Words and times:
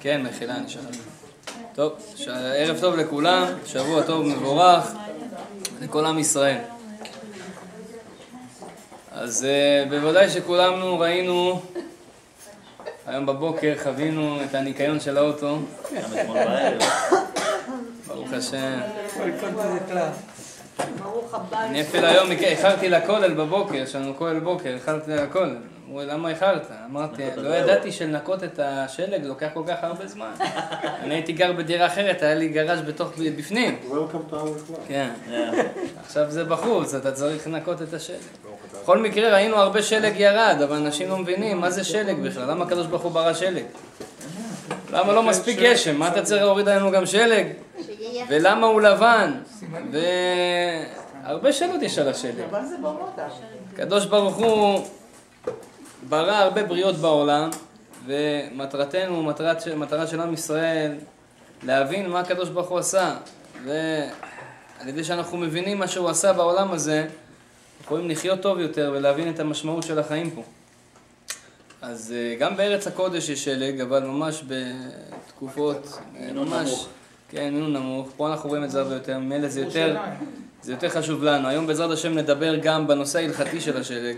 כן, 0.00 0.22
מחילה, 0.22 0.56
אני 0.56 0.68
שכחתי. 0.68 0.98
טוב, 1.74 1.92
ש- 2.16 2.28
ערב 2.28 2.80
טוב 2.80 2.96
לכולם, 2.96 3.46
שבוע 3.66 4.02
טוב 4.02 4.26
מבורך 4.26 4.92
לכל 5.82 6.04
עם 6.06 6.18
ישראל. 6.18 6.58
אז 9.12 9.44
אה, 9.44 9.84
בוודאי 9.90 10.30
שכולנו 10.30 10.98
ראינו, 10.98 11.60
היום 13.06 13.26
בבוקר 13.26 13.74
חווינו 13.82 14.38
את 14.44 14.54
הניקיון 14.54 15.00
של 15.00 15.18
האוטו, 15.18 15.58
בערב. 16.12 16.78
ברוך 18.06 18.32
השם. 18.32 18.80
The 19.16 19.92
club. 19.92 19.98
אני 21.52 21.82
אפילו 21.82 22.06
היום 22.06 22.30
איחרתי 22.30 22.88
לכולל 22.88 23.34
בבוקר, 23.34 23.74
יש 23.74 23.94
לנו 23.94 24.14
כולל 24.18 24.40
בוקר, 24.40 24.68
איחרתי 24.74 25.10
לכולל. 25.10 25.56
אמרו 25.94 26.04
לי, 26.04 26.12
למה 26.12 26.28
איחרת? 26.28 26.70
אמרתי, 26.90 27.22
לא 27.36 27.54
ידעתי 27.54 27.92
שלנקות 27.92 28.44
את 28.44 28.60
השלג 28.62 29.24
לוקח 29.24 29.48
כל 29.54 29.62
כך 29.66 29.74
הרבה 29.82 30.06
זמן. 30.06 30.30
אני 31.02 31.14
הייתי 31.14 31.32
גר 31.32 31.52
בדירה 31.52 31.86
אחרת, 31.86 32.22
היה 32.22 32.34
לי 32.34 32.48
גראז' 32.48 32.80
בתוך, 32.80 33.12
בפנים. 33.36 33.78
Welcome 33.90 34.32
to 34.32 34.34
our 34.34 34.70
club. 34.70 34.88
כן. 34.88 35.10
עכשיו 36.06 36.30
זה 36.30 36.44
בחוץ, 36.44 36.94
אתה 36.94 37.12
צריך 37.12 37.46
לנקות 37.46 37.82
את 37.82 37.94
השלג. 37.94 38.16
בכל 38.82 38.98
מקרה 38.98 39.34
ראינו 39.34 39.56
הרבה 39.56 39.82
שלג 39.82 40.12
ירד, 40.16 40.56
אבל 40.64 40.76
אנשים 40.76 41.08
לא 41.08 41.18
מבינים 41.18 41.60
מה 41.60 41.70
זה 41.70 41.84
שלג 41.84 42.16
בכלל, 42.20 42.50
למה 42.50 42.64
הקדוש 42.64 42.86
ברוך 42.86 43.02
הוא 43.02 43.12
ברא 43.12 43.32
שלג? 43.32 43.64
למה 44.92 45.12
לא 45.12 45.22
מספיק 45.22 45.58
גשם? 45.58 45.96
מה 45.96 46.08
אתה 46.08 46.22
צריך 46.22 46.42
להוריד 46.42 46.68
עלינו 46.68 46.90
גם 46.90 47.06
שלג? 47.06 47.46
ולמה 48.28 48.66
הוא 48.66 48.80
לבן? 48.80 49.32
והרבה 51.24 51.52
שאלות 51.52 51.82
יש 51.82 51.98
על 51.98 52.08
השלג. 52.08 52.44
הקדוש 53.72 54.06
ברוך 54.06 54.36
הוא 54.36 54.80
ברא 56.08 56.32
הרבה 56.32 56.64
בריאות 56.64 56.96
בעולם, 56.96 57.50
ומטרתנו, 58.06 59.22
מטרת, 59.22 59.68
מטרה 59.68 60.06
של 60.06 60.20
עם 60.20 60.34
ישראל, 60.34 60.92
להבין 61.62 62.10
מה 62.10 62.20
הקדוש 62.20 62.48
ברוך 62.48 62.68
הוא 62.68 62.78
עשה. 62.78 63.16
ועל 63.64 64.88
ידי 64.88 65.04
שאנחנו 65.04 65.38
מבינים 65.38 65.78
מה 65.78 65.88
שהוא 65.88 66.08
עשה 66.08 66.32
בעולם 66.32 66.72
הזה, 66.72 67.06
יכולים 67.84 68.10
לחיות 68.10 68.40
טוב 68.40 68.58
יותר 68.58 68.92
ולהבין 68.96 69.34
את 69.34 69.40
המשמעות 69.40 69.82
של 69.82 69.98
החיים 69.98 70.30
פה. 70.30 70.42
אז 71.82 72.14
אה, 72.16 72.34
גם 72.38 72.56
בארץ 72.56 72.86
הקודש 72.86 73.28
יש 73.28 73.44
שלג, 73.44 73.80
אבל 73.80 74.02
ממש 74.04 74.44
בתקופות, 74.48 75.98
אה, 76.16 76.32
ממש, 76.32 76.68
נמוך. 76.68 76.88
כן, 77.28 77.54
מינון 77.54 77.72
נמוך. 77.72 78.08
פה 78.16 78.28
אנחנו 78.32 78.48
רואים 78.48 78.64
את 78.64 78.70
זה 78.70 78.80
הרבה 78.80 78.94
יותר, 78.94 79.18
ממילא 79.18 79.48
זה 79.48 79.60
יותר, 79.60 79.96
זה 80.62 80.72
יותר 80.72 80.88
חשוב 80.88 81.24
לנו. 81.24 81.48
היום 81.48 81.66
בעזרת 81.66 81.90
השם 81.90 82.14
נדבר 82.18 82.56
גם 82.56 82.86
בנושא 82.86 83.18
ההלכתי 83.18 83.60
של 83.60 83.76
השלג. 83.76 84.16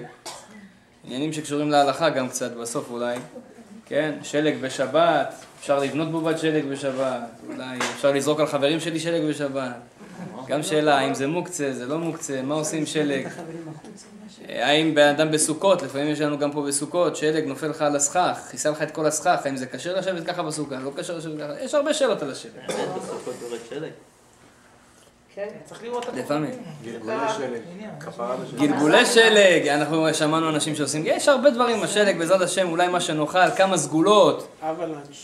עניינים 1.07 1.33
שקשורים 1.33 1.71
להלכה 1.71 2.11
גם 2.11 2.29
קצת, 2.29 2.53
בסוף 2.53 2.91
אולי. 2.91 3.17
כן, 3.87 4.19
שלג 4.23 4.61
בשבת, 4.61 5.35
אפשר 5.61 5.79
לבנות 5.79 6.11
בובת 6.11 6.39
שלג 6.39 6.65
בשבת, 6.65 7.21
אולי 7.48 7.79
אפשר 7.95 8.13
לזרוק 8.13 8.41
על 8.41 8.47
חברים 8.47 8.81
שלי 8.81 9.01
שלג 9.01 9.29
בשבת. 9.29 9.77
גם 10.47 10.63
שאלה, 10.63 10.98
האם 10.98 11.15
זה 11.15 11.27
מוקצה, 11.27 11.73
זה 11.73 11.87
לא 11.87 11.98
מוקצה, 11.98 12.43
מה 12.43 12.55
עושים 12.55 12.87
שלג? 12.87 13.29
האם 14.48 14.95
בן 14.95 15.09
אדם 15.09 15.31
בסוכות, 15.31 15.83
לפעמים 15.83 16.09
יש 16.09 16.21
לנו 16.21 16.39
גם 16.39 16.53
פה 16.53 16.63
בסוכות, 16.63 17.17
שלג 17.17 17.45
נופל 17.45 17.67
לך 17.67 17.83
על 17.83 17.97
הסכך, 17.97 18.39
כיסה 18.51 18.70
לך 18.70 18.83
את 18.83 18.91
כל 18.91 19.07
הסכך, 19.07 19.41
האם 19.45 19.57
זה 19.57 19.67
כשר 19.67 19.98
לשבת 19.98 20.27
ככה 20.27 20.43
בסוכה, 20.43 20.77
לא 20.77 20.91
כשר 20.97 21.17
לשבת 21.17 21.39
ככה, 21.41 21.61
יש 21.61 21.75
הרבה 21.75 21.95
שאלות 21.95 22.23
על 22.23 22.31
השלג. 22.31 22.53
יורד 23.43 23.61
שלג. 23.69 23.91
כן, 23.91 23.91
צריך 23.91 23.95
לראות 25.09 25.25
את 25.25 25.26
לפעמים. 26.15 26.51
גלגולי 26.84 27.17
שלג. 27.37 27.61
כפרה 28.01 28.37
לשלג. 28.45 28.61
גלגולי 28.61 29.06
שלג, 29.06 29.69
אנחנו 29.69 30.15
שמענו 30.15 30.48
אנשים 30.48 30.75
שעושים, 30.75 31.03
יש 31.05 31.29
הרבה 31.29 31.51
דברים 31.51 31.81
בשלג, 31.81 32.19
בעזרת 32.19 32.41
השם, 32.41 32.70
אולי 32.70 32.89
מה 32.89 33.01
שנאכל, 33.01 33.51
כמה 33.57 33.79
סגולות. 33.79 34.48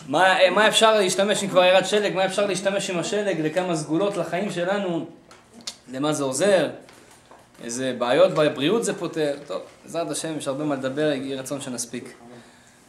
מה, 0.09 0.51
מה 0.51 0.69
אפשר 0.69 0.99
להשתמש 0.99 1.43
אם 1.45 1.49
כבר 1.49 1.65
ירד 1.65 1.85
שלג, 1.85 2.15
מה 2.15 2.25
אפשר 2.25 2.47
להשתמש 2.47 2.91
עם 2.91 2.99
השלג, 2.99 3.41
לכמה 3.41 3.77
סגולות 3.77 4.17
לחיים 4.17 4.51
שלנו, 4.51 5.07
למה 5.93 6.13
זה 6.13 6.25
עוזר, 6.25 6.69
איזה 7.65 7.95
בעיות 7.99 8.33
בבריאות 8.33 8.85
זה 8.85 8.95
פותר, 8.99 9.37
טוב, 9.47 9.63
בעזרת 9.85 10.11
השם 10.11 10.39
יש 10.39 10.49
הרבה 10.49 10.65
מה 10.65 10.75
לדבר, 10.75 11.13
יהי 11.13 11.35
רצון 11.35 11.61
שנספיק. 11.61 12.13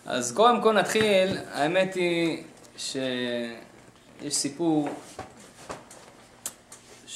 אז 0.05 0.31
קודם 0.31 0.61
כל 0.61 0.73
נתחיל, 0.73 1.37
האמת 1.53 1.93
היא 1.93 2.43
שיש 2.77 3.05
סיפור 4.29 4.89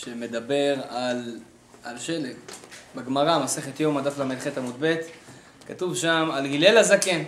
שמדבר 0.03 0.75
על, 0.89 1.39
על 1.83 1.99
שלג. 1.99 2.35
בגמרא, 2.95 3.43
מסכת 3.43 3.79
יום, 3.79 3.97
הדף 3.97 4.19
ל"ח 4.19 4.57
עמוד 4.57 4.75
ב', 4.79 4.95
כתוב 5.67 5.95
שם 5.95 6.29
על 6.33 6.45
הלל 6.45 6.77
הזקן. 6.77 7.23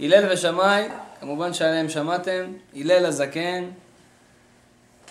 הלל 0.00 0.32
ושמאי, 0.32 0.88
כמובן 1.20 1.54
שעליהם 1.54 1.88
שמעתם, 1.88 2.52
הלל 2.76 3.06
הזקן, 3.06 3.64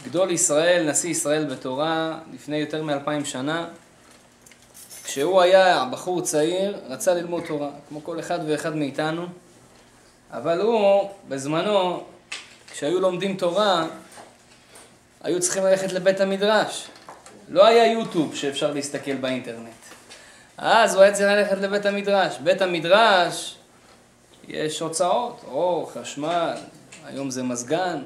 גדול 0.06 0.32
ישראל, 0.32 0.90
נשיא 0.90 1.10
ישראל 1.10 1.46
בתורה, 1.46 2.20
לפני 2.34 2.58
יותר 2.58 2.84
מאלפיים 2.84 3.26
שנה. 3.26 3.68
כשהוא 5.04 5.42
היה 5.42 5.86
בחור 5.92 6.22
צעיר, 6.22 6.78
רצה 6.88 7.14
ללמוד 7.14 7.44
תורה, 7.48 7.70
כמו 7.90 8.04
כל 8.04 8.20
אחד 8.20 8.40
ואחד 8.48 8.76
מאיתנו, 8.76 9.26
אבל 10.32 10.62
הוא, 10.62 11.10
בזמנו, 11.28 12.04
כשהיו 12.72 13.00
לומדים 13.00 13.38
תורה, 13.38 13.88
היו 15.28 15.40
צריכים 15.40 15.64
ללכת 15.64 15.94
לבית 15.94 16.20
המדרש. 16.22 16.88
לא 17.50 17.66
היה 17.66 17.92
יוטיוב 17.92 18.36
שאפשר 18.36 18.74
להסתכל 18.74 19.16
באינטרנט. 19.16 19.70
אז 20.58 20.96
הוא 20.96 21.04
היה 21.04 21.14
צריך 21.14 21.28
ללכת 21.28 21.58
לבית 21.58 21.86
המדרש. 21.86 22.38
בית 22.44 22.62
המדרש, 22.62 23.56
יש 24.48 24.80
הוצאות, 24.80 25.42
אור, 25.48 25.92
חשמל, 25.94 26.54
היום 27.06 27.30
זה 27.30 27.44
מזגן. 27.44 28.04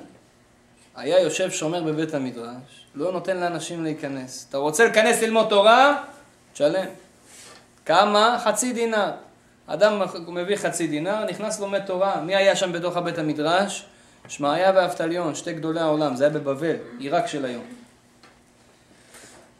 היה 0.95 1.19
יושב 1.19 1.51
שומר 1.51 1.83
בבית 1.83 2.13
המדרש, 2.13 2.85
לא 2.95 3.11
נותן 3.11 3.37
לאנשים 3.37 3.83
להיכנס. 3.83 4.45
אתה 4.49 4.57
רוצה 4.57 4.83
להיכנס 4.83 5.21
ללמוד 5.21 5.47
תורה? 5.49 6.03
תשלם. 6.53 6.87
כמה? 7.85 8.37
חצי 8.43 8.73
דינר. 8.73 9.11
אדם 9.67 10.01
מביא 10.27 10.55
חצי 10.55 10.87
דינר, 10.87 11.25
נכנס 11.25 11.59
לומד 11.59 11.85
תורה. 11.85 12.21
מי 12.21 12.35
היה 12.35 12.55
שם 12.55 12.71
בתוך 12.71 12.97
הבית 12.97 13.17
המדרש? 13.17 13.85
שמעיה 14.31 14.71
ואבטליון, 14.75 15.35
שתי 15.35 15.53
גדולי 15.53 15.79
העולם, 15.79 16.15
זה 16.15 16.23
היה 16.23 16.33
בבבל, 16.33 16.75
עיראק 16.99 17.27
של 17.27 17.45
היום. 17.45 17.63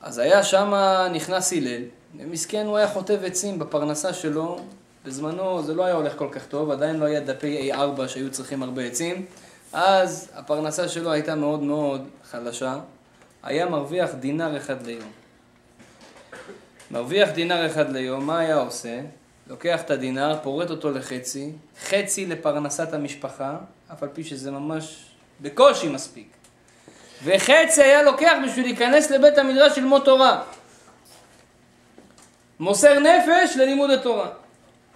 אז 0.01 0.17
היה 0.17 0.43
שם, 0.43 0.73
נכנס 1.13 1.53
הלל, 1.53 1.81
ומסכן 2.17 2.65
הוא 2.65 2.77
היה 2.77 2.87
חוטב 2.87 3.23
עצים 3.25 3.59
בפרנסה 3.59 4.13
שלו, 4.13 4.59
בזמנו 5.05 5.63
זה 5.63 5.73
לא 5.73 5.85
היה 5.85 5.95
הולך 5.95 6.17
כל 6.17 6.27
כך 6.31 6.45
טוב, 6.45 6.71
עדיין 6.71 6.95
לא 6.95 7.05
היה 7.05 7.19
דפי 7.19 7.71
A4 7.73 8.07
שהיו 8.07 8.31
צריכים 8.31 8.63
הרבה 8.63 8.83
עצים, 8.83 9.25
אז 9.73 10.31
הפרנסה 10.35 10.89
שלו 10.89 11.11
הייתה 11.11 11.35
מאוד 11.35 11.63
מאוד 11.63 12.07
חלשה, 12.31 12.79
היה 13.43 13.65
מרוויח 13.65 14.09
דינר 14.19 14.57
אחד 14.57 14.85
ליום. 14.85 15.11
מרוויח 16.91 17.29
דינר 17.29 17.65
אחד 17.65 17.89
ליום, 17.89 18.27
מה 18.27 18.39
היה 18.39 18.55
עושה? 18.55 19.01
לוקח 19.47 19.81
את 19.81 19.91
הדינר, 19.91 20.37
פורט 20.43 20.69
אותו 20.69 20.91
לחצי, 20.91 21.51
חצי 21.83 22.25
לפרנסת 22.25 22.93
המשפחה, 22.93 23.57
אף 23.93 24.03
על 24.03 24.09
פי 24.13 24.23
שזה 24.23 24.51
ממש 24.51 25.05
בקושי 25.41 25.87
מספיק. 25.87 26.27
וחצי 27.23 27.83
היה 27.83 28.03
לוקח 28.03 28.33
בשביל 28.45 28.65
להיכנס 28.65 29.11
לבית 29.11 29.37
המדרש 29.37 29.77
ללמוד 29.77 30.01
תורה. 30.05 30.43
מוסר 32.59 32.99
נפש 32.99 33.57
ללימוד 33.57 33.89
התורה. 33.89 34.29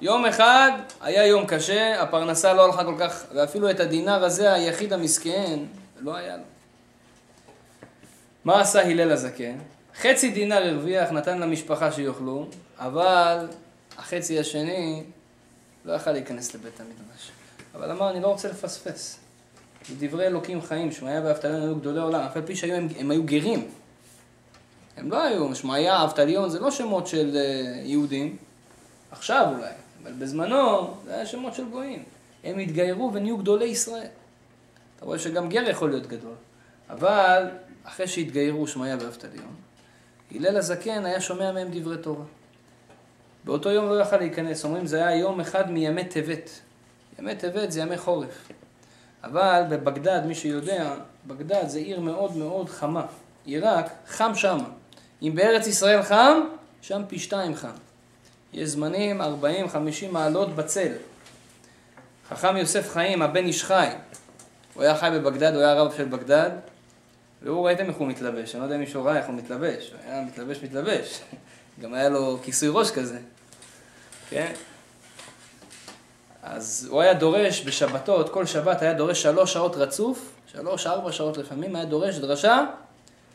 יום 0.01 0.25
אחד 0.25 0.71
היה 1.01 1.25
יום 1.25 1.45
קשה, 1.45 2.01
הפרנסה 2.01 2.53
לא 2.53 2.65
הלכה 2.65 2.83
כל 2.83 2.95
כך, 2.99 3.23
ואפילו 3.35 3.69
את 3.69 3.79
הדינר 3.79 4.23
הזה, 4.23 4.53
היחיד 4.53 4.93
המסכן, 4.93 5.59
לא 5.99 6.15
היה 6.15 6.37
לו. 6.37 6.43
מה 8.45 8.61
עשה 8.61 8.81
הלל 8.81 9.11
הזקן? 9.11 9.57
חצי 9.95 10.31
דינר 10.31 10.67
הרוויח, 10.67 11.11
נתן 11.11 11.39
למשפחה 11.39 11.91
שיאכלו, 11.91 12.47
אבל 12.77 13.47
החצי 13.97 14.39
השני 14.39 15.03
לא 15.85 15.93
יכל 15.93 16.11
להיכנס 16.11 16.55
לבית 16.55 16.79
המדרש. 16.79 17.31
אבל 17.75 17.91
אמר, 17.91 18.09
אני 18.11 18.21
לא 18.21 18.27
רוצה 18.27 18.47
לפספס. 18.47 19.19
דברי 19.99 20.27
אלוקים 20.27 20.61
חיים, 20.61 20.91
שמעיה 20.91 21.21
ואבטליון 21.25 21.61
היו 21.61 21.75
גדולי 21.75 21.99
עולם, 21.99 22.21
אף 22.21 22.37
על 22.37 22.43
פי 22.45 22.55
שהיו 22.55 22.75
הם, 22.75 22.87
הם 22.99 23.11
היו 23.11 23.23
גרים. 23.23 23.67
הם 24.97 25.11
לא 25.11 25.23
היו, 25.23 25.55
שמעיה, 25.55 26.03
אבטליון, 26.03 26.49
זה 26.49 26.59
לא 26.59 26.71
שמות 26.71 27.07
של 27.07 27.31
uh, 27.33 27.87
יהודים, 27.87 28.37
עכשיו 29.11 29.53
אולי, 29.55 29.71
אבל 30.03 30.11
בזמנו 30.11 30.93
זה 31.05 31.15
היה 31.15 31.25
שמות 31.25 31.53
של 31.55 31.69
גויים. 31.69 32.03
הם 32.43 32.59
התגיירו 32.59 33.11
ונהיו 33.13 33.37
גדולי 33.37 33.65
ישראל. 33.65 34.07
אתה 34.97 35.05
רואה 35.05 35.19
שגם 35.19 35.49
גר 35.49 35.69
יכול 35.69 35.89
להיות 35.89 36.07
גדול. 36.07 36.35
אבל 36.89 37.49
אחרי 37.83 38.07
שהתגיירו 38.07 38.67
שמעיה 38.67 38.97
ואבטליון, 38.99 39.55
הלל 40.35 40.57
הזקן 40.57 41.05
היה 41.05 41.21
שומע 41.21 41.51
מהם 41.51 41.67
דברי 41.71 41.97
תורה. 41.97 42.25
באותו 43.43 43.69
יום 43.69 43.89
לא 43.89 44.01
יכל 44.01 44.17
להיכנס, 44.17 44.65
אומרים 44.65 44.85
זה 44.85 45.07
היה 45.07 45.19
יום 45.19 45.39
אחד 45.39 45.71
מימי 45.71 46.05
טבת. 46.05 46.49
ימי 47.19 47.35
טבת 47.35 47.71
זה 47.71 47.81
ימי 47.81 47.97
חורף. 47.97 48.49
אבל 49.23 49.63
בבגדד, 49.69 50.21
מי 50.25 50.35
שיודע, 50.35 50.95
בגדד 51.27 51.67
זה 51.67 51.79
עיר 51.79 51.99
מאוד 51.99 52.37
מאוד 52.37 52.69
חמה. 52.69 53.05
עיראק, 53.45 53.89
חם 54.07 54.31
שמה. 54.35 54.69
אם 55.21 55.31
בארץ 55.35 55.67
ישראל 55.67 56.03
חם, 56.03 56.39
שם 56.81 57.01
פי 57.07 57.19
שתיים 57.19 57.55
חם. 57.55 57.69
יש 58.53 58.69
זמנים 58.69 59.21
40-50 59.21 59.25
מעלות 60.11 60.55
בצל. 60.55 60.91
חכם 62.29 62.57
יוסף 62.57 62.89
חיים, 62.89 63.21
הבן 63.21 63.45
איש 63.45 63.63
חי, 63.63 63.87
הוא 64.73 64.83
היה 64.83 64.97
חי 64.97 65.09
בבגדד, 65.13 65.53
הוא 65.53 65.61
היה 65.61 65.71
הרב 65.71 65.93
של 65.97 66.05
בגדד, 66.05 66.49
והוא 67.41 67.65
ראיתם 67.65 67.87
איך 67.87 67.97
הוא 67.97 68.07
מתלבש, 68.07 68.55
אני 68.55 68.59
לא 68.59 68.65
יודע 68.65 68.75
אם 68.75 68.79
מישהו 68.79 69.03
ראה 69.03 69.17
איך 69.17 69.25
הוא 69.25 69.35
מתלבש, 69.35 69.91
הוא 69.91 69.99
היה 70.11 70.21
מתלבש 70.21 70.63
מתלבש, 70.63 71.21
גם 71.81 71.93
היה 71.93 72.09
לו 72.09 72.39
כיסוי 72.43 72.69
ראש 72.71 72.91
כזה, 72.91 73.19
כן? 74.29 74.53
אז 76.45 76.87
הוא 76.91 77.01
היה 77.01 77.13
דורש 77.13 77.65
בשבתות, 77.65 78.29
כל 78.29 78.45
שבת 78.45 78.81
היה 78.81 78.93
דורש 78.93 79.21
שלוש 79.21 79.53
שעות 79.53 79.75
רצוף, 79.75 80.31
שלוש, 80.51 80.87
ארבע 80.87 81.11
שעות 81.11 81.37
לפעמים, 81.37 81.75
היה 81.75 81.85
דורש 81.85 82.15
דרשה, 82.15 82.65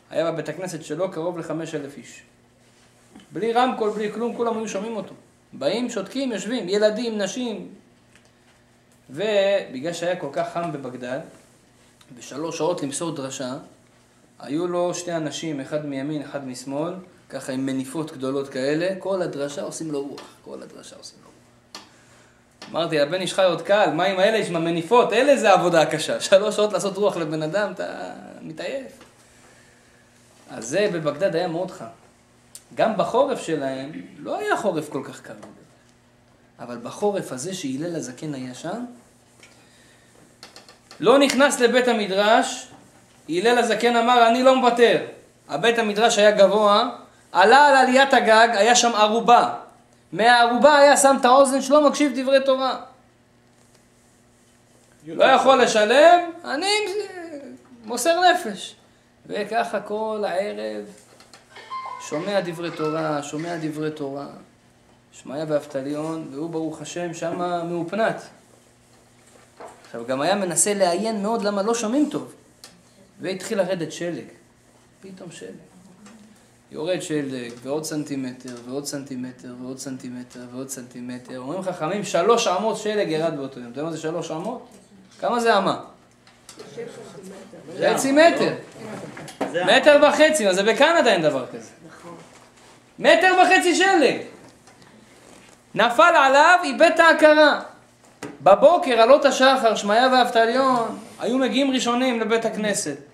היה 0.09 0.31
בבית 0.31 0.49
הכנסת 0.49 0.83
שלו 0.83 1.11
קרוב 1.11 1.39
לחמש 1.39 1.75
אלף 1.75 1.97
איש. 1.97 2.21
בלי 3.31 3.53
רמקול, 3.53 3.89
בלי 3.89 4.11
כלום, 4.11 4.35
כולם 4.35 4.57
היו 4.57 4.67
שומעים 4.67 4.95
אותו. 4.95 5.13
באים, 5.53 5.89
שותקים, 5.89 6.31
יושבים, 6.31 6.69
ילדים, 6.69 7.17
נשים. 7.17 7.67
ובגלל 9.09 9.93
שהיה 9.93 10.15
כל 10.15 10.29
כך 10.33 10.53
חם 10.53 10.71
בבגדד, 10.71 11.19
בשלוש 12.17 12.57
שעות 12.57 12.83
למסור 12.83 13.15
דרשה, 13.15 13.53
היו 14.39 14.67
לו 14.67 14.93
שתי 14.93 15.11
אנשים, 15.11 15.61
אחד 15.61 15.85
מימין, 15.85 16.21
אחד 16.21 16.47
משמאל, 16.47 16.93
ככה 17.29 17.51
עם 17.51 17.65
מניפות 17.65 18.11
גדולות 18.11 18.49
כאלה, 18.49 18.95
כל 18.99 19.21
הדרשה 19.21 19.61
עושים 19.61 19.91
לו 19.91 20.01
רוח, 20.01 20.21
כל 20.45 20.63
הדרשה 20.63 20.95
עושים 20.95 21.19
לו 21.23 21.25
רוח. 21.25 21.30
אמרתי, 22.71 22.99
הבן 22.99 23.21
איש 23.21 23.33
חי 23.33 23.43
עוד 23.43 23.61
קל, 23.61 23.89
מה 23.93 24.03
עם 24.03 24.19
האלה 24.19 24.47
עם 24.47 24.55
המניפות? 24.55 25.13
אלה 25.13 25.37
זה 25.37 25.49
העבודה 25.51 25.81
הקשה. 25.81 26.19
שלוש 26.29 26.55
שעות 26.55 26.73
לעשות 26.73 26.97
רוח 26.97 27.17
לבן 27.17 27.43
אדם, 27.43 27.71
אתה 27.71 27.85
מתעייף. 28.41 28.91
אז 30.49 30.67
זה 30.67 30.89
בבגדד 30.93 31.35
היה 31.35 31.47
מאוד 31.47 31.71
חם. 31.71 31.85
גם 32.75 32.97
בחורף 32.97 33.41
שלהם, 33.41 33.91
לא 34.19 34.39
היה 34.39 34.57
חורף 34.57 34.89
כל 34.89 35.01
כך 35.05 35.21
קר. 35.21 35.33
אבל 36.59 36.77
בחורף 36.77 37.31
הזה 37.31 37.53
שהלל 37.53 37.95
הזקן 37.95 38.33
היה 38.33 38.53
שם, 38.53 38.85
לא 40.99 41.19
נכנס 41.19 41.59
לבית 41.59 41.87
המדרש, 41.87 42.67
הלל 43.29 43.57
הזקן 43.57 43.95
אמר, 43.95 44.27
אני 44.27 44.43
לא 44.43 44.55
מוותר. 44.55 45.05
הבית 45.49 45.79
המדרש 45.79 46.17
היה 46.17 46.31
גבוה, 46.31 46.89
עלה 47.31 47.67
על 47.67 47.75
עליית 47.75 48.13
הגג, 48.13 48.47
היה 48.53 48.75
שם 48.75 48.95
ערובה. 48.95 49.53
מהערובה 50.11 50.77
היה 50.77 50.97
שם 50.97 51.15
את 51.19 51.25
האוזן 51.25 51.61
שלו, 51.61 51.81
מקשיב 51.81 52.11
דברי 52.15 52.39
תורה. 52.45 52.81
לא 55.07 55.23
יכול 55.23 55.61
לשלם, 55.61 56.31
אני 56.45 56.71
מוסר 57.85 58.19
נפש. 58.31 58.75
וככה 59.27 59.81
כל 59.81 60.23
הערב 60.27 60.85
שומע 62.09 62.39
דברי 62.41 62.71
תורה, 62.71 63.23
שומע 63.23 63.55
דברי 63.61 63.91
תורה. 63.91 64.27
שמעיה 65.11 65.45
ואבטליון, 65.47 66.27
והוא 66.31 66.49
ברוך 66.49 66.81
השם 66.81 67.13
שמה 67.13 67.63
מאופנת. 67.63 68.21
עכשיו, 69.85 70.05
גם 70.05 70.21
היה 70.21 70.35
מנסה 70.35 70.73
לעיין 70.73 71.23
מאוד 71.23 71.43
למה 71.43 71.61
לא 71.61 71.73
שומעים 71.73 72.09
טוב. 72.11 72.33
והתחיל 73.21 73.57
לרדת 73.57 73.91
שלג. 73.91 74.25
פתאום 75.01 75.31
שלג. 75.31 75.70
יורד 76.71 77.01
שלג, 77.01 77.51
ועוד 77.63 77.83
סנטימטר, 77.83 78.55
ועוד 78.65 78.85
סנטימטר, 78.85 79.53
ועוד 79.61 79.79
סנטימטר, 79.79 80.39
ועוד 80.51 80.69
סנטימטר. 80.69 81.37
אומרים 81.37 81.61
חכמים, 81.61 82.03
שלוש 82.03 82.47
אמות 82.47 82.77
שלג 82.77 83.09
ירד 83.09 83.37
באותו 83.37 83.59
יום. 83.59 83.71
אתה 83.71 83.79
יודע 83.79 83.89
מה 83.89 83.95
זה 83.95 84.01
שלוש 84.01 84.31
אמות? 84.31 84.67
כמה 85.19 85.39
זה 85.39 85.57
אמה? 85.57 85.79
חצי 87.93 88.11
מטר. 88.11 88.53
זה 89.51 89.63
מטר 89.65 89.99
וחצי, 90.07 90.45
מה 90.45 90.53
זה 90.53 90.63
בקנדה 90.63 91.13
אין 91.13 91.21
דבר 91.21 91.45
כזה. 91.47 91.69
מטר 92.99 93.33
וחצי 93.43 93.75
שלג. 93.75 94.17
נפל 95.75 96.15
עליו, 96.15 96.59
איבד 96.63 96.91
את 96.95 96.99
ההכרה. 96.99 97.61
בבוקר, 98.41 99.01
עלות 99.01 99.25
השחר, 99.25 99.75
שמעיה 99.75 100.09
ואבטליון, 100.13 100.99
היו 101.19 101.37
מגיעים 101.37 101.71
ראשונים 101.71 102.19
לבית 102.19 102.45
הכנסת. 102.45 103.10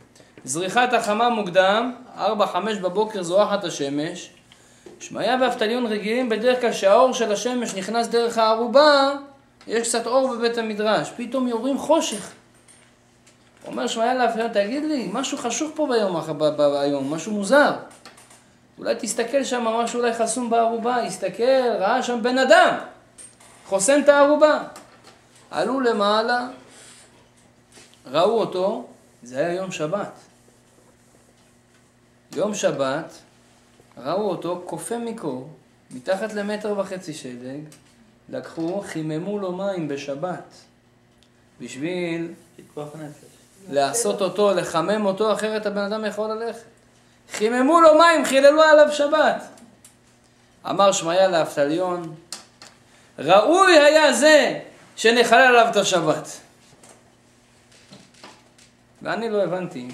זריחת 0.47 0.93
החמה 0.93 1.29
מוקדם, 1.29 1.93
ארבע, 2.17 2.45
חמש 2.45 2.77
בבוקר 2.77 3.23
זורחת 3.23 3.63
השמש. 3.63 4.29
שמעיה 4.99 5.37
ואבטליון 5.41 5.85
רגילים 5.85 6.29
בדרך 6.29 6.61
כלל 6.61 6.73
שהאור 6.73 7.13
של 7.13 7.31
השמש 7.31 7.75
נכנס 7.75 8.07
דרך 8.07 8.37
הערובה, 8.37 9.11
יש 9.67 9.87
קצת 9.87 10.07
אור 10.07 10.27
בבית 10.27 10.57
המדרש. 10.57 11.11
פתאום 11.17 11.47
יורים 11.47 11.77
חושך. 11.77 12.31
אומר 13.67 13.87
שמעיה 13.87 14.13
לאבטליון, 14.13 14.47
תגיד 14.53 14.83
לי, 14.83 15.09
משהו 15.13 15.37
חשוך 15.37 15.71
פה 15.75 15.87
ביום, 15.87 16.21
ב- 16.37 16.43
ב- 16.43 16.61
היום, 16.61 17.13
משהו 17.13 17.31
מוזר. 17.31 17.71
אולי 18.77 18.95
תסתכל 18.99 19.43
שם, 19.43 19.63
משהו 19.63 19.99
אולי 19.99 20.13
חסום 20.13 20.49
בערובה, 20.49 20.95
הסתכל, 21.03 21.73
ראה 21.79 22.03
שם 22.03 22.19
בן 22.23 22.37
אדם, 22.37 22.75
חוסם 23.65 23.99
את 24.03 24.09
הערובה. 24.09 24.59
עלו 25.51 25.79
למעלה, 25.79 26.47
ראו 28.11 28.39
אותו, 28.39 28.87
זה 29.23 29.39
היה 29.39 29.53
יום 29.53 29.71
שבת. 29.71 30.26
יום 32.37 32.55
שבת, 32.55 33.13
ראו 33.97 34.29
אותו 34.29 34.61
כופה 34.65 34.97
מקור, 34.97 35.49
מתחת 35.91 36.33
למטר 36.33 36.79
וחצי 36.79 37.13
שלג, 37.13 37.61
לקחו, 38.29 38.81
חיממו 38.87 39.39
לו 39.39 39.51
מים 39.51 39.87
בשבת, 39.87 40.53
בשביל. 41.61 42.33
לעשות 43.69 44.21
אותו, 44.21 44.53
לחמם 44.53 45.05
אותו, 45.05 45.33
אחרת 45.33 45.65
הבן 45.65 45.81
אדם 45.81 46.05
יכול 46.05 46.29
ללכת. 46.29 46.61
חיממו 47.31 47.81
לו 47.81 47.97
מים, 47.97 48.25
חיללו 48.25 48.61
עליו 48.61 48.91
שבת. 48.91 49.43
אמר 50.69 50.91
שמעיה 50.91 51.27
לאבטליון, 51.27 52.15
ראוי 53.19 53.79
היה 53.79 54.13
זה 54.13 54.59
שנחלל 54.95 55.41
עליו 55.41 55.67
את 55.71 55.75
השבת. 55.75 56.27
ואני 59.01 59.29
לא 59.29 59.43
הבנתי, 59.43 59.87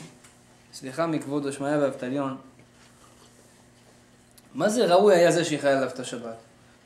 סליחה 0.74 1.08
מכבוד 1.08 1.52
שמעיה 1.52 1.80
ואבטליון, 1.80 2.38
מה 4.54 4.70
זה 4.70 4.86
ראוי 4.86 5.16
היה 5.16 5.32
זה 5.32 5.46
שיחלל 5.46 5.70
עליו 5.70 5.90
את 5.90 6.00
השבת? 6.00 6.36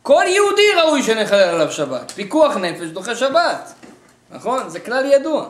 כל 0.04 0.24
יהודי 0.28 0.62
ראוי 0.82 1.04
שנחלל 1.04 1.40
עליו 1.40 1.72
שבת. 1.72 2.12
פיקוח 2.12 2.58
נפש 2.58 2.88
דוחה 2.88 3.16
שבת. 3.16 3.74
נכון? 4.32 4.70
זה 4.70 4.80
כלל 4.80 5.06
ידוע. 5.06 5.50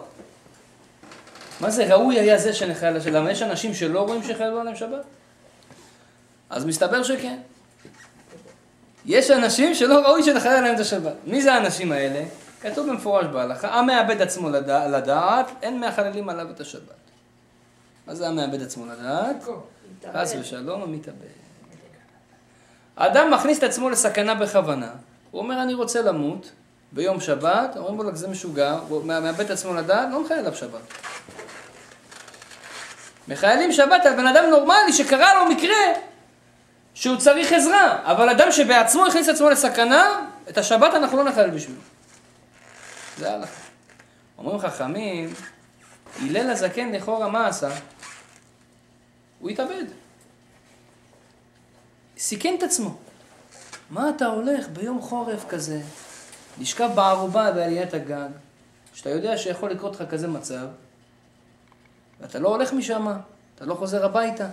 מה 1.60 1.70
זה 1.72 1.96
ראוי 1.96 2.20
היה 2.20 2.38
זה 2.38 2.54
שנחלל 2.54 2.90
עליו 2.90 3.02
שבת? 3.02 3.14
למה 3.14 3.32
יש 3.32 3.42
אנשים 3.42 3.74
שלא 3.74 4.00
רואים 4.00 4.24
שחללו 4.24 4.60
עליהם 4.60 4.76
שבת? 4.76 5.04
אז 6.50 6.66
מסתבר 6.66 7.04
שכן. 7.04 7.38
יש 9.06 9.32
אנשים 9.32 9.76
שלא 9.76 10.00
ראוי 10.00 10.24
שנחלל 10.24 10.52
עליהם 10.52 10.76
את 10.76 10.80
השבת. 10.80 11.14
מי 11.26 11.42
זה 11.42 11.54
האנשים 11.54 11.92
האלה? 11.92 12.26
כתוב 12.62 12.90
במפורש 12.90 13.26
בהלכה, 13.26 13.68
המאבד 13.74 14.22
עצמו 14.22 14.50
לדע, 14.50 14.88
לדעת, 14.88 15.52
אין 15.62 15.80
מהחללים 15.80 16.30
עליו 16.30 16.52
את 16.52 16.60
השבת. 16.60 17.07
מה 18.08 18.16
זה 18.16 18.28
המאבד 18.28 18.62
עצמו 18.62 18.86
לדעת? 18.86 19.36
חס 20.14 20.36
ושלום, 20.40 20.82
המתאבד. 20.82 21.16
האדם 22.98 23.32
מכניס 23.32 23.58
את 23.58 23.64
עצמו 23.64 23.90
לסכנה 23.90 24.36
בכוונה. 24.36 24.90
הוא 25.32 25.42
אומר, 25.42 25.64
אני 25.64 25.74
רוצה 25.74 26.02
למות 26.02 26.52
ביום 26.92 27.22
שבת, 27.22 27.78
אומרים 27.78 27.98
לו, 27.98 28.16
זה 28.16 28.28
משוגע, 28.28 28.80
הוא 28.88 29.06
מאבד 29.06 29.40
את 29.40 29.50
עצמו 29.50 29.74
לדעת, 29.74 30.08
לא 30.12 30.24
מחלל 30.24 30.38
עליו 30.38 30.56
שבת. 30.56 30.82
מחיילים 33.28 33.72
שבת 33.72 34.06
על 34.06 34.16
בן 34.16 34.28
אדם 34.28 34.44
נורמלי 34.50 34.94
שקרה 34.94 35.34
לו 35.34 35.56
מקרה 35.56 35.94
שהוא 36.94 37.18
צריך 37.18 37.52
עזרה, 37.52 38.00
אבל 38.04 38.30
אדם 38.30 38.52
שבעצמו 38.52 39.06
הכניס 39.06 39.30
את 39.30 39.34
עצמו 39.34 39.50
לסכנה, 39.50 40.28
את 40.50 40.58
השבת 40.58 40.94
אנחנו 40.94 41.18
לא 41.18 41.24
נחלל 41.24 41.50
בשבילו. 41.50 41.80
זה 43.18 43.34
הלכה. 43.34 43.52
אומרים 44.38 44.60
חכמים, 44.60 45.34
הלל 46.22 46.50
הזקן 46.50 46.92
לכאורה 46.92 47.30
מה 47.30 47.48
עשה? 47.48 47.70
הוא 49.40 49.50
התאבד. 49.50 49.86
סיכן 52.18 52.56
את 52.58 52.64
עצמו. 52.64 52.98
מה 53.90 54.10
אתה 54.10 54.26
הולך 54.26 54.70
ביום 54.70 55.02
חורף 55.02 55.46
כזה, 55.50 55.82
לשכב 56.60 56.90
בערובה 56.96 57.52
בעליית 57.52 57.94
הגג, 57.94 58.30
שאתה 58.94 59.10
יודע 59.10 59.38
שיכול 59.38 59.70
לקרות 59.70 59.96
לך 59.96 60.10
כזה 60.10 60.28
מצב, 60.28 60.68
ואתה 62.20 62.40
לא 62.40 62.50
הולך 62.50 62.74
משם, 62.74 63.08
אתה 63.56 63.66
לא 63.66 63.76
חוזר 63.76 64.06
הביתה. 64.06 64.48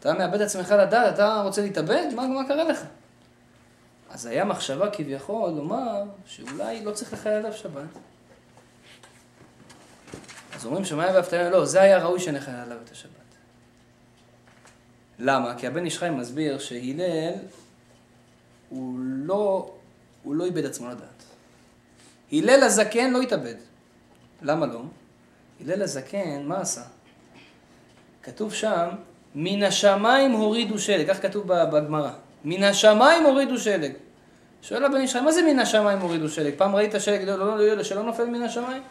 אתה 0.00 0.12
מאבד 0.12 0.42
עצמך 0.42 0.70
לדעת, 0.70 1.14
אתה 1.14 1.40
רוצה 1.44 1.62
להתאבד? 1.62 2.06
מה, 2.14 2.26
מה 2.28 2.48
קרה 2.48 2.64
לך? 2.64 2.80
אז 4.10 4.26
היה 4.26 4.44
מחשבה 4.44 4.90
כביכול 4.90 5.50
לומר 5.50 6.02
שאולי 6.26 6.84
לא 6.84 6.90
צריך 6.90 7.12
לחלל 7.12 7.32
עליו 7.32 7.52
שבת. 7.52 7.82
אז 10.56 10.66
אומרים 10.66 10.84
שמאיה 10.84 11.14
ואבטליון, 11.14 11.52
לא, 11.52 11.64
זה 11.64 11.82
היה 11.82 11.98
ראוי 11.98 12.20
שנחלל 12.20 12.54
עליו 12.54 12.78
את 12.84 12.90
השבת. 12.90 13.25
למה? 15.18 15.54
כי 15.58 15.66
הבן 15.66 15.84
איש 15.84 15.98
חי 15.98 16.10
מסביר 16.10 16.58
שהלל 16.58 17.32
הוא 18.68 18.98
לא, 18.98 19.70
הוא 20.22 20.34
לא 20.34 20.44
איבד 20.44 20.64
עצמו 20.64 20.88
לדעת. 20.88 21.24
הלל 22.32 22.62
הזקן 22.62 23.10
לא 23.10 23.20
התאבד. 23.20 23.54
למה 24.42 24.66
לא? 24.66 24.82
הלל 25.60 25.82
הזקן, 25.82 26.42
מה 26.44 26.60
עשה? 26.60 26.82
כתוב 28.22 28.54
שם, 28.54 28.88
מן 29.34 29.62
השמיים 29.62 30.32
הורידו 30.32 30.78
שלג, 30.78 31.10
כך 31.10 31.22
כתוב 31.22 31.46
בגמרא. 31.46 32.10
מן 32.44 32.62
השמיים 32.62 33.24
הורידו 33.24 33.58
שלג. 33.58 33.92
שואל 34.62 34.84
הבן 34.84 35.00
ישראל, 35.00 35.24
מה 35.24 35.32
זה 35.32 35.42
מן 35.42 35.58
השמיים 35.58 35.98
הורידו 35.98 36.28
שלג? 36.28 36.54
פעם 36.56 36.76
ראית 36.76 36.92
שלג 36.98 37.22
לא, 37.28 37.38
לא, 37.38 37.76
לא, 37.76 37.82
שלא 37.82 38.02
נופל 38.02 38.24
מן 38.24 38.42
השמיים? 38.42 38.82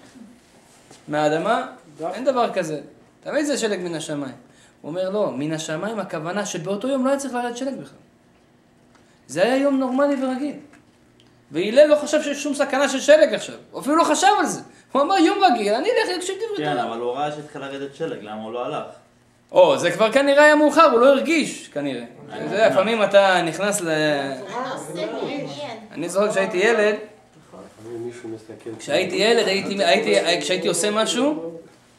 מהאדמה? 1.08 1.68
אין 2.14 2.26
דבר 2.26 2.54
כזה. 2.54 2.82
תמיד 3.24 3.46
זה 3.46 3.58
שלג 3.58 3.80
מן 3.80 3.96
השמיים. 3.96 4.36
הוא 4.86 4.90
אומר, 4.90 5.10
לא, 5.10 5.32
מן 5.32 5.52
השמיים 5.52 6.00
הכוונה 6.00 6.46
שבאותו 6.46 6.88
יום 6.88 7.06
לא 7.06 7.10
היה 7.10 7.20
צריך 7.20 7.34
לרדת 7.34 7.58
שלג 7.58 7.74
בכלל. 7.74 7.98
זה 9.28 9.44
היה 9.44 9.58
יום 9.58 9.80
נורמלי 9.80 10.24
ורגיל. 10.24 10.56
והלל 11.52 11.88
לא 11.88 11.96
חשב 11.96 12.22
שיש 12.22 12.44
שום 12.44 12.54
סכנה 12.54 12.90
של 12.90 13.00
שלג 13.00 13.34
עכשיו. 13.34 13.56
הוא 13.72 13.82
אפילו 13.82 13.96
לא 13.96 14.04
חשב 14.04 14.28
על 14.40 14.46
זה. 14.46 14.62
הוא 14.92 15.02
אמר, 15.02 15.18
יום 15.18 15.38
רגיל, 15.44 15.74
אני 15.74 15.88
אלך 15.90 16.10
להקשיב 16.14 16.36
דברי 16.36 16.66
כן, 16.66 16.72
תורה. 16.72 16.88
אבל 16.88 17.00
הוא 17.00 17.12
ראה 17.12 17.32
שהתחיל 17.32 17.62
לרדת 17.62 17.96
שלג, 17.96 18.18
למה 18.22 18.44
הוא 18.44 18.54
לא 18.54 18.66
הלך? 18.66 18.86
או, 19.52 19.78
זה 19.78 19.92
כבר 19.92 20.12
כנראה 20.12 20.44
היה 20.44 20.56
מאוחר, 20.56 20.92
הוא 20.92 21.00
לא 21.00 21.08
הרגיש, 21.10 21.68
כנראה. 21.68 22.04
אתה 22.30 22.44
יודע, 22.44 22.70
לפעמים 22.70 23.04
אתה 23.04 23.42
נכנס 23.42 23.82
ל... 23.82 23.90
אני 25.92 26.10
זוכר 26.10 26.32
כשהייתי 26.32 26.58
ילד, 26.58 26.96
מסתכל. 28.36 28.70
כשהייתי 28.80 29.16
ילד, 29.16 29.48
הייתי, 29.48 29.84
הייתי, 29.84 30.42
כשהייתי 30.42 30.68
עושה 30.68 30.92
משהו, 30.92 31.52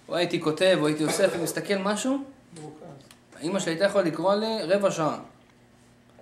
או 0.09 0.16
הייתי 0.16 0.40
כותב, 0.40 0.78
או 0.81 0.87
הייתי 0.87 1.05
אוסף 1.05 1.31
ומסתכל 1.38 1.76
משהו, 1.78 2.19
אמא 3.43 3.61
שלי 3.61 3.73
הייתה 3.73 3.85
יכולה 3.85 4.05
לקרוא 4.05 4.35
לי 4.35 4.62
רבע 4.62 4.90
שעה. 4.90 5.19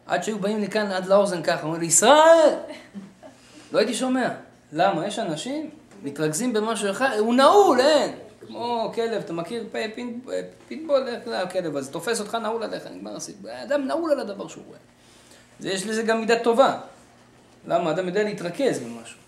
עד 0.07 0.25
שהיו 0.25 0.39
באים 0.39 0.61
לי 0.61 0.69
כאן 0.69 0.91
עד 0.91 1.07
לאוזן 1.07 1.43
ככה, 1.43 1.63
אומרים 1.63 1.81
לי, 1.81 1.87
ישראל! 1.87 2.55
לא 3.73 3.79
הייתי 3.79 3.95
שומע. 3.95 4.29
למה? 4.73 5.07
יש 5.07 5.19
אנשים, 5.19 5.71
מתרכזים 6.03 6.53
במשהו 6.53 6.91
אחד, 6.91 7.17
הוא 7.19 7.35
נעול, 7.35 7.81
אין. 7.81 8.15
כמו 8.47 8.93
כלב, 8.95 9.23
אתה 9.25 9.33
מכיר 9.33 9.67
פיטבול, 10.69 11.09
איך 11.09 11.19
זה 11.25 11.41
הכלב 11.41 11.77
הזה, 11.77 11.93
תופס 11.93 12.21
אותך 12.21 12.35
נעול 12.35 12.63
עליך, 12.63 12.87
נגמר 12.87 13.17
הסיפור. 13.17 13.51
אדם 13.63 13.87
נעול 13.87 14.11
על 14.11 14.21
הדבר 14.21 14.49
שהוא 14.49 14.65
רואה. 14.67 14.79
זה, 15.61 15.71
יש 15.71 15.87
לזה 15.87 16.03
גם 16.03 16.21
מידה 16.21 16.39
טובה. 16.39 16.79
למה? 17.67 17.91
אדם 17.91 18.07
יודע 18.07 18.23
להתרכז 18.23 18.79
במשהו. 18.79 19.19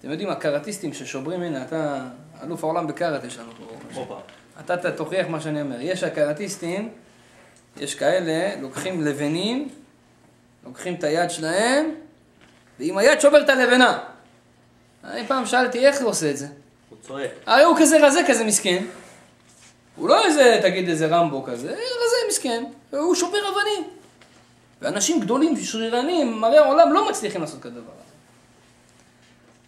אתם 0.00 0.10
יודעים, 0.10 0.30
הקראטיסטים 0.30 0.92
ששוברים, 0.92 1.42
הנה, 1.42 1.62
אתה 1.62 2.04
אלוף 2.42 2.64
העולם 2.64 2.86
בקראט 2.86 3.24
יש 3.24 3.38
לנו 3.38 3.50
פה. 4.06 4.20
אתה 4.60 4.92
תוכיח 4.92 5.26
מה 5.28 5.40
שאני 5.40 5.62
אומר. 5.62 5.76
יש 5.80 6.02
הקראטיסטים, 6.02 6.90
יש 7.80 7.94
כאלה, 7.94 8.60
לוקחים 8.60 9.04
לבנים, 9.04 9.68
לוקחים 10.64 10.94
את 10.94 11.04
היד 11.04 11.30
שלהם, 11.30 11.94
ועם 12.78 12.98
היד 12.98 13.20
שובר 13.20 13.44
את 13.44 13.48
הלבנה. 13.48 13.98
אני 15.04 15.26
פעם 15.26 15.46
שאלתי 15.46 15.86
איך 15.86 16.00
הוא 16.00 16.08
עושה 16.10 16.30
את 16.30 16.36
זה. 16.36 16.46
הוא 16.88 16.98
צועק. 17.06 17.30
הרי 17.46 17.62
הוא 17.62 17.76
כזה 17.78 18.06
רזה, 18.06 18.20
כזה 18.28 18.44
מסכן. 18.44 18.84
הוא 19.96 20.08
לא 20.08 20.24
איזה, 20.24 20.58
תגיד, 20.62 20.88
איזה 20.88 21.06
רמבו 21.06 21.42
כזה, 21.42 21.68
רזה 21.70 22.16
מסכן. 22.28 22.64
הוא 22.90 23.14
שובר 23.14 23.38
אבנים. 23.38 23.90
ואנשים 24.82 25.20
גדולים, 25.20 25.56
שרירנים, 25.56 26.40
מראה 26.40 26.64
העולם, 26.64 26.92
לא 26.92 27.10
מצליחים 27.10 27.40
לעשות 27.40 27.60
כזה 27.60 27.80
דבר. 27.80 27.92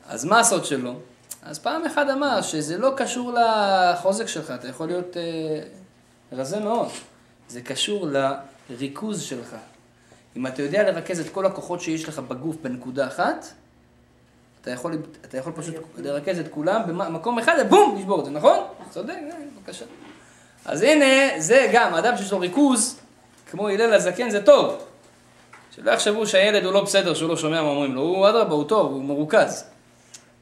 אז 0.08 0.24
מה 0.24 0.40
הסוד 0.40 0.64
שלו? 0.64 0.94
אז 1.42 1.58
פעם 1.58 1.84
אחד 1.86 2.10
אמר 2.10 2.42
שזה 2.42 2.78
לא 2.78 2.92
קשור 2.96 3.32
לחוזק 3.32 4.26
שלך, 4.26 4.50
אתה 4.50 4.68
יכול 4.68 4.86
להיות 4.86 5.16
אה, 5.16 5.60
רזה 6.32 6.60
מאוד. 6.60 6.88
זה 7.50 7.60
קשור 7.60 8.06
לריכוז 8.70 9.22
שלך. 9.22 9.56
אם 10.36 10.46
אתה 10.46 10.62
יודע 10.62 10.82
לרכז 10.82 11.20
את 11.20 11.30
כל 11.32 11.46
הכוחות 11.46 11.80
שיש 11.80 12.08
לך 12.08 12.18
בגוף 12.18 12.56
בנקודה 12.62 13.06
אחת, 13.06 13.46
אתה 14.60 14.70
יכול, 14.70 14.98
אתה 15.24 15.38
יכול 15.38 15.52
פשוט 15.56 15.74
לרכז 15.96 16.38
את 16.38 16.48
כולם 16.50 16.82
במקום 16.86 17.38
אחד, 17.38 17.54
ובום, 17.60 17.96
לשבור 17.98 18.20
את 18.20 18.24
זה, 18.24 18.30
נכון? 18.30 18.58
צודק, 18.90 19.14
אה, 19.14 19.36
בבקשה. 19.56 19.84
אז 20.64 20.82
הנה, 20.82 21.40
זה 21.40 21.68
גם, 21.72 21.94
אדם 21.94 22.16
שיש 22.16 22.32
לו 22.32 22.38
ריכוז, 22.38 22.96
כמו 23.50 23.68
הלל 23.68 23.94
הזקן, 23.94 24.30
זה 24.30 24.42
טוב. 24.42 24.84
שלא 25.76 25.90
יחשבו 25.90 26.26
שהילד 26.26 26.64
הוא 26.64 26.72
לא 26.72 26.84
בסדר, 26.84 27.14
שהוא 27.14 27.28
לא 27.28 27.36
שומע 27.36 27.62
מה 27.62 27.68
אומרים 27.68 27.94
לו, 27.94 28.00
הוא 28.00 28.28
אדרבה, 28.28 28.54
הוא 28.54 28.64
טוב, 28.64 28.92
הוא 28.92 29.04
מרוכז. 29.04 29.64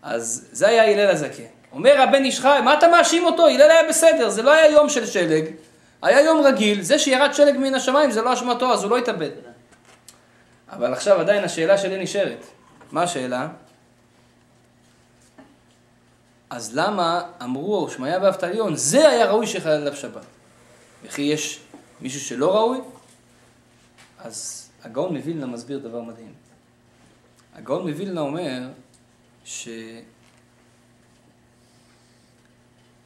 אז 0.02 0.48
זה 0.52 0.68
היה 0.68 0.84
הלל 0.84 1.10
הזקן. 1.10 1.42
אומר 1.72 2.00
הבן 2.00 2.24
איש 2.24 2.40
חי, 2.40 2.58
מה 2.64 2.78
אתה 2.78 2.88
מאשים 2.88 3.24
אותו? 3.24 3.46
הלל 3.46 3.70
היה 3.70 3.88
בסדר, 3.88 4.28
זה 4.28 4.42
לא 4.42 4.52
היה 4.52 4.70
יום 4.70 4.88
של 4.88 5.06
שלג, 5.06 5.44
היה 6.02 6.20
יום 6.20 6.46
רגיל, 6.46 6.82
זה 6.82 6.98
שירד 6.98 7.34
שלג 7.34 7.56
מן 7.56 7.74
השמיים 7.74 8.10
זה 8.10 8.22
לא 8.22 8.32
אשמתו, 8.32 8.72
אז 8.72 8.82
הוא 8.82 8.90
לא 8.90 8.98
התאבד. 8.98 9.30
אבל 10.68 10.92
עכשיו 10.92 11.20
עדיין 11.20 11.44
השאלה 11.44 11.78
שלי 11.78 12.02
נשארת. 12.02 12.44
מה 12.92 13.02
השאלה? 13.02 13.48
אז 16.50 16.76
למה 16.76 17.22
אמרו 17.42 17.90
שמעיה 17.90 18.18
ואבטליון, 18.22 18.76
זה 18.76 19.08
היה 19.08 19.30
ראוי 19.30 19.46
שיחלל 19.46 19.72
עליו 19.72 19.96
שבת? 19.96 20.24
וכי 21.04 21.22
יש 21.22 21.60
מישהו 22.00 22.20
שלא 22.20 22.56
ראוי? 22.56 22.78
אז 24.18 24.68
הגאון 24.82 25.16
מווילנה 25.16 25.46
מסביר 25.46 25.78
דבר 25.78 26.00
מדהים. 26.00 26.32
הגאון 27.54 27.90
מווילנה 27.90 28.20
אומר 28.20 28.68
ש... 29.44 29.68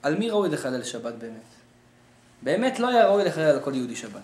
על 0.03 0.17
מי 0.17 0.31
ראוי 0.31 0.49
לחלל 0.49 0.85
שבת 0.85 1.15
באמת? 1.15 1.52
באמת 2.43 2.79
לא 2.79 2.89
היה 2.89 3.07
ראוי 3.07 3.25
לחלל 3.25 3.45
על 3.45 3.61
כל 3.61 3.75
יהודי 3.75 3.97
שבת. 3.97 4.23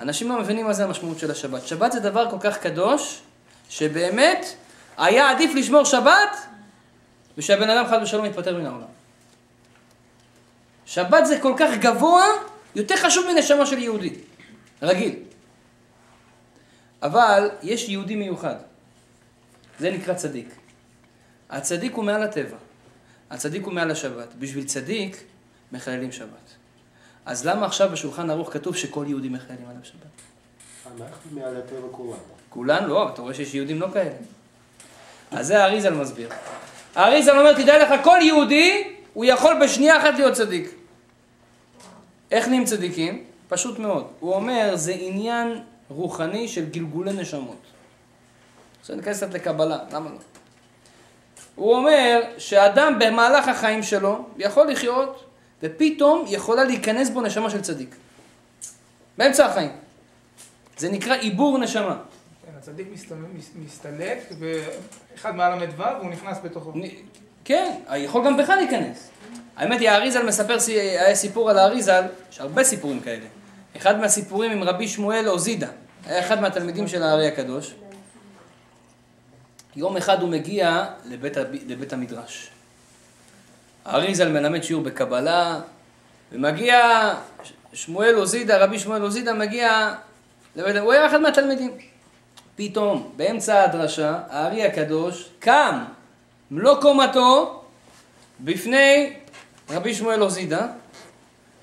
אנשים 0.00 0.28
לא 0.28 0.40
מבינים 0.40 0.66
מה 0.66 0.72
זה 0.72 0.84
המשמעות 0.84 1.18
של 1.18 1.30
השבת. 1.30 1.66
שבת 1.66 1.92
זה 1.92 2.00
דבר 2.00 2.30
כל 2.30 2.36
כך 2.40 2.58
קדוש, 2.58 3.22
שבאמת 3.68 4.46
היה 4.96 5.30
עדיף 5.30 5.50
לשמור 5.54 5.84
שבת, 5.84 6.36
ושהבן 7.38 7.70
אדם 7.70 7.86
חד 7.86 7.98
ושלום 8.02 8.24
יתפטר 8.24 8.58
מן 8.58 8.66
העולם. 8.66 8.86
שבת 10.86 11.26
זה 11.26 11.38
כל 11.40 11.54
כך 11.58 11.70
גבוה, 11.80 12.24
יותר 12.74 12.96
חשוב 12.96 13.26
מנשמה 13.32 13.66
של 13.66 13.78
יהודי, 13.78 14.14
רגיל. 14.82 15.14
אבל 17.02 17.50
יש 17.62 17.88
יהודי 17.88 18.16
מיוחד, 18.16 18.56
זה 19.78 19.90
נקרא 19.90 20.14
צדיק. 20.14 20.48
הצדיק 21.50 21.94
הוא 21.94 22.04
מעל 22.04 22.22
הטבע, 22.22 22.56
הצדיק 23.30 23.64
הוא 23.64 23.72
מעל 23.72 23.90
השבת. 23.90 24.34
בשביל 24.34 24.64
צדיק 24.64 25.24
מחללים 25.72 26.12
שבת. 26.12 26.56
אז 27.26 27.46
למה 27.46 27.66
עכשיו 27.66 27.88
בשולחן 27.92 28.30
ערוך 28.30 28.52
כתוב 28.52 28.76
שכל 28.76 29.04
יהודי 29.08 29.28
מחללים 29.28 29.64
עליו 29.68 29.84
שבת? 29.84 31.00
אנחנו 31.00 31.40
מעל 31.40 31.56
הטבע 31.56 31.88
כולנו. 31.90 32.16
כולן 32.48 32.84
לא, 32.84 33.08
אתה 33.08 33.22
רואה 33.22 33.34
שיש 33.34 33.54
יהודים 33.54 33.80
לא 33.80 33.86
כאלה. 33.92 34.14
אז 35.30 35.46
זה 35.46 35.62
האריזל 35.62 35.94
מסביר. 35.94 36.28
האריזל 36.94 37.38
אומר, 37.38 37.52
תדע 37.52 37.82
לך, 37.82 38.04
כל 38.04 38.18
יהודי, 38.22 38.94
הוא 39.14 39.24
יכול 39.24 39.54
בשנייה 39.64 39.98
אחת 39.98 40.14
להיות 40.14 40.34
צדיק. 40.34 40.70
איך 42.30 42.48
נהיים 42.48 42.64
צדיקים? 42.64 43.24
פשוט 43.48 43.78
מאוד. 43.78 44.06
הוא 44.20 44.34
אומר, 44.34 44.70
זה 44.74 44.92
עניין 44.98 45.60
רוחני 45.88 46.48
של 46.48 46.64
גלגולי 46.70 47.12
נשמות. 47.12 47.60
עכשיו 48.80 48.96
ניכנס 48.96 49.16
קצת 49.16 49.34
לקבלה, 49.34 49.78
למה 49.92 50.10
לא? 50.10 50.16
הוא 51.54 51.74
אומר 51.74 52.20
שאדם 52.38 52.98
במהלך 52.98 53.48
החיים 53.48 53.82
שלו 53.82 54.24
יכול 54.38 54.70
לחיות, 54.70 55.25
ופתאום 55.62 56.24
יכולה 56.28 56.64
להיכנס 56.64 57.10
בו 57.10 57.20
נשמה 57.20 57.50
של 57.50 57.62
צדיק. 57.62 57.96
באמצע 59.18 59.46
החיים. 59.46 59.70
זה 60.78 60.88
עיבור 60.88 61.12
עיבור 61.12 61.58
נשמה. 61.58 61.96
כן, 62.46 62.52
הצדיק 62.58 62.88
מסתלק, 63.64 64.18
ואחד 64.38 65.36
מעל 65.36 65.52
המ"ו 65.52 65.82
והוא 65.98 66.10
נכנס 66.10 66.38
בתוכו. 66.44 66.72
כן, 67.44 67.74
יכול 67.96 68.26
גם 68.26 68.36
בך 68.36 68.48
להיכנס. 68.48 69.10
האמת 69.56 69.80
היא, 69.80 69.90
האריזל 69.90 70.26
מספר, 70.26 70.56
סיפור 71.14 71.50
על 71.50 71.58
האריזל, 71.58 72.02
יש 72.30 72.40
הרבה 72.40 72.64
סיפורים 72.64 73.00
כאלה. 73.00 73.26
אחד 73.76 74.00
מהסיפורים 74.00 74.50
עם 74.52 74.62
רבי 74.62 74.88
שמואל 74.88 75.28
אוזידה, 75.28 75.68
היה 76.06 76.20
אחד 76.20 76.40
מהתלמידים 76.40 76.88
של 76.88 77.02
הארי 77.02 77.28
הקדוש. 77.28 77.74
יום 79.76 79.96
אחד 79.96 80.20
הוא 80.20 80.28
מגיע 80.28 80.86
לבית, 81.04 81.36
לבית 81.66 81.92
המדרש. 81.92 82.50
האריזל 83.86 84.32
מלמד 84.32 84.62
שיעור 84.62 84.82
בקבלה, 84.82 85.60
ומגיע 86.32 87.12
שמואל 87.72 88.18
אוזידה, 88.18 88.64
רבי 88.64 88.78
שמואל 88.78 89.02
אוזידה 89.02 89.32
מגיע 89.32 89.94
הוא 90.54 90.92
היה 90.92 91.06
אחד 91.06 91.20
מהתלמידים. 91.20 91.70
פתאום, 92.56 93.12
באמצע 93.16 93.64
הדרשה, 93.64 94.20
הארי 94.28 94.64
הקדוש 94.64 95.28
קם 95.38 95.84
מלוא 96.50 96.80
קומתו 96.80 97.62
בפני 98.40 99.16
רבי 99.70 99.94
שמואל 99.94 100.22
אוזידה. 100.22 100.66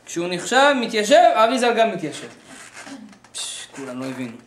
כשהוא 0.06 0.28
נחשב, 0.30 0.74
מתיישב, 0.82 1.32
האריזל 1.36 1.74
גם 1.78 1.92
מתיישב. 1.92 2.28
פש, 3.32 3.68
כולם 3.76 4.00
לא 4.00 4.06
הבינו. 4.06 4.38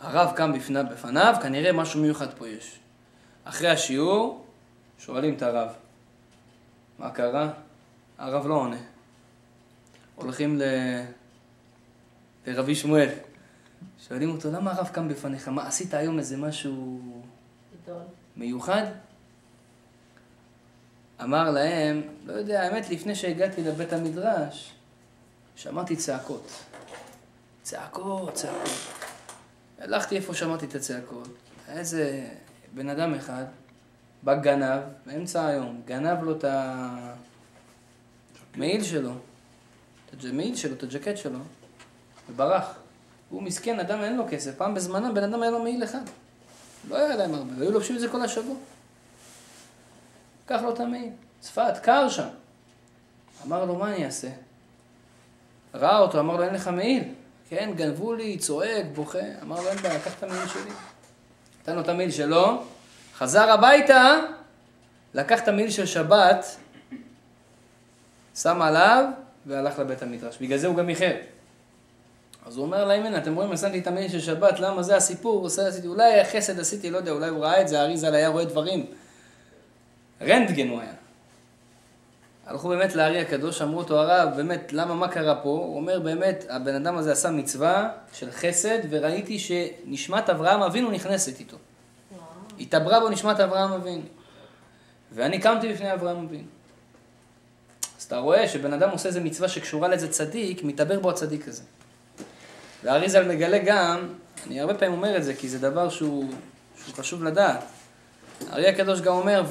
הרב 0.00 0.32
קם 0.36 0.52
בפני, 0.52 0.80
בפניו, 0.92 1.34
כנראה 1.42 1.72
משהו 1.72 2.00
מיוחד 2.00 2.34
פה 2.38 2.48
יש. 2.48 2.78
אחרי 3.44 3.68
השיעור, 3.68 4.46
שואלים 4.98 5.34
את 5.34 5.42
הרב, 5.42 5.68
מה 6.98 7.10
קרה? 7.10 7.50
הרב 8.18 8.46
לא 8.46 8.54
עונה. 8.54 8.80
הולכים 10.14 10.58
ל... 10.58 10.62
לרבי 12.46 12.74
שמואל. 12.74 13.08
שואלים 14.08 14.30
אותו, 14.30 14.50
למה 14.52 14.72
הרב 14.72 14.88
קם 14.88 15.08
בפניך? 15.08 15.48
מה, 15.48 15.66
עשית 15.66 15.94
היום 15.94 16.18
איזה 16.18 16.36
משהו 16.36 17.00
מיוחד? 18.36 18.86
אמר 21.22 21.50
להם, 21.50 22.02
לא 22.26 22.32
יודע, 22.32 22.62
האמת, 22.62 22.90
לפני 22.90 23.14
שהגעתי 23.14 23.62
לבית 23.62 23.92
המדרש, 23.92 24.72
שמעתי 25.56 25.96
צעקות. 25.96 26.52
צעקות, 27.62 28.34
צעקות. 28.34 28.70
הלכתי 29.78 30.16
איפה 30.16 30.34
שמעתי 30.34 30.66
את 30.66 30.74
הצעקות. 30.74 31.28
איזה 31.68 32.28
בן 32.74 32.88
אדם 32.88 33.14
אחד 33.14 33.44
בא 34.22 34.34
גנב, 34.34 34.80
באמצע 35.06 35.46
היום, 35.46 35.80
גנב 35.86 36.22
לו 36.22 36.38
את 36.38 36.44
המעיל 38.54 38.84
שלו, 38.84 39.12
את 40.14 40.24
המעיל 40.24 40.56
שלו, 40.56 40.74
את 40.74 40.82
הג'קט 40.82 41.16
שלו, 41.16 41.38
וברח. 42.30 42.78
הוא 43.30 43.42
מסכן, 43.42 43.80
אדם 43.80 44.00
אין 44.00 44.16
לו 44.16 44.24
כסף. 44.30 44.56
פעם 44.56 44.74
בזמנם 44.74 45.14
בן 45.14 45.24
אדם 45.24 45.42
היה 45.42 45.50
לו 45.50 45.62
מעיל 45.62 45.84
אחד. 45.84 46.00
לא 46.88 46.96
היה 46.96 47.16
להם 47.16 47.34
הרבה, 47.34 47.52
היו 47.60 47.70
לובשים 47.70 47.96
את 47.96 48.00
זה 48.00 48.08
כל 48.08 48.22
השבוע. 48.22 48.56
קח 50.46 50.60
לו 50.62 50.74
את 50.74 50.80
המעיל. 50.80 51.10
צפת, 51.40 51.78
קר 51.82 52.08
שם. 52.08 52.28
אמר 53.46 53.64
לו, 53.64 53.74
מה 53.74 53.94
אני 53.94 54.06
אעשה? 54.06 54.28
ראה 55.74 55.98
אותו, 55.98 56.20
אמר 56.20 56.36
לו, 56.36 56.42
אין 56.42 56.54
לך 56.54 56.68
מעיל. 56.68 57.04
כן, 57.48 57.72
גנבו 57.76 58.14
לי, 58.14 58.38
צועק, 58.38 58.86
בוכה. 58.94 59.18
אמר 59.42 59.60
לו, 59.60 59.68
אין 59.68 59.78
בעיה, 59.78 60.00
קח 60.00 60.18
את 60.18 60.22
המעיל 60.22 60.48
שלי. 60.48 60.70
נתן 61.62 61.74
לו 61.74 61.80
את 61.80 61.88
המעיל 61.88 62.10
שלו, 62.10 62.62
חזר 63.18 63.50
הביתה, 63.50 64.20
לקח 65.14 65.40
את 65.42 65.48
המעיל 65.48 65.70
של 65.70 65.86
שבת, 65.86 66.46
שם 68.34 68.62
עליו, 68.62 69.04
והלך 69.46 69.78
לבית 69.78 70.02
המדרש. 70.02 70.38
בגלל 70.40 70.58
זה 70.58 70.66
הוא 70.66 70.76
גם 70.76 70.88
איחר. 70.88 71.14
אז 72.46 72.56
הוא 72.56 72.66
אומר 72.66 72.84
להם, 72.84 73.06
הנה, 73.06 73.18
אתם 73.18 73.34
רואים, 73.34 73.56
שמתי 73.56 73.78
את 73.78 73.86
המעיל 73.86 74.08
של 74.08 74.20
שבת, 74.20 74.60
למה 74.60 74.82
זה 74.82 74.96
הסיפור? 74.96 75.46
עשיתי, 75.46 75.86
אולי 75.86 76.24
חסד 76.24 76.60
עשיתי, 76.60 76.90
לא 76.90 76.96
יודע, 76.96 77.10
אולי 77.10 77.28
הוא 77.28 77.44
ראה 77.44 77.60
את 77.60 77.68
זה, 77.68 77.80
האריזל 77.80 78.14
היה 78.14 78.28
רואה 78.28 78.44
דברים. 78.44 78.86
רנטגן 80.22 80.68
הוא 80.68 80.80
היה. 80.80 80.92
הלכו 82.46 82.68
באמת 82.68 82.94
לארי 82.94 83.20
הקדוש, 83.20 83.62
אמרו 83.62 83.78
אותו 83.78 84.00
הרב, 84.00 84.36
באמת, 84.36 84.72
למה, 84.72 84.94
מה 84.94 85.08
קרה 85.08 85.34
פה? 85.34 85.48
הוא 85.48 85.76
אומר, 85.76 86.00
באמת, 86.00 86.44
הבן 86.48 86.74
אדם 86.74 86.96
הזה 86.96 87.12
עשה 87.12 87.30
מצווה 87.30 87.88
של 88.12 88.30
חסד, 88.30 88.78
וראיתי 88.90 89.38
שנשמת 89.38 90.30
אברהם 90.30 90.62
אבינו 90.62 90.90
נכנסת 90.90 91.40
איתו. 91.40 91.56
התעברה 92.60 93.00
בו 93.00 93.08
נשמת 93.08 93.40
אברהם 93.40 93.72
אבינו. 93.72 94.02
ואני 95.12 95.38
קמתי 95.38 95.72
בפני 95.72 95.92
אברהם 95.92 96.24
אבינו. 96.24 96.48
אז 97.98 98.04
אתה 98.04 98.18
רואה 98.18 98.48
שבן 98.48 98.72
אדם 98.72 98.90
עושה 98.90 99.08
איזה 99.08 99.20
מצווה 99.20 99.48
שקשורה 99.48 99.88
לאיזה 99.88 100.08
צדיק, 100.08 100.64
מתעבר 100.64 101.00
בו 101.00 101.10
הצדיק 101.10 101.48
הזה. 101.48 101.62
והאריזל 102.84 103.28
מגלה 103.28 103.58
גם, 103.58 104.14
אני 104.46 104.60
הרבה 104.60 104.74
פעמים 104.74 104.94
אומר 104.94 105.16
את 105.16 105.24
זה, 105.24 105.34
כי 105.34 105.48
זה 105.48 105.58
דבר 105.58 105.88
שהוא, 105.88 106.30
שהוא 106.84 106.94
חשוב 106.94 107.24
לדעת. 107.24 107.64
הארי 108.50 108.68
הקדוש 108.68 109.00
גם 109.00 109.14
אומר, 109.14 109.42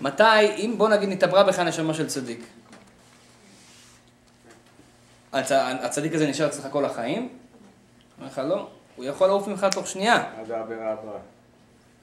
ומתי, 0.00 0.46
אם 0.56 0.74
בוא 0.76 0.88
נגיד 0.88 1.08
נתעברה 1.08 1.44
בך 1.44 1.58
נשמה 1.58 1.94
של 1.94 2.06
צדיק. 2.06 2.46
הצ... 5.32 5.52
הצדיק 5.52 6.14
הזה 6.14 6.26
נשאר 6.26 6.46
אצלך 6.46 6.66
כל 6.70 6.84
החיים? 6.84 7.28
אומר 8.18 8.28
לך 8.28 8.38
לא, 8.38 8.68
הוא 8.96 9.04
יכול 9.04 9.26
לעוף 9.26 9.48
ממך 9.48 9.66
תוך 9.72 9.86
שנייה. 9.86 10.40
עד 10.40 10.50
העבירה 10.50 10.92
הבאה. 10.92 11.33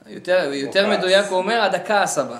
יותר, 0.06 0.50
יותר. 0.52 0.86
מדויק 0.90 1.26
הוא 1.26 1.38
אומר, 1.38 1.60
עד 1.60 1.74
הכעס 1.74 2.18
הבא. 2.18 2.36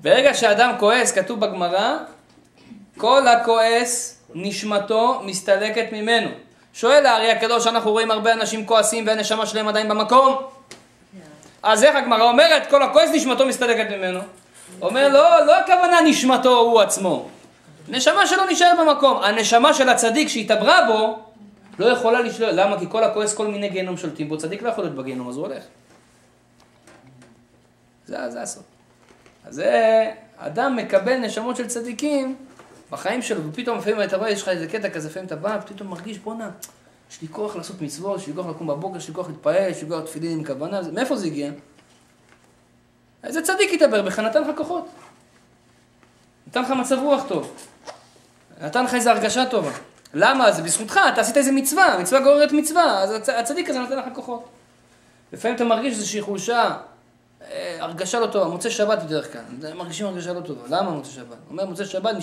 ברגע 0.00 0.34
שאדם 0.34 0.74
כועס, 0.78 1.12
כתוב 1.12 1.40
בגמרא, 1.40 1.96
כל 2.98 3.28
הכועס, 3.28 4.18
נשמתו 4.34 5.22
מסתלקת 5.24 5.92
ממנו. 5.92 6.30
שואל 6.74 7.06
הארי 7.06 7.30
הקדוש, 7.30 7.66
אנחנו 7.66 7.90
רואים 7.90 8.10
הרבה 8.10 8.32
אנשים 8.32 8.66
כועסים 8.66 9.06
והנשמה 9.06 9.46
שלהם 9.46 9.68
עדיין 9.68 9.88
במקום. 9.88 10.36
אז 11.62 11.84
איך 11.84 11.96
הגמרא 11.96 12.22
אומרת, 12.22 12.70
כל 12.70 12.82
הכועס 12.82 13.10
נשמתו 13.14 13.46
מסתלקת 13.46 13.90
ממנו? 13.90 14.20
אומר, 14.82 15.08
לא, 15.08 15.46
לא 15.46 15.58
הכוונה 15.58 16.00
נשמתו 16.00 16.58
הוא 16.58 16.80
עצמו. 16.80 17.28
נשמה 17.88 18.26
שלו 18.26 18.44
נשאר 18.44 18.72
במקום. 18.80 19.22
הנשמה 19.22 19.74
של 19.74 19.88
הצדיק 19.88 20.28
שהתעברה 20.28 20.86
בו, 20.86 21.18
לא 21.78 21.86
יכולה 21.86 22.20
לשלול. 22.20 22.50
למה? 22.52 22.78
כי 22.78 22.86
כל 22.88 23.04
הכועס 23.04 23.34
כל 23.34 23.46
מיני 23.46 23.68
גיהנום 23.68 23.96
שולטים 23.96 24.28
בו. 24.28 24.38
צדיק 24.38 24.62
לא 24.62 24.68
יכול 24.68 24.84
להיות 24.84 24.96
בגיהנום, 24.96 25.28
אז 25.28 25.36
הוא 25.36 25.46
הולך. 25.46 25.62
זה, 28.06 28.30
זה 28.30 28.42
הסוף. 28.42 28.62
אז 29.44 29.54
זה, 29.54 30.04
אדם 30.36 30.76
מקבל 30.76 31.16
נשמות 31.16 31.56
של 31.56 31.66
צדיקים 31.66 32.36
בחיים 32.90 33.22
שלו, 33.22 33.40
ופתאום 33.48 33.78
לפעמים 33.78 34.02
אתה 34.02 34.16
רואה, 34.16 34.30
יש 34.30 34.42
לך 34.42 34.48
איזה 34.48 34.66
קטע 34.68 34.90
כזה, 34.90 35.08
לפעמים 35.08 35.26
אתה 35.26 35.36
בא, 35.36 35.58
ופתאום 35.62 35.88
מרגיש, 35.90 36.18
בואנה, 36.18 36.50
יש 37.10 37.22
לי 37.22 37.28
כוח 37.28 37.56
לעשות 37.56 37.80
מצוות, 37.82 38.20
יש 38.20 38.26
לי 38.26 38.34
כוח 38.34 38.46
לקום 38.46 38.66
בבוקר, 38.66 38.96
יש 38.96 39.08
לי 39.08 39.14
כוח 39.14 39.28
להתפעל, 39.28 39.70
יש 39.70 39.82
לי 39.82 39.88
כוח 39.88 40.00
תפילין 40.04 40.32
עם 40.38 40.44
כוונה, 40.44 40.82
זה- 40.82 40.92
מאיפה 40.92 41.16
זה 41.16 41.26
הגיע? 41.26 41.50
איזה 43.24 43.42
צדיק 43.42 43.72
יתעבר 43.72 44.02
בך, 44.02 44.18
נתן 44.18 44.42
לך 44.42 44.56
כוחות. 44.56 44.88
נתן 46.46 46.62
לך 46.62 46.70
מצב 46.70 46.98
רוח 46.98 47.24
טוב. 47.28 47.52
נתן 48.62 48.84
לך 48.84 48.94
איזו 48.94 49.10
הרגשה 49.10 49.44
טובה. 49.46 49.70
למה? 50.14 50.52
זה 50.52 50.62
בזכותך, 50.62 51.00
אתה 51.12 51.20
עשית 51.20 51.36
איזה 51.36 51.52
מצווה, 51.52 51.98
מצווה 52.00 52.20
גוררת 52.20 52.52
מצווה, 52.52 53.02
אז 53.02 53.10
הצ- 53.10 53.32
הצדיק 53.32 53.70
הזה 53.70 53.78
נותן 53.78 53.98
לך 53.98 54.04
כוחות. 54.14 54.48
לפעמים 55.32 55.56
אתה 55.56 55.64
מרגיש 55.64 55.94
איזושהי 55.94 56.20
חולשה, 56.22 56.76
הרגשה 57.80 58.20
לא 58.20 58.26
טובה, 58.26 58.48
מוצא 58.48 58.70
שבת 58.70 59.02
בדרך 59.02 59.32
כלל, 59.32 59.74
מרגישים 59.74 60.06
הרגשה 60.06 60.32
לא 60.32 60.40
טובה, 60.40 60.62
למה 60.68 60.90
מוצא 60.90 61.10
שבת? 61.10 61.36
אומר 61.50 61.66
מוצא 61.66 61.84
שבת, 61.84 62.16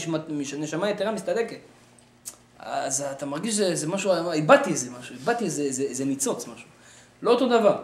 נשמה, 0.58 0.90
יתרה 0.90 1.12
מסתלקת. 1.12 1.58
אז 2.60 3.02
אתה 3.12 3.26
מרגיש 3.26 3.54
שזה 3.54 3.76
זה 3.76 3.88
משהו, 3.88 4.32
איבדתי 4.32 4.70
איזה 4.70 4.92
משהו, 5.00 5.16
איבדתי 5.16 5.44
איזה, 5.46 5.62
איזה, 5.62 5.84
איזה 5.84 6.06
ניצוץ 6.06 6.48
משהו. 6.48 6.68
לא 7.22 7.32
אותו 7.32 7.48
דבר. 7.48 7.82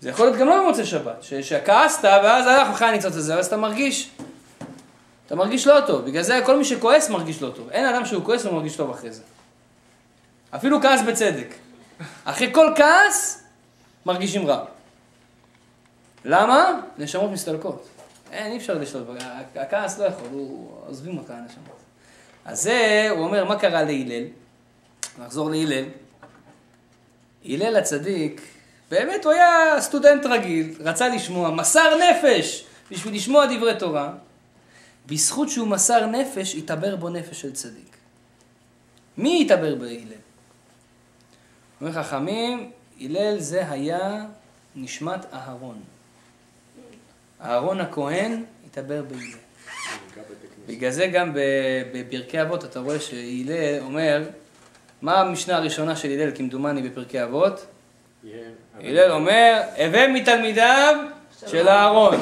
זה 0.00 0.08
יכול 0.08 0.26
להיות 0.26 0.38
גם 0.38 0.46
לא 0.46 0.62
במוצאי 0.62 0.86
שבת, 0.86 1.22
ש- 1.22 1.34
שכעסת 1.34 2.04
ואז 2.04 2.46
הלך 2.46 2.68
לך 2.74 2.82
הניצוץ 2.82 3.16
הזה, 3.16 3.36
ואז 3.36 3.46
אתה 3.46 3.56
מרגיש, 3.56 4.10
אתה 5.26 5.34
מרגיש 5.34 5.66
לא 5.66 5.80
טוב. 5.86 6.04
בגלל 6.04 6.22
זה 6.22 6.40
כל 6.46 6.56
מי 6.56 6.64
שכועס 6.64 7.10
מרגיש 7.10 7.42
לא 7.42 7.50
טוב. 7.50 7.68
אין 7.70 7.86
אדם 7.86 8.06
שהוא 8.06 8.24
כועס 8.24 8.44
ומרגיש 8.46 8.76
טוב 8.76 8.90
אחרי 8.90 9.12
זה. 9.12 9.22
אפילו 10.50 10.80
כעס 10.80 11.00
בצדק. 11.08 11.54
אחרי 12.24 12.54
כל 12.54 12.72
כעס, 12.76 13.42
מרגישים 14.06 14.46
רע. 14.46 14.64
למה? 16.24 16.80
נשמות 16.98 17.30
מסתלקות. 17.30 17.88
אין, 18.32 18.52
אי 18.52 18.56
אפשר 18.56 18.74
לשלוט. 18.74 19.06
הכעס 19.56 19.98
לא 19.98 20.04
יכול, 20.04 20.28
הוא... 20.32 20.70
עוזבים 20.86 21.18
אותה 21.18 21.36
הנשמות. 21.36 21.76
אז 22.44 22.62
זה, 22.62 23.08
הוא 23.10 23.24
אומר, 23.24 23.44
מה 23.44 23.58
קרה 23.58 23.82
להלל? 23.82 24.24
נחזור 25.18 25.50
להלל. 25.50 25.84
הלל 27.44 27.76
הצדיק, 27.76 28.40
באמת 28.90 29.24
הוא 29.24 29.32
היה 29.32 29.80
סטודנט 29.80 30.26
רגיל, 30.26 30.74
רצה 30.80 31.08
לשמוע, 31.08 31.50
מסר 31.50 31.98
נפש 31.98 32.64
בשביל 32.90 33.14
לשמוע 33.14 33.46
דברי 33.46 33.78
תורה. 33.78 34.12
בזכות 35.06 35.48
שהוא 35.48 35.68
מסר 35.68 36.06
נפש, 36.06 36.54
התעבר 36.54 36.96
בו 36.96 37.08
נפש 37.08 37.40
של 37.40 37.52
צדיק. 37.52 37.96
מי 39.18 39.42
התעבר 39.44 39.74
בהלל? 39.74 40.18
אומר 41.80 41.92
חכמים, 41.92 42.70
הלל 43.00 43.38
זה 43.38 43.70
היה 43.70 44.26
נשמת 44.76 45.20
אהרון. 45.32 45.80
אהרון 47.44 47.80
הכהן 47.80 48.44
התעבר 48.66 49.02
בהלל. 49.02 49.22
בגלל 50.66 50.90
זה 50.90 51.06
גם 51.06 51.32
בפרקי 51.92 52.42
אבות 52.42 52.64
אתה 52.64 52.80
רואה 52.80 53.00
שהלל 53.00 53.80
אומר, 53.80 54.22
מה 55.02 55.20
המשנה 55.20 55.56
הראשונה 55.56 55.96
של 55.96 56.08
הלל 56.10 56.30
כמדומני 56.34 56.88
בפרקי 56.88 57.22
אבות? 57.22 57.66
הלל 58.80 59.10
אומר, 59.10 59.62
הווה 59.76 60.08
מתלמידיו 60.08 60.96
של 61.46 61.68
אהרון. 61.68 62.14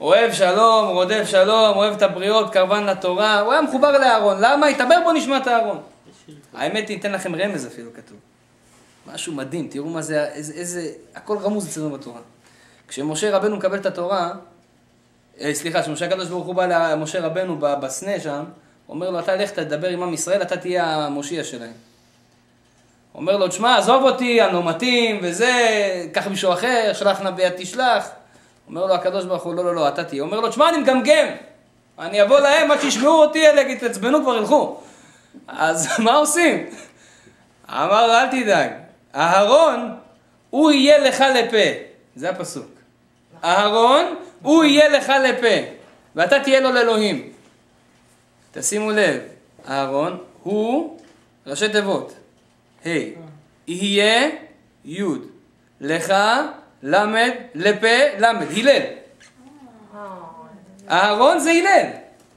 אוהב 0.00 0.32
שלום, 0.32 0.88
רודף 0.88 1.24
שלום, 1.26 1.76
אוהב 1.76 1.94
את 1.94 2.02
הבריות, 2.02 2.52
קרבן 2.52 2.86
לתורה, 2.86 3.40
הוא 3.40 3.52
היה 3.52 3.62
מחובר 3.62 3.98
לאהרון. 3.98 4.36
למה? 4.40 4.66
התעבר 4.66 5.00
בו 5.04 5.12
נשמת 5.12 5.48
אהרון. 5.48 5.80
האמת 6.54 6.88
היא, 6.88 6.98
אתן 6.98 7.12
לכם 7.12 7.34
רמז 7.34 7.66
אפילו 7.66 7.90
כתוב. 7.94 8.18
משהו 9.06 9.32
מדהים, 9.32 9.68
תראו 9.68 9.88
מה 9.88 10.02
זה, 10.02 10.24
איזה, 10.24 10.52
איזה, 10.52 10.92
הכל 11.14 11.38
רמוז 11.38 11.68
אצלנו 11.68 11.90
בתורה. 11.90 12.20
כשמשה 12.88 13.36
רבנו 13.36 13.56
מקבל 13.56 13.78
את 13.78 13.86
התורה, 13.86 14.32
סליחה, 15.52 15.82
כשמשה 15.82 16.06
הקדוש 16.06 16.28
ברוך 16.28 16.46
הוא 16.46 16.54
בא 16.54 16.66
למשה 16.66 17.26
רבנו 17.26 17.58
בסנה 17.58 18.20
שם, 18.20 18.44
אומר 18.88 19.10
לו, 19.10 19.18
אתה 19.18 19.36
לך 19.36 19.50
תדבר 19.50 19.88
עם 19.88 20.02
עם 20.02 20.14
ישראל, 20.14 20.42
אתה 20.42 20.56
תהיה 20.56 20.84
המושיע 20.84 21.44
שלהם. 21.44 21.72
אומר 23.14 23.36
לו, 23.36 23.48
תשמע, 23.48 23.78
עזוב 23.78 24.02
אותי, 24.02 24.42
אני 24.42 24.52
לא 24.52 24.64
מתאים, 24.64 25.20
וזה, 25.22 25.52
קח 26.12 26.26
מישהו 26.26 26.52
אחר, 26.52 26.90
שלח 26.92 27.20
נא 27.20 27.30
ביד 27.30 27.52
תשלח. 27.56 28.08
אומר 28.68 28.86
לו 28.86 28.94
הקדוש 28.94 29.24
ברוך 29.24 29.42
הוא, 29.42 29.54
לא, 29.54 29.64
לא, 29.64 29.74
לא, 29.74 29.88
אתה 29.88 30.04
תהיה. 30.04 30.22
אומר 30.22 30.40
לו, 30.40 30.48
תשמע, 30.48 30.68
אני 30.68 30.78
מגמגם. 30.78 31.26
אני 31.98 32.22
אבוא 32.22 32.40
להם 32.40 32.70
עד 32.70 32.80
שישמעו 32.80 33.22
אותי, 33.22 33.46
אלה 33.46 33.60
יתעצבנו 33.60 34.22
כבר 34.22 34.36
ילכו. 34.36 34.80
אז 35.48 35.88
מה 36.04 36.14
עושים? 36.14 36.66
אמר 37.70 38.22
אל 38.22 38.26
תדאג, 38.26 38.70
אהרון, 39.14 39.96
הוא 40.50 40.70
יהיה 40.70 40.98
לך 40.98 41.24
לפה. 41.34 41.80
זה 42.16 42.30
הפסוק. 42.30 42.66
אהרון, 43.44 44.04
הוא 44.42 44.64
יהיה 44.64 44.88
לך 44.88 45.12
לפה, 45.24 45.70
ואתה 46.14 46.40
תהיה 46.40 46.60
לו 46.60 46.72
לאלוהים. 46.72 47.32
תשימו 48.52 48.90
לב, 48.90 49.20
אהרון 49.68 50.18
הוא 50.42 50.98
ראשי 51.46 51.68
תיבות. 51.68 52.14
ה', 52.86 52.88
יהיה, 53.66 54.30
י', 54.84 55.02
לך, 55.80 56.14
למד, 56.82 57.30
לפה, 57.54 58.18
למד, 58.18 58.46
הלל. 58.56 58.82
אהרון 60.90 61.38
זה 61.38 61.50
הלל. 61.50 61.90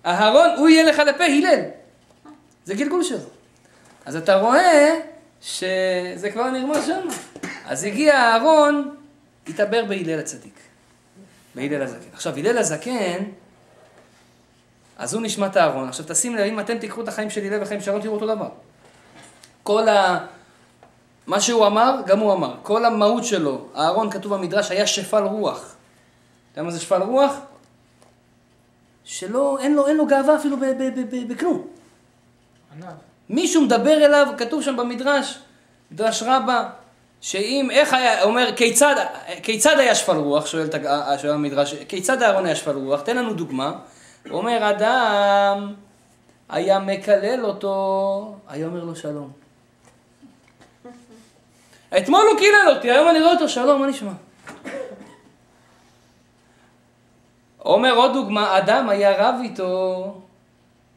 אהרון, 0.05 0.49
הוא 0.57 0.69
יהיה 0.69 0.83
לך 0.83 0.99
לפה, 0.99 1.23
הלל. 1.23 1.61
זה 2.65 2.75
גלגול 2.75 3.03
שלו. 3.03 3.17
אז 4.05 4.15
אתה 4.15 4.35
רואה 4.35 4.99
שזה 5.41 6.29
כבר 6.33 6.49
נרמז 6.49 6.87
שם. 6.87 7.07
אז 7.65 7.83
הגיע 7.83 8.15
אהרון, 8.15 8.95
התעבר 9.47 9.85
בהלל 9.85 10.19
הצדיק. 10.19 10.59
בהלל 11.59 11.81
הזקן. 11.81 12.09
עכשיו, 12.13 12.37
הלל 12.37 12.57
הזקן, 12.57 13.23
אז 14.97 15.13
הוא 15.13 15.21
נשמת 15.21 15.57
אהרון. 15.57 15.87
עכשיו 15.87 16.05
תשים 16.07 16.35
לב, 16.35 16.41
אם 16.41 16.59
אתם 16.59 16.77
תיקחו 16.77 17.01
את 17.01 17.07
החיים 17.07 17.29
של 17.29 17.41
הלל 17.43 17.63
וחיים 17.63 17.81
של 17.81 17.89
אהרון, 17.89 18.01
תראו 18.01 18.13
אותו 18.13 18.27
דבר. 18.27 18.49
כל 19.63 19.89
ה... 19.89 20.25
מה 21.27 21.41
שהוא 21.41 21.67
אמר, 21.67 22.01
גם 22.05 22.19
הוא 22.19 22.33
אמר. 22.33 22.55
כל 22.63 22.85
המהות 22.85 23.23
שלו, 23.23 23.67
אהרון 23.75 24.11
כתוב 24.11 24.33
במדרש, 24.33 24.71
היה 24.71 24.87
שפל 24.87 25.23
רוח. 25.23 25.75
אתה 26.51 26.59
יודע 26.59 26.65
מה 26.65 26.71
זה 26.71 26.79
שפל 26.79 27.01
רוח? 27.01 27.33
שלא, 29.03 29.57
אין 29.59 29.75
לו, 29.75 29.87
אין 29.87 29.97
לו 29.97 30.07
גאווה 30.07 30.35
אפילו 30.35 30.57
בכלום. 31.27 31.67
מישהו 33.29 33.61
מדבר 33.61 34.05
אליו, 34.05 34.27
כתוב 34.37 34.63
שם 34.63 34.77
במדרש, 34.77 35.39
מדרש 35.91 36.23
רבה, 36.23 36.69
שאם, 37.21 37.67
איך 37.71 37.93
היה, 37.93 38.23
אומר, 38.23 38.49
כיצד, 38.55 38.95
כיצד 39.43 39.79
היה 39.79 39.95
שפל 39.95 40.15
רוח, 40.15 40.45
שואל, 40.45 40.65
את 40.65 40.73
הג- 40.73 41.17
שואל 41.21 41.33
המדרש, 41.33 41.73
כיצד 41.73 42.23
אהרון 42.23 42.45
היה 42.45 42.55
שפל 42.55 42.75
רוח? 42.75 43.01
תן 43.01 43.17
לנו 43.17 43.33
דוגמה. 43.33 43.73
אומר, 44.31 44.69
אדם 44.69 45.73
היה 46.49 46.79
מקלל 46.79 47.45
אותו, 47.45 48.35
היה 48.47 48.67
אומר 48.67 48.83
לו 48.83 48.95
שלום. 48.95 49.31
אתמול 51.97 52.25
הוא 52.31 52.39
קילל 52.39 52.75
אותי, 52.75 52.91
היום 52.91 53.09
אני 53.09 53.19
רואה 53.19 53.33
אותו, 53.33 53.49
שלום, 53.49 53.81
מה 53.81 53.87
נשמע? 53.87 54.11
אומר 57.65 57.95
עוד 57.95 58.13
דוגמה, 58.13 58.57
אדם 58.57 58.89
היה 58.89 59.11
רב 59.29 59.35
איתו, 59.43 60.13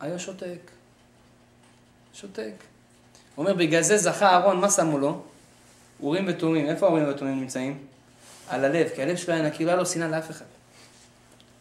היה 0.00 0.18
שותק. 0.18 0.70
שותק. 2.14 2.52
אומר, 3.38 3.54
בגלל 3.54 3.82
זה 3.82 3.96
זכה 3.98 4.30
אהרון, 4.30 4.60
מה 4.60 4.70
שמו 4.70 4.98
לו? 4.98 5.22
אורים 6.02 6.24
ותומים. 6.28 6.66
איפה 6.66 6.86
האורים 6.86 7.04
והתומים 7.04 7.40
נמצאים? 7.40 7.78
על 8.48 8.64
הלב, 8.64 8.88
כי 8.94 9.02
הלב 9.02 9.16
שלו 9.16 9.34
היה 9.34 9.42
נקי, 9.42 9.64
לא 9.64 9.70
היה 9.70 9.76
לו 9.76 9.86
שנאה 9.86 10.08
לאף 10.08 10.30
אחד. 10.30 10.44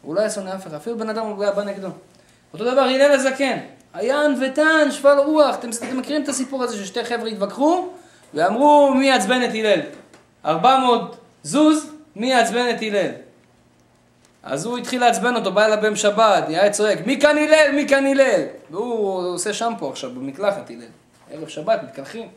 הוא 0.02 0.16
לא 0.16 0.20
היה 0.20 0.30
שונא 0.30 0.56
אף 0.56 0.68
אחד, 0.68 0.74
אפילו 0.74 0.98
בן 0.98 1.10
אדם 1.10 1.26
הוא 1.26 1.44
היה 1.44 1.52
בא 1.52 1.64
נגדו. 1.64 1.88
אותו 2.54 2.72
דבר, 2.72 2.82
הלל 2.82 3.12
הזקן. 3.12 3.58
היה 3.94 4.22
ענוותן, 4.26 4.92
שפל 4.92 5.18
רוח. 5.20 5.56
אתם, 5.56 5.70
אתם 5.88 5.98
מכירים 5.98 6.24
את 6.24 6.30
הסיפור 6.30 6.64
הזה 6.64 6.78
ששתי 6.78 7.06
חבר'ה 7.06 7.28
התווכחו 7.28 7.88
ואמרו 8.34 8.94
מי 8.96 9.08
יעצבן 9.08 9.44
את 9.44 9.50
הלל? 9.50 9.82
400 10.46 11.18
זוז, 11.44 11.92
מי 12.16 12.32
יעצבן 12.32 12.70
את 12.70 12.82
הלל? 12.82 13.12
אז 14.44 14.66
הוא 14.66 14.78
התחיל 14.78 15.02
לעצבן 15.02 15.36
אותו, 15.36 15.52
בא 15.52 15.66
אליו 15.66 15.78
ביום 15.82 15.96
שבת, 15.96 16.48
היה 16.48 16.70
צועק, 16.70 17.06
מי 17.06 17.20
כאן 17.20 17.38
הלל? 17.38 17.72
מי 17.76 17.88
כאן 17.88 18.06
הלל? 18.06 18.42
והוא 18.72 19.34
עושה 19.34 19.54
שמפו 19.54 19.90
עכשיו 19.90 20.10
במקלחת 20.10 20.70
הלל. 20.70 20.82
ערב 21.32 21.48
שבת, 21.48 21.84
מתקלחים. 21.84 22.28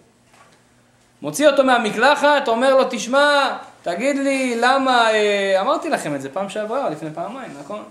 מוציא 1.25 1.49
אותו 1.49 1.65
מהמקלחת, 1.65 2.49
אומר 2.49 2.75
לו, 2.75 2.85
תשמע, 2.91 3.57
תגיד 3.83 4.17
לי, 4.17 4.57
למה, 4.61 5.11
אה, 5.11 5.61
אמרתי 5.61 5.91
לכם 5.91 6.15
את 6.15 6.23
זה 6.23 6.29
פעם 6.29 6.49
שעברה, 6.49 6.91
לפני 6.91 7.11
פעמיים, 7.15 7.51
נכון? 7.61 7.83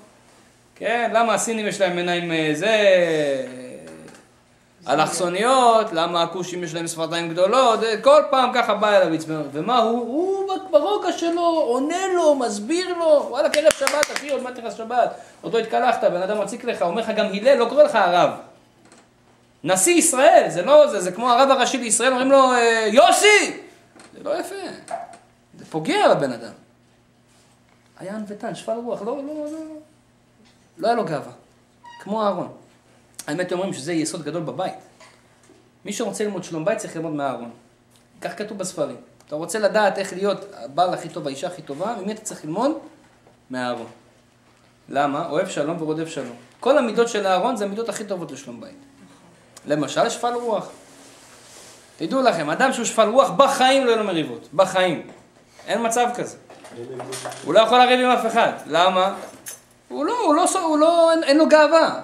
כן, 0.76 1.12
למה 1.14 1.34
הסינים 1.34 1.68
יש 1.68 1.82
להם 1.82 1.98
עיניים 1.98 2.32
אה, 2.32 2.52
זה, 2.54 2.68
אה, 2.68 3.44
אלכסוניות, 4.94 5.88
למה 5.94 6.24
הכושים 6.24 6.64
יש 6.64 6.74
להם 6.74 6.88
שפתיים 6.88 7.30
גדולות, 7.30 7.84
אה, 7.84 8.02
כל 8.02 8.22
פעם 8.30 8.50
ככה 8.54 8.74
בא 8.74 8.98
אליו 8.98 9.14
עצבן, 9.14 9.42
ומה 9.52 9.78
הוא? 9.78 10.00
הוא 10.00 10.58
ברוגע 10.72 11.12
שלו, 11.12 11.42
עונה 11.42 12.08
לו, 12.16 12.36
מסביר 12.36 12.98
לו, 12.98 13.28
וואלה, 13.30 13.50
ערב 13.54 13.72
שבת, 13.80 14.12
אחי, 14.18 14.30
עוד 14.30 14.44
מעט 14.44 14.60
נכנס 14.60 14.74
שבת, 14.78 15.10
עוד 15.42 15.54
לא 15.54 15.60
התקלחת, 15.60 16.04
בן 16.04 16.22
אדם 16.22 16.42
מציק 16.42 16.64
לך, 16.64 16.82
אומר 16.82 17.02
לך 17.02 17.10
גם 17.16 17.26
הלל, 17.26 17.58
לא 17.58 17.66
קורא 17.66 17.84
לך 17.84 17.96
הרב. 17.96 18.30
נשיא 19.64 19.94
ישראל, 19.94 20.46
זה 20.50 20.62
לא 20.62 20.88
זה, 20.88 21.02
זה 21.02 21.12
כמו 21.12 21.32
הרב 21.32 21.50
הראשי 21.50 21.78
לישראל, 21.78 22.12
אומרים 22.12 22.32
לו, 22.32 22.52
"אה, 22.54 22.88
יוסי! 22.92 23.60
זה 24.14 24.24
לא 24.24 24.40
יפה, 24.40 24.56
זה 25.60 25.66
פוגע 25.66 26.16
בבן 26.16 26.32
אדם. 26.32 26.52
היה 28.00 28.16
ענוותן, 28.16 28.56
שפל 28.56 28.72
רוח, 28.72 29.02
לא, 29.02 29.18
לא, 29.18 29.24
לא, 29.52 29.60
לא 30.78 30.88
היה 30.88 30.96
לו 30.96 31.06
גאווה, 31.06 31.32
כמו 32.00 32.24
אהרון. 32.24 32.52
האמת 33.28 33.52
אומרים 33.52 33.74
שזה 33.74 33.94
יסוד 33.94 34.24
גדול 34.24 34.44
בבית. 34.44 34.74
מי 35.86 35.94
שרוצה 35.94 36.24
ללמוד 36.24 36.44
שלום 36.44 36.66
בית 36.66 36.78
צריך 36.78 36.96
ללמוד 36.96 37.14
מאהרון. 37.14 37.52
כך 38.22 38.38
כתוב 38.38 38.58
בספרים. 38.58 38.96
אתה 39.28 39.36
רוצה 39.36 39.60
לדעת 39.60 39.98
איך 39.98 40.14
להיות 40.14 40.46
הבעל 40.54 40.94
הכי 40.94 41.10
טוב, 41.10 41.28
האישה 41.28 41.48
הכי 41.48 41.62
טובה, 41.62 41.96
ממי 42.02 42.14
אתה 42.14 42.22
צריך 42.22 42.46
ללמוד? 42.46 42.72
מאהרון. 43.50 43.88
למה? 44.90 45.30
אוהב 45.30 45.48
שלום 45.50 45.82
ורודף 45.82 46.08
שלום. 46.08 46.36
כל 46.60 46.78
המידות 46.78 47.10
של 47.10 47.28
אהרון 47.28 47.56
זה 47.56 47.66
המידות 47.66 47.90
הכי 47.90 48.06
טובות 48.06 48.32
לשלום 48.32 48.62
בית. 48.62 48.76
למשל, 49.66 50.10
שפל 50.10 50.34
רוח. 50.34 50.70
תדעו 51.98 52.22
לכם, 52.22 52.50
אדם 52.50 52.74
שהוא 52.74 52.86
שפל 52.86 53.10
רוח, 53.10 53.30
בחיים 53.30 53.86
לא 53.86 53.90
יהיו 53.90 54.00
לו 54.00 54.04
מריבות. 54.04 54.48
בחיים. 54.54 55.08
אין 55.68 55.86
מצב 55.86 56.08
כזה. 56.16 56.38
הוא 57.44 57.54
לא 57.54 57.60
יכול 57.60 57.78
לריב 57.78 58.00
עם 58.00 58.10
אף 58.10 58.26
אחד. 58.26 58.52
למה? 58.66 59.14
הוא 59.88 60.06
לא, 60.06 60.20
הוא 60.26 60.36
לא, 60.36 60.46
הוא 60.64 60.78
לא, 60.78 61.12
אין, 61.12 61.24
אין 61.24 61.38
לו 61.38 61.48
גאווה. 61.50 62.02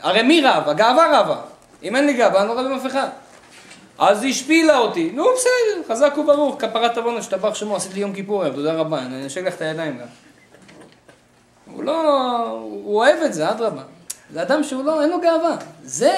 הרי 0.00 0.22
מי 0.22 0.40
רב? 0.40 0.68
הגאווה 0.68 1.20
רבה. 1.20 1.36
אם 1.82 1.96
אין 1.96 2.06
לי 2.06 2.14
גאווה, 2.14 2.40
אני 2.40 2.48
לא 2.48 2.52
רב 2.52 2.66
עם 2.66 2.72
אף 2.72 2.86
אחד. 2.86 3.08
אז 3.98 4.22
היא 4.22 4.30
השפילה 4.30 4.78
אותי. 4.78 5.10
נו, 5.14 5.24
בסדר, 5.36 5.94
חזק 5.94 6.18
וברוך, 6.18 6.56
כפרת 6.58 6.98
עוונו, 6.98 7.22
שטבח 7.22 7.54
שמו, 7.54 7.76
עשית 7.76 7.94
לי 7.94 8.00
יום 8.00 8.12
כיפור 8.12 8.42
היום, 8.42 8.54
תודה 8.54 8.72
רבה, 8.72 8.98
אני 8.98 9.22
אנשק 9.22 9.42
לך 9.42 9.54
את 9.54 9.60
הידיים 9.60 9.98
גם. 9.98 10.06
הוא 11.74 11.84
לא, 11.84 12.48
הוא 12.60 12.96
אוהב 12.96 13.16
את 13.16 13.34
זה, 13.34 13.50
אדרבה. 13.50 13.82
זה 14.32 14.42
אדם 14.42 14.64
שהוא 14.64 14.84
לא, 14.84 15.02
אין 15.02 15.10
לו 15.10 15.20
גאווה. 15.20 15.56
זה, 15.82 16.12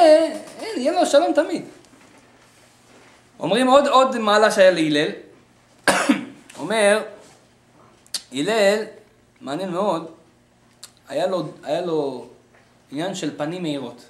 אין, 0.58 0.80
יהיה 0.80 0.92
לו 0.92 1.06
שלום 1.06 1.32
תמיד. 1.34 1.64
אומרים 3.40 3.66
עוד, 3.66 3.86
עוד 3.86 4.18
מעלה 4.18 4.50
שהיה 4.50 4.70
להלל. 4.70 5.08
אומר, 6.60 7.02
הלל, 8.32 8.82
מעניין 9.40 9.70
מאוד, 9.70 10.10
היה 11.08 11.26
לו, 11.26 11.48
היה 11.62 11.80
לו 11.80 12.26
עניין 12.90 13.14
של 13.14 13.38
פנים 13.38 13.62
מהירות. 13.62 14.04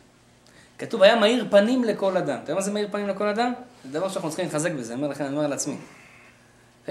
כתוב, 0.78 1.02
היה 1.02 1.16
מאיר 1.16 1.46
פנים 1.50 1.84
לכל 1.84 2.16
אדם. 2.16 2.38
אתה 2.42 2.42
יודע 2.42 2.54
מה 2.54 2.60
זה 2.60 2.70
מאיר 2.70 2.88
פנים 2.90 3.08
לכל 3.08 3.28
אדם? 3.28 3.52
זה 3.84 3.98
דבר 3.98 4.08
שאנחנו 4.08 4.28
צריכים 4.28 4.44
להתחזק 4.44 4.72
בזה, 4.72 4.92
אני 4.92 5.02
אומר 5.02 5.12
לכם, 5.12 5.24
אני 5.24 5.36
אומר 5.36 5.46
לעצמי. 5.46 5.76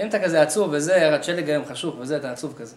אם 0.02 0.08
אתה 0.08 0.22
כזה 0.22 0.42
עצוב 0.42 0.70
וזה, 0.72 0.96
ירד 0.96 1.24
שלג 1.24 1.50
היום 1.50 1.64
חשוך 1.64 1.94
וזה, 1.98 2.16
אתה 2.16 2.32
עצוב 2.32 2.54
כזה. 2.58 2.76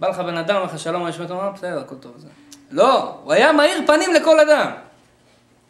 בא 0.00 0.08
לך 0.08 0.18
בן 0.18 0.36
אדם, 0.36 0.56
אומר 0.56 0.66
לך 0.66 0.78
שלום, 0.78 1.02
מה 1.02 1.08
נשמע? 1.08 1.24
אתה 1.24 1.32
אומר, 1.32 1.50
בסדר, 1.50 1.80
הכל 1.80 1.94
טוב. 1.96 2.12
זה. 2.16 2.28
לא, 2.70 3.14
הוא 3.24 3.32
היה 3.32 3.52
מאיר 3.52 3.82
פנים 3.86 4.12
לכל 4.12 4.40
אדם. 4.40 4.70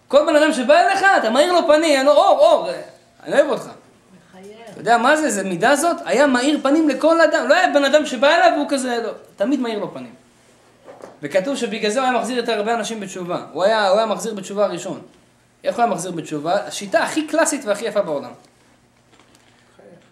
כל 0.08 0.26
בן 0.26 0.36
אדם 0.36 0.52
שבא 0.52 0.74
אליך, 0.80 1.04
אתה 1.18 1.30
מאיר 1.30 1.52
לו 1.52 1.66
פנים, 1.66 2.00
אני 2.00 2.08
אור, 2.08 2.38
אור, 2.38 2.70
אני 3.24 3.34
אוהב 3.34 3.48
אותך. 3.50 3.68
אתה 4.70 4.80
יודע 4.80 4.98
מה 4.98 5.16
זה, 5.16 5.30
זה 5.30 5.44
מידה 5.44 5.76
זאת? 5.76 5.96
היה 6.04 6.26
מאיר 6.26 6.60
פנים 6.62 6.88
לכל 6.88 7.20
אדם. 7.20 7.48
לא 7.48 7.54
היה 7.54 7.68
בן 7.74 7.84
אדם 7.84 8.06
שבא 8.06 8.28
אליו 8.28 8.52
והוא 8.56 8.66
כזה, 8.68 9.02
לא, 9.02 9.10
תמיד 9.36 9.60
מאיר 9.60 9.78
לו 9.78 9.94
פנים. 9.94 10.14
וכתוב 11.22 11.56
שבגלל 11.56 11.90
זה 11.90 12.00
הוא 12.00 12.08
היה 12.08 12.18
מחזיר 12.18 12.36
יותר 12.36 12.52
הרבה 12.52 12.74
אנשים 12.74 13.00
בתשובה. 13.00 13.42
הוא 13.52 13.64
היה, 13.64 13.88
הוא 13.88 13.96
היה 13.98 14.06
מחזיר 14.06 14.34
בתשובה 14.34 14.64
הראשון. 14.64 15.00
איך 15.64 15.76
הוא 15.76 15.82
היה 15.82 15.92
מחזיר 15.92 16.10
בתשובה? 16.10 16.66
השיטה 16.66 17.02
הכי 17.02 17.26
קלאסית 17.26 17.64
והכי 17.64 17.84
יפה 17.84 18.02
בעולם. 18.02 18.30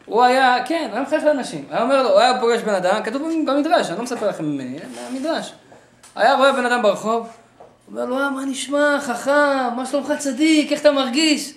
הוא 0.07 0.22
היה, 0.22 0.57
כן, 0.66 0.85
הוא 0.88 0.92
היה 0.92 1.03
מחייך 1.03 1.24
לאנשים. 1.24 1.64
היה 1.70 1.83
אומר 1.83 2.03
לו, 2.03 2.11
הוא 2.11 2.20
היה 2.20 2.40
פוגש 2.40 2.61
בן 2.61 2.74
אדם, 2.74 3.03
כתוב 3.03 3.22
במדרש, 3.46 3.88
אני 3.88 3.96
לא 3.96 4.05
מספר 4.05 4.29
לכם 4.29 4.44
ממני, 4.44 4.79
במדרש. 5.11 5.53
היה 6.18 6.35
רואה 6.35 6.52
בן 6.52 6.66
אדם 6.66 6.83
ברחוב, 6.83 7.28
אומר 7.90 8.04
לו, 8.04 8.18
אה, 8.18 8.31
מה 8.31 8.44
נשמע, 8.44 8.98
חכם, 9.00 9.76
מה 9.76 9.87
שלומך 9.87 10.12
צדיק, 10.18 10.72
איך 10.72 10.81
אתה 10.81 10.92
מרגיש? 10.92 11.54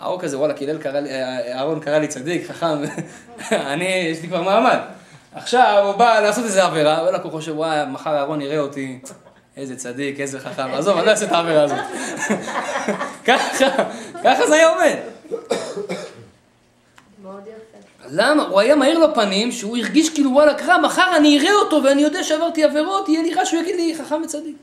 ההוא 0.00 0.20
כזה, 0.20 0.38
וואלה, 0.38 0.54
קילל 0.54 0.78
קרא 0.78 1.00
לי, 1.00 1.10
אהרון 1.52 1.80
קרא 1.80 1.98
לי 1.98 2.08
צדיק, 2.08 2.46
חכם, 2.46 2.66
אני, 3.72 3.84
יש 3.84 4.22
לי 4.22 4.28
כבר 4.28 4.42
מעמד. 4.42 4.78
עכשיו 5.34 5.82
הוא 5.86 5.92
בא 5.92 6.20
לעשות 6.20 6.44
איזה 6.44 6.64
עבירה, 6.64 7.02
וואלה, 7.02 7.18
הוא 7.22 7.32
חושב, 7.32 7.56
וואי, 7.56 7.86
מחר 7.90 8.16
אהרון 8.16 8.40
יראה 8.40 8.58
אותי, 8.58 8.98
איזה 9.56 9.76
צדיק, 9.76 10.20
איזה 10.20 10.40
חכם, 10.40 10.68
עזוב, 10.72 10.96
אני 10.96 11.06
לא 11.06 11.10
אעשה 11.10 11.26
את 11.26 11.32
העבירה 11.32 11.62
הזאת. 11.62 11.78
ככה, 13.26 13.66
ככה 14.24 14.46
זה 14.46 14.54
היה 14.54 14.68
עובד. 14.68 14.96
למה? 18.10 18.42
הוא 18.42 18.60
היה 18.60 18.76
מאיר 18.76 18.98
לו 18.98 19.14
פנים, 19.14 19.52
שהוא 19.52 19.76
הרגיש 19.76 20.10
כאילו 20.10 20.30
וואלה 20.30 20.54
קרא, 20.54 20.78
מחר 20.78 21.16
אני 21.16 21.38
אראה 21.38 21.52
אותו 21.52 21.80
ואני 21.84 22.02
יודע 22.02 22.24
שעברתי 22.24 22.64
עבירות, 22.64 23.08
יהיה 23.08 23.22
לי 23.22 23.34
רע 23.34 23.46
שהוא 23.46 23.60
יגיד 23.60 23.76
לי 23.76 23.94
חכם 23.98 24.22
וצדיק. 24.24 24.56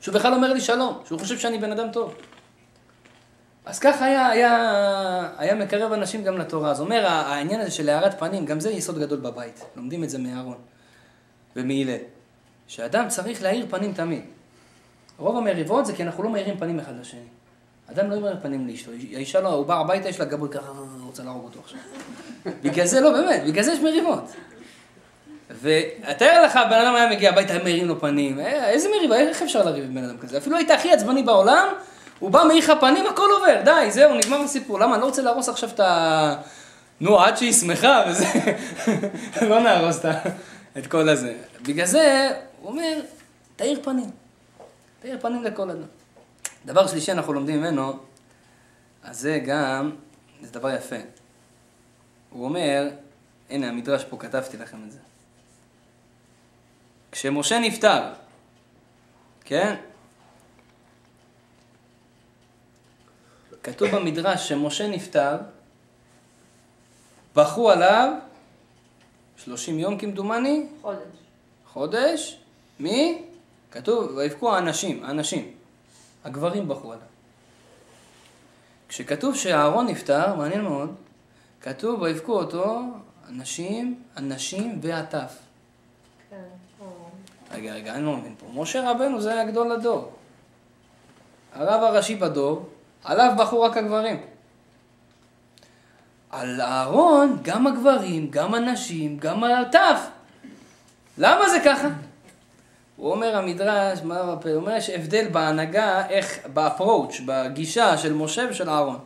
שהוא 0.00 0.14
בכלל 0.14 0.34
אומר 0.34 0.52
לי 0.52 0.60
שלום, 0.60 0.98
שהוא 1.06 1.20
חושב 1.20 1.38
שאני 1.38 1.58
בן 1.58 1.72
אדם 1.72 1.90
טוב. 1.92 2.14
אז 3.64 3.78
ככה 3.78 4.04
היה, 4.04 4.28
היה, 4.28 5.28
היה 5.38 5.54
מקרב 5.54 5.92
אנשים 5.92 6.24
גם 6.24 6.38
לתורה. 6.38 6.70
אז 6.70 6.80
אומר, 6.80 7.06
העניין 7.06 7.60
הזה 7.60 7.70
של 7.70 7.88
הארת 7.88 8.18
פנים, 8.18 8.46
גם 8.46 8.60
זה 8.60 8.70
יסוד 8.70 8.98
גדול 8.98 9.20
בבית. 9.20 9.64
לומדים 9.76 10.04
את 10.04 10.10
זה 10.10 10.18
מאהרון 10.18 10.56
ומהלל. 11.56 11.98
שאדם 12.66 13.08
צריך 13.08 13.42
להאיר 13.42 13.66
פנים 13.70 13.92
תמיד. 13.92 14.22
רוב 15.18 15.36
המריבות 15.36 15.86
זה 15.86 15.92
כי 15.92 16.02
אנחנו 16.02 16.22
לא 16.22 16.30
מאירים 16.30 16.58
פנים 16.58 16.80
אחד 16.80 16.92
לשני. 17.00 17.20
אדם 17.92 18.10
לא 18.10 18.16
יאיר 18.16 18.36
פנים 18.42 18.66
לאשתו. 18.66 18.90
האישה 18.90 19.40
לא, 19.40 19.48
הוא 19.48 19.66
בא 19.66 19.80
הביתה, 19.80 20.08
יש 20.08 20.20
לה 20.20 20.24
גבול 20.24 20.48
ככה, 20.48 20.72
רוצה 21.08 21.22
להרוג 21.22 21.44
אותו 21.44 21.60
עכשיו. 21.64 21.78
בגלל 22.62 22.86
זה 22.86 23.00
לא, 23.00 23.12
באמת, 23.12 23.42
בגלל 23.46 23.64
זה 23.64 23.72
יש 23.72 23.78
מריבות. 23.78 24.32
ותאר 25.62 26.42
לך, 26.44 26.58
בן 26.70 26.78
אדם 26.78 26.94
היה 26.94 27.10
מגיע 27.10 27.30
הביתה, 27.30 27.52
היה 27.52 27.62
מאירים 27.62 27.88
לו 27.88 28.00
פנים. 28.00 28.40
אה, 28.40 28.70
איזה 28.70 28.88
מריבה, 28.96 29.16
איך 29.16 29.42
אפשר 29.42 29.64
לריב 29.64 29.84
עם 29.84 29.94
בן 29.94 30.04
אדם 30.04 30.18
כזה? 30.18 30.38
אפילו 30.38 30.56
היית 30.56 30.70
הכי 30.70 30.92
עצבני 30.92 31.22
בעולם, 31.22 31.68
הוא 32.18 32.30
בא 32.30 32.44
מאיך 32.48 32.70
הפנים, 32.70 33.06
הכל 33.06 33.28
עובר, 33.36 33.60
די, 33.64 33.90
זהו, 33.90 34.14
נגמר 34.14 34.40
הסיפור. 34.40 34.78
למה? 34.78 34.94
אני 34.94 35.00
לא 35.00 35.06
רוצה 35.06 35.22
להרוס 35.22 35.48
עכשיו 35.48 35.68
את 35.68 35.80
ה... 35.80 36.34
נו, 37.00 37.20
עד 37.20 37.36
שהיא 37.36 37.52
שמחה 37.52 38.02
וזה, 38.08 38.26
לא 39.50 39.60
נהרוס 39.60 40.00
את 40.78 40.86
כל 40.86 41.08
הזה. 41.08 41.34
בגלל 41.62 41.86
זה, 41.86 42.30
הוא 42.60 42.70
אומר, 42.70 43.00
תאיר 43.56 43.80
פנים. 43.82 44.10
תאיר 45.00 45.18
פנים 45.20 45.44
לכל 45.44 45.70
אדם. 45.70 45.82
דבר 46.66 46.86
שלישי 46.86 47.12
אנחנו 47.12 47.32
לומדים 47.32 47.60
ממנו, 47.60 47.92
אז 49.04 49.20
זה 49.20 49.40
גם, 49.46 49.90
זה 50.42 50.52
דבר 50.52 50.70
יפה. 50.74 50.96
הוא 52.30 52.44
אומר, 52.44 52.88
הנה 53.50 53.68
המדרש 53.68 54.04
פה, 54.04 54.16
כתבתי 54.16 54.56
לכם 54.56 54.84
את 54.86 54.92
זה. 54.92 54.98
כשמשה 57.12 57.58
נפטר, 57.58 58.12
כן? 59.44 59.76
כתוב 63.62 63.88
במדרש 63.90 64.48
שמשה 64.48 64.88
נפטר, 64.88 65.36
בכו 67.36 67.70
עליו 67.70 68.12
30 69.36 69.78
יום 69.78 69.98
כמדומני, 69.98 70.66
חודש. 70.82 70.98
חודש, 71.66 72.40
מי? 72.80 73.22
כתוב, 73.70 74.16
ויבכו 74.16 74.54
האנשים, 74.54 75.04
האנשים. 75.04 75.52
הגברים 76.24 76.68
בכו 76.68 76.92
עליו. 76.92 77.06
כשכתוב 78.88 79.36
שאהרון 79.36 79.86
נפטר, 79.86 80.34
מעניין 80.34 80.62
מאוד, 80.62 80.94
כתוב 81.60 82.02
ויבכו 82.02 82.32
אותו 82.32 82.82
אנשים, 83.28 84.02
הנשים 84.16 84.78
והטף. 84.82 85.36
כן. 86.30 86.36
רגע, 87.52 87.72
רגע, 87.74 87.94
אני 87.94 88.04
לא 88.04 88.16
מבין 88.16 88.34
פה. 88.38 88.46
משה 88.54 88.90
רבנו 88.90 89.20
זה 89.20 89.32
היה 89.32 89.44
גדול 89.44 89.72
הדור. 89.72 90.12
הרב 91.54 91.82
הראשי 91.82 92.14
בדור, 92.14 92.68
עליו 93.04 93.32
בחרו 93.38 93.62
רק 93.62 93.76
הגברים. 93.76 94.20
על 96.30 96.60
אהרון, 96.60 97.38
גם 97.42 97.66
הגברים, 97.66 98.30
גם 98.30 98.54
הנשים, 98.54 99.18
גם 99.18 99.44
הטף. 99.44 100.00
למה 101.18 101.48
זה 101.48 101.58
ככה? 101.64 101.88
הוא 102.98 103.10
אומר 103.10 103.36
המדרש, 103.36 103.98
מה 104.02 104.20
הוא 104.20 104.54
אומר, 104.54 104.76
יש 104.76 104.90
הבדל 104.90 105.26
בהנהגה, 105.32 106.02
איך, 106.10 106.38
באפרוץ', 106.46 107.20
בגישה 107.26 107.98
של 107.98 108.12
משה 108.12 108.46
ושל 108.50 108.70
אהרון. 108.70 108.98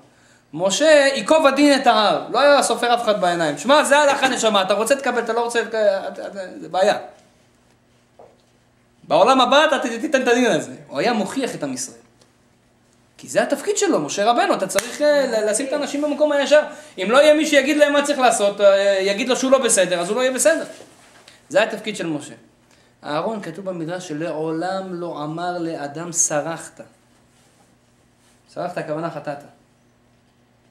משה 0.54 1.08
ייקוב 1.14 1.46
הדין 1.46 1.80
את 1.80 1.86
ההר, 1.86 2.26
לא 2.30 2.40
היה 2.40 2.62
סופר 2.62 2.94
אף 2.94 3.02
אחד 3.02 3.20
בעיניים. 3.20 3.58
שמע, 3.58 3.84
זה 3.84 3.98
הלכה 3.98 4.28
נשמה, 4.28 4.62
אתה 4.62 4.74
רוצה 4.74 4.96
תקבל, 4.96 5.18
אתה 5.18 5.32
לא 5.32 5.44
רוצה, 5.44 5.62
זה 6.60 6.68
בעיה. 6.68 6.98
בעולם 9.08 9.40
הבא 9.40 9.64
אתה 9.64 9.78
תיתן 9.78 10.22
את 10.22 10.28
הדין 10.28 10.46
הזה. 10.46 10.72
הוא 10.88 10.98
היה 10.98 11.12
מוכיח 11.12 11.54
את 11.54 11.62
עם 11.62 11.72
ישראל. 11.72 11.98
כי 13.18 13.28
זה 13.28 13.42
התפקיד 13.42 13.76
שלו, 13.76 14.00
משה 14.00 14.30
רבנו, 14.30 14.54
אתה 14.54 14.66
צריך 14.66 15.02
אה, 15.02 15.50
לשים 15.50 15.66
את 15.66 15.72
האנשים 15.72 16.02
במקום 16.02 16.32
הישר. 16.32 16.62
אם 16.98 17.06
לא 17.10 17.22
יהיה 17.22 17.34
מי 17.34 17.46
שיגיד 17.46 17.76
להם 17.76 17.92
מה 17.92 18.02
צריך 18.02 18.18
לעשות, 18.18 18.60
אה, 18.60 18.98
יגיד 19.00 19.28
לו 19.28 19.36
שהוא 19.36 19.50
לא 19.50 19.58
בסדר, 19.58 20.00
אז 20.00 20.08
הוא 20.08 20.16
לא 20.16 20.20
יהיה 20.20 20.32
בסדר. 20.32 20.64
זה 21.48 21.62
התפקיד 21.62 21.96
של 21.96 22.06
משה. 22.06 22.34
אהרון, 23.04 23.42
כתוב 23.42 23.64
במדרש 23.64 24.08
שלעולם 24.08 24.94
לא 24.94 25.24
אמר 25.24 25.58
לאדם 25.58 26.12
סרחת. 26.12 26.80
סרחת, 28.50 28.78
הכוונה 28.78 29.10
חטאת. 29.10 29.38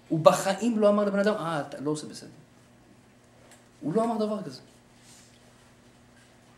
הוא 0.10 0.20
בחיים 0.20 0.80
לא 0.80 0.90
אמר 0.90 1.06
לבן 1.06 1.20
אדם, 1.20 1.34
אה, 1.34 1.62
אתה 1.62 1.80
לא 1.80 1.92
עושה 1.92 2.08
בסדר. 2.08 2.30
הוא 3.82 3.94
לא 3.94 4.04
אמר 4.04 4.26
דבר 4.26 4.44
כזה. 4.44 4.62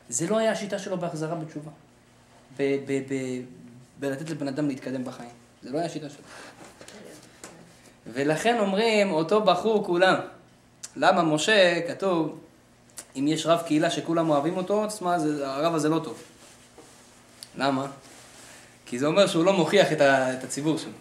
זה 0.09 0.27
לא 0.27 0.37
היה 0.37 0.51
השיטה 0.51 0.79
שלו 0.79 0.97
בהחזרה 0.97 1.35
בתשובה. 1.35 1.71
בלתת 3.99 4.29
לבן 4.29 4.47
אדם 4.47 4.67
להתקדם 4.67 5.03
בחיים. 5.03 5.29
זה 5.63 5.71
לא 5.71 5.77
היה 5.77 5.85
השיטה 5.85 6.09
שלו. 6.09 6.23
ולכן 8.07 8.59
אומרים, 8.59 9.11
אותו 9.11 9.41
בחור 9.41 9.85
כולם. 9.85 10.15
למה 10.95 11.23
משה, 11.23 11.87
כתוב, 11.87 12.39
אם 13.15 13.27
יש 13.27 13.45
רב 13.45 13.61
קהילה 13.65 13.89
שכולם 13.89 14.29
אוהבים 14.29 14.57
אותו, 14.57 14.87
תשמע, 14.87 15.17
הרב 15.43 15.75
הזה 15.75 15.89
לא 15.89 15.99
טוב. 15.99 16.21
למה? 17.57 17.85
כי 18.85 18.99
זה 18.99 19.05
אומר 19.05 19.27
שהוא 19.27 19.45
לא 19.45 19.53
מוכיח 19.53 19.91
את, 19.91 20.01
ה, 20.01 20.33
את 20.33 20.43
הציבור 20.43 20.77
שלו. 20.77 20.91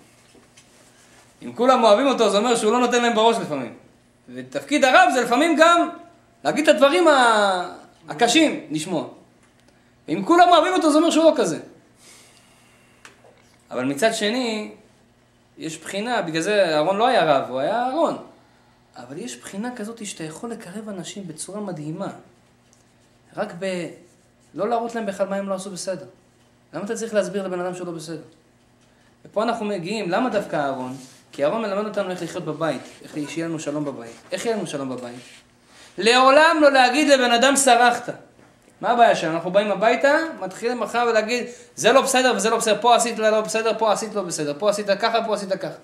אם 1.42 1.53
כולם 1.53 1.85
אוהבים 1.85 2.07
אותו, 2.07 2.31
זה 2.31 2.38
אומר 2.38 2.57
שהוא 2.57 2.72
לא 2.72 2.79
נותן 2.81 3.03
להם 3.03 3.14
בראש 3.14 3.37
לפעמים. 3.37 3.75
ותפקיד 4.35 4.85
הרב 4.85 5.11
זה 5.14 5.20
לפעמים 5.20 5.57
גם 5.61 5.88
להגיד 6.44 6.68
את 6.68 6.75
הדברים 6.75 7.09
ה- 7.09 7.72
הקשים, 8.09 8.61
לשמוע. 8.70 9.09
אם 10.09 10.22
כולם 10.25 10.48
אוהבים 10.48 10.72
אותו, 10.72 10.92
זה 10.92 10.98
אומר 10.98 11.11
שהוא 11.11 11.25
לא 11.25 11.33
כזה. 11.37 11.59
אבל 13.70 13.85
מצד 13.85 14.14
שני, 14.14 14.70
יש 15.59 15.79
בחינה, 15.79 16.22
בגלל 16.22 16.42
זה 16.42 16.75
אהרון 16.75 16.96
לא 16.96 17.07
היה 17.07 17.25
רב, 17.25 17.51
הוא 17.51 17.61
היה 17.61 17.83
אהרון. 17.87 18.16
אבל 18.96 19.18
יש 19.18 19.37
בחינה 19.37 19.76
כזאת 19.76 20.07
שאתה 20.07 20.24
יכול 20.24 20.50
לקרב 20.50 20.88
אנשים 20.88 21.28
בצורה 21.28 21.61
מדהימה. 21.61 22.09
רק 23.37 23.52
ב... 23.59 23.87
לא 24.55 24.68
להראות 24.68 24.94
להם 24.94 25.07
בכלל 25.07 25.28
מה 25.28 25.37
הם 25.37 25.48
לא 25.48 25.55
עשו 25.55 25.70
בסדר. 25.70 26.07
למה 26.72 26.85
אתה 26.85 26.94
צריך 26.94 27.14
להסביר 27.14 27.46
לבן 27.46 27.61
אדם 27.61 27.74
שהוא 27.74 27.87
לא 27.87 27.92
בסדר? 27.92 28.22
ופה 29.24 29.42
אנחנו 29.42 29.66
מגיעים, 29.66 30.11
למה 30.11 30.31
דווקא 30.31 30.57
אהרון? 30.57 30.96
כי 31.33 31.44
אהרון 31.44 31.62
מלמד 31.62 31.85
אותנו 31.85 32.11
איך 32.11 32.22
לחיות 32.22 32.44
בבית, 32.44 32.83
איך 33.02 33.31
שיהיה 33.31 33.48
לנו 33.48 33.61
שלום 33.61 33.85
בבית. 33.85 34.12
איך 34.33 34.46
יהיה 34.46 34.57
לנו 34.57 34.66
שלום 34.66 34.88
בבית? 34.88 35.20
לעולם 35.98 36.57
לא 36.61 36.72
להגיד 36.72 37.09
לבן 37.09 37.31
אדם 37.33 37.57
סרחת. 37.57 38.11
מה 38.81 38.90
הבעיה 38.90 39.16
שלנו? 39.16 39.35
אנחנו 39.35 39.50
באים 39.50 39.70
הביתה, 39.72 40.14
מתחילים 40.40 40.81
מחר 40.81 41.07
ולהגיד, 41.11 41.44
זה 41.76 41.92
לא 41.92 42.00
בסדר 42.00 42.33
וזה 42.37 42.50
לא 42.50 42.57
בסדר, 42.57 42.78
פה 42.81 42.96
עשית 42.96 43.18
לא 43.18 43.40
בסדר, 43.40 43.78
פה 43.78 43.92
עשית 43.92 44.14
לא 44.14 44.22
בסדר, 44.22 44.55
פה 44.59 44.70
עשית 44.70 44.87
ככה, 45.00 45.24
פה 45.26 45.35
עשית 45.35 45.52
ככה. 45.52 45.74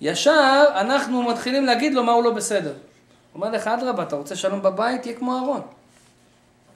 ישר 0.00 0.64
אנחנו 0.74 1.22
מתחילים 1.22 1.64
להגיד 1.64 1.94
לו 1.94 2.04
מה 2.04 2.12
הוא 2.12 2.24
לא 2.24 2.30
בסדר. 2.30 2.72
הוא 2.72 2.76
אומר 3.34 3.50
לך, 3.50 3.66
אדרבה, 3.66 4.02
אתה 4.02 4.16
רוצה 4.16 4.36
שלום 4.36 4.62
בבית, 4.62 5.02
תהיה 5.02 5.14
כמו 5.14 5.36
אהרון. 5.36 5.60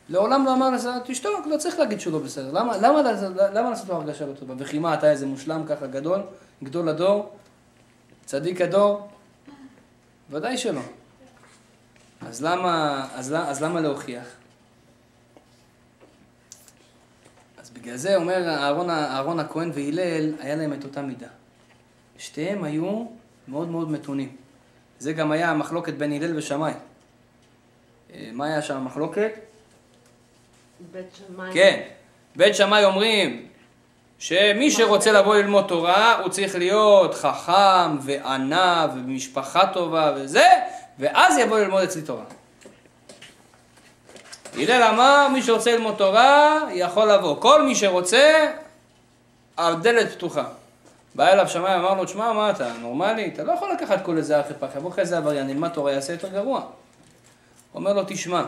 לעולם 0.09 0.45
לא 0.45 0.55
אמר 0.55 0.71
לזה, 0.71 0.91
תשתוק, 1.05 1.47
לא 1.47 1.57
צריך 1.57 1.79
להגיד 1.79 2.01
שהוא 2.01 2.13
לא 2.13 2.19
בסדר. 2.19 2.51
למה, 2.53 2.77
למה, 2.77 3.03
למה, 3.03 3.51
למה 3.51 3.71
לעשות 3.71 3.89
לו 3.89 3.95
הרגשה 3.95 4.27
לא 4.27 4.33
טובה? 4.33 4.55
וכי 4.59 4.79
מה, 4.79 4.95
אתה 4.95 5.11
איזה 5.11 5.27
מושלם 5.27 5.65
ככה 5.67 5.87
גדול, 5.87 6.21
גדול 6.63 6.89
הדור, 6.89 7.33
צדיק 8.25 8.61
הדור? 8.61 9.09
ודאי 10.31 10.59
שלא. 10.59 10.81
אז 12.29 12.43
למה, 12.43 13.07
אז, 13.15 13.35
אז 13.39 13.63
למה 13.63 13.81
להוכיח? 13.81 14.25
אז 17.59 17.71
בגלל 17.71 17.97
זה 17.97 18.17
אומר 18.17 18.49
אהרון, 18.49 18.91
אהרון 18.91 19.41
הכהן 19.41 19.71
והלל, 19.75 20.35
היה 20.41 20.57
להם 20.57 20.73
את 20.73 20.85
אותה 20.85 21.03
מידה. 21.03 21.29
שתיהם 22.19 22.65
היו 22.65 23.05
מאוד 23.49 23.69
מאוד 23.69 23.91
מתונים. 23.91 24.37
זה 24.99 25.13
גם 25.13 25.33
היה 25.33 25.51
המחלוקת 25.51 25.95
בין 25.95 26.13
הלל 26.13 26.39
ושמאי. 26.39 26.73
אה, 28.15 28.31
מה 28.33 28.47
היה 28.47 28.63
שם 28.63 28.77
המחלוקת? 28.77 29.33
בית 30.93 31.07
שמאי. 31.15 31.53
כן. 31.55 31.81
בית 32.37 32.55
שמאי 32.55 32.85
אומרים 32.85 33.49
שמי 34.19 34.71
שרוצה 34.71 35.13
לבוא 35.13 35.37
ללמוד 35.37 35.65
תורה, 35.69 36.21
הוא 36.21 36.29
צריך 36.29 36.55
להיות 36.55 37.15
חכם 37.15 37.99
וענב 38.03 38.91
ומשפחה 38.95 39.67
טובה 39.67 40.13
וזה, 40.17 40.49
ואז 40.99 41.39
יבוא 41.39 41.59
ללמוד 41.59 41.83
אצלי 41.83 42.03
תורה. 42.03 42.25
הלל 44.55 44.83
אמר, 44.83 45.29
מי 45.33 45.43
שרוצה 45.43 45.73
ללמוד 45.73 45.95
תורה, 45.99 46.59
יכול 46.73 47.13
לבוא. 47.13 47.41
כל 47.41 47.63
מי 47.63 47.75
שרוצה, 47.75 48.53
הדלת 49.59 50.13
פתוחה. 50.13 50.45
בא 51.15 51.33
אליו 51.33 51.49
שמאי, 51.49 51.75
אמר 51.75 51.95
לו, 51.95 52.05
תשמע, 52.05 52.33
מה 52.33 52.51
אתה, 52.51 52.73
נורמלי? 52.81 53.31
אתה 53.35 53.45
לא 53.45 53.53
יכול 53.53 53.73
לקחת 53.73 54.05
כל 54.05 54.17
איזה 54.17 54.41
אחרי 54.41 54.55
פח, 54.59 54.69
יבוא 54.77 54.91
לך 54.91 54.99
איזה 54.99 55.19
עבריין, 55.19 55.51
ילמד 55.51 55.69
תורה, 55.69 55.93
יעשה 55.93 56.13
יותר 56.13 56.29
גרוע. 56.29 56.61
הוא 56.61 56.71
אומר 57.75 57.93
לו, 57.93 58.03
תשמע, 58.07 58.45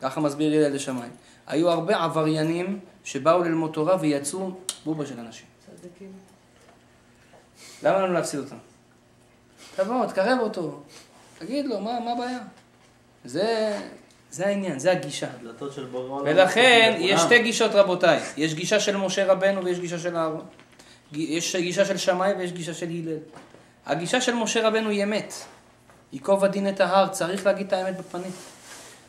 ככה 0.00 0.20
מסביר 0.20 0.52
הלל 0.52 0.74
לשמאי. 0.74 1.08
היו 1.46 1.70
הרבה 1.70 1.96
עבריינים 1.96 2.80
שבאו 3.04 3.42
ללמוד 3.42 3.72
תורה 3.72 3.96
ויצאו 4.00 4.50
בובה 4.84 5.06
של 5.06 5.20
אנשים. 5.20 5.46
צדיקים. 5.80 6.12
למה 7.82 7.98
לנו 7.98 8.12
להפסיד 8.12 8.40
אותם? 8.40 8.56
תבוא, 9.76 10.06
תקרב 10.06 10.38
אותו, 10.40 10.80
תגיד 11.38 11.66
לו, 11.66 11.80
מה, 11.80 12.00
מה 12.00 12.12
הבעיה? 12.12 12.38
זה, 13.24 13.78
זה 14.30 14.46
העניין, 14.46 14.78
זה 14.78 14.92
הגישה. 14.92 15.26
הדלתות 15.40 15.72
של 15.72 15.84
בורא. 15.84 16.22
ולכן. 16.22 16.96
יש 16.98 17.20
שתי 17.20 17.42
גישות 17.42 17.74
רבותיי, 17.74 18.20
יש 18.36 18.54
גישה 18.54 18.80
של 18.80 18.96
משה 18.96 19.32
רבנו 19.32 19.64
ויש 19.64 19.78
גישה 19.78 19.98
של 19.98 20.16
אהרון. 20.16 20.44
יש 21.12 21.56
גישה 21.56 21.84
של 21.84 21.96
שמאי 21.96 22.32
ויש 22.32 22.52
גישה 22.52 22.74
של 22.74 22.86
הלל. 22.86 23.18
הגישה 23.86 24.20
של 24.20 24.34
משה 24.34 24.68
רבנו 24.68 24.88
היא 24.88 25.04
אמת. 25.04 25.34
ייקוב 26.12 26.44
הדין 26.44 26.68
את 26.68 26.80
ההר, 26.80 27.08
צריך 27.08 27.46
להגיד 27.46 27.66
את 27.66 27.72
האמת 27.72 27.96
בפנים. 27.96 28.30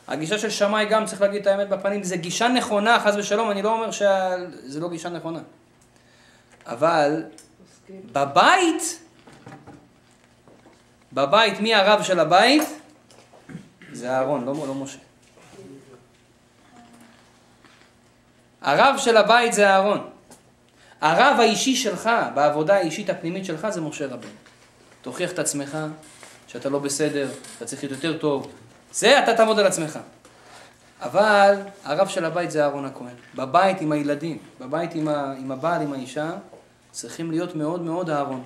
הגישה 0.08 0.38
של 0.38 0.50
שמאי 0.50 0.84
גם 0.84 1.06
צריך 1.06 1.20
להגיד 1.20 1.40
את 1.40 1.46
האמת 1.46 1.68
בפנים, 1.68 2.02
זה 2.02 2.16
גישה 2.16 2.48
נכונה, 2.48 3.00
חס 3.00 3.14
ושלום, 3.16 3.50
אני 3.50 3.62
לא 3.62 3.72
אומר 3.72 3.90
שזה 3.90 4.80
לא 4.80 4.90
גישה 4.90 5.08
נכונה. 5.08 5.40
אבל. 6.66 7.24
בבית, 8.12 9.00
בבית, 11.12 11.60
מי 11.60 11.74
הרב 11.74 12.02
של 12.02 12.20
הבית? 12.20 12.62
זה 13.92 14.10
אהרון, 14.10 14.44
לא, 14.44 14.54
לא 14.66 14.74
משה. 14.74 14.98
הרב 18.62 18.94
של 18.98 19.16
הבית 19.16 19.52
זה 19.52 19.68
אהרון. 19.70 20.13
הרב 21.04 21.36
האישי 21.40 21.76
שלך, 21.76 22.10
בעבודה 22.34 22.74
האישית 22.74 23.10
הפנימית 23.10 23.44
שלך, 23.44 23.68
זה 23.68 23.80
משה 23.80 24.06
רבנו. 24.06 24.30
תוכיח 25.02 25.32
את 25.32 25.38
עצמך 25.38 25.78
שאתה 26.46 26.68
לא 26.68 26.78
בסדר, 26.78 27.30
אתה 27.56 27.64
צריך 27.64 27.84
להיות 27.84 28.04
יותר 28.04 28.18
טוב. 28.18 28.52
זה 28.92 29.18
אתה 29.18 29.34
תעמוד 29.34 29.58
על 29.58 29.66
עצמך. 29.66 29.98
אבל 31.00 31.54
הרב 31.84 32.08
של 32.08 32.24
הבית 32.24 32.50
זה 32.50 32.62
אהרון 32.62 32.84
הכהן. 32.84 33.14
בבית 33.34 33.80
עם 33.80 33.92
הילדים, 33.92 34.38
בבית 34.60 34.94
עם, 34.94 35.08
ה, 35.08 35.34
עם 35.38 35.52
הבעל, 35.52 35.82
עם 35.82 35.92
האישה, 35.92 36.30
צריכים 36.92 37.30
להיות 37.30 37.56
מאוד 37.56 37.82
מאוד 37.82 38.10
אהרון. 38.10 38.42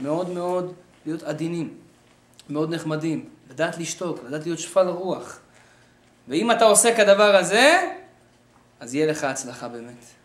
מאוד 0.00 0.30
מאוד 0.30 0.72
להיות 1.06 1.22
עדינים, 1.22 1.74
מאוד 2.50 2.74
נחמדים, 2.74 3.28
לדעת 3.50 3.78
לשתוק, 3.78 4.20
לדעת 4.26 4.46
להיות 4.46 4.58
שפל 4.58 4.88
רוח. 4.88 5.38
ואם 6.28 6.50
אתה 6.50 6.64
עושה 6.64 6.96
כדבר 6.96 7.36
הזה, 7.36 7.90
אז 8.80 8.94
יהיה 8.94 9.06
לך 9.06 9.24
הצלחה 9.24 9.68
באמת. 9.68 10.15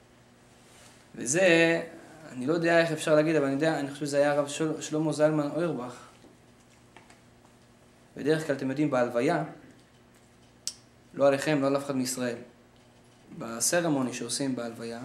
וזה, 1.16 1.82
אני 2.32 2.46
לא 2.46 2.54
יודע 2.54 2.80
איך 2.80 2.92
אפשר 2.92 3.16
להגיד, 3.16 3.36
אבל 3.36 3.46
אני 3.46 3.54
יודע, 3.54 3.80
אני 3.80 3.92
חושב 3.92 4.06
שזה 4.06 4.18
היה 4.18 4.32
הרב 4.32 4.48
של, 4.48 4.82
שלמה 4.82 5.14
זלמן 5.14 5.50
אוירבך. 5.56 5.94
בדרך 8.18 8.48
כלל, 8.48 8.56
אתם 8.56 8.70
יודעים, 8.70 8.92
בהלוויה, 8.92 9.44
לא 11.14 11.28
עליכם, 11.28 11.62
לא 11.62 11.68
על 11.68 11.78
אף 11.78 11.86
אחד 11.86 11.96
מישראל, 11.96 12.36
בסרמוני 13.40 14.14
שעושים 14.14 14.56
בהלוויה, 14.56 15.00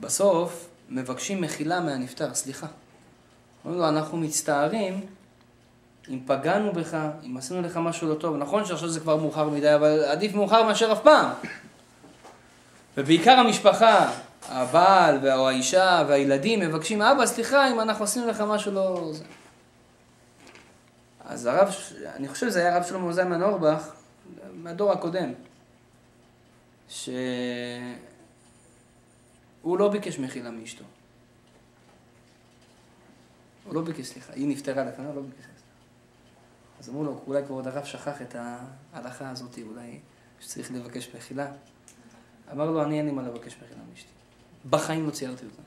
בסוף 0.00 0.68
מבקשים 0.88 1.40
מחילה 1.40 1.80
מהנפטר, 1.80 2.34
סליחה. 2.34 2.66
אומרים 3.64 3.80
לו, 3.80 3.88
אנחנו 3.88 4.18
מצטערים 4.18 5.06
אם 6.08 6.18
פגענו 6.26 6.72
בך, 6.72 6.98
אם 7.26 7.36
עשינו 7.36 7.62
לך 7.62 7.76
משהו 7.76 8.08
לא 8.08 8.14
טוב. 8.14 8.36
נכון 8.36 8.64
שעכשיו 8.64 8.88
זה 8.88 9.00
כבר 9.00 9.16
מאוחר 9.16 9.48
מדי, 9.48 9.74
אבל 9.74 10.04
עדיף 10.04 10.34
מאוחר 10.34 10.62
מאשר 10.62 10.92
אף 10.92 11.00
פעם. 11.02 11.30
ובעיקר 12.96 13.32
המשפחה, 13.32 14.10
הבעל 14.48 15.32
או 15.32 15.48
האישה 15.48 16.04
והילדים 16.08 16.60
מבקשים, 16.60 17.02
אבא, 17.02 17.26
סליחה 17.26 17.70
אם 17.70 17.80
אנחנו 17.80 18.04
עשינו 18.04 18.26
לך 18.26 18.40
משהו 18.40 18.72
לא... 18.72 19.12
אז 21.24 21.46
הרב, 21.46 21.68
אני 22.06 22.28
חושב 22.28 22.50
שזה 22.50 22.60
היה 22.60 22.74
הרב 22.74 22.84
שלמה 22.84 23.12
זלמן 23.12 23.42
אורבך, 23.42 23.92
מהדור 24.54 24.92
הקודם, 24.92 25.32
שהוא 26.88 27.08
לא 29.64 29.88
ביקש 29.88 30.18
מחילה 30.18 30.50
מאשתו. 30.50 30.84
הוא 33.64 33.74
לא 33.74 33.82
ביקש 33.82 34.06
סליחה, 34.06 34.32
היא 34.32 34.48
נפטרה 34.48 34.84
לפניו, 34.84 35.14
לא 35.14 35.22
ביקש 35.22 35.36
סליחה. 35.36 35.50
אז 36.80 36.88
אמרו 36.88 37.04
לו, 37.04 37.20
אולי 37.26 37.42
כבוד 37.46 37.66
הרב 37.66 37.84
שכח 37.84 38.22
את 38.22 38.36
ההלכה 38.92 39.30
הזאת, 39.30 39.58
אולי 39.58 39.98
שצריך 40.40 40.70
לבקש 40.72 41.14
מחילה. 41.14 41.52
אמר 42.52 42.70
לו, 42.70 42.82
אני 42.82 42.98
אין 42.98 43.06
לי 43.06 43.12
מה 43.12 43.22
לבקש 43.22 43.56
מחילה 43.56 43.80
מאשתי. 43.90 44.19
בחיים 44.70 45.06
לא 45.06 45.10
ציירתי 45.10 45.44
אותה. 45.44 45.62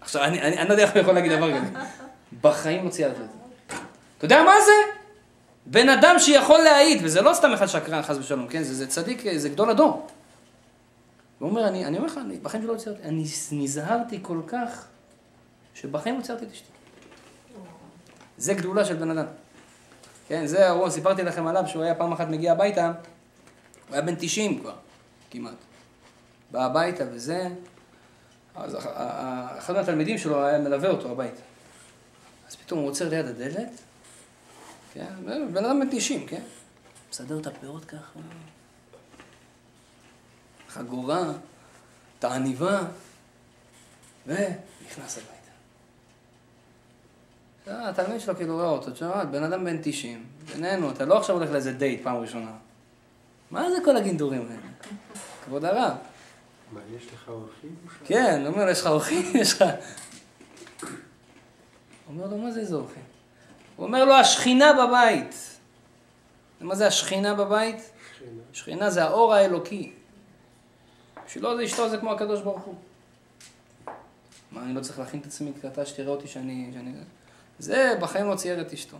עכשיו, 0.00 0.24
אני, 0.24 0.68
לא 0.68 0.72
יודע 0.72 0.82
איך 0.82 0.92
אני 0.92 1.00
יכול 1.00 1.14
להגיד 1.14 1.32
דבר 1.32 1.60
כזה. 1.60 1.66
בחיים 2.40 2.84
לא 2.84 2.90
ציירתי 2.90 3.20
אותה. 3.20 3.32
אתה 4.18 4.24
יודע 4.24 4.42
מה 4.42 4.54
זה? 4.66 4.72
בן 5.66 5.88
אדם 5.88 6.18
שיכול 6.18 6.58
להעיד, 6.58 7.00
וזה 7.04 7.22
לא 7.22 7.34
סתם 7.34 7.52
אחד 7.52 7.66
שקרן, 7.66 8.02
חס 8.02 8.16
ושלום, 8.16 8.48
כן? 8.48 8.62
זה, 8.62 8.74
זה 8.74 8.86
צדיק, 8.86 9.24
זה 9.36 9.48
גדול 9.48 9.70
הדור. 9.70 10.06
הוא 11.38 11.50
אומר, 11.50 11.68
אני, 11.68 11.84
אני 11.84 11.96
אומר 11.96 12.06
לך, 12.08 12.18
אני 12.18 12.36
בחיים 12.36 12.62
שלא 12.62 12.76
ציירתי, 12.76 13.02
אני 13.02 13.24
נזהרתי 13.52 14.18
כל 14.22 14.40
כך, 14.46 14.84
שבחיים 15.74 16.18
לא 16.18 16.22
ציירתי 16.22 16.44
את 16.44 16.52
אשתי. 16.52 16.68
זה 18.38 18.54
גדולה 18.54 18.84
של 18.84 18.94
בן 18.94 19.10
אדם. 19.10 19.26
כן, 20.28 20.46
זה 20.46 20.66
אהרון, 20.66 20.90
סיפרתי 20.90 21.22
לכם 21.22 21.46
עליו 21.46 21.64
שהוא 21.66 21.82
היה 21.82 21.94
פעם 21.94 22.12
אחת 22.12 22.28
מגיע 22.28 22.52
הביתה, 22.52 22.86
הוא 22.86 22.92
היה 23.94 24.02
בן 24.02 24.14
90 24.14 24.60
כבר, 24.60 24.74
כמעט. 25.30 25.54
בא 26.50 26.64
הביתה 26.64 27.04
וזה, 27.12 27.48
אז 28.54 28.76
אחד 29.58 29.74
מהתלמידים 29.74 30.18
שלו 30.18 30.44
היה 30.44 30.58
מלווה 30.58 30.90
אותו 30.90 31.10
הביתה. 31.10 31.42
אז 32.48 32.56
פתאום 32.56 32.80
הוא 32.80 32.88
עוצר 32.88 33.08
ליד 33.08 33.26
הדלת, 33.26 33.70
כן, 34.92 35.06
בן 35.52 35.64
אדם 35.64 35.80
בן 35.80 35.88
90, 35.90 36.26
כן? 36.26 36.42
מסדר 37.10 37.38
את 37.38 37.46
הפאות 37.46 37.84
ככה, 37.84 38.18
חגורה, 40.68 41.32
את 42.18 42.24
העניבה, 42.24 42.82
ונכנס 44.26 45.18
הביתה. 45.18 45.36
התלמיד 47.88 48.20
שלו 48.20 48.36
כאילו 48.36 48.54
רואה 48.54 48.68
אותו, 48.68 48.90
תשמע, 48.90 49.24
בן 49.24 49.42
אדם 49.42 49.64
בן 49.64 49.76
90, 49.82 50.26
בינינו, 50.54 50.90
אתה 50.90 51.04
לא 51.04 51.18
עכשיו 51.18 51.36
הולך 51.36 51.50
לאיזה 51.50 51.72
דייט 51.72 52.02
פעם 52.02 52.16
ראשונה. 52.16 52.52
מה 53.50 53.70
זה 53.70 53.76
כל 53.84 53.96
הגינדורים 53.96 54.48
האלה? 54.50 54.60
כבוד 55.44 55.64
הרב. 55.64 55.96
מה, 56.72 56.80
יש 56.96 57.06
לך 57.06 57.28
אורחים? 57.28 57.76
כן, 58.04 58.40
הוא 58.46 58.54
אומר, 58.54 58.68
יש 58.68 58.80
לך 58.80 58.86
אורחים? 58.86 59.32
יש 59.40 59.52
לך... 59.52 59.64
אומר 62.08 62.26
לו, 62.26 62.38
מה 62.38 62.50
זה 62.50 62.60
איזה 62.60 62.76
אורחים? 62.76 63.02
הוא 63.76 63.86
אומר 63.86 64.04
לו, 64.04 64.14
השכינה 64.14 64.72
בבית. 64.72 65.58
מה 66.60 66.74
זה 66.74 66.86
השכינה 66.86 67.34
בבית? 67.34 67.76
שכינה. 68.14 68.42
שכינה 68.52 68.90
זה 68.90 69.04
האור 69.04 69.34
האלוקי. 69.34 69.92
בשבילו 71.26 71.56
זה 71.56 71.64
אשתו 71.64 71.88
זה 71.88 71.98
כמו 71.98 72.12
הקדוש 72.12 72.40
ברוך 72.40 72.62
הוא. 72.62 72.74
מה, 74.52 74.62
אני 74.62 74.74
לא 74.74 74.80
צריך 74.80 74.98
להכין 74.98 75.20
את 75.20 75.26
עצמי 75.26 75.52
לקראתה 75.56 75.86
שתראה 75.86 76.08
אותי 76.08 76.28
שאני... 76.28 76.70
שאני... 76.74 76.92
זה 77.58 77.94
בחיים 78.00 78.26
לא 78.26 78.34
צייר 78.34 78.60
את 78.60 78.72
אשתו. 78.72 78.96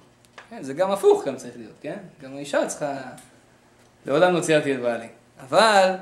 כן, 0.51 0.63
זה 0.63 0.75
גם 0.75 0.91
הפוך 0.91 1.25
גם 1.25 1.37
צריך 1.37 1.57
להיות, 1.57 1.75
כן? 1.81 1.99
גם 2.23 2.37
האישה 2.37 2.67
צריכה... 2.67 2.97
לעולם 4.07 4.35
לא 4.35 4.41
ציירתי 4.41 4.75
את 4.75 4.81
בעלי. 4.81 5.09
אבל 5.41 5.95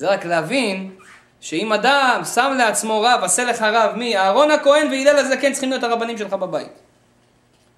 זה 0.00 0.08
רק 0.08 0.24
להבין 0.24 0.90
שאם 1.40 1.72
אדם 1.72 2.20
שם 2.34 2.54
לעצמו 2.58 3.00
רב, 3.00 3.24
עשה 3.24 3.44
לך 3.44 3.62
רב, 3.62 3.96
מי? 3.96 4.16
אהרון 4.16 4.50
הכהן 4.50 4.86
והלל 4.86 5.16
הזקן 5.18 5.52
צריכים 5.52 5.70
להיות 5.70 5.82
הרבנים 5.82 6.18
שלך 6.18 6.32
בבית. 6.32 6.72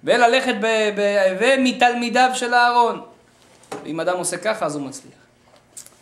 וללכת 0.03 0.55
ב... 0.61 0.65
ב... 0.65 1.01
ומתלמידיו 1.39 2.29
של 2.33 2.53
אהרון. 2.53 3.01
ואם 3.83 3.99
אדם 3.99 4.17
עושה 4.17 4.37
ככה, 4.37 4.65
אז 4.65 4.75
הוא 4.75 4.87
מצליח. 4.87 5.13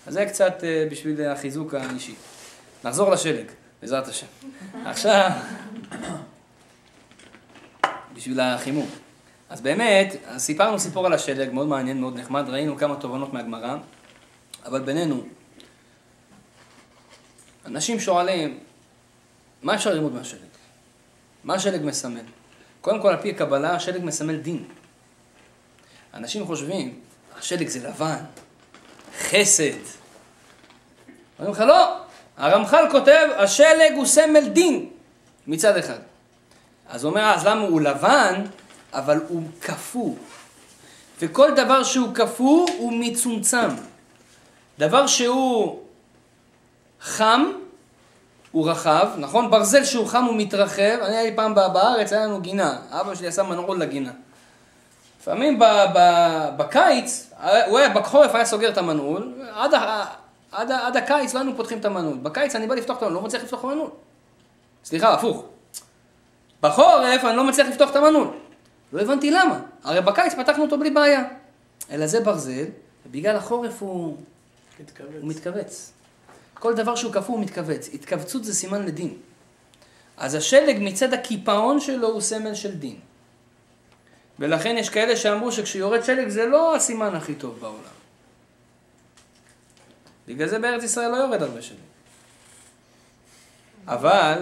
אז 0.07 0.13
זה 0.13 0.25
קצת 0.25 0.63
אה, 0.63 0.87
בשביל 0.91 1.27
החיזוק 1.27 1.73
האישי. 1.73 2.15
נחזור 2.83 3.11
לשלג, 3.11 3.45
בעזרת 3.81 4.07
השם. 4.07 4.27
עכשיו... 4.85 5.29
בשביל 8.15 8.39
החימום. 8.39 8.89
אז 9.49 9.61
באמת, 9.61 10.15
סיפרנו 10.37 10.79
סיפור 10.79 11.05
על 11.05 11.13
השלג, 11.13 11.53
מאוד 11.53 11.67
מעניין, 11.67 12.01
מאוד 12.01 12.19
נחמד, 12.19 12.49
ראינו 12.49 12.77
כמה 12.77 12.95
תובנות 12.95 13.33
מהגמרא, 13.33 13.75
אבל 14.65 14.79
בינינו, 14.79 15.23
אנשים 17.65 17.99
שואלים, 17.99 18.59
מה 19.63 19.75
אפשר 19.75 19.93
ללמוד 19.93 20.13
מהשלג? 20.13 20.39
מה 21.43 21.53
השלג 21.53 21.81
מסמל? 21.83 22.21
קודם 22.81 23.01
כל, 23.01 23.09
על 23.09 23.21
פי 23.21 23.29
הקבלה, 23.29 23.75
השלג 23.75 24.03
מסמל 24.03 24.37
דין. 24.37 24.63
אנשים 26.13 26.45
חושבים, 26.45 26.99
השלג 27.37 27.67
זה 27.67 27.87
לבן, 27.87 28.23
חסד. 29.19 29.81
אומרים 31.39 31.55
לך, 31.55 31.59
לא, 31.59 31.97
הרמח"ל 32.37 32.85
כותב, 32.91 33.27
השלג 33.37 33.93
הוא 33.95 34.05
סמל 34.05 34.47
דין, 34.49 34.89
מצד 35.47 35.77
אחד. 35.77 35.99
אז 36.89 37.03
הוא 37.03 37.09
אומר, 37.09 37.21
אז 37.21 37.45
למה 37.45 37.61
הוא 37.61 37.81
לבן, 37.81 38.43
אבל 38.93 39.19
הוא 39.27 39.43
קפוא. 39.59 40.15
וכל 41.19 41.51
דבר 41.55 41.83
שהוא 41.83 42.15
קפוא 42.15 42.67
הוא 42.77 42.93
מצומצם. 42.93 43.69
דבר 44.79 45.07
שהוא 45.07 45.80
חם, 47.01 47.51
הוא 48.51 48.69
רחב, 48.69 49.07
נכון? 49.17 49.51
ברזל 49.51 49.83
שהוא 49.83 50.07
חם 50.07 50.23
הוא 50.23 50.35
מתרחב. 50.37 50.97
אני 51.01 51.17
הייתי 51.17 51.35
פעם 51.35 51.55
בארץ, 51.55 52.13
היה 52.13 52.25
לנו 52.25 52.41
גינה. 52.41 52.77
אבא 52.89 53.15
שלי 53.15 53.27
עשה 53.27 53.43
מנעול 53.43 53.79
לגינה. 53.79 54.11
לפעמים 55.21 55.59
בקיץ, 56.57 57.33
הוא 57.67 57.79
היה, 57.79 57.89
בחורף 57.89 58.35
היה 58.35 58.45
סוגר 58.45 58.69
את 58.69 58.77
המנעול, 58.77 59.33
עד, 59.53 59.73
עד, 60.51 60.71
עד 60.71 60.97
הקיץ 60.97 61.33
לא 61.33 61.39
היינו 61.39 61.55
פותחים 61.55 61.77
את 61.77 61.85
המנעול. 61.85 62.17
בקיץ 62.17 62.55
אני 62.55 62.67
בא 62.67 62.75
לפתוח 62.75 62.97
את 62.97 63.03
המנעול, 63.03 63.21
לא 63.21 63.27
מצליח 63.27 63.43
לפתוח 63.43 63.59
את 63.59 63.65
המנעול. 63.65 63.89
סליחה, 64.85 65.13
הפוך. 65.13 65.45
בחורף 66.61 67.25
אני 67.25 67.37
לא 67.37 67.43
מצליח 67.43 67.67
לפתוח 67.67 67.91
את 67.91 67.95
המנעול. 67.95 68.27
לא 68.93 69.01
הבנתי 69.01 69.31
למה. 69.31 69.59
הרי 69.83 70.01
בקיץ 70.01 70.33
פתחנו 70.33 70.63
אותו 70.63 70.79
בלי 70.79 70.89
בעיה. 70.89 71.23
אלא 71.91 72.07
זה 72.07 72.19
ברזל, 72.19 72.65
ובגלל 73.05 73.35
החורף 73.35 73.81
הוא... 73.81 74.17
מתכווץ. 74.79 75.21
הוא 75.21 75.29
מתכווץ. 75.29 75.91
כל 76.61 76.73
דבר 76.73 76.95
שהוא 76.95 77.13
קפוא 77.13 77.35
הוא 77.35 77.43
מתכווץ. 77.43 77.89
התכווצות 77.93 78.43
זה 78.43 78.53
סימן 78.53 78.85
לדין. 78.85 79.13
אז 80.17 80.35
השלג 80.35 80.77
מצד 80.79 81.13
הקיפאון 81.13 81.79
שלו 81.79 82.07
הוא 82.07 82.21
סמל 82.21 82.53
של 82.53 82.75
דין. 82.75 82.95
ולכן 84.39 84.75
יש 84.79 84.89
כאלה 84.89 85.15
שאמרו 85.15 85.51
שכשיורד 85.51 86.03
שלג 86.03 86.29
זה 86.29 86.45
לא 86.45 86.75
הסימן 86.75 87.15
הכי 87.15 87.35
טוב 87.35 87.59
בעולם. 87.59 87.97
בגלל 90.27 90.47
זה 90.47 90.59
בארץ 90.59 90.83
ישראל 90.83 91.11
לא 91.11 91.15
יורד 91.15 91.41
הרבה 91.41 91.61
שלג. 91.61 91.77
אבל... 93.87 94.41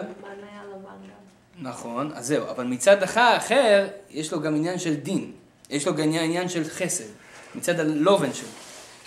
נכון, 1.59 2.11
אז 2.15 2.27
זהו, 2.27 2.49
אבל 2.49 2.65
מצד 2.65 3.03
אחר, 3.03 3.87
יש 4.09 4.33
לו 4.33 4.41
גם 4.41 4.55
עניין 4.55 4.79
של 4.79 4.95
דין, 4.95 5.31
יש 5.69 5.87
לו 5.87 5.95
גם 5.95 6.03
עניין 6.03 6.49
של 6.49 6.63
חסד, 6.63 7.09
מצד 7.55 7.79
הלובן 7.79 8.33
שלו. 8.33 8.47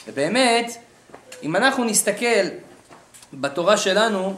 ובאמת, 0.07 0.77
אם 1.43 1.57
אנחנו 1.57 1.85
נסתכל 1.85 2.72
בתורה 3.33 3.77
שלנו, 3.77 4.35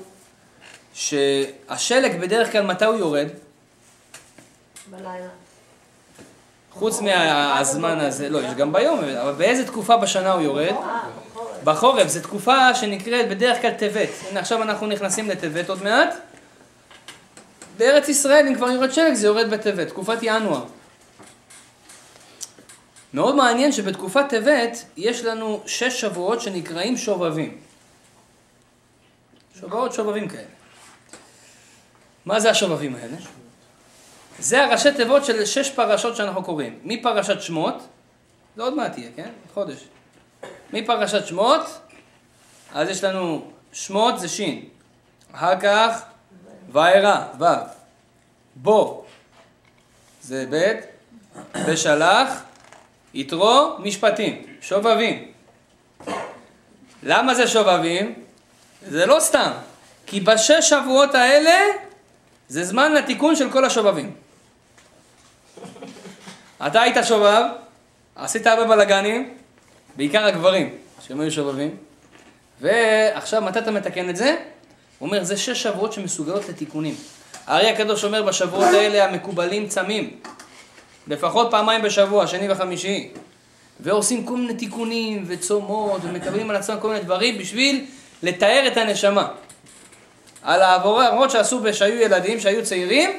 שהשלג 0.95 2.20
בדרך 2.20 2.53
כלל 2.53 2.66
מתי 2.66 2.84
הוא 2.84 2.97
יורד? 2.97 3.28
בלילה. 4.90 5.28
חוץ 6.70 7.01
מהזמן 7.01 7.99
הזה, 7.99 8.28
לא, 8.28 8.38
יש 8.38 8.55
גם 8.55 8.72
ביום, 8.72 8.99
אבל 9.05 9.32
באיזה 9.32 9.66
תקופה 9.66 9.97
בשנה 9.97 10.32
הוא 10.32 10.42
יורד? 10.42 10.74
בחורף. 10.74 11.62
בחורף, 11.64 12.09
זו 12.09 12.20
תקופה 12.20 12.74
שנקראת 12.74 13.28
בדרך 13.28 13.62
כלל 13.62 13.70
טבת. 13.70 14.09
הנה 14.30 14.40
עכשיו 14.40 14.62
אנחנו 14.62 14.86
נכנסים 14.86 15.30
לטבת 15.30 15.68
עוד 15.70 15.82
מעט. 15.82 16.14
בארץ 17.78 18.09
ישראל, 18.09 18.47
אם 18.49 18.55
כבר 18.55 18.70
יורד 18.70 18.92
שלג, 18.92 19.14
זה 19.14 19.26
יורד 19.26 19.51
בטבת, 19.51 19.88
תקופת 19.88 20.18
ינואר. 20.22 20.64
מאוד 23.14 23.34
מעניין 23.34 23.72
שבתקופת 23.72 24.24
טבת 24.28 24.84
יש 24.97 25.24
לנו 25.24 25.62
שש 25.66 26.01
שבועות 26.01 26.40
שנקראים 26.40 26.97
שובבים. 26.97 27.59
שבועות 29.64 29.92
שובבים 29.92 30.28
כאלה. 30.28 30.42
מה 32.24 32.40
זה 32.40 32.50
השובבים 32.50 32.94
האלה? 32.94 33.16
זה 34.38 34.64
הראשי 34.64 34.92
תיבות 34.92 35.24
של 35.24 35.44
שש 35.44 35.70
פרשות 35.70 36.16
שאנחנו 36.16 36.44
קוראים. 36.44 36.78
מפרשת 36.84 37.42
שמות, 37.42 37.74
זה 38.56 38.62
עוד 38.62 38.74
מעט 38.74 38.98
יהיה, 38.98 39.10
כן? 39.16 39.30
חודש. 39.54 39.78
מפרשת 40.72 41.26
שמות, 41.26 41.60
אז 42.74 42.88
יש 42.88 43.04
לנו 43.04 43.50
שמות 43.72 44.18
זה 44.20 44.28
שין. 44.28 44.64
אחר 45.32 45.60
כך 45.60 46.02
וארא, 46.72 47.26
ו'. 47.40 47.44
בו, 48.56 49.04
זה 50.22 50.46
ב', 50.50 50.72
ושלח, 51.66 52.42
יתרו, 53.14 53.76
משפטים, 53.78 54.42
שובבים. 54.60 55.32
למה 57.02 57.34
זה 57.34 57.46
שובבים? 57.46 58.23
זה 58.89 59.07
לא 59.07 59.20
סתם, 59.20 59.51
כי 60.07 60.20
בשש 60.20 60.70
שבועות 60.70 61.14
האלה 61.14 61.61
זה 62.49 62.64
זמן 62.64 62.93
לתיקון 62.93 63.37
של 63.37 63.51
כל 63.51 63.64
השובבים. 63.64 64.12
אתה 66.66 66.82
היית 66.82 66.97
שובב, 67.05 67.43
עשית 68.16 68.47
הרבה 68.47 68.64
בלאגנים, 68.64 69.35
בעיקר 69.97 70.24
הגברים, 70.24 70.74
שהם 71.07 71.20
היו 71.20 71.30
שובבים, 71.30 71.76
ועכשיו 72.61 73.43
מתי 73.43 73.59
אתה 73.59 73.70
מתקן 73.70 74.11
את 74.11 74.16
זה? 74.16 74.37
הוא 74.99 75.07
אומר, 75.07 75.24
זה 75.24 75.37
שש 75.37 75.62
שבועות 75.62 75.93
שמסוגלות 75.93 76.49
לתיקונים. 76.49 76.95
הארי 77.47 77.70
הקדוש 77.70 78.05
אומר, 78.05 78.22
בשבועות 78.22 78.74
האלה 78.74 79.05
המקובלים 79.05 79.68
צמים, 79.68 80.20
לפחות 81.07 81.51
פעמיים 81.51 81.82
בשבוע, 81.82 82.26
שני 82.26 82.51
וחמישי, 82.51 83.11
ועושים 83.80 84.26
כל 84.26 84.37
מיני 84.37 84.55
תיקונים 84.55 85.24
וצומות, 85.26 86.01
ומקבלים 86.05 86.51
על 86.51 86.57
עצמם 86.57 86.76
כל 86.80 86.89
מיני 86.89 87.01
דברים 87.01 87.39
בשביל 87.39 87.87
לתאר 88.24 88.64
את 88.66 88.76
הנשמה. 88.76 89.28
על 90.42 90.62
העברות 90.62 91.30
שעשו 91.30 91.60
שהיו 91.72 92.00
ילדים, 92.00 92.40
שהיו 92.40 92.64
צעירים, 92.64 93.10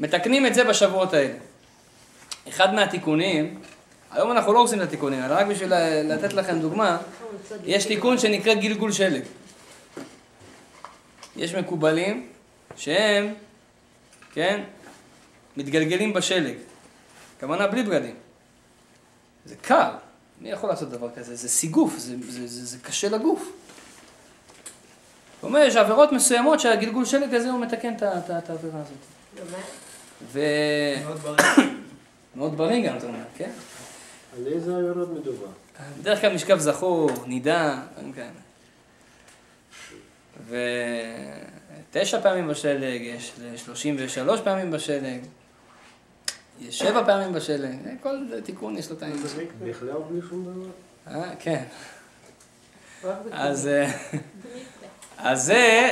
מתקנים 0.00 0.46
את 0.46 0.54
זה 0.54 0.64
בשבועות 0.64 1.14
האלה. 1.14 1.34
אחד 2.48 2.74
מהתיקונים, 2.74 3.60
היום 4.10 4.32
אנחנו 4.32 4.52
לא 4.52 4.58
עושים 4.58 4.82
את 4.82 4.86
התיקונים 4.86 5.22
האלה, 5.22 5.34
רק 5.34 5.46
בשביל 5.46 5.72
לתת 6.04 6.32
לכם 6.32 6.58
דוגמה, 6.58 6.98
יש 7.64 7.86
תיקון 7.86 8.18
שנקרא 8.18 8.54
גלגול 8.54 8.92
שלג. 8.92 9.22
יש 11.36 11.54
מקובלים 11.54 12.28
שהם, 12.76 13.34
כן, 14.32 14.60
מתגלגלים 15.56 16.12
בשלג. 16.12 16.54
הכוונה 17.36 17.66
בלי 17.66 17.82
בגדים. 17.82 18.14
זה 19.44 19.54
קר, 19.62 19.90
מי 20.40 20.50
יכול 20.50 20.68
לעשות 20.70 20.90
דבר 20.90 21.08
כזה? 21.16 21.36
זה 21.36 21.48
סיגוף, 21.48 21.98
זה, 21.98 22.14
זה, 22.28 22.46
זה, 22.46 22.66
זה 22.66 22.78
קשה 22.78 23.08
לגוף. 23.08 23.63
הוא 25.44 25.48
אומר, 25.48 25.60
יש 25.60 25.76
עבירות 25.76 26.12
מסוימות 26.12 26.60
שהגלגול 26.60 27.04
שלג 27.04 27.34
הזה 27.34 27.50
הוא 27.50 27.60
מתקן 27.60 27.94
את 27.94 28.02
העבירה 28.02 28.80
הזאת. 28.80 28.98
ו... 30.32 30.40
מאוד 31.04 31.18
בריא. 31.18 31.36
מאוד 32.34 32.56
בריא 32.56 32.88
גם, 32.88 32.96
אתה 32.96 33.06
אומר, 33.06 33.18
כן? 33.36 33.50
על 34.36 34.46
איזה 34.46 34.76
עבירות 34.76 35.08
מדובר? 35.10 35.46
בדרך 36.00 36.20
כלל 36.20 36.34
משכב 36.34 36.58
זכור, 36.58 37.10
נידה, 37.26 37.82
כאלה. 38.14 38.28
ותשע 41.90 42.20
פעמים 42.20 42.48
בשלג, 42.48 43.00
יש 43.00 43.32
שלושים 43.56 43.96
ושלוש 43.98 44.40
פעמים 44.40 44.70
בשלג, 44.70 45.20
יש 46.60 46.78
שבע 46.78 47.04
פעמים 47.04 47.32
בשלג, 47.32 47.76
כל 48.02 48.16
תיקון 48.44 48.78
יש 48.78 48.90
לו 48.90 48.96
את 48.96 49.02
העניין. 49.02 49.22
בכלל 49.62 49.88
בלי 50.10 50.20
שום 50.28 50.44
דבר? 50.44 50.70
אה, 51.14 51.30
כן. 51.38 51.64
אז, 53.32 53.66
אה, 53.66 53.90
אז 55.18 55.44
זה, 55.44 55.90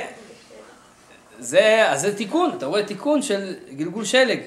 זה, 1.38 1.90
אז 1.90 2.00
זה 2.00 2.16
תיקון, 2.16 2.50
אתה 2.58 2.66
רואה 2.66 2.82
תיקון 2.82 3.22
של 3.22 3.54
גלגול 3.70 4.04
שלג. 4.04 4.40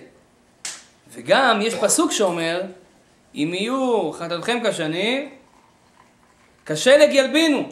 וגם 1.14 1.60
יש 1.62 1.76
פסוק 1.76 2.12
שאומר, 2.12 2.62
אם 3.36 3.52
יהיו 3.54 4.12
חטאתכם 4.12 4.60
כשני, 4.64 5.30
כשלג 6.66 7.14
ילבינו. 7.14 7.70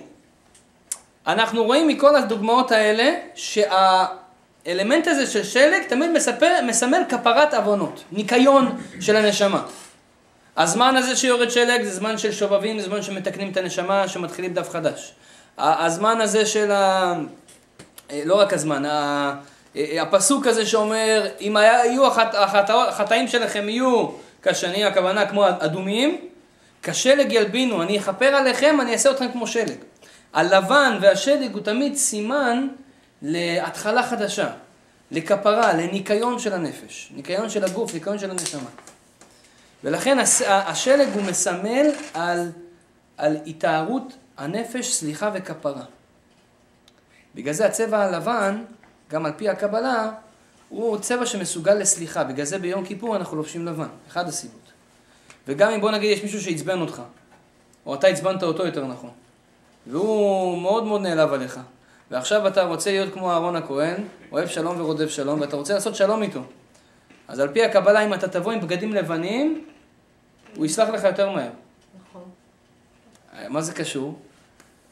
אנחנו 1.28 1.64
רואים 1.64 1.88
מכל 1.88 2.16
הדוגמאות 2.16 2.72
האלה 2.72 3.14
שהאלמנט 3.36 5.08
הזה 5.08 5.28
של 5.28 5.44
שלג 5.44 5.84
תמיד 5.90 6.12
מספר, 6.12 6.56
מסמל 6.68 7.02
כפרת 7.10 7.54
עוונות, 7.54 8.04
ניקיון 8.12 8.78
של 9.02 9.16
הנשמה. 9.16 9.66
הזמן 10.58 10.96
הזה 10.96 11.16
שיורד 11.16 11.52
שלג 11.52 11.84
זה 11.84 11.92
זמן 11.92 12.18
של 12.18 12.32
שובבים, 12.32 12.80
זה 12.80 12.86
זמן 12.86 13.02
שמתקנים 13.02 13.52
את 13.52 13.58
הנשמה, 13.58 14.08
שמתחילים 14.08 14.54
דף 14.54 14.70
חדש. 14.70 15.14
הזמן 15.58 16.22
הזה 16.22 16.46
של 16.46 16.72
ה... 16.72 17.14
אה, 18.12 18.22
לא 18.26 18.40
רק 18.40 18.54
הזמן, 18.54 18.86
ה- 18.86 19.36
אה, 19.76 20.02
הפסוק 20.02 20.48
הזה 20.48 20.66
שאומר, 20.66 21.28
אם 21.42 21.58
היה, 21.58 21.86
יהיו 21.86 22.08
החט... 22.08 22.36
החט... 22.36 22.70
החטאים 22.70 23.28
שלכם 23.28 23.70
יהיו 23.70 24.08
כשני, 24.44 24.86
הכוונה 24.86 25.26
כמו 25.26 25.48
אדומים, 25.48 26.18
כשלג 26.84 27.32
ילבינו, 27.32 27.82
אני 27.82 28.00
אכפר 28.00 28.26
עליכם, 28.26 28.78
אני 28.82 28.94
אעשה 28.94 29.12
אתכם 29.12 29.32
כמו 29.32 29.48
שלג. 29.48 29.78
הלבן 30.34 30.98
והשלג 31.02 31.54
הוא 31.54 31.62
תמיד 31.62 31.96
סימן 31.96 32.68
להתחלה 33.22 34.04
חדשה, 34.04 34.50
לכפרה, 35.12 35.74
לניקיון 35.74 36.40
של 36.40 36.54
הנפש, 36.54 37.10
ניקיון 37.16 37.50
של 37.50 37.64
הגוף, 37.64 37.94
ניקיון 37.94 38.20
של 38.20 38.32
הנשמה. 38.32 38.70
ולכן 39.84 40.18
השלג 40.48 41.08
הוא 41.14 41.24
מסמל 41.24 41.88
על, 42.14 42.52
על 43.18 43.38
התארות 43.48 44.14
הנפש, 44.44 44.94
סליחה 44.94 45.32
וכפרה. 45.34 45.84
בגלל 47.36 47.54
זה 47.54 47.66
הצבע 47.66 48.00
הלבן, 48.00 48.64
גם 49.10 49.26
על 49.26 49.32
פי 49.38 49.50
הקבלה, 49.50 50.12
הוא 50.70 50.98
צבע 50.98 51.26
שמסוגל 51.26 51.74
לסליחה. 51.74 52.24
בגלל 52.24 52.46
זה 52.46 52.60
ביום 52.60 52.86
כיפור 52.86 53.16
אנחנו 53.16 53.38
לובשים 53.38 53.66
לבן, 53.66 53.88
אחד 54.08 54.28
הסיבות. 54.28 54.72
וגם 55.48 55.72
אם 55.72 55.82
בוא 55.82 55.92
נגיד 55.92 56.18
יש 56.18 56.24
מישהו 56.24 56.42
שעצבן 56.42 56.82
אותך, 56.82 57.02
או 57.86 57.96
אתה 57.96 58.08
עצבנת 58.08 58.44
אותו 58.44 58.66
יותר 58.66 58.86
נכון, 58.88 59.10
והוא 59.88 60.62
מאוד 60.62 60.84
מאוד 60.84 61.02
נעלב 61.02 61.34
עליך, 61.34 61.60
ועכשיו 62.12 62.48
אתה 62.48 62.64
רוצה 62.64 62.92
להיות 62.92 63.14
כמו 63.14 63.32
אהרון 63.32 63.56
הכהן, 63.56 64.04
אוהב 64.32 64.48
שלום 64.48 64.82
ורודף 64.82 65.10
שלום, 65.10 65.42
ואתה 65.42 65.56
רוצה 65.56 65.74
לעשות 65.74 65.96
שלום 65.96 66.24
איתו. 66.24 66.42
אז 67.28 67.40
על 67.40 67.54
פי 67.54 67.64
הקבלה, 67.64 68.06
אם 68.06 68.14
אתה 68.14 68.28
תבוא 68.28 68.52
עם 68.52 68.62
בגדים 68.62 68.94
לבנים, 68.94 69.66
הוא 70.56 70.66
יסלח 70.66 70.90
לך 70.90 71.04
יותר 71.04 71.30
מהר. 71.30 71.50
נכון. 72.10 72.24
מה 73.50 73.62
זה 73.62 73.74
קשור? 73.74 74.20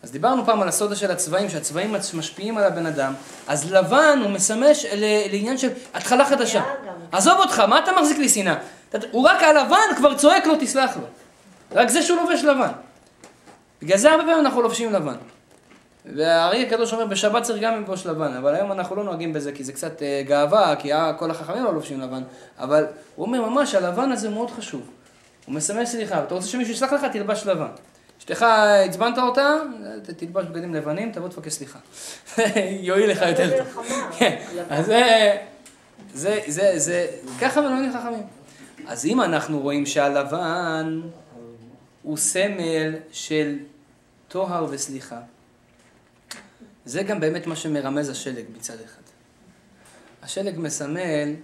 אז 0.04 0.12
דיברנו 0.12 0.46
פעם 0.46 0.62
על 0.62 0.68
הסודה 0.68 0.96
של 0.96 1.12
הצבעים, 1.12 1.50
שהצבעים 1.50 1.96
משפיעים 2.14 2.58
על 2.58 2.64
הבן 2.64 2.86
אדם, 2.86 3.14
אז 3.48 3.72
לבן 3.72 4.20
הוא 4.24 4.32
מסמש 4.32 4.86
לעניין 5.32 5.58
של 5.58 5.70
התחלה 5.94 6.26
חדשה. 6.26 6.64
עזוב 7.12 7.40
אותך, 7.40 7.60
מה 7.60 7.80
אתה 7.80 7.92
מחזיק 8.00 8.18
לי 8.18 8.30
שנאה? 8.30 8.56
הוא 9.12 9.28
רק 9.28 9.44
הלבן 9.44 9.96
כבר 9.98 10.18
צועק 10.18 10.46
לו, 10.46 10.54
תסלח 10.60 10.98
לו. 10.98 11.04
רק 11.72 11.90
זה 11.90 12.02
שהוא 12.02 12.18
לובש 12.18 12.44
לבן. 12.44 12.72
בגלל 13.82 13.98
זה 13.98 14.12
הרבה 14.12 14.24
פעמים 14.24 14.40
אנחנו 14.40 14.62
לובשים 14.62 14.94
לבן. 14.94 15.16
והארי 16.16 16.66
הקדוש 16.68 16.94
אומר, 16.94 17.06
בשבת 17.06 17.44
צריך 17.44 17.62
גם 17.62 17.76
ללבוש 17.76 18.06
לבן, 18.06 18.34
אבל 18.34 18.56
היום 18.56 18.72
אנחנו 18.72 18.96
לא 18.96 19.04
נוהגים 19.04 19.34
בזה, 19.34 19.52
כי 19.52 19.64
זה 19.64 19.74
קצת 19.74 20.02
אה, 20.02 20.22
גאווה, 20.28 20.76
כי 20.76 20.94
אה, 20.94 21.14
כל 21.14 21.32
החכמים 21.32 21.64
לא 21.64 21.74
לובשים 21.74 22.02
לבן, 22.02 22.24
אבל 22.60 22.86
הוא 23.16 23.26
אומר 23.26 23.50
ממש, 23.50 23.76
הלבן 23.76 24.12
הזה 24.12 24.30
מאוד 24.30 24.52
חשוב. 24.52 24.82
הוא 25.46 25.56
מסמל 25.56 25.86
סליחה, 25.86 26.24
אתה 26.24 26.36
רוצה 26.36 26.48
שמישהו 26.48 26.74
יסלח 26.74 26.94
לך, 26.94 27.06
תלבש 27.06 27.46
לבן. 27.46 27.68
אשתך 28.22 28.46
עצבנת 28.86 29.18
אותה, 29.18 29.56
תלבש 30.18 30.46
בגדים 30.46 30.74
לבנים, 30.76 31.12
תבוא 31.12 31.28
תבקש 31.28 31.54
סליחה. 31.54 31.80
יועיל 32.88 33.12
לך 33.12 33.22
יותר 33.22 33.64
טוב. 33.64 33.86
כן. 34.18 34.44
אז 34.70 34.86
זה, 34.86 35.38
זה, 36.14 36.40
זה, 36.48 36.80
זה, 36.80 37.08
ככה 37.42 37.62
מלמדים 37.62 37.94
חכמים. 37.94 38.24
אז 38.88 39.06
אם 39.06 39.22
אנחנו 39.22 39.60
רואים 39.60 39.86
שהלבן 39.86 41.02
הוא 42.02 42.18
סמל 42.18 42.96
של 43.12 43.60
טוהר 44.28 44.66
וסליחה, 44.70 45.20
זה 46.86 47.04
גם 47.04 47.20
באמת 47.20 47.48
מה 47.48 47.56
שמרמז 47.56 48.10
השלג 48.10 48.46
מצד 48.58 48.82
אחד. 48.86 49.02
השלג 50.24 50.60
מסמל 50.60 51.36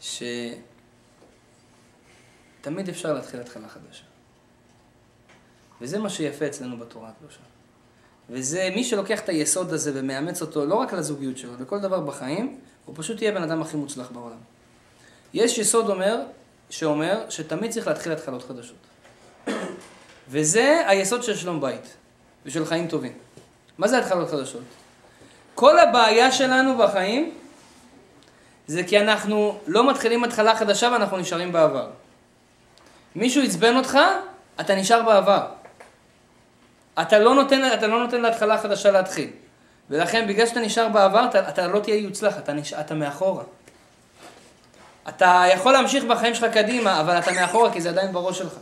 שתמיד 0.00 0.58
אפשר 2.88 3.12
להתחיל 3.12 3.40
התחלה 3.40 3.68
חדשה. 3.68 4.13
וזה 5.84 5.98
מה 5.98 6.10
שיפה 6.10 6.46
אצלנו 6.46 6.76
בתורה 6.76 7.08
הקדושה. 7.08 7.40
וזה 8.30 8.68
מי 8.74 8.84
שלוקח 8.84 9.20
את 9.20 9.28
היסוד 9.28 9.72
הזה 9.72 9.90
ומאמץ 9.94 10.42
אותו 10.42 10.66
לא 10.66 10.74
רק 10.74 10.92
לזוגיות 10.92 11.38
שלו, 11.38 11.52
לכל 11.60 11.80
דבר 11.80 12.00
בחיים, 12.00 12.58
הוא 12.84 12.94
פשוט 12.98 13.22
יהיה 13.22 13.32
בן 13.32 13.42
אדם 13.42 13.62
הכי 13.62 13.76
מוצלח 13.76 14.10
בעולם. 14.10 14.36
יש 15.34 15.58
יסוד 15.58 15.90
אומר, 15.90 16.20
שאומר 16.70 17.24
שתמיד 17.28 17.70
צריך 17.70 17.86
להתחיל 17.86 18.12
התחלות 18.12 18.44
חדשות. 18.44 18.76
וזה 20.28 20.82
היסוד 20.86 21.22
של 21.22 21.36
שלום 21.36 21.60
בית 21.60 21.96
ושל 22.46 22.64
חיים 22.64 22.88
טובים. 22.88 23.12
מה 23.78 23.88
זה 23.88 23.98
התחלות 23.98 24.30
חדשות? 24.30 24.62
כל 25.54 25.78
הבעיה 25.78 26.32
שלנו 26.32 26.78
בחיים 26.78 27.34
זה 28.66 28.82
כי 28.82 29.00
אנחנו 29.00 29.58
לא 29.66 29.90
מתחילים 29.90 30.24
התחלה 30.24 30.56
חדשה 30.56 30.88
ואנחנו 30.92 31.16
נשארים 31.16 31.52
בעבר. 31.52 31.90
מישהו 33.16 33.42
עצבן 33.42 33.76
אותך, 33.76 33.98
אתה 34.60 34.74
נשאר 34.74 35.02
בעבר. 35.02 35.63
אתה 37.00 37.18
לא 37.18 37.34
נותן, 37.34 37.72
אתה 37.74 37.86
לא 37.86 37.98
נותן 37.98 38.20
להתחלה 38.20 38.58
חדשה 38.58 38.90
להתחיל. 38.90 39.30
ולכן 39.90 40.26
בגלל 40.28 40.46
שאתה 40.46 40.60
נשאר 40.60 40.88
בעבר, 40.88 41.26
אתה, 41.30 41.48
אתה 41.48 41.66
לא 41.66 41.78
תהיה 41.78 41.96
יוצלח, 41.96 42.38
אתה, 42.38 42.52
נש... 42.52 42.72
אתה 42.72 42.94
מאחורה. 42.94 43.44
אתה 45.08 45.44
יכול 45.54 45.72
להמשיך 45.72 46.04
בחיים 46.04 46.34
שלך 46.34 46.52
קדימה, 46.52 47.00
אבל 47.00 47.18
אתה 47.18 47.32
מאחורה 47.32 47.72
כי 47.72 47.80
זה 47.80 47.88
עדיין 47.88 48.12
בראש 48.12 48.38
שלך. 48.38 48.54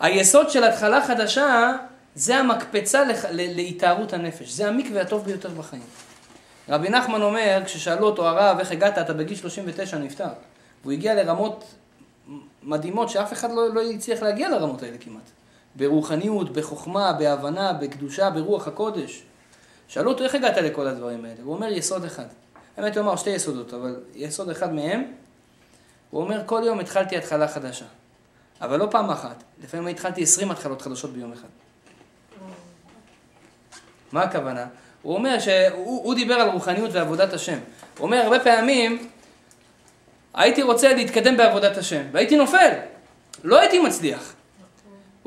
היסוד 0.00 0.50
של 0.50 0.64
התחלה 0.64 1.06
חדשה 1.06 1.72
זה 2.14 2.36
המקפצה 2.36 3.04
לח... 3.04 3.24
להתארות 3.30 4.12
הנפש, 4.12 4.48
זה 4.48 4.68
המקווה 4.68 5.00
הטוב 5.00 5.24
ביותר 5.24 5.48
בחיים. 5.48 5.82
רבי 6.68 6.88
נחמן 6.88 7.22
אומר, 7.22 7.62
כששאלו 7.64 8.06
אותו 8.06 8.28
הרב, 8.28 8.58
איך 8.58 8.72
הגעת, 8.72 8.98
אתה 8.98 9.12
בגיל 9.12 9.36
39 9.36 9.98
נפטר. 9.98 10.28
והוא 10.82 10.92
הגיע 10.92 11.14
לרמות 11.14 11.64
מדהימות 12.62 13.08
שאף 13.08 13.32
אחד 13.32 13.50
לא, 13.52 13.74
לא 13.74 13.80
הצליח 13.80 14.22
להגיע 14.22 14.48
לרמות 14.48 14.82
האלה 14.82 14.96
כמעט. 15.00 15.30
ברוחניות, 15.78 16.52
בחוכמה, 16.52 17.12
בהבנה, 17.12 17.72
בקדושה, 17.72 18.30
ברוח 18.30 18.68
הקודש. 18.68 19.22
שאלו 19.88 20.10
אותו, 20.10 20.24
איך 20.24 20.34
הגעת 20.34 20.56
לכל 20.56 20.86
הדברים 20.86 21.24
האלה? 21.24 21.36
הוא 21.42 21.54
אומר, 21.54 21.72
יסוד 21.72 22.04
אחד. 22.04 22.24
האמת, 22.76 22.96
הוא 22.96 23.04
אמר 23.04 23.16
שתי 23.16 23.30
יסודות, 23.30 23.74
אבל 23.74 23.96
יסוד 24.14 24.50
אחד 24.50 24.72
מהם, 24.72 25.04
הוא 26.10 26.22
אומר, 26.22 26.42
כל 26.46 26.62
יום 26.64 26.80
התחלתי 26.80 27.16
התחלה 27.16 27.48
חדשה. 27.48 27.84
אבל 28.60 28.78
לא 28.78 28.86
פעם 28.90 29.10
אחת, 29.10 29.42
לפעמים 29.64 29.86
התחלתי 29.86 30.22
20 30.22 30.50
התחלות 30.50 30.82
חדשות 30.82 31.12
ביום 31.12 31.32
אחד. 31.32 31.48
מה 34.12 34.22
הכוונה? 34.22 34.66
הוא 35.02 35.14
אומר 35.14 35.38
שהוא 35.38 36.14
דיבר 36.14 36.34
על 36.34 36.50
רוחניות 36.50 36.90
ועבודת 36.92 37.32
השם. 37.32 37.58
הוא 37.98 38.06
אומר, 38.06 38.16
הרבה 38.16 38.40
פעמים 38.40 39.08
הייתי 40.34 40.62
רוצה 40.62 40.94
להתקדם 40.94 41.36
בעבודת 41.36 41.76
השם, 41.76 42.02
והייתי 42.12 42.36
נופל, 42.36 42.70
לא 43.44 43.60
הייתי 43.60 43.78
מצליח. 43.78 44.34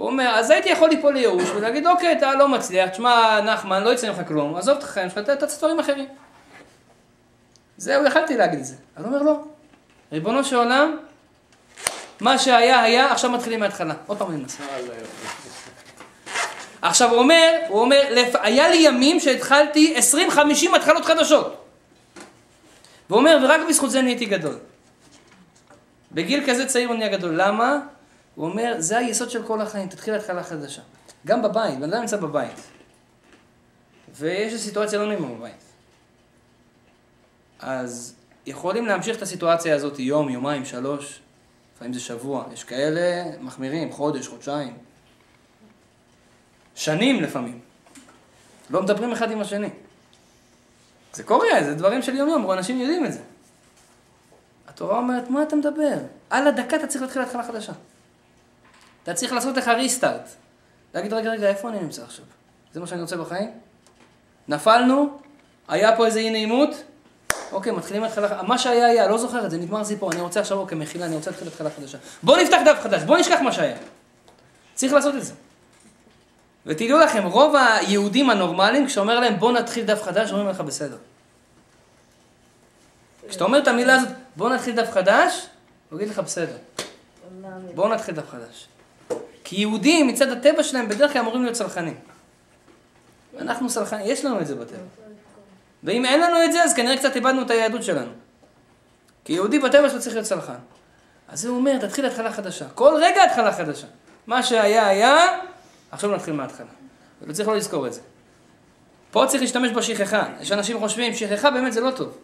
הוא 0.01 0.09
אומר, 0.09 0.29
אז 0.35 0.49
הייתי 0.49 0.69
יכול 0.69 0.89
ליפול 0.89 1.13
לייאוש 1.13 1.49
ולהגיד, 1.49 1.87
אוקיי, 1.87 2.11
אתה 2.17 2.35
לא 2.35 2.47
מצליח, 2.47 2.89
תשמע, 2.89 3.41
נחמן, 3.41 3.83
לא 3.83 3.93
יצא 3.93 4.09
ממך 4.09 4.27
כלום, 4.27 4.55
עזוב 4.55 4.77
את 4.77 4.83
החיים 4.83 5.09
שלך, 5.09 5.29
תעשה 5.29 5.57
דברים 5.57 5.79
אחרים. 5.79 6.05
זהו, 7.77 8.05
יכלתי 8.05 8.37
להגיד 8.37 8.59
את 8.59 8.65
זה. 8.65 8.75
אז 8.95 9.05
הוא 9.05 9.13
אומר, 9.13 9.23
לא. 9.23 9.39
ריבונו 10.11 10.43
של 10.43 10.55
עולם, 10.55 10.97
מה 12.19 12.39
שהיה, 12.39 12.81
היה, 12.81 13.11
עכשיו 13.11 13.31
מתחילים 13.31 13.59
מההתחלה. 13.59 13.93
עוד 14.07 14.17
פעם 14.17 14.29
אני 14.31 14.37
מנסה. 14.37 14.63
עכשיו 16.81 17.09
הוא 17.09 17.19
אומר, 17.19 17.59
הוא 17.67 17.81
אומר. 17.81 18.01
היה 18.41 18.69
לי 18.69 18.77
ימים 18.77 19.19
שהתחלתי 19.19 19.95
20-50 20.33 20.75
התחלות 20.75 21.05
חדשות. 21.05 21.65
והוא 23.09 23.19
אומר, 23.19 23.37
ורק 23.43 23.61
בזכות 23.69 23.91
זה 23.91 24.01
נהייתי 24.01 24.25
גדול. 24.25 24.57
בגיל 26.11 26.43
כזה 26.47 26.65
צעיר 26.65 26.87
הוא 26.87 26.97
נהיה 26.97 27.09
גדול. 27.09 27.41
למה? 27.41 27.77
הוא 28.35 28.45
אומר, 28.45 28.75
זה 28.79 28.97
היסוד 28.97 29.29
של 29.29 29.43
כל 29.47 29.61
החיים, 29.61 29.89
תתחיל 29.89 30.13
התחלה 30.13 30.43
חדשה. 30.43 30.81
גם 31.25 31.41
בבית, 31.41 31.79
בן 31.79 31.93
אדם 31.93 32.01
נמצא 32.01 32.17
בבית. 32.17 32.59
ויש 34.15 34.61
סיטואציה 34.61 34.99
לא 34.99 35.07
נעימה 35.07 35.27
בבית. 35.27 35.63
אז 37.59 38.15
יכולים 38.45 38.85
להמשיך 38.85 39.17
את 39.17 39.21
הסיטואציה 39.21 39.75
הזאת 39.75 39.99
יום, 39.99 40.29
יומיים, 40.29 40.65
שלוש, 40.65 41.19
לפעמים 41.75 41.93
זה 41.93 41.99
שבוע. 41.99 42.45
יש 42.53 42.63
כאלה 42.63 43.23
מחמירים, 43.39 43.91
חודש, 43.91 44.27
חודשיים. 44.27 44.77
שנים 46.75 47.23
לפעמים. 47.23 47.59
לא 48.69 48.83
מדברים 48.83 49.11
אחד 49.11 49.31
עם 49.31 49.41
השני. 49.41 49.69
זה 51.13 51.23
קורה, 51.23 51.63
זה 51.63 51.75
דברים 51.75 52.01
של 52.01 52.15
יום-יום, 52.15 52.51
אנשים 52.51 52.79
יודעים 52.79 53.05
את 53.05 53.13
זה. 53.13 53.19
התורה 54.67 54.97
אומרת, 54.97 55.29
מה 55.29 55.43
אתה 55.43 55.55
מדבר? 55.55 55.97
על 56.29 56.47
הדקה 56.47 56.75
אתה 56.75 56.87
צריך 56.87 57.01
להתחיל 57.01 57.21
התחלה 57.21 57.43
חדשה. 57.43 57.73
אתה 59.03 59.13
צריך 59.13 59.33
לעשות 59.33 59.57
לך 59.57 59.67
ריסטארט. 59.67 60.29
להגיד, 60.93 61.13
רגע, 61.13 61.31
רגע, 61.31 61.47
איפה 61.47 61.69
אני 61.69 61.79
נמצא 61.79 62.03
עכשיו? 62.03 62.25
זה 62.73 62.79
מה 62.79 62.87
שאני 62.87 63.01
רוצה 63.01 63.17
בחיים? 63.17 63.51
נפלנו, 64.47 65.19
היה 65.67 65.95
פה 65.97 66.05
איזה 66.05 66.19
אי 66.19 66.29
נעימות, 66.29 66.69
אוקיי, 67.51 67.71
מתחילים 67.71 68.03
התחלה, 68.03 68.41
מה 68.43 68.57
שהיה 68.57 68.85
היה, 68.85 69.07
לא 69.07 69.17
זוכר 69.17 69.45
את 69.45 69.51
זה, 69.51 69.57
נגמר 69.57 69.83
סיפור, 69.83 70.11
אני 70.11 70.21
רוצה 70.21 70.39
עכשיו, 70.39 70.57
אוקיי, 70.57 70.77
מחילה, 70.77 71.05
אני 71.05 71.15
רוצה 71.15 71.29
להתחיל 71.29 71.47
התחלה 71.47 71.69
חדשה. 71.69 71.97
בוא 72.23 72.37
נפתח 72.37 72.57
דף 72.65 72.79
חדש, 72.83 73.01
בוא 73.01 73.17
נשכח 73.17 73.39
מה 73.43 73.51
שהיה. 73.51 73.77
צריך 74.73 74.93
לעשות 74.93 75.15
את 75.15 75.23
זה. 75.23 75.33
ותדעו 76.65 76.99
לכם, 76.99 77.23
רוב 77.23 77.55
היהודים 77.55 78.29
הנורמליים, 78.29 78.87
כשאומר 78.87 79.19
להם 79.19 79.39
בוא 79.39 79.51
נתחיל 79.51 79.85
דף 79.85 80.03
חדש, 80.03 80.31
אומרים 80.31 80.47
לך 80.49 80.61
בסדר. 80.61 80.97
כשאתה 83.29 83.43
אומר 83.43 83.59
את 83.59 83.67
המילה 83.67 83.95
הזאת, 83.95 84.09
בוא 84.35 84.49
נתחיל 84.49 84.75
דף 84.75 84.91
חדש, 84.91 85.47
הוא 85.89 85.99
יגיד 85.99 86.09
לך 86.09 86.19
בסדר. 86.19 86.57
בואו 87.75 87.93
נתחיל 87.93 88.15
דף 88.15 88.29
חדש. 88.29 88.67
כי 89.43 89.55
יהודים 89.55 90.07
מצד 90.07 90.29
הטבע 90.29 90.63
שלהם 90.63 90.89
בדרך 90.89 91.13
כלל 91.13 91.21
אמורים 91.21 91.43
להיות 91.43 91.55
סלחנים. 91.55 91.95
אנחנו 93.39 93.69
סלחנים, 93.69 94.05
יש 94.05 94.25
לנו 94.25 94.41
את 94.41 94.47
זה 94.47 94.55
בטבע. 94.55 94.77
ואם 95.83 96.05
אין 96.05 96.21
לנו 96.21 96.43
את 96.45 96.51
זה, 96.51 96.63
אז 96.63 96.73
כנראה 96.73 96.97
קצת 96.97 97.15
איבדנו 97.15 97.41
את 97.41 97.49
היהדות 97.49 97.83
שלנו. 97.83 98.11
כי 99.25 99.33
יהודי 99.33 99.59
בטבע 99.59 99.89
שלו 99.89 99.99
צריך 99.99 100.15
להיות 100.15 100.27
סלחן. 100.27 100.57
אז 101.27 101.45
הוא 101.45 101.57
אומר, 101.57 101.77
תתחיל 101.77 102.05
התחלה 102.05 102.31
חדשה. 102.31 102.69
כל 102.75 102.93
רגע 103.01 103.23
התחלה 103.23 103.53
חדשה. 103.53 103.87
מה 104.27 104.43
שהיה 104.43 104.87
היה, 104.87 105.15
עכשיו 105.91 106.15
נתחיל 106.15 106.33
מההתחלה. 106.33 106.67
ולא 107.21 107.33
צריך 107.33 107.49
לא 107.49 107.55
לזכור 107.55 107.87
את 107.87 107.93
זה. 107.93 108.01
פה 109.11 109.25
צריך 109.27 109.41
להשתמש 109.41 109.71
בשכחה. 109.71 110.23
יש 110.41 110.51
אנשים 110.51 110.79
חושבים, 110.79 111.13
שכחה 111.13 111.51
באמת 111.51 111.73
זה 111.73 111.81
לא 111.81 111.91
טוב. 111.91 112.17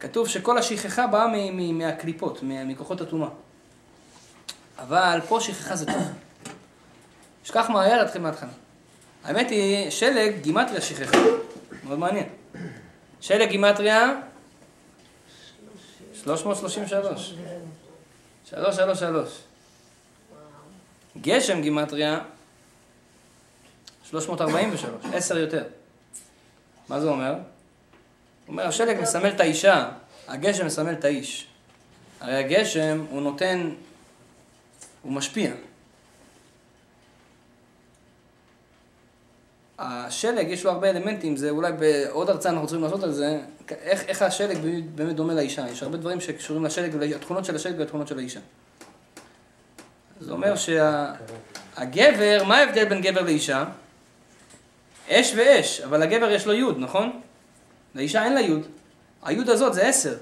כתוב 0.00 0.28
שכל 0.28 0.58
השכחה 0.58 1.06
באה 1.06 1.26
מהקליפות, 1.72 2.38
מכוחות 2.42 3.00
הטומאה. 3.00 3.28
אבל 4.82 5.20
פה 5.28 5.40
שכחה 5.40 5.76
זה 5.76 5.86
טוב. 5.86 6.12
שכח 7.44 7.70
מה 7.70 7.82
היה, 7.82 7.96
להתחיל 7.96 8.22
מההתחלה. 8.22 8.50
האמת 9.24 9.50
היא, 9.50 9.90
שלג, 9.90 10.40
גימטריה 10.40 10.80
שכחה. 10.80 11.18
מאוד 11.84 11.98
מעניין. 11.98 12.28
שלג 13.20 13.48
גימטריה, 13.48 14.20
333. 16.24 17.34
333. 18.50 19.28
גשם 21.20 21.60
גימטריה, 21.60 22.20
343, 24.10 24.90
10 25.14 25.38
יותר. 25.38 25.64
מה 26.88 27.00
זה 27.00 27.08
אומר? 27.08 27.32
הוא 27.32 27.40
אומר, 28.48 28.66
השלג 28.66 29.00
מסמל 29.00 29.28
את 29.28 29.40
האישה, 29.40 29.88
הגשם 30.28 30.66
מסמל 30.66 30.92
את 30.92 31.04
האיש. 31.04 31.46
הרי 32.20 32.36
הגשם, 32.36 33.04
הוא 33.10 33.22
נותן, 33.22 33.70
הוא 35.02 35.12
משפיע. 35.12 35.50
השלג, 39.78 40.48
יש 40.48 40.64
לו 40.64 40.70
הרבה 40.70 40.90
אלמנטים, 40.90 41.36
זה 41.36 41.50
אולי 41.50 41.72
בעוד 41.72 42.30
הרצאה 42.30 42.52
אנחנו 42.52 42.66
צריכים 42.66 42.84
לעשות 42.84 43.02
על 43.02 43.12
זה, 43.12 43.40
איך, 43.70 44.04
איך 44.08 44.22
השלג 44.22 44.58
באמת 44.94 45.16
דומה 45.16 45.34
לאישה. 45.34 45.68
יש 45.70 45.82
הרבה 45.82 45.98
דברים 45.98 46.20
שקשורים 46.20 46.64
לשלג, 46.64 47.12
התכונות 47.12 47.44
של 47.44 47.56
השלג 47.56 47.74
והתכונות 47.78 48.08
של 48.08 48.18
האישה. 48.18 48.40
זה 50.20 50.32
אומר 50.32 50.56
שהגבר, 50.56 52.38
שה, 52.38 52.44
מה 52.44 52.58
ההבדל 52.58 52.84
בין 52.84 53.00
גבר 53.00 53.22
לאישה? 53.22 53.64
אש 55.08 55.32
ואש, 55.36 55.80
אבל 55.80 56.02
הגבר 56.02 56.30
יש 56.30 56.46
לו 56.46 56.52
יוד, 56.52 56.78
נכון? 56.78 57.20
לאישה 57.94 58.24
אין 58.24 58.34
לה 58.34 58.40
יוד. 58.40 58.66
היוד 59.22 59.48
הזאת 59.48 59.74
זה 59.74 59.86
עשר. 59.86 60.16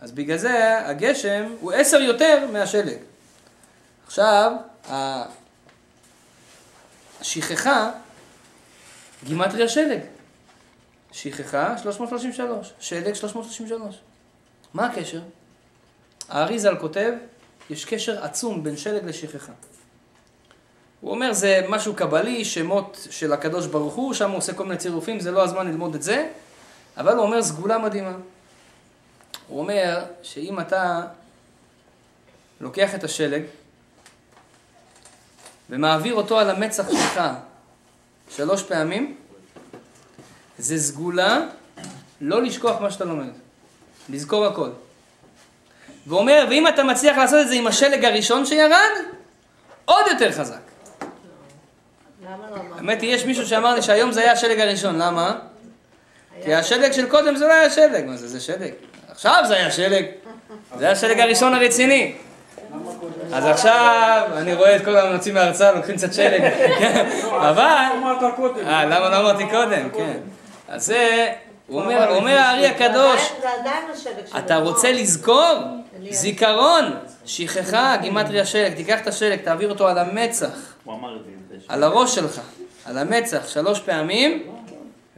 אז 0.00 0.12
בגלל 0.12 0.36
זה 0.36 0.86
הגשם 0.88 1.46
הוא 1.60 1.72
עשר 1.72 1.96
יותר 1.96 2.46
מהשלג. 2.52 2.98
עכשיו, 4.06 4.52
השכחה, 7.20 7.90
גימטריה 9.24 9.68
שלג. 9.68 10.00
שכחה 11.12 11.78
333, 11.78 12.72
שלג 12.80 13.14
333. 13.14 14.00
מה 14.74 14.86
הקשר? 14.86 15.20
האריזל 16.28 16.76
כותב, 16.78 17.12
יש 17.70 17.84
קשר 17.84 18.24
עצום 18.24 18.62
בין 18.62 18.76
שלג 18.76 19.04
לשכחה. 19.04 19.52
הוא 21.00 21.10
אומר 21.10 21.32
זה 21.32 21.66
משהו 21.68 21.94
קבלי, 21.94 22.44
שמות 22.44 23.06
של 23.10 23.32
הקדוש 23.32 23.66
ברוך 23.66 23.94
הוא, 23.94 24.14
שם 24.14 24.30
הוא 24.30 24.38
עושה 24.38 24.54
כל 24.54 24.64
מיני 24.64 24.76
צירופים, 24.76 25.20
זה 25.20 25.30
לא 25.30 25.44
הזמן 25.44 25.66
ללמוד 25.66 25.94
את 25.94 26.02
זה, 26.02 26.28
אבל 26.96 27.12
הוא 27.12 27.22
אומר 27.22 27.42
סגולה 27.42 27.78
מדהימה. 27.78 28.16
הוא 29.48 29.60
אומר 29.60 30.04
שאם 30.22 30.60
אתה 30.60 31.02
לוקח 32.60 32.94
את 32.94 33.04
השלג 33.04 33.42
ומעביר 35.70 36.14
אותו 36.14 36.38
על 36.38 36.50
המצח 36.50 36.90
שלך 36.90 37.20
שלוש 38.36 38.62
פעמים, 38.62 39.16
זה 40.58 40.78
סגולה 40.78 41.40
לא 42.20 42.42
לשכוח 42.42 42.80
מה 42.80 42.90
שאתה 42.90 43.04
לומד. 43.04 43.30
לזכור 44.08 44.46
הכל. 44.46 44.68
ואומר, 46.06 46.46
ואם 46.50 46.68
אתה 46.68 46.84
מצליח 46.84 47.16
לעשות 47.16 47.40
את 47.40 47.48
זה 47.48 47.54
עם 47.54 47.66
השלג 47.66 48.04
הראשון 48.04 48.46
שירד, 48.46 48.90
עוד 49.84 50.04
יותר 50.10 50.32
חזק. 50.32 50.56
למה 52.22 52.50
לא 52.50 52.56
אמרת? 52.56 52.78
האמת 52.78 53.02
היא, 53.02 53.14
יש 53.14 53.24
מישהו 53.24 53.46
שאמר 53.46 53.74
לי 53.74 53.82
שהיום 53.82 54.12
זה 54.12 54.20
היה 54.20 54.32
השלג 54.32 54.60
הראשון, 54.60 54.98
למה? 54.98 55.38
כי 56.44 56.54
השלג 56.54 56.92
של 56.92 57.08
קודם 57.08 57.36
זה 57.36 57.46
לא 57.46 57.52
היה 57.52 57.70
שלג, 57.70 58.04
מה 58.06 58.16
זה, 58.16 58.28
זה 58.28 58.40
שלג. 58.40 58.72
עכשיו 59.08 59.44
זה 59.48 59.54
היה 59.54 59.70
שלג. 59.70 60.04
זה 60.78 60.84
היה 60.84 60.92
השלג 60.92 61.20
הראשון 61.20 61.54
הרציני. 61.54 62.16
אז 63.32 63.44
עכשיו 63.46 64.22
אני 64.36 64.54
רואה 64.54 64.76
את 64.76 64.84
כל 64.84 64.96
המרצים 64.96 65.34
מההרצאה 65.34 65.72
לוקחים 65.72 65.96
קצת 65.96 66.14
שלג. 66.14 66.42
אבל... 67.50 67.84
אה, 68.66 68.84
למה 68.84 69.08
לא 69.08 69.20
אמרתי 69.20 69.46
קודם, 69.50 69.90
כן. 69.90 70.18
אז 70.68 70.86
זה, 70.86 71.32
הוא 71.66 71.80
אומר, 71.80 72.38
הארי 72.38 72.66
הקדוש, 72.66 73.32
השלג. 73.92 74.38
אתה 74.38 74.56
רוצה 74.56 74.92
לזכור? 74.92 75.54
זיכרון, 76.10 76.84
שכחה, 77.24 77.96
גימטריה 78.00 78.44
שלג, 78.44 78.74
תיקח 78.74 79.00
את 79.00 79.06
השלג, 79.06 79.40
תעביר 79.40 79.70
אותו 79.70 79.88
על 79.88 79.98
המצח. 79.98 80.74
על 81.68 81.82
הראש 81.82 82.14
שלך, 82.14 82.40
על 82.84 82.98
המצח, 82.98 83.48
שלוש 83.48 83.80
פעמים, 83.80 84.42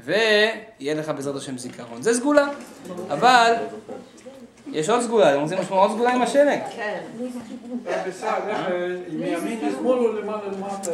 ויהיה 0.05 0.95
לך 0.95 1.09
בעזרת 1.09 1.37
השם 1.37 1.59
זיכרון. 1.59 2.03
זה 2.03 2.15
סגולה, 2.15 2.47
אבל 3.11 3.55
יש 4.73 4.89
עוד 4.89 5.03
סגולה, 5.03 5.33
אתם 5.33 5.41
רוצים 5.41 5.59
לשמוע 5.59 5.81
עוד 5.81 5.91
סגולה 5.91 6.15
עם 6.15 6.23
השלג? 6.23 6.59
כן. 6.77 6.99
אה? 7.87 8.05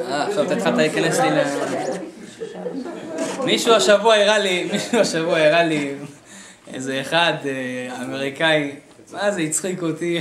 אה, 0.09 0.27
עכשיו 0.27 0.53
התחלת 0.53 0.77
להיכנס 0.77 1.18
לי 1.20 1.31
ל... 1.31 1.43
מישהו 3.45 3.75
השבוע 3.75 4.14
הראה 4.14 4.39
לי, 4.39 4.68
מישהו 4.72 4.99
השבוע 4.99 5.39
הראה 5.39 5.62
לי 5.62 5.95
איזה 6.75 7.01
אחד 7.01 7.33
אה, 7.45 8.05
אמריקאי, 8.05 8.77
מה 9.12 9.31
זה 9.31 9.41
הצחיק 9.41 9.83
אותי, 9.83 10.20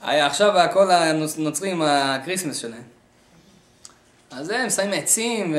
עכשיו 0.00 0.54
כל 0.72 0.90
הנוצרים 0.90 1.82
הקריסמס 1.82 2.56
שלהם. 2.56 2.82
אז 4.30 4.50
הם 4.50 4.70
שמים 4.70 4.92
עצים 4.92 5.54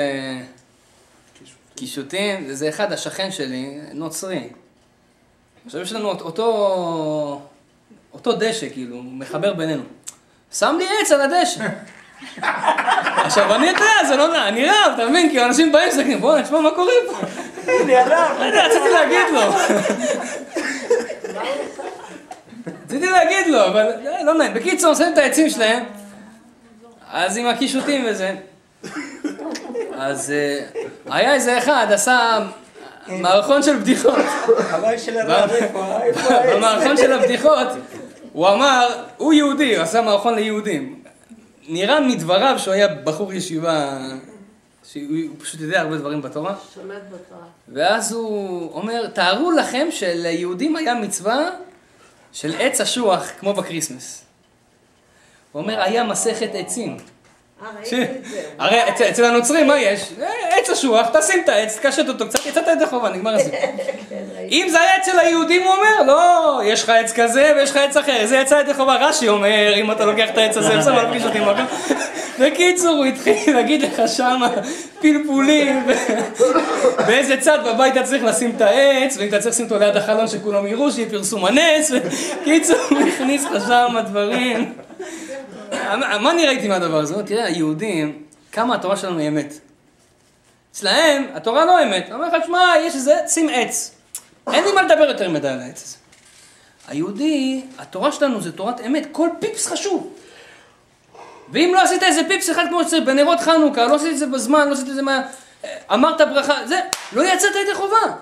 וקישוטים, 1.77 2.45
וזה 2.47 2.69
אחד 2.69 2.91
השכן 2.93 3.31
שלי, 3.31 3.79
נוצרי. 3.93 4.49
עכשיו 5.65 5.81
יש 5.81 5.93
לנו 5.93 6.09
אותו, 6.09 7.41
אותו 8.13 8.31
דשא, 8.33 8.69
כאילו, 8.69 9.03
מחבר 9.03 9.53
בינינו. 9.53 9.83
שם 10.53 10.75
לי 10.79 10.85
עץ 11.01 11.11
על 11.11 11.21
הדשא. 11.21 11.67
עכשיו 13.25 13.55
אני 13.55 13.67
יודע, 13.67 14.07
זה 14.07 14.15
לא 14.15 14.27
נע, 14.27 14.47
אני 14.47 14.65
רב, 14.65 14.91
אתה 14.95 15.09
מבין? 15.09 15.29
כי 15.29 15.45
אנשים 15.45 15.71
באים 15.71 15.89
ומסתכלים, 15.89 16.21
בוא'נה, 16.21 16.43
תשמע 16.43 16.61
מה 16.61 16.71
קורה 16.71 16.93
פה. 17.07 17.17
אני 17.83 17.95
הרב. 17.95 18.37
לא 18.39 18.45
יודע, 18.45 18.65
רציתי 18.65 18.89
להגיד 18.93 19.25
לו. 19.33 19.41
רציתי 22.85 23.05
להגיד 23.05 23.47
לו, 23.47 23.65
אבל 23.65 23.91
אה, 24.05 24.23
לא 24.23 24.33
נעים. 24.33 24.53
בקיצור, 24.53 24.95
שמים 24.95 25.13
את 25.13 25.17
העצים 25.17 25.49
שלהם, 25.49 25.83
אז 27.11 27.37
עם 27.37 27.45
הקישוטים 27.45 28.05
וזה. 28.09 28.35
אז 29.93 30.31
אה, 30.31 30.65
היה 31.09 31.33
איזה 31.33 31.57
אחד, 31.57 31.87
עשה 31.89 32.39
מערכון 33.07 33.63
של 33.63 33.77
בדיחות. 33.77 34.25
חבל 34.59 34.97
של 34.97 35.17
הרב, 35.17 35.49
איפה? 35.51 35.83
במערכון 36.53 36.97
של 36.97 37.13
הבדיחות, 37.13 37.67
הוא 38.33 38.49
אמר, 38.49 39.03
הוא 39.17 39.33
יהודי, 39.33 39.75
הוא 39.75 39.83
עשה 39.83 40.01
מערכון 40.01 40.35
ליהודים. 40.35 41.03
נראה 41.67 41.99
מדבריו 41.99 42.59
שהוא 42.59 42.73
היה 42.73 42.87
בחור 42.87 43.33
ישיבה, 43.33 43.97
שהוא 44.91 45.35
פשוט 45.37 45.61
יודע 45.61 45.81
הרבה 45.81 45.97
דברים 45.97 46.21
בתורה. 46.21 46.55
שולט 46.73 47.01
בתורה. 47.07 47.45
ואז 47.73 48.11
הוא 48.11 48.71
אומר, 48.73 49.07
תארו 49.07 49.51
לכם 49.51 49.87
שליהודים 49.91 50.75
היה 50.75 50.93
מצווה 50.93 51.49
של 52.31 52.55
עץ 52.59 52.81
אשוח, 52.81 53.31
כמו 53.39 53.53
בקריסמס. 53.53 54.23
הוא 55.51 55.61
אומר, 55.61 55.81
היה 55.81 56.03
מסכת 56.03 56.49
עצים. 56.53 56.97
אה. 57.61 58.03
הרי 58.59 58.79
אצל- 59.09 59.23
הנוצרים 59.25 59.67
מה 59.67 59.79
יש? 59.79 60.01
אה, 60.21 60.27
עץ 60.57 60.69
אשוח, 60.69 61.07
תשים 61.13 61.41
את 61.43 61.49
העץ, 61.49 61.77
תקשט 61.77 62.07
אותו 62.09 62.27
קצת, 62.27 62.45
יצאת 62.45 62.67
ידי 62.67 62.85
חובה, 62.85 63.09
נגמר 63.09 63.35
הסיפור. 63.35 63.59
כן. 64.09 64.15
אם 64.51 64.67
זה 64.71 64.79
היה 64.81 64.97
אצל 65.01 65.19
היהודים, 65.19 65.61
הוא 65.63 65.73
אומר, 65.73 66.13
לא, 66.13 66.61
יש 66.65 66.83
לך 66.83 66.89
עץ 66.89 67.13
כזה 67.13 67.53
ויש 67.55 67.69
לך 67.71 67.77
עץ 67.77 67.97
אחר, 67.97 68.25
זה 68.25 68.37
יצא 68.37 68.55
ידי 68.55 68.73
חובה. 68.73 68.95
רש"י 68.95 69.27
אומר, 69.29 69.73
אם 69.75 69.91
אתה 69.91 70.05
לוקח 70.05 70.29
את 70.29 70.37
העץ 70.37 70.57
הזה, 70.57 70.79
ושם 70.79 70.95
עליו 70.95 71.13
קישוטים 71.13 71.41
מקום. 71.41 71.65
בקיצור, 72.39 72.89
הוא 72.97 73.05
התחיל 73.05 73.55
להגיד 73.55 73.81
לך 73.81 74.01
שמה 74.17 74.49
פלפולים, 75.01 75.87
באיזה 77.07 77.37
צד 77.37 77.59
בבית 77.65 77.93
אתה 77.97 78.03
צריך 78.03 78.23
לשים 78.23 78.53
את 78.55 78.61
העץ, 78.61 79.17
ואם 79.17 79.27
אתה 79.27 79.39
צריך 79.39 79.55
לשים 79.55 79.65
אותו 79.65 79.79
ליד 79.79 79.95
החלון 79.97 80.27
שכולם 80.27 80.67
יראו, 80.67 80.91
שיהיה 80.91 81.09
פרסום 81.09 81.45
הנס, 81.45 81.91
קיצור, 82.45 82.77
הוא 82.89 82.99
הכניס 83.07 83.43
לך 83.51 83.63
שמה 83.67 84.01
דברים. 84.01 84.73
מה 86.21 86.31
אני 86.31 86.47
ראיתי 86.47 86.67
מהדבר 86.67 86.97
הזה? 86.97 87.23
תראה, 87.23 87.45
היהודים, 87.45 88.23
כמה 88.51 88.75
התורה 88.75 88.97
שלנו 88.97 89.19
היא 89.19 89.27
אמת. 89.27 89.53
אצלהם, 90.71 91.27
התורה 91.33 91.65
לא 91.65 91.83
אמת. 91.83 92.05
הוא 92.07 92.15
אומר 92.15 92.27
לך, 92.27 92.45
שמע, 92.45 92.73
יש 92.79 92.95
איזה, 92.95 93.15
שים 93.27 93.49
עץ. 93.49 93.95
אין 94.53 94.63
לי 94.63 94.71
מה 94.71 94.81
לדבר 94.81 95.03
יותר 95.03 95.29
מדי 95.29 95.47
על 95.47 95.59
העץ 95.59 95.83
הזה. 95.83 95.97
היהודי, 96.87 97.61
התורה 97.77 98.11
שלנו 98.11 98.41
זה 98.41 98.51
תורת 98.51 98.81
אמת, 98.81 99.07
כל 99.11 99.29
פיפס 99.39 99.67
חשוב. 99.67 100.13
ואם 101.49 101.71
לא 101.73 101.81
עשית 101.81 102.03
איזה 102.03 102.21
פיפס 102.27 102.49
אחד 102.49 102.65
כמו 102.69 102.83
שצריך, 102.83 103.03
בנרות 103.05 103.39
חנוכה, 103.39 103.85
לא 103.85 103.95
עשית 103.95 104.13
את 104.13 104.17
זה 104.17 104.27
בזמן, 104.27 104.67
לא 104.67 104.73
עשית 104.73 104.89
את 104.89 104.95
זה 104.95 105.01
מה... 105.01 105.21
אמרת 105.93 106.21
ברכה, 106.21 106.67
זה, 106.67 106.79
לא 107.13 107.21
יצאת 107.21 107.51
ידי 107.63 107.75
חובה. 107.75 108.15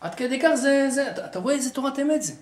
עד 0.00 0.14
כדי 0.14 0.40
כך 0.40 0.54
זה, 0.54 0.86
זה, 0.90 1.10
אתה 1.10 1.38
רואה 1.38 1.54
איזה 1.54 1.70
תורת 1.70 1.98
אמת 1.98 2.22
זה. 2.22 2.32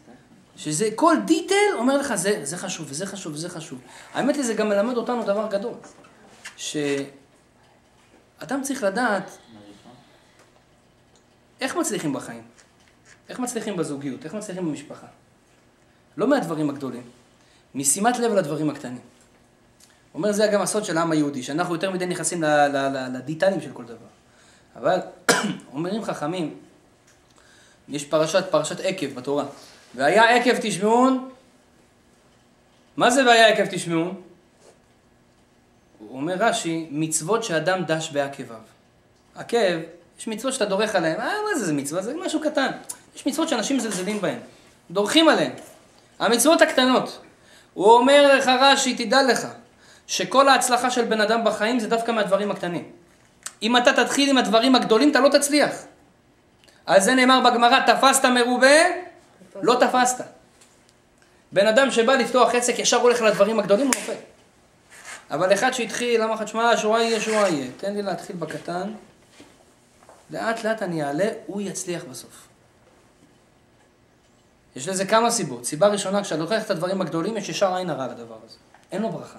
שזה 0.57 0.89
כל 0.95 1.17
דיטל 1.25 1.55
אומר 1.75 1.97
לך, 1.97 2.15
זה, 2.15 2.41
זה 2.43 2.57
חשוב, 2.57 2.87
וזה 2.91 3.07
חשוב, 3.07 3.33
וזה 3.33 3.49
חשוב. 3.49 3.79
האמת 4.15 4.35
היא, 4.35 4.45
זה 4.45 4.55
גם 4.55 4.69
מלמד 4.69 4.97
אותנו 4.97 5.25
דבר 5.25 5.49
גדול. 5.51 5.75
שאדם 6.57 8.63
צריך 8.63 8.83
לדעת 8.83 9.39
איך 11.61 11.77
מצליחים 11.77 12.13
בחיים? 12.13 12.43
איך 13.29 13.39
מצליחים 13.39 13.77
בזוגיות? 13.77 14.25
איך 14.25 14.35
מצליחים 14.35 14.65
במשפחה? 14.65 15.07
לא 16.17 16.27
מהדברים 16.27 16.71
הגדולים, 16.71 17.03
משימת 17.75 18.19
לב 18.19 18.33
לדברים 18.33 18.71
הקטנים. 18.71 19.01
אומר, 20.15 20.33
זה 20.33 20.47
גם 20.47 20.63
הסוד 20.63 20.85
של 20.85 20.99
העם 20.99 21.11
היהודי, 21.11 21.43
שאנחנו 21.43 21.75
יותר 21.75 21.91
מדי 21.91 22.07
נכנסים 22.07 22.43
לדיטלים 23.13 23.61
של 23.61 23.73
כל 23.73 23.85
דבר. 23.85 24.07
אבל 24.77 24.99
אומרים 25.75 26.05
חכמים, 26.05 26.57
יש 27.89 28.05
פרשת, 28.05 28.45
פרשת 28.51 28.81
עקב 28.81 29.15
בתורה. 29.15 29.45
והיה 29.95 30.37
עקב 30.37 30.55
תשמעון, 30.61 31.31
מה 32.97 33.11
זה 33.11 33.27
והיה 33.27 33.47
עקב 33.47 33.67
תשמעון? 33.67 34.21
אומר 36.11 36.35
רש"י, 36.39 36.87
מצוות 36.91 37.45
שאדם 37.45 37.85
דש 37.85 38.11
בעקביו. 38.11 38.57
עקב, 39.35 39.79
יש 40.19 40.29
מצוות 40.29 40.53
שאתה 40.53 40.65
דורך 40.65 40.95
עליהן, 40.95 41.21
אה, 41.21 41.33
מה 41.51 41.59
זה, 41.59 41.65
זה 41.65 41.73
מצווה? 41.73 42.03
זה 42.03 42.15
משהו 42.25 42.41
קטן. 42.41 42.71
יש 43.17 43.27
מצוות 43.27 43.49
שאנשים 43.49 43.77
מזלזלים 43.77 44.21
בהן, 44.21 44.39
דורכים 44.91 45.29
עליהן. 45.29 45.53
המצוות 46.19 46.63
הקטנות. 46.63 47.21
הוא 47.75 47.93
אומר 47.93 48.37
לך 48.37 48.51
רש"י, 48.61 48.95
תדע 48.95 49.23
לך, 49.23 49.47
שכל 50.07 50.49
ההצלחה 50.49 50.91
של 50.91 51.05
בן 51.05 51.21
אדם 51.21 51.45
בחיים 51.45 51.79
זה 51.79 51.89
דווקא 51.89 52.13
מהדברים 52.13 52.51
הקטנים. 52.51 52.85
אם 53.63 53.77
אתה 53.77 53.93
תתחיל 53.93 54.31
עם 54.31 54.39
הדברים 54.39 54.75
הגדולים, 54.75 55.11
אתה 55.11 55.21
לא 55.21 55.29
תצליח. 55.29 55.71
על 56.87 57.01
זה 57.01 57.15
נאמר 57.15 57.41
בגמרא, 57.41 57.81
תפסת 57.87 58.25
מרובה, 58.25 59.04
לא 59.63 59.77
תפסת. 59.81 60.25
בן 61.53 61.67
אדם 61.67 61.91
שבא 61.91 62.13
לפתוח 62.13 62.55
עסק, 62.55 62.79
ישר 62.79 63.01
הולך 63.01 63.23
לדברים 63.23 63.59
הגדולים, 63.59 63.87
הוא 63.87 63.95
נופל. 63.95 64.21
אבל 65.31 65.53
אחד 65.53 65.73
שהתחיל, 65.73 66.23
אמר 66.23 66.35
לך, 66.35 66.43
תשמע, 66.43 66.77
שואה 66.77 67.03
יהיה, 67.03 67.21
שואה 67.21 67.49
יהיה. 67.49 67.71
תן 67.77 67.95
לי 67.95 68.03
להתחיל 68.03 68.37
בקטן, 68.37 68.93
לאט 70.31 70.65
לאט 70.65 70.83
אני 70.83 71.05
אעלה, 71.05 71.29
הוא 71.47 71.61
יצליח 71.61 72.05
בסוף. 72.11 72.49
יש 74.77 74.89
לזה 74.89 75.05
כמה 75.05 75.31
סיבות. 75.31 75.65
סיבה 75.65 75.89
ראשונה, 75.89 76.23
כשאתה 76.23 76.41
לוקח 76.41 76.63
את 76.63 76.71
הדברים 76.71 77.01
הגדולים, 77.01 77.37
יש 77.37 77.49
ישר 77.49 77.75
עין 77.75 77.91
הרע 77.91 78.07
לדבר 78.07 78.39
הזה. 78.47 78.57
אין 78.93 79.03
לו 79.03 79.13
ברכה. 79.13 79.39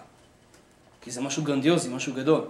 כי 1.01 1.11
זה 1.11 1.21
משהו 1.21 1.43
גרנדיוזי, 1.43 1.89
משהו 1.89 2.13
גדול. 2.13 2.47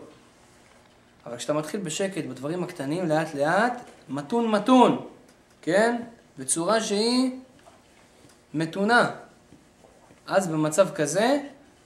אבל 1.26 1.38
כשאתה 1.38 1.54
מתחיל 1.54 1.80
בשקט, 1.80 2.26
בדברים 2.26 2.64
הקטנים, 2.64 3.10
לאט 3.10 3.34
לאט, 3.34 3.74
מתון 4.10 4.48
מתון, 4.48 5.06
כן? 5.62 6.02
בצורה 6.38 6.82
שהיא 6.82 7.32
מתונה. 8.56 9.12
אז 10.28 10.48
במצב 10.48 10.90
כזה, 10.96 11.40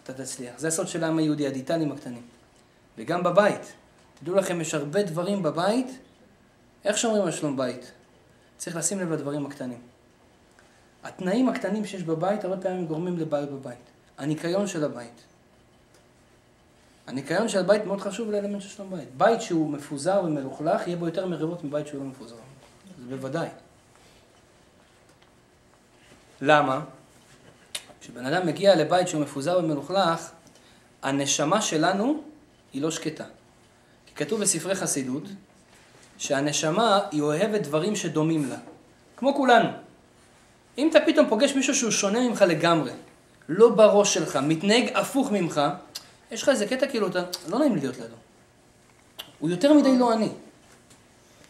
אתה 0.03 0.13
תצליח. 0.13 0.59
זה 0.59 0.67
הסוד 0.67 0.87
של 0.87 1.03
העם 1.03 1.17
היהודי, 1.17 1.47
הדיטלים 1.47 1.91
הקטנים. 1.91 2.21
וגם 2.97 3.23
בבית. 3.23 3.73
תדעו 4.19 4.35
לכם, 4.35 4.61
יש 4.61 4.73
הרבה 4.73 5.03
דברים 5.03 5.43
בבית, 5.43 5.87
איך 6.85 6.97
שומרים 6.97 7.23
על 7.23 7.31
שלום 7.31 7.57
בית? 7.57 7.91
צריך 8.57 8.75
לשים 8.75 8.99
לב 8.99 9.11
לדברים 9.11 9.45
הקטנים. 9.45 9.81
התנאים 11.03 11.49
הקטנים 11.49 11.85
שיש 11.85 12.03
בבית, 12.03 12.43
הרבה 12.43 12.61
פעמים 12.61 12.87
גורמים 12.87 13.17
לבעיות 13.17 13.49
בבית. 13.49 13.77
הניקיון 14.17 14.67
של 14.67 14.83
הבית. 14.83 15.21
הניקיון 17.07 17.49
של 17.49 17.61
בית 17.61 17.85
מאוד 17.85 18.01
חשוב 18.01 18.31
לאלמנט 18.31 18.61
של 18.61 18.69
שלום 18.69 18.91
בית. 18.91 19.07
בית 19.17 19.41
שהוא 19.41 19.69
מפוזר 19.69 20.21
ומלוכלך, 20.25 20.87
יהיה 20.87 20.97
בו 20.97 21.05
יותר 21.05 21.27
מריבות 21.27 21.63
מבית 21.63 21.87
שהוא 21.87 21.99
לא 21.99 22.05
מפוזר. 22.05 22.35
זה 23.09 23.15
בוודאי. 23.15 23.47
למה? 26.41 26.79
כשבן 28.01 28.25
אדם 28.25 28.47
מגיע 28.47 28.75
לבית 28.75 29.07
שהוא 29.07 29.21
מפוזר 29.21 29.59
ומלוכלך, 29.63 30.29
הנשמה 31.01 31.61
שלנו 31.61 32.23
היא 32.73 32.81
לא 32.81 32.91
שקטה. 32.91 33.23
כי 34.05 34.15
כתוב 34.15 34.41
בספרי 34.41 34.75
חסידות, 34.75 35.23
שהנשמה 36.17 36.99
היא 37.11 37.21
אוהבת 37.21 37.61
דברים 37.61 37.95
שדומים 37.95 38.49
לה. 38.49 38.57
כמו 39.17 39.35
כולנו. 39.35 39.69
אם 40.77 40.89
אתה 40.89 40.99
פתאום 41.05 41.29
פוגש 41.29 41.53
מישהו 41.53 41.75
שהוא 41.75 41.91
שונה 41.91 42.19
ממך 42.19 42.41
לגמרי, 42.41 42.91
לא 43.49 43.69
בראש 43.69 44.13
שלך, 44.13 44.39
מתנהג 44.43 44.89
הפוך 44.95 45.31
ממך, 45.31 45.61
יש 46.31 46.43
לך 46.43 46.49
איזה 46.49 46.67
קטע 46.67 46.87
כאילו, 46.87 47.07
אתה, 47.07 47.23
לא 47.47 47.59
נעים 47.59 47.75
להיות 47.75 47.97
לידו. 47.97 48.15
הוא 49.39 49.49
יותר 49.49 49.73
מדי 49.73 49.97
לא 49.97 50.13
אני. 50.13 50.29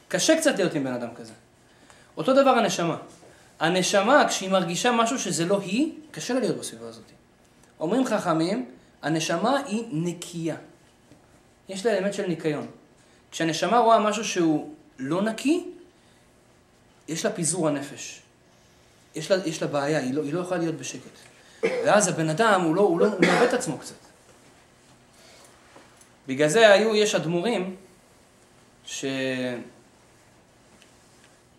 קשה 0.07 0.37
קצת 0.37 0.55
להיות 0.57 0.73
עם 0.73 0.83
בן 0.83 0.93
אדם 0.93 1.09
כזה. 1.15 1.33
אותו 2.17 2.33
דבר 2.33 2.49
הנשמה. 2.49 2.97
הנשמה, 3.59 4.25
כשהיא 4.29 4.49
מרגישה 4.49 4.91
משהו 4.91 5.19
שזה 5.19 5.45
לא 5.45 5.59
היא, 5.59 5.91
קשה 6.11 6.33
לה 6.33 6.39
להיות 6.39 6.57
בסביבה 6.57 6.87
הזאת. 6.87 7.03
אומרים 7.79 8.05
חכמים, 8.05 8.69
הנשמה 9.01 9.59
היא 9.65 9.83
נקייה. 9.91 10.55
יש 11.69 11.85
לה 11.85 11.97
אלמנט 11.97 12.13
של 12.13 12.27
ניקיון. 12.27 12.67
כשהנשמה 13.31 13.79
רואה 13.79 13.99
משהו 13.99 14.23
שהוא 14.23 14.73
לא 14.99 15.21
נקי, 15.21 15.65
יש 17.07 17.25
לה 17.25 17.31
פיזור 17.31 17.67
הנפש. 17.67 18.21
יש 19.15 19.31
לה, 19.31 19.47
יש 19.47 19.61
לה 19.61 19.67
בעיה, 19.67 19.99
היא 19.99 20.13
לא, 20.13 20.23
היא 20.23 20.33
לא 20.33 20.39
יכולה 20.39 20.59
להיות 20.59 20.75
בשקט. 20.75 21.19
ואז 21.63 22.07
הבן 22.07 22.29
אדם, 22.29 22.61
הוא 22.61 22.75
לא, 22.75 22.81
הוא 22.81 22.99
לא, 22.99 23.05
הוא 23.05 23.21
מאבד 23.21 23.47
את 23.47 23.53
עצמו 23.53 23.77
קצת. 23.77 23.95
בגלל 26.27 26.47
זה 26.47 26.71
היו, 26.71 26.95
יש 26.95 27.15
אדמו"רים, 27.15 27.75
ש... 28.85 29.05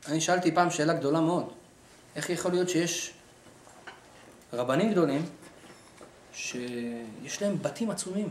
אני 0.08 0.20
שאלתי 0.20 0.54
פעם 0.54 0.70
שאלה 0.70 0.94
גדולה 0.94 1.20
מאוד. 1.20 1.52
איך 2.16 2.30
יכול 2.30 2.50
להיות 2.50 2.68
שיש 2.68 3.12
רבנים 4.52 4.90
גדולים 4.90 5.26
שיש 6.32 7.42
להם 7.42 7.62
בתים 7.62 7.90
עצומים? 7.90 8.28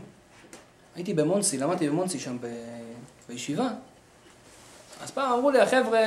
הייתי 0.94 1.14
במונסי, 1.14 1.58
למדתי 1.58 1.88
במונסי 1.88 2.20
שם 2.20 2.36
ב... 2.40 2.46
בישיבה, 3.28 3.68
אז 5.02 5.10
פעם 5.10 5.32
אמרו 5.32 5.50
לי, 5.50 5.60
החבר'ה, 5.60 6.00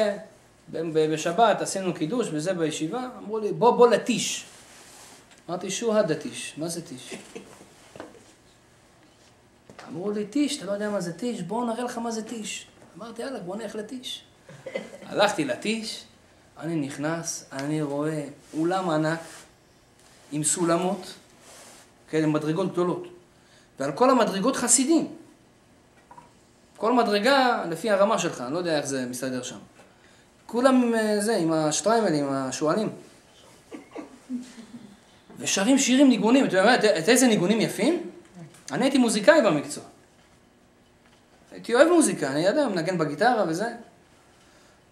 בשבת 0.69 1.61
עשינו 1.61 1.93
קידוש 1.93 2.27
וזה 2.31 2.53
בישיבה, 2.53 3.09
אמרו 3.17 3.39
לי, 3.39 3.51
בוא, 3.51 3.71
בוא 3.71 3.87
לטיש. 3.87 4.45
אמרתי, 5.49 5.71
שוהה 5.71 6.03
דתיש, 6.03 6.53
מה 6.57 6.67
זה 6.67 6.81
טיש? 6.81 7.15
אמרו 9.87 10.11
לי, 10.11 10.25
טיש, 10.25 10.57
אתה 10.57 10.65
לא 10.65 10.71
יודע 10.71 10.89
מה 10.89 11.01
זה 11.01 11.13
טיש? 11.13 11.41
בואו 11.41 11.65
נראה 11.65 11.83
לך 11.83 11.97
מה 11.97 12.11
זה 12.11 12.23
טיש. 12.23 12.67
אמרתי, 12.97 13.21
יאללה, 13.21 13.39
בוא 13.39 13.55
נלך 13.55 13.75
לטיש. 13.75 14.23
הלכתי 15.05 15.45
לטיש, 15.45 16.03
אני 16.59 16.75
נכנס, 16.75 17.45
אני 17.51 17.81
רואה 17.81 18.23
אולם 18.57 18.89
ענק 18.89 19.19
עם 20.31 20.43
סולמות, 20.43 21.13
כאלה 22.09 22.27
מדרגות 22.27 22.71
גדולות, 22.71 23.07
ועל 23.79 23.91
כל 23.91 24.09
המדרגות 24.09 24.55
חסידים. 24.55 25.07
כל 26.77 26.93
מדרגה 26.93 27.63
לפי 27.69 27.89
הרמה 27.89 28.19
שלך, 28.19 28.41
אני 28.41 28.53
לא 28.53 28.57
יודע 28.57 28.77
איך 28.77 28.85
זה 28.85 29.05
מסתדר 29.05 29.43
שם. 29.43 29.57
כולם 30.45 30.83
עם 30.83 30.95
אה, 30.95 31.21
זה, 31.21 31.35
עם 31.35 31.53
השטריימלים, 31.53 32.25
עם 32.25 32.33
השועלים. 32.33 32.89
ושרים 35.39 35.77
שירים 35.77 36.09
ניגונים, 36.09 36.45
אתה 36.45 36.57
יודע, 36.57 36.99
את 36.99 37.09
איזה 37.09 37.27
ניגונים 37.27 37.61
יפים? 37.61 38.09
אני 38.71 38.85
הייתי 38.85 38.97
מוזיקאי 38.97 39.41
במקצוע. 39.41 39.83
הייתי 41.51 41.75
אוהב 41.75 41.87
מוזיקה, 41.87 42.27
אני 42.27 42.45
יודע, 42.45 42.67
מנגן 42.67 42.97
בגיטרה 42.97 43.43
וזה. 43.47 43.67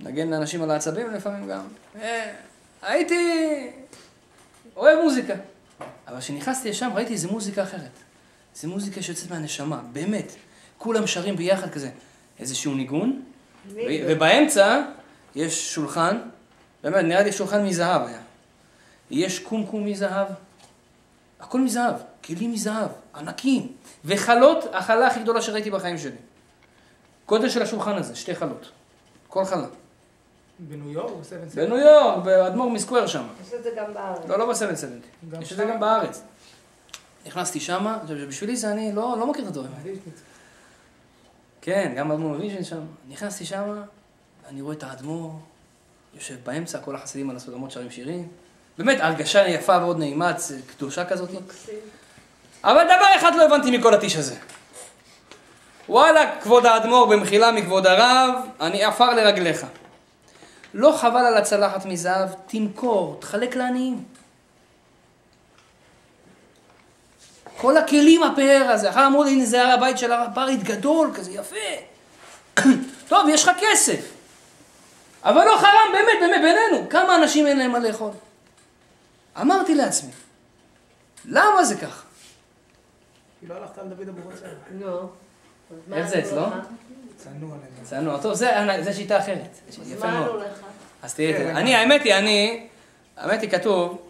מנגן 0.02 0.30
לאנשים 0.30 0.62
על 0.64 0.72
העצבים 0.72 1.12
לפעמים 1.12 1.50
גם. 1.50 1.64
אה, 2.02 2.34
הייתי 2.82 3.70
אוהב 4.76 5.00
מוזיקה. 5.04 5.34
אבל 6.08 6.20
כשנכנסתי 6.20 6.70
לשם 6.70 6.90
ראיתי 6.94 7.14
איזה 7.14 7.28
מוזיקה 7.28 7.64
אחרת. 7.64 7.92
זו 8.56 8.68
מוזיקה 8.68 9.02
שיוצאת 9.02 9.32
מהנשמה, 9.32 9.82
באמת. 9.94 10.32
כולם 10.78 11.08
שרים 11.08 11.36
ביחד 11.36 11.70
כזה. 11.70 11.90
איזשהו 12.40 12.76
ניגון, 12.76 13.22
ובאמצע 14.08 14.82
יש 15.36 15.76
שולחן, 15.76 16.18
באמת, 16.84 17.06
נראה 17.06 17.24
לי 17.24 17.32
שולחן 17.32 17.66
מזהב 17.66 18.02
היה. 18.08 18.20
יש 19.12 19.40
קומקום 19.40 19.86
מזהב, 19.86 20.28
הכל 21.40 21.62
מזהב, 21.62 21.96
כלים 22.24 22.52
מזהב, 22.52 22.90
ענקים, 23.16 23.72
וחלות, 24.06 24.66
החלה 24.74 25.08
הכי 25.08 25.20
גדולה 25.20 25.42
שראיתי 25.42 25.72
בחיים 25.72 25.98
שלי. 25.98 26.16
גודל 27.28 27.50
של 27.50 27.62
השולחן 27.62 27.96
הזה, 27.96 28.16
שתי 28.16 28.36
חלות. 28.36 28.72
כל 29.28 29.46
חלה. 29.46 29.68
בניו 30.68 30.92
יורק? 30.92 31.12
בניו 31.54 31.78
יורק, 31.78 32.24
באדמו"ר 32.24 32.70
מסקוור 32.70 33.08
שם. 33.08 33.24
יש 33.48 33.54
את 33.54 33.64
זה 33.64 33.70
גם 33.78 33.94
בארץ. 33.94 34.20
לא, 34.28 34.40
לא 34.40 34.50
ב 34.50 34.54
Seven 34.54 34.76
Seventy. 34.76 35.08
גם 35.32 35.42
יש 35.42 35.52
את 35.52 35.58
זה? 35.58 35.66
גם 35.66 35.80
בארץ. 35.80 36.22
נכנסתי 37.26 37.60
שמה, 37.60 37.98
בשבילי 38.28 38.56
זה 38.56 38.72
אני 38.72 38.92
לא, 38.92 39.16
לא 39.20 39.28
מכיר 39.28 39.44
את 39.44 39.48
הדברים 39.48 39.72
האלה. 39.78 39.96
כן, 41.62 41.94
גם 41.98 42.12
אדמו"ר 42.12 42.34
מוויז'ניץ 42.34 42.64
שם. 42.64 42.82
נכנסתי 43.10 43.46
שמה, 43.46 43.82
אני 44.50 44.62
רואה 44.62 44.76
את 44.76 44.84
האדמו"ר, 44.84 45.40
יושב 46.14 46.36
באמצע, 46.44 46.80
כל 46.80 46.96
החסידים 46.96 47.30
על 47.30 47.36
הסולמות 47.36 47.72
שרים 47.72 47.92
שירים. 47.92 48.28
באמת, 48.78 48.98
הרגשה 49.02 49.48
יפה 49.48 49.78
ועוד 49.82 50.00
נעימה, 50.00 50.34
קדושה 50.78 51.06
כזאת. 51.06 51.30
אבל 52.64 52.84
דבר 52.84 53.18
אחד 53.18 53.36
לא 53.36 53.46
הבנתי 53.46 53.78
מכל 53.78 53.94
הטיש 53.94 54.16
הזה. 54.16 54.36
וואלה, 55.90 56.40
כבוד 56.42 56.66
האדמו"ר, 56.66 57.06
במחילה 57.06 57.52
מכבוד 57.52 57.88
הרב, 57.88 58.36
אני 58.62 58.84
עפר 58.84 59.14
לרגליך. 59.14 59.66
לא 60.74 60.98
חבל 60.98 61.26
על 61.26 61.38
הצלחת 61.38 61.86
מזהב, 61.86 62.30
תמכור, 62.48 63.18
תחלק 63.20 63.56
לעניים. 63.56 64.04
כל 67.58 67.78
הכלים 67.78 68.24
הפאר 68.24 68.68
הזה, 68.70 68.90
אחר 68.90 69.08
אמרו 69.08 69.24
לי, 69.24 69.32
הנה 69.32 69.46
זה 69.46 69.62
הר 69.62 69.72
הבית 69.72 69.98
של 69.98 70.12
הרב 70.12 70.32
פריט 70.36 70.64
גדול, 70.64 71.12
כזה 71.16 71.32
יפה. 71.32 71.56
טוב, 73.10 73.30
יש 73.30 73.44
לך 73.44 73.52
כסף. 73.60 74.12
אבל 75.24 75.46
לא 75.46 75.58
חרם, 75.58 75.92
באמת, 75.94 76.20
באמת, 76.22 76.42
בינינו. 76.42 76.90
כמה 76.90 77.16
אנשים 77.16 77.48
אין 77.48 77.58
להם 77.58 77.72
מה 77.72 77.80
לאכול? 77.80 78.12
אמרתי 79.42 79.76
לעצמי, 79.76 80.12
למה 81.26 81.64
זה 81.64 81.76
ככה? 81.76 82.04
כי 83.40 83.48
לא 83.48 83.56
הלכת 83.56 83.78
על 83.78 83.88
דוד 83.88 84.08
אבוחצירא. 84.08 84.50
נו. 84.72 84.88
אז 84.98 85.78
מה 85.88 85.96
איך 85.96 86.08
זה 86.08 86.20
אצלו? 86.20 86.42
צנוע 87.24 87.56
עליהם. 87.56 87.72
צנוע. 87.84 88.22
טוב, 88.22 88.34
זה, 88.34 88.50
זה 88.82 88.94
שיטה 88.94 89.20
אחרת. 89.20 89.58
יפה 89.88 90.08
מה 90.08 90.20
מאוד. 90.20 90.42
אז 91.04 91.14
תראי, 91.14 91.34
כן. 91.34 91.56
אני, 91.56 91.76
האמת 91.76 92.02
היא, 92.02 92.14
אני, 92.14 92.68
האמת 93.18 93.42
היא 93.42 93.50
כתוב 93.50 94.08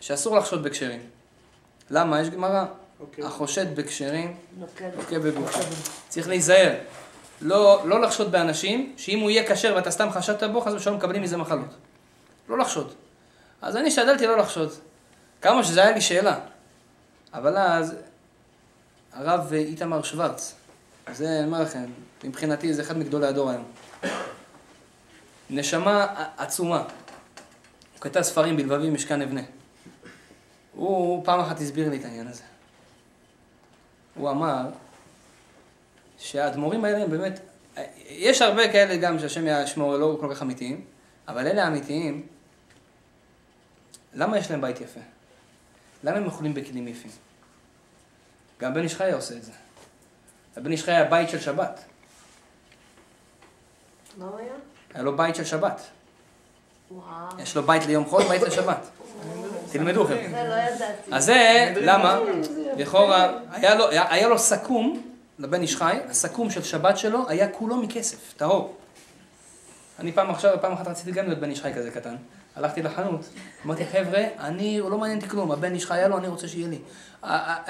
שאסור 0.00 0.36
לחשוד 0.36 0.62
בכשרים. 0.62 1.00
למה? 1.90 2.20
יש 2.20 2.30
גמרא. 2.30 2.64
אוקיי. 3.00 3.24
החושד 3.24 3.76
בכשרים, 3.76 4.36
נוקד. 4.58 4.90
לוקה 4.96 5.18
בגופו. 5.18 5.60
צריך 6.08 6.28
להיזהר. 6.28 6.74
לא, 7.40 7.82
לא 7.84 8.00
לחשוד 8.00 8.32
באנשים, 8.32 8.94
שאם 8.96 9.20
הוא 9.20 9.30
יהיה 9.30 9.48
כשר 9.48 9.72
ואתה 9.76 9.90
סתם 9.90 10.10
חשדת 10.10 10.42
בו, 10.42 10.60
חס 10.60 10.72
ושלום 10.72 10.96
מקבלים 10.96 11.22
מזה 11.22 11.36
מחלות. 11.36 11.74
לא 12.48 12.58
לחשוד. 12.58 12.94
אז 13.62 13.76
אני 13.76 13.88
השתדלתי 13.88 14.26
לא 14.26 14.38
לחשוד. 14.38 14.72
כמה 15.42 15.64
שזה 15.64 15.82
היה 15.82 15.92
לי 15.92 16.00
שאלה. 16.00 16.38
אבל 17.34 17.58
אז, 17.58 17.94
הרב 19.12 19.52
איתמר 19.52 20.02
שוורץ, 20.02 20.54
זה, 21.12 21.38
אני 21.38 21.46
אומר 21.46 21.62
לכם, 21.62 21.84
מבחינתי 22.24 22.74
זה 22.74 22.82
אחד 22.82 22.98
מגדולי 22.98 23.26
הדור 23.26 23.50
היום. 23.50 23.64
נשמה 25.50 26.24
עצומה. 26.36 26.78
הוא 27.92 28.00
כתב 28.00 28.22
ספרים 28.22 28.56
בלבבי 28.56 28.90
משכן 28.90 29.22
אבנה. 29.22 29.40
הוא, 30.72 31.24
פעם 31.24 31.40
אחת 31.40 31.60
הסביר 31.60 31.90
לי 31.90 31.96
את 31.96 32.04
העניין 32.04 32.26
הזה. 32.26 32.42
הוא 34.14 34.30
אמר 34.30 34.66
שהאדמו"רים 36.18 36.84
האלה 36.84 37.02
הם 37.02 37.10
באמת, 37.10 37.40
יש 38.08 38.42
הרבה 38.42 38.72
כאלה 38.72 38.96
גם 38.96 39.18
שהשם 39.18 39.44
ישמור 39.46 39.96
לא 39.96 40.16
כל 40.20 40.34
כך 40.34 40.42
אמיתיים, 40.42 40.84
אבל 41.28 41.46
אלה 41.46 41.64
האמיתיים, 41.64 42.26
למה 44.14 44.38
יש 44.38 44.50
להם 44.50 44.60
בית 44.60 44.80
יפה? 44.80 45.00
למה 46.04 46.16
הם 46.16 46.24
אוכלים 46.24 46.54
בכלים 46.54 46.88
יפים? 46.88 47.10
גם 48.60 48.74
בן 48.74 48.82
איש 48.82 48.94
חי 48.94 49.12
עושה 49.12 49.34
את 49.36 49.42
זה. 49.42 49.52
הבן 50.56 50.72
איש 50.72 50.82
חי 50.82 50.90
היה 50.90 51.04
בית 51.04 51.28
של 51.28 51.40
שבת. 51.40 51.84
מה 54.16 54.26
הוא 54.26 54.38
היה? 54.38 54.52
היה 54.94 55.02
לו 55.02 55.16
בית 55.16 55.34
של 55.34 55.44
שבת. 55.44 55.80
יש 57.38 57.56
לו 57.56 57.62
בית 57.62 57.86
ליום 57.86 58.04
חול, 58.04 58.22
בית 58.28 58.42
לשבת. 58.42 58.88
תלמדו 59.72 60.04
חבר'ה. 60.04 60.16
זה 60.30 60.44
לא 60.48 60.54
ידעתי. 60.54 61.10
אז 61.12 61.24
זה, 61.24 61.72
למה? 61.76 62.18
לכאורה, 62.76 63.32
היה 63.92 64.28
לו, 64.28 64.38
סכו"ם, 64.38 65.00
לבן 65.38 65.62
איש 65.62 65.76
חי, 65.76 65.98
הסכו"ם 66.08 66.50
של 66.50 66.62
שבת 66.62 66.98
שלו 66.98 67.28
היה 67.28 67.48
כולו 67.48 67.76
מכסף, 67.76 68.34
טהור. 68.36 68.76
אני 69.98 70.12
פעם 70.12 70.30
עכשיו, 70.30 70.56
פעם 70.60 70.72
אחת 70.72 70.88
רציתי 70.88 71.10
גם 71.12 71.26
להיות 71.26 71.38
בן 71.38 71.50
איש 71.50 71.60
חי 71.60 71.74
כזה 71.74 71.90
קטן. 71.90 72.16
הלכתי 72.56 72.82
לחנות, 72.82 73.20
אמרתי, 73.66 73.86
חבר'ה, 73.86 74.24
אני, 74.38 74.80
לא 74.80 74.98
מעניין 74.98 75.18
אותי 75.18 75.30
כלום, 75.30 75.52
הבן 75.52 75.74
איש 75.74 75.86
חי 75.86 75.94
היה 75.94 76.08
לו, 76.08 76.18
אני 76.18 76.28
רוצה 76.28 76.48
שיהיה 76.48 76.68
לי. 76.68 76.78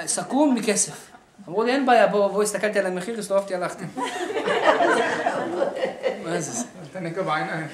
סכו"ם 0.05 0.55
מכסף. 0.55 1.14
אמרו 1.47 1.63
לי, 1.63 1.71
אין 1.71 1.85
בעיה, 1.85 2.07
בוא, 2.07 2.27
בוא, 2.27 2.43
הסתכלתי 2.43 2.79
על 2.79 2.85
המחיר, 2.85 3.19
הסתובבתי, 3.19 3.55
הלכתי. 3.55 3.83
מה 6.23 6.41
זה 6.41 6.51
זה? 6.51 6.65
אתה 6.91 6.99
נקע 6.99 7.21
בעיניים. 7.21 7.67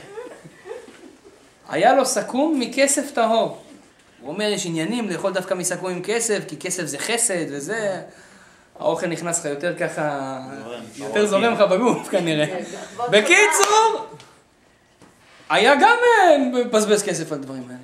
היה 1.69 1.93
לו 1.93 2.05
סכו"ם 2.05 2.59
מכסף 2.59 3.11
טהור. 3.11 3.63
הוא 4.21 4.33
אומר, 4.33 4.45
יש 4.45 4.65
עניינים 4.65 5.09
לאכול 5.09 5.33
דווקא 5.33 5.53
מסכו"ם 5.53 5.91
עם 5.91 6.01
כסף, 6.03 6.39
כי 6.47 6.57
כסף 6.57 6.85
זה 6.85 6.97
חסד 6.97 7.45
וזה. 7.49 8.01
האוכל 8.79 9.07
נכנס 9.07 9.39
לך 9.39 9.45
יותר 9.45 9.77
ככה. 9.77 10.37
יותר 10.95 11.25
זורם 11.25 11.53
לך 11.53 11.59
בגוף 11.59 12.09
כנראה. 12.09 12.47
כן, 12.47 12.63
בקיצור, 13.11 14.05
היה 15.49 15.75
גם 15.75 15.97
אה, 16.05 16.37
מבזבז 16.37 17.03
כסף 17.03 17.31
על 17.31 17.37
דברים 17.37 17.63
האלה. 17.69 17.79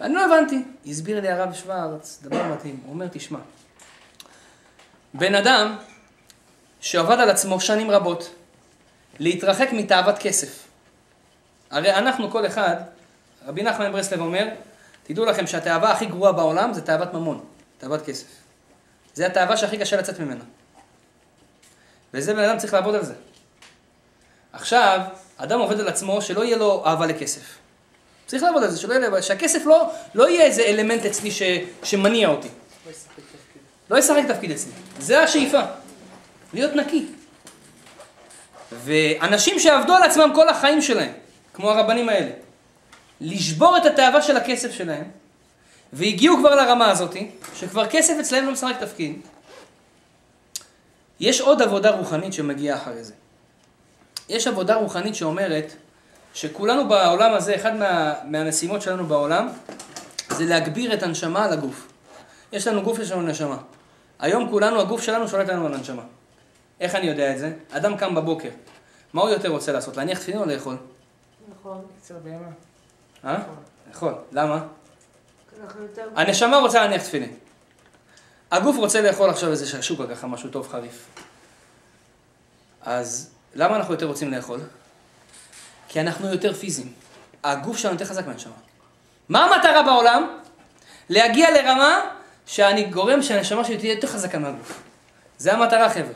אני 0.00 0.14
לא 0.14 0.24
הבנתי. 0.24 0.62
הסביר 0.86 1.20
לי 1.20 1.28
הרב 1.28 1.52
שוורץ, 1.52 2.18
דבר 2.22 2.42
מדהים. 2.42 2.80
הוא 2.84 2.92
אומר, 2.92 3.06
תשמע, 3.12 3.38
בן 5.14 5.34
אדם 5.34 5.76
שעבד 6.80 7.20
על 7.20 7.30
עצמו 7.30 7.60
שנים 7.60 7.90
רבות, 7.90 8.34
להתרחק 9.18 9.68
מתאוות 9.72 10.18
כסף. 10.18 10.68
הרי 11.70 11.94
אנחנו, 11.94 12.30
כל 12.30 12.46
אחד, 12.46 12.76
רבי 13.46 13.62
נחמן 13.62 13.92
ברסלב 13.92 14.20
אומר, 14.20 14.48
תדעו 15.02 15.24
לכם 15.24 15.46
שהתאווה 15.46 15.92
הכי 15.92 16.06
גרועה 16.06 16.32
בעולם 16.32 16.72
זה 16.72 16.80
תאוות 16.80 17.14
ממון, 17.14 17.44
תאוות 17.78 18.02
כסף. 18.06 18.26
זה 19.14 19.26
התאווה 19.26 19.56
שהכי 19.56 19.78
קשה 19.78 19.96
לצאת 19.96 20.20
ממנה. 20.20 20.44
וזה 22.14 22.34
בן 22.34 22.44
אדם 22.44 22.58
צריך 22.58 22.74
לעבוד 22.74 22.94
על 22.94 23.04
זה. 23.04 23.14
עכשיו, 24.52 25.00
אדם 25.36 25.60
עובד 25.60 25.80
על 25.80 25.88
עצמו 25.88 26.22
שלא 26.22 26.44
יהיה 26.44 26.56
לו 26.56 26.82
אהבה 26.86 27.06
לכסף. 27.06 27.58
צריך 28.26 28.42
לעבוד 28.42 28.62
על 28.62 28.70
זה, 28.70 28.78
שלא 28.78 28.94
יהיה 28.94 29.22
שהכסף 29.22 29.66
לא, 29.66 29.90
לא 30.14 30.28
יהיה 30.28 30.44
איזה 30.44 30.62
אלמנט 30.62 31.06
אצלי 31.06 31.30
ש, 31.30 31.42
שמניע 31.82 32.28
אותי. 32.28 32.48
לא 33.92 33.98
ישחק 33.98 34.22
תפקיד 34.28 34.50
אצלי. 34.50 34.72
זה 34.98 35.22
השאיפה. 35.22 35.60
להיות 36.54 36.76
נקי. 36.76 37.06
ואנשים 38.72 39.58
שעבדו 39.58 39.94
על 39.94 40.02
עצמם 40.02 40.30
כל 40.34 40.48
החיים 40.48 40.82
שלהם, 40.82 41.12
כמו 41.54 41.70
הרבנים 41.70 42.08
האלה, 42.08 42.30
לשבור 43.20 43.76
את 43.76 43.86
התאווה 43.86 44.22
של 44.22 44.36
הכסף 44.36 44.72
שלהם, 44.72 45.04
והגיעו 45.92 46.36
כבר 46.38 46.54
לרמה 46.54 46.90
הזאתי, 46.90 47.30
שכבר 47.54 47.86
כסף 47.86 48.14
אצלהם 48.20 48.46
לא 48.46 48.52
משחק 48.52 48.74
תפקיד, 48.80 49.20
יש 51.20 51.40
עוד 51.40 51.62
עבודה 51.62 51.90
רוחנית 51.90 52.32
שמגיעה 52.32 52.76
אחרי 52.76 53.04
זה. 53.04 53.12
יש 54.28 54.46
עבודה 54.46 54.74
רוחנית 54.74 55.14
שאומרת 55.14 55.72
שכולנו 56.34 56.88
בעולם 56.88 57.34
הזה, 57.34 57.56
אחד 57.56 57.76
מה, 57.76 58.14
מהמשימות 58.24 58.82
שלנו 58.82 59.06
בעולם, 59.06 59.48
זה 60.30 60.44
להגביר 60.44 60.94
את 60.94 61.02
הנשמה 61.02 61.44
על 61.44 61.52
הגוף. 61.52 61.88
יש 62.52 62.66
לנו 62.66 62.82
גוף, 62.82 62.98
יש 62.98 63.10
לנו 63.10 63.22
נשמה. 63.22 63.56
היום 64.22 64.50
כולנו, 64.50 64.80
הגוף 64.80 65.02
שלנו 65.02 65.28
שולט 65.28 65.48
לנו 65.48 65.66
על 65.66 65.74
הנשמה. 65.74 66.02
איך 66.80 66.94
אני 66.94 67.06
יודע 67.06 67.32
את 67.32 67.38
זה? 67.38 67.52
אדם 67.70 67.96
קם 67.96 68.14
בבוקר, 68.14 68.48
מה 69.12 69.22
הוא 69.22 69.30
יותר 69.30 69.48
רוצה 69.48 69.72
לעשות? 69.72 69.96
להניח 69.96 70.18
תפילין 70.18 70.40
או 70.40 70.46
לאכול? 70.46 70.76
נכון. 71.60 71.84
קצר 72.00 72.14
בימה. 72.18 72.46
אה? 73.24 73.38
לאכול. 73.88 74.14
למה? 74.32 74.64
הנשמה 76.16 76.56
רוצה 76.56 76.80
להניח 76.80 77.02
תפילין. 77.02 77.34
הגוף 78.50 78.76
רוצה 78.76 79.00
לאכול 79.00 79.30
עכשיו 79.30 79.50
איזה 79.50 79.66
שקשוקה 79.66 80.06
ככה, 80.06 80.26
משהו 80.26 80.48
טוב 80.50 80.68
חריף. 80.68 81.06
אז 82.82 83.30
למה 83.54 83.76
אנחנו 83.76 83.94
יותר 83.94 84.06
רוצים 84.06 84.30
לאכול? 84.30 84.60
כי 85.88 86.00
אנחנו 86.00 86.32
יותר 86.32 86.54
פיזיים. 86.54 86.92
הגוף 87.44 87.76
שלנו 87.76 87.94
יותר 87.94 88.04
חזק 88.04 88.26
מהנשמה. 88.26 88.54
מה 89.28 89.44
המטרה 89.44 89.82
בעולם? 89.82 90.38
להגיע 91.08 91.50
לרמה 91.50 92.21
שאני 92.46 92.84
גורם 92.84 93.22
שהנשמה 93.22 93.64
שלי 93.64 93.76
תהיה 93.76 93.94
יותר 93.94 94.08
חזקה 94.08 94.38
מהגוף. 94.38 94.82
זה 95.38 95.52
המטרה, 95.52 95.90
חבר'ה. 95.90 96.12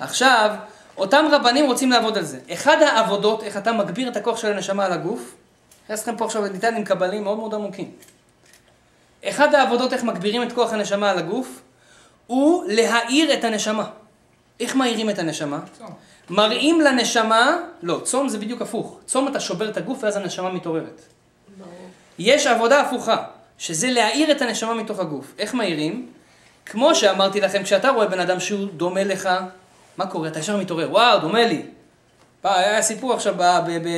עכשיו, 0.00 0.54
אותם 0.96 1.24
רבנים 1.32 1.66
רוצים 1.66 1.90
לעבוד 1.90 2.18
על 2.18 2.24
זה. 2.24 2.38
אחד 2.52 2.82
העבודות, 2.82 3.42
איך 3.42 3.56
אתה 3.56 3.72
מגביר 3.72 4.08
את 4.08 4.16
הכוח 4.16 4.38
של 4.38 4.52
הנשמה 4.52 4.84
על 4.84 4.92
הגוף, 4.92 5.34
נכנס 5.84 6.02
לכם 6.02 6.16
פה 6.16 6.24
עכשיו 6.24 6.46
ניתן 6.46 6.74
עם 6.74 6.84
קבלים 6.84 7.24
מאוד 7.24 7.38
מאוד 7.38 7.54
עמוקים. 7.54 7.90
אחד 9.24 9.54
העבודות 9.54 9.92
איך 9.92 10.04
מגבירים 10.04 10.42
את 10.42 10.52
כוח 10.52 10.72
הנשמה 10.72 11.10
על 11.10 11.18
הגוף, 11.18 11.60
הוא 12.26 12.64
להאיר 12.68 13.34
את 13.34 13.44
הנשמה. 13.44 13.84
איך 14.60 14.76
מאירים 14.76 15.10
את 15.10 15.18
הנשמה? 15.18 15.58
צום. 15.78 15.92
מראים 16.30 16.80
לנשמה, 16.80 17.56
לא, 17.82 18.00
צום 18.04 18.28
זה 18.28 18.38
בדיוק 18.38 18.62
הפוך. 18.62 18.98
צום 19.06 19.28
אתה 19.28 19.40
שובר 19.40 19.68
את 19.68 19.76
הגוף 19.76 19.98
ואז 20.02 20.16
הנשמה 20.16 20.50
מתעוררת. 20.50 21.00
ברור. 21.58 21.72
יש 22.18 22.46
עבודה 22.46 22.80
הפוכה, 22.80 23.24
שזה 23.58 23.90
להאיר 23.90 24.30
את 24.30 24.42
הנשמה 24.42 24.74
מתוך 24.74 24.98
הגוף. 24.98 25.34
איך 25.38 25.54
מאירים? 25.54 26.06
כמו 26.66 26.94
שאמרתי 26.94 27.40
לכם, 27.40 27.62
כשאתה 27.62 27.90
רואה 27.90 28.06
בן 28.06 28.20
אדם 28.20 28.40
שהוא 28.40 28.68
דומה 28.76 29.04
לך, 29.04 29.28
מה 29.96 30.06
קורה? 30.06 30.28
אתה 30.28 30.38
ישר 30.38 30.56
מתעורר, 30.56 30.90
וואו, 30.90 31.18
דומה 31.18 31.44
לי. 31.44 31.62
היה 32.44 32.82
סיפור 32.82 33.12
עכשיו 33.12 33.34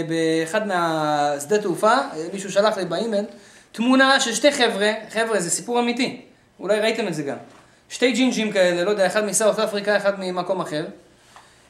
באחד 0.08 0.66
מהשדה 0.66 1.58
תעופה, 1.58 1.94
מישהו 2.32 2.52
שלח 2.52 2.76
לי 2.76 2.84
באימייל, 2.84 3.24
תמונה 3.72 4.20
של 4.20 4.34
שתי 4.34 4.52
חבר'ה, 4.52 4.92
חבר'ה 5.10 5.40
זה 5.40 5.50
סיפור 5.50 5.80
אמיתי, 5.80 6.20
אולי 6.60 6.80
ראיתם 6.80 7.08
את 7.08 7.14
זה 7.14 7.22
גם. 7.22 7.36
שתי 7.88 8.12
ג'ינג'ים 8.12 8.52
כאלה, 8.52 8.84
לא 8.84 8.90
יודע, 8.90 9.06
אחד 9.06 9.24
מסאוף 9.24 9.58
אפריקה, 9.58 9.96
אחד 9.96 10.12
ממקום 10.18 10.60
אחר. 10.60 10.86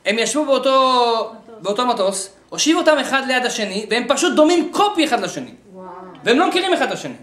הם 0.07 0.19
ישבו 0.19 0.47
באותו, 0.47 1.33
באותו 1.61 1.87
מטוס, 1.87 2.31
הושיבו 2.49 2.81
אותם 2.81 2.99
אחד 3.01 3.23
ליד 3.27 3.47
השני, 3.47 3.87
והם 3.91 4.05
פשוט 4.09 4.37
דומים 4.37 4.73
קופי 4.73 5.05
אחד 5.05 5.21
לשני. 5.21 5.55
וואו. 5.73 5.87
והם 6.25 6.39
לא 6.39 6.49
מכירים 6.49 6.75
אחד 6.75 6.87
את 6.87 6.93
השני. 6.93 7.15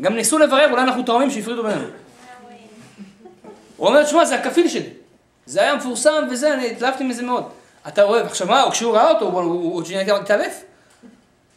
גם 0.00 0.14
ניסו 0.14 0.38
לברר, 0.38 0.70
אולי 0.70 0.82
אנחנו 0.82 1.02
תואמים 1.02 1.30
שהפרידו 1.30 1.62
בינינו. 1.62 1.86
הוא 3.76 3.88
אומר, 3.88 4.06
שמע, 4.06 4.24
זה 4.24 4.34
הכפיל 4.40 4.68
שלי. 4.68 4.88
זה 5.46 5.60
היה 5.60 5.76
מפורסם 5.76 6.26
וזה, 6.30 6.54
אני 6.54 6.70
התלהבתי 6.70 7.04
מזה 7.04 7.22
מאוד. 7.22 7.44
אתה 7.88 8.02
רואה, 8.02 8.20
עכשיו 8.26 8.46
מה, 8.48 8.64
כשהוא 8.70 8.94
ראה 8.94 9.10
אותו, 9.10 9.24
הוא- 9.24 9.42
הוא 9.42 9.84
שנייה 9.84 10.16
התעלף. 10.16 10.62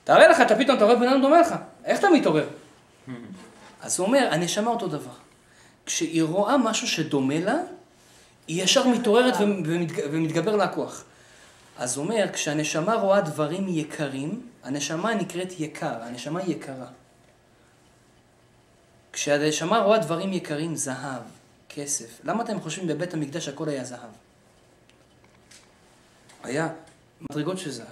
תאר 0.03 0.31
לך, 0.31 0.41
אתה 0.41 0.55
פתאום, 0.55 0.77
אתה 0.77 0.85
רואה 0.85 0.95
בן 0.95 1.07
אדם 1.07 1.21
דומה 1.21 1.41
לך. 1.41 1.55
איך 1.85 1.99
אתה 1.99 2.09
מתעורר? 2.09 2.47
אז 3.83 3.99
הוא 3.99 4.07
אומר, 4.07 4.27
הנשמה 4.31 4.69
אותו 4.71 4.87
דבר. 4.87 5.11
כשהיא 5.85 6.23
רואה 6.23 6.57
משהו 6.57 6.87
שדומה 6.87 7.39
לה, 7.39 7.55
היא 8.47 8.63
ישר 8.63 8.87
מתעוררת 8.87 9.33
ומתג- 9.39 10.01
ומתגבר 10.11 10.55
לה 10.55 10.63
הכוח. 10.63 11.03
אז 11.79 11.97
הוא 11.97 12.05
אומר, 12.05 12.25
כשהנשמה 12.33 12.93
רואה 12.93 13.21
דברים 13.21 13.65
יקרים, 13.69 14.41
הנשמה 14.63 15.13
נקראת 15.15 15.59
יקר, 15.59 15.93
הנשמה 16.01 16.39
היא 16.39 16.55
יקרה. 16.55 16.85
כשהנשמה 19.13 19.79
רואה 19.79 19.97
דברים 19.97 20.33
יקרים, 20.33 20.75
זהב, 20.75 21.21
כסף, 21.69 22.19
למה 22.23 22.43
אתם 22.43 22.61
חושבים 22.61 22.87
בבית 22.87 23.13
המקדש 23.13 23.47
הכל 23.47 23.69
היה 23.69 23.83
זהב? 23.83 23.99
היה 26.43 26.67
מדרגות 27.21 27.57
של 27.57 27.71
זהב. 27.71 27.85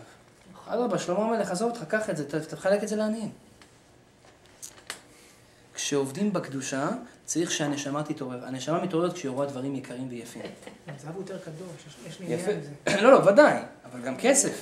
אדרבה, 0.67 0.99
שלמה 0.99 1.19
המלך, 1.25 1.51
עזוב 1.51 1.69
אותך, 1.71 1.83
קח 1.83 2.09
את 2.09 2.17
זה, 2.17 2.25
תחלק 2.49 2.83
את 2.83 2.87
זה 2.87 2.95
לעניים. 2.95 3.29
כשעובדים 5.75 6.33
בקדושה, 6.33 6.89
צריך 7.25 7.51
שהנשמה 7.51 8.03
תתעורר. 8.03 8.45
הנשמה 8.45 8.83
מתעוררת 8.83 9.13
כשהיא 9.13 9.29
רואה 9.31 9.47
דברים 9.47 9.75
יקרים 9.75 10.07
ויפים. 10.09 10.41
הזהב 10.87 11.15
הוא 11.15 11.21
יותר 11.23 11.37
קדוש, 11.37 11.67
יש- 12.07 12.19
לי 12.19 12.25
עניין. 12.25 12.39
עם 12.49 12.61
זה. 12.61 13.01
לא, 13.03 13.11
לא, 13.11 13.29
ודאי, 13.29 13.57
אבל 13.91 14.01
גם 14.01 14.17
כסף. 14.17 14.61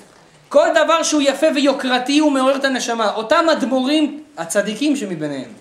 כל 0.50 0.68
דבר 0.86 1.04
שהוא 1.04 1.22
יפה 1.22 1.48
ויוקרתי 1.56 2.20
הוא 2.20 2.32
מעורר 2.32 2.56
את 2.56 2.64
הנשמה. 2.64 3.14
אותם 3.16 3.46
אדמו"רים 3.58 4.24
הצדיקים 4.38 4.96
שמביניהם, 4.96 5.52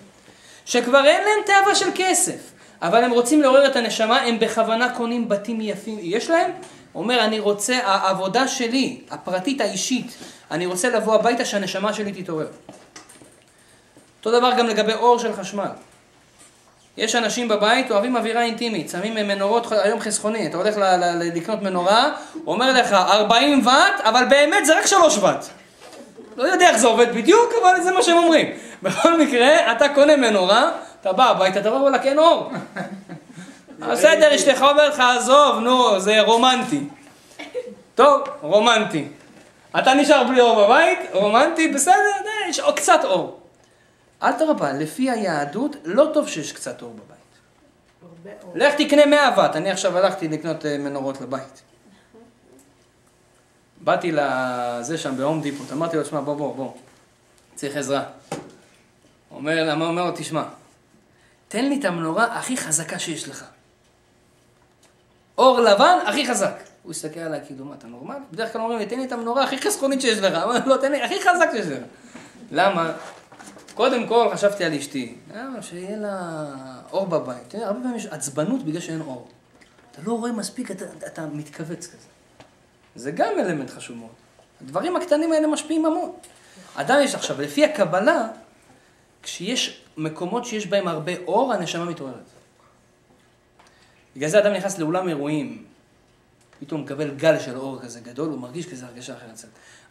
שכבר 0.69 1.05
אין 1.05 1.23
להם 1.23 1.43
תאווה 1.45 1.75
של 1.75 1.89
כסף, 1.95 2.51
אבל 2.81 3.03
הם 3.03 3.11
רוצים 3.11 3.41
לעורר 3.41 3.67
את 3.67 3.75
הנשמה, 3.75 4.21
הם 4.21 4.39
בכוונה 4.39 4.93
קונים 4.95 5.29
בתים 5.29 5.61
יפים. 5.61 5.97
יש 6.01 6.29
להם? 6.29 6.51
אומר, 6.95 7.19
אני 7.19 7.39
רוצה, 7.39 7.79
העבודה 7.83 8.47
שלי, 8.47 9.01
הפרטית, 9.11 9.61
האישית, 9.61 10.17
אני 10.51 10.65
רוצה 10.65 10.89
לבוא 10.89 11.15
הביתה 11.15 11.45
שהנשמה 11.45 11.93
שלי 11.93 12.11
תתעורר. 12.11 12.47
אותו 14.19 14.39
דבר 14.39 14.51
גם 14.57 14.67
לגבי 14.67 14.93
אור 14.93 15.19
של 15.19 15.33
חשמל. 15.33 15.69
יש 16.97 17.15
אנשים 17.15 17.47
בבית 17.47 17.91
אוהבים 17.91 18.17
אווירה 18.17 18.41
אינטימית, 18.41 18.89
שמים 18.89 19.13
מנורות, 19.13 19.71
היום 19.71 19.99
חסכוני, 19.99 20.47
אתה 20.47 20.57
הולך 20.57 20.75
לקנות 21.33 21.61
מנורה, 21.61 22.09
אומר 22.47 22.71
לך 22.71 22.93
40 22.93 23.67
ואט, 23.67 24.01
אבל 24.03 24.25
באמת 24.29 24.65
זה 24.65 24.79
רק 24.79 24.85
3 24.85 25.17
ואט. 25.17 25.45
לא 26.37 26.43
יודע 26.43 26.69
איך 26.69 26.77
זה 26.77 26.87
עובד 26.87 27.15
בדיוק, 27.15 27.53
אבל 27.61 27.83
זה 27.83 27.91
מה 27.91 28.01
שהם 28.01 28.17
אומרים. 28.17 28.47
בכל 28.83 29.19
מקרה, 29.19 29.71
אתה 29.71 29.89
קונה 29.89 30.15
מנורה, 30.15 30.71
אתה 31.01 31.13
בא 31.13 31.29
הביתה, 31.29 31.59
אתה 31.59 31.69
רואה 31.69 31.81
וואלה, 31.81 31.99
כן 31.99 32.17
אור. 32.17 32.51
בסדר, 33.91 34.35
אשתך 34.35 34.61
אומר 34.61 34.89
לך, 34.89 34.99
עזוב, 34.99 35.59
נו, 35.59 35.99
זה 35.99 36.21
רומנטי. 36.21 36.83
טוב, 37.95 38.21
רומנטי. 38.41 39.07
אתה 39.79 39.93
נשאר 39.93 40.23
בלי 40.23 40.41
אור 40.41 40.65
בבית, 40.65 40.99
רומנטי, 41.13 41.67
בסדר, 41.67 41.95
יש 42.49 42.61
קצת 42.75 42.99
אור. 43.03 43.39
אדרבה, 44.19 44.73
לפי 44.73 45.09
היהדות, 45.09 45.75
לא 45.85 46.05
טוב 46.13 46.27
שיש 46.27 46.51
קצת 46.51 46.81
אור 46.81 46.89
בבית. 46.89 47.07
הרבה 48.01 48.43
אור. 48.43 48.51
לך 48.55 48.73
תקנה 48.73 49.05
100 49.05 49.29
ואט, 49.37 49.55
אני 49.55 49.71
עכשיו 49.71 49.97
הלכתי 49.97 50.27
לקנות 50.27 50.65
אה, 50.65 50.77
מנורות 50.77 51.21
לבית. 51.21 51.61
באתי 53.81 54.11
לזה 54.11 54.97
שם 54.97 55.17
בהום 55.17 55.41
דיפוט, 55.41 55.71
אמרתי 55.71 55.97
לו, 55.97 56.05
שמע, 56.05 56.21
בוא, 56.21 56.35
בוא, 56.35 56.55
בוא, 56.55 56.73
צריך 57.55 57.77
עזרה. 57.77 58.03
אומר, 59.31 59.63
למה 59.63 59.85
אומר 59.85 60.05
לו, 60.05 60.11
תשמע, 60.15 60.43
תן 61.47 61.65
לי 61.65 61.79
את 61.79 61.85
המנורה 61.85 62.37
הכי 62.37 62.57
חזקה 62.57 62.99
שיש 62.99 63.29
לך. 63.29 63.45
אור 65.37 65.59
לבן 65.59 65.97
הכי 66.07 66.27
חזק. 66.27 66.59
הוא 66.83 66.91
הסתכל 66.91 67.19
עליי 67.19 67.41
כאילו, 67.45 67.65
מה, 67.65 67.75
אתה 67.75 67.87
נורמל? 67.87 68.17
בדרך 68.31 68.53
כלל 68.53 68.61
אומרים 68.61 68.79
לי, 68.79 68.85
תן 68.85 68.99
לי 68.99 69.05
את 69.05 69.11
המנורה 69.11 69.43
הכי 69.43 69.57
חסכונית 69.57 70.01
שיש 70.01 70.19
לך. 70.19 70.33
אמר, 70.43 70.65
לא, 70.65 70.77
תן 70.77 70.91
לי, 70.91 71.03
הכי 71.03 71.21
חזק 71.21 71.49
שיש 71.51 71.67
לך. 71.67 71.83
למה? 72.51 72.91
קודם 73.73 74.07
כל 74.07 74.29
חשבתי 74.33 74.63
על 74.63 74.73
אשתי. 74.73 75.15
למה? 75.35 75.61
שיהיה 75.61 75.97
לה 75.97 76.45
אור 76.91 77.07
בבית. 77.07 77.53
יודע, 77.53 77.67
הרבה 77.67 77.79
פעמים 77.79 77.95
יש 77.95 78.05
עצבנות 78.05 78.63
בגלל 78.63 78.81
שאין 78.81 79.01
אור. 79.01 79.27
אתה 79.91 80.01
לא 80.05 80.13
רואה 80.13 80.31
מספיק, 80.31 80.71
אתה, 80.71 80.85
אתה 81.07 81.25
מתכווץ 81.25 81.87
כזה. 81.87 82.07
זה 82.99 83.11
גם 83.11 83.33
אלמנט 83.39 83.69
חשוב 83.69 83.97
מאוד. 83.97 84.09
הדברים 84.61 84.95
הקטנים 84.95 85.31
האלה 85.31 85.47
משפיעים 85.47 85.85
המון. 85.85 86.11
אדם 86.75 86.99
יש 87.03 87.15
עכשיו, 87.15 87.41
לפי 87.41 87.65
הקבלה, 87.65 88.27
כשיש 89.23 89.81
מקומות 89.97 90.45
שיש 90.45 90.67
בהם 90.67 90.87
הרבה 90.87 91.11
אור, 91.27 91.53
הנשמה 91.53 91.85
מתעוררת. 91.85 92.29
בגלל 94.15 94.29
זה 94.29 94.39
אדם 94.39 94.53
נכנס 94.53 94.79
לאולם 94.79 95.09
אירועים, 95.09 95.65
פתאום 96.59 96.81
מקבל 96.81 97.11
גל 97.11 97.39
של 97.39 97.57
אור 97.57 97.79
כזה 97.81 97.99
גדול, 97.99 98.29
הוא 98.29 98.39
מרגיש 98.39 98.65
כזה 98.65 98.85
הרגשה 98.85 99.13
אחרת. 99.13 99.45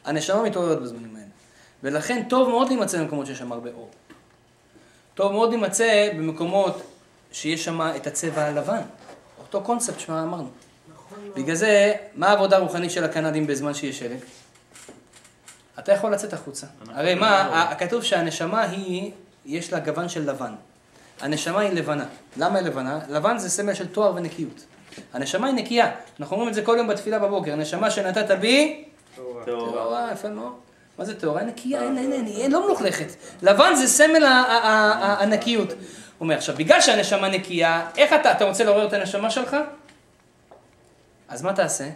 הנשמה 0.05 0.43
מתעוררת 0.43 0.83
בזמנים 0.83 1.17
האלה. 1.17 1.27
ולכן 1.83 2.25
טוב 2.29 2.49
מאוד 2.49 2.69
להימצא 2.69 3.03
במקומות 3.03 3.27
שיש 3.27 3.39
שם 3.39 3.53
הרבה 3.53 3.71
אור. 3.71 3.91
טוב 5.15 5.33
מאוד 5.33 5.49
להימצא 5.49 6.11
במקומות 6.17 6.83
שיש 7.33 7.65
שם 7.65 7.81
את 7.97 8.07
הצבע 8.07 8.45
הלבן. 8.45 8.83
אותו 9.39 9.63
קונספט 9.63 10.01
שמה 10.01 10.23
אמרנו. 10.23 10.49
בגלל 11.37 11.55
זה, 11.57 11.93
מה 12.15 12.29
העבודה 12.29 12.57
הרוחנית 12.57 12.91
של 12.91 13.05
הקנדים 13.05 13.47
בזמן 13.47 13.75
שיש 13.75 13.99
שלג? 13.99 14.19
אתה 15.79 15.93
יכול 15.93 16.13
לצאת 16.13 16.33
החוצה. 16.33 16.67
הרי 16.95 17.15
מה, 17.15 17.29
ה- 17.41 17.75
כתוב 17.75 18.03
שהנשמה 18.03 18.63
היא, 18.63 19.11
יש 19.47 19.73
לה 19.73 19.79
גוון 19.81 20.09
של 20.09 20.31
לבן. 20.31 20.53
הנשמה 21.21 21.61
היא 21.61 21.71
לבנה. 21.73 22.05
למה 22.37 22.59
היא 22.59 22.67
לבנה? 22.67 22.99
לבן 23.09 23.39
זה 23.39 23.51
סמל 23.51 23.75
של 23.75 23.87
תואר 23.87 24.13
ונקיות. 24.15 24.65
הנשמה 25.15 25.47
היא 25.47 25.55
נקייה. 25.55 25.91
אנחנו 26.21 26.35
אומרים 26.37 26.49
את 26.49 26.55
זה 26.55 26.63
כל 26.63 26.75
יום 26.79 26.89
בתפילה 26.89 27.19
בבוקר. 27.19 27.53
הנשמה 27.53 27.91
שנתת 27.91 28.31
בי, 28.41 28.85
טהורה. 29.45 30.09
יפה 30.13 30.29
מאוד. 30.29 30.53
מה 30.99 31.05
זה 31.05 31.21
טהורה? 31.21 31.43
נקייה, 31.43 31.83
אין, 31.83 31.99
אין, 31.99 32.13
אין, 32.13 32.27
אין, 32.27 32.53
לא 32.53 32.67
מלוכלכת. 32.67 33.07
לבן 33.43 33.75
זה 33.75 33.87
סמל 33.89 34.25
הנקיות. 35.19 35.71
הוא 35.71 35.77
אומר, 36.21 36.35
עכשיו, 36.37 36.55
בגלל 36.57 36.81
שהנשמה 36.81 37.29
נקייה, 37.29 37.87
איך 37.97 38.13
אתה, 38.13 38.33
אתה 38.33 38.45
רוצה 38.45 38.65
לעורר 38.65 38.87
את 38.87 38.93
הנשמה 38.93 39.31
שלך? 39.31 39.57
אז 41.29 41.43
מה 41.43 41.53
תעשה? 41.53 41.89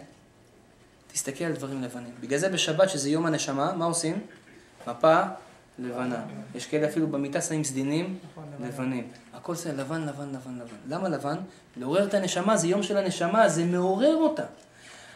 תסתכל 1.13 1.43
על 1.43 1.51
דברים 1.51 1.81
לבנים. 1.81 2.11
בגלל 2.19 2.39
זה 2.39 2.49
בשבת, 2.49 2.89
שזה 2.89 3.09
יום 3.09 3.25
הנשמה, 3.25 3.71
מה 3.73 3.85
עושים? 3.85 4.19
מפה 4.87 5.21
לבנה. 5.79 6.21
יש 6.55 6.65
כאלה 6.65 6.87
אפילו 6.87 7.07
במיטה 7.07 7.41
שמים 7.41 7.63
סדינים 7.63 8.17
לבנים. 8.59 9.07
הכל 9.33 9.55
זה 9.55 9.73
לבן, 9.73 10.01
לבן, 10.01 10.29
לבן, 10.29 10.59
לבן. 10.59 10.75
למה 10.89 11.09
לבן? 11.09 11.35
לעורר 11.77 12.07
את 12.07 12.13
הנשמה, 12.13 12.57
זה 12.57 12.67
יום 12.67 12.83
של 12.83 12.97
הנשמה, 12.97 13.49
זה 13.49 13.65
מעורר 13.65 14.15
אותה. 14.15 14.43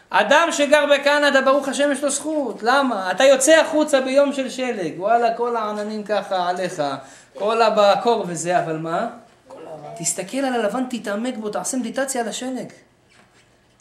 אדם 0.09 0.47
שגר 0.51 0.85
בקנדה, 0.93 1.41
ברוך 1.41 1.67
השם, 1.67 1.89
יש 1.91 2.03
לו 2.03 2.09
זכות. 2.09 2.63
למה? 2.63 3.11
אתה 3.11 3.23
יוצא 3.23 3.61
החוצה 3.61 4.01
ביום 4.01 4.33
של 4.33 4.49
שלג, 4.49 4.93
וואלה, 4.97 5.37
כל 5.37 5.55
העננים 5.55 6.03
ככה 6.03 6.49
עליך, 6.49 6.83
כל 7.33 7.61
הבקור 7.61 8.25
וזה, 8.27 8.59
אבל 8.59 8.77
מה? 8.77 9.09
תסתכל 9.97 10.37
על 10.37 10.53
הלבן, 10.53 10.83
תתעמק 10.89 11.37
בו, 11.37 11.49
תעשה 11.49 11.77
מדיטציה 11.77 12.21
על 12.21 12.27
השלג. 12.27 12.67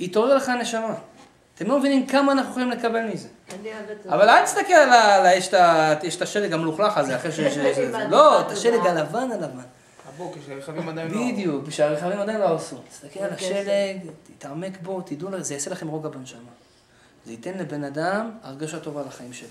יתעורר 0.00 0.34
לך 0.34 0.48
הנשמה. 0.48 0.94
אתם 1.54 1.66
לא 1.66 1.78
מבינים 1.78 2.06
כמה 2.06 2.32
אנחנו 2.32 2.50
יכולים 2.50 2.70
לקבל 2.70 3.00
מזה. 3.04 3.28
אני 3.60 3.68
אוהבת 3.72 3.90
את 3.90 4.02
זה. 4.02 4.08
אבל 4.14 4.28
אל 4.28 4.44
תסתכל 4.44 4.72
על 4.72 5.26
יש 5.36 5.48
את 5.48 5.54
את 6.16 6.22
השלג 6.22 6.52
המלוכלך 6.52 6.96
הזה, 6.98 7.16
אחרי 7.16 7.32
שיש... 7.32 7.56
יש- 7.56 7.78
הבנתי, 7.88 8.10
לא, 8.10 8.40
את. 8.40 8.50
השלג 8.50 8.86
הלבן 8.86 9.30
הלבן. 9.32 9.62
הבוקר 10.08 10.40
שהרכבים 10.46 10.88
עדיין 10.88 11.10
לא... 11.10 11.20
בדיוק, 11.32 11.70
שהרכבים 11.70 12.18
עדיין 12.18 12.38
לא 12.40 12.44
הרסו. 12.44 12.76
תסתכל 12.90 13.20
על. 13.20 13.32
השלג, 13.32 13.98
תתעמק 14.38 14.78
בו, 14.82 15.00
תדעו, 15.00 15.28
זה 15.42 15.54
יעשה 15.54 15.70
לכם 15.70 15.88
רוגע 15.88 16.08
בנשמה. 16.08 16.40
זה 17.26 17.32
ייתן 17.32 17.58
לבן 17.58 17.84
אדם 17.84 18.30
הרגשה 18.42 18.80
טובה 18.80 19.02
לחיים 19.08 19.32
שלו, 19.32 19.48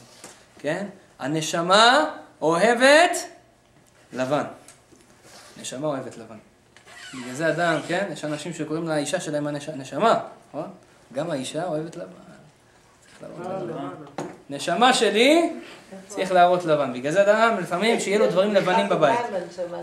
כן? 0.60 0.86
הנשמה 1.20 2.06
אוהבת 2.42 3.18
לבן. 4.14 4.44
נשמה 5.62 5.88
אוהבת 5.88 6.18
לבן. 6.18 6.38
בגלל 7.22 7.34
זה 7.36 7.50
אדם, 7.50 7.80
כן? 7.88 8.06
יש 8.14 8.26
אנשים 8.26 8.54
שקוראים 8.54 8.88
לאישה 8.88 9.20
שלהם 9.20 9.48
הנש- 9.48 9.70
הנשמה, 9.74 10.20
נכון? 10.50 10.68
גם 11.14 11.32
האישה 11.32 11.64
אוהבת 11.66 11.96
לבן. 11.96 12.06
להראות 13.22 13.64
לבן. 13.70 13.88
נשמה 14.50 14.94
שלי 14.94 15.54
צריך 16.08 16.32
להראות 16.32 16.66
לבן. 16.66 16.94
בגלל 16.94 17.12
זה 17.12 17.22
אדם, 17.22 17.58
לפעמים, 17.62 18.00
שיהיה 18.00 18.20
לו 18.20 18.28
דברים 18.28 18.54
לבנים 18.54 18.90
בבית. 18.90 19.20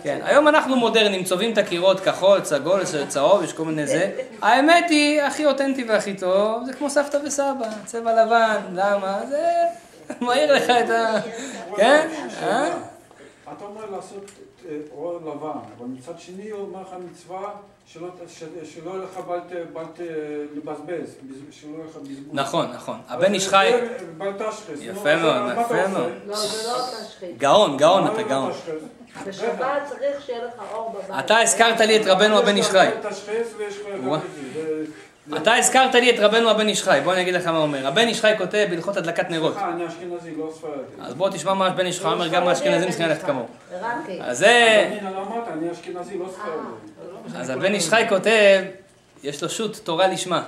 כן, 0.03 0.21
היום 0.25 0.49
אנחנו 0.49 0.77
מודרניים, 0.77 1.25
צובעים 1.25 1.53
את 1.53 1.59
הקירות 1.59 2.01
כחול, 2.01 2.41
צגול, 2.41 2.81
צהוב, 3.09 3.43
יש 3.43 3.53
כל 3.53 3.65
מיני 3.65 3.87
זה. 3.87 4.11
האמת 4.43 4.85
היא, 4.89 5.23
הכי 5.23 5.47
אותנטי 5.47 5.85
והכי 5.85 6.15
טוב, 6.15 6.65
זה 6.67 6.73
כמו 6.73 6.91
סבתא 6.91 7.19
וסבא, 7.25 7.53
צבע 7.85 8.25
לבן, 8.25 8.57
למה? 8.73 9.21
זה 9.29 9.47
מאיר 10.27 10.55
לך 10.55 10.71
את 10.71 10.91
ה... 10.91 11.21
כן? 11.77 12.09
אה? 12.43 12.69
אתה 13.57 13.65
אומר 13.65 13.91
לעשות 13.97 14.31
אור 14.97 15.17
לבן, 15.17 15.47
אבל 15.79 15.87
מצד 15.87 16.13
שני 16.19 16.51
הוא 16.51 16.61
אומר 16.61 16.81
לך 16.81 16.89
מצווה 17.11 17.51
שלא 17.87 18.09
ת- 18.09 18.31
ש- 18.31 18.43
שלא 18.75 18.91
יהיה 18.91 19.03
לך 19.05 19.17
בל 19.29 19.41
ת- 19.41 19.73
בל 19.73 19.85
ת- 19.85 20.01
לבזבז, 20.57 21.15
בז- 21.31 21.35
שלא 21.55 21.71
יהיה 21.77 21.85
לך 21.91 21.97
בזבוז. 21.97 22.35
נכון, 22.35 22.67
נכון. 22.75 22.97
הבן 23.09 23.35
איש 23.35 23.49
חי, 23.49 23.71
בל 24.19 24.33
תשחס. 24.33 24.79
יפה 24.81 25.17
מאוד, 25.17 25.53
יפה? 25.65 25.89
מאוד. 25.89 26.13
לא, 26.27 26.37
זה 26.37 26.69
לא 26.69 26.79
תשחית. 27.09 27.39
גאון, 27.39 27.77
גאון 27.77 28.07
אתה 28.07 28.23
לא 28.23 28.29
גאון. 28.29 28.53
תשחס? 28.53 28.73
בשבת 29.27 29.83
צריך 29.89 30.27
שיהיה 30.27 30.45
לך 30.45 30.53
אור 30.73 30.91
בבית. 30.95 31.25
אתה 31.25 31.39
הזכרת 31.41 31.81
לי 31.81 31.97
את 32.03 32.07
רבנו 32.07 32.39
הבן 32.39 32.57
איש 32.57 32.67
חי. 32.67 32.87
יש 32.87 32.93
לך 33.07 33.13
תשחס 33.13 33.55
ויש 33.57 33.75
לך 33.81 33.87
אתה 35.37 35.55
הזכרת 35.55 35.95
לי 35.95 36.11
את 36.11 36.19
רבנו 36.19 36.51
הבן 36.51 36.69
איש 36.69 36.83
חי, 36.83 37.01
בוא 37.05 37.13
אני 37.13 37.23
אגיד 37.23 37.35
לך 37.35 37.47
מה 37.47 37.59
אומר. 37.59 37.87
הבן 37.87 38.09
איש 38.09 38.21
חי 38.21 38.33
כותב 38.39 38.67
בהלכות 38.71 38.97
הדלקת 38.97 39.31
נרות. 39.31 39.53
סליחה, 39.53 39.71
אני 39.73 39.87
אשכנזי, 39.87 40.35
לא 40.37 40.53
ספרדי. 40.55 40.75
אז 41.01 41.15
בוא 41.15 41.31
תשמע 41.31 41.55
מה 41.55 41.67
הבן 41.67 41.87
איש 41.87 42.01
חי 42.01 42.07
אומר, 42.07 42.29
גם 42.29 42.49
האשכנזים 42.49 42.89
צריכים 42.89 43.09
ללכת 43.09 43.27
כמוהו. 43.27 43.47
עיראקי. 43.71 44.23
אז 44.23 44.39
זה... 44.39 44.89
אני 45.01 45.09
אמרת, 45.09 45.49
אני 45.49 45.73
אשכנזי, 45.73 46.19
לא 46.19 46.27
ספרדי. 46.33 47.39
אז 47.41 47.51
הבן 47.51 47.75
איש 47.75 47.89
חי 47.89 48.05
כותב, 48.09 48.63
יש 49.23 49.43
לו 49.43 49.49
שו"ת 49.49 49.77
תורה 49.77 50.07
לשמה. 50.07 50.43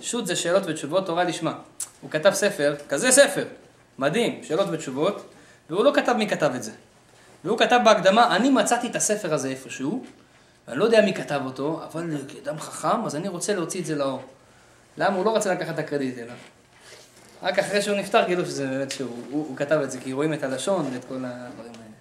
שו"ת 0.00 0.26
זה 0.26 0.36
שאלות 0.36 0.62
ותשובות 0.66 1.06
תורה 1.06 1.24
לשמה. 1.24 1.54
הוא 2.00 2.10
כתב 2.10 2.30
ספר, 2.30 2.74
כזה 2.88 3.12
ספר, 3.12 3.44
מדהים, 3.98 4.40
שאלות 4.42 4.66
ותשובות, 4.72 5.22
והוא 5.70 5.84
לא 5.84 5.92
כתב 5.94 6.12
מי 6.12 6.28
כתב 6.28 6.50
את 6.54 6.62
זה. 6.62 6.72
והוא 7.44 7.58
כתב 7.58 7.78
בהקדמה, 7.84 8.36
אני 8.36 8.50
מצאתי 8.50 8.86
את 8.86 8.96
הספר 8.96 9.34
הזה 9.34 9.48
איפשהו, 9.48 10.04
ואני 10.68 10.78
לא 10.78 10.84
יודע 10.84 11.00
מי 11.00 11.14
כתב 11.14 11.40
אותו, 11.44 11.80
אבל 11.84 12.16
כאדם 12.28 12.60
חכם, 12.60 13.04
אז 13.04 13.16
אני 13.16 13.28
רוצה 13.28 13.54
להוציא 13.54 13.80
את 13.80 13.86
זה 13.86 13.94
לאור. 13.94 14.22
למה? 14.98 15.16
הוא 15.16 15.24
לא 15.24 15.36
רצה 15.36 15.54
לקחת 15.54 15.74
את 15.74 15.78
הקרדיט 15.78 16.18
אליו. 16.18 16.36
רק 17.42 17.58
אחרי 17.58 17.82
שהוא 17.82 17.96
נפטר 17.96 18.26
גילו 18.26 18.44
שזה 18.44 18.66
באמת 18.66 18.90
שהוא 18.90 19.10
הוא, 19.30 19.46
הוא 19.48 19.56
כתב 19.56 19.80
את 19.84 19.90
זה, 19.90 20.00
כי 20.00 20.12
רואים 20.12 20.34
את 20.34 20.42
הלשון 20.42 20.90
ואת 20.92 21.04
כל 21.04 21.14
הדברים 21.14 21.72
האלה. 21.72 21.94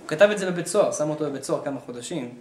הוא 0.00 0.08
כתב 0.08 0.28
את 0.32 0.38
זה 0.38 0.50
בבית 0.50 0.66
סוהר, 0.66 0.92
שם 0.92 1.10
אותו 1.10 1.24
בבית 1.24 1.44
סוהר 1.44 1.64
כמה 1.64 1.80
חודשים, 1.80 2.38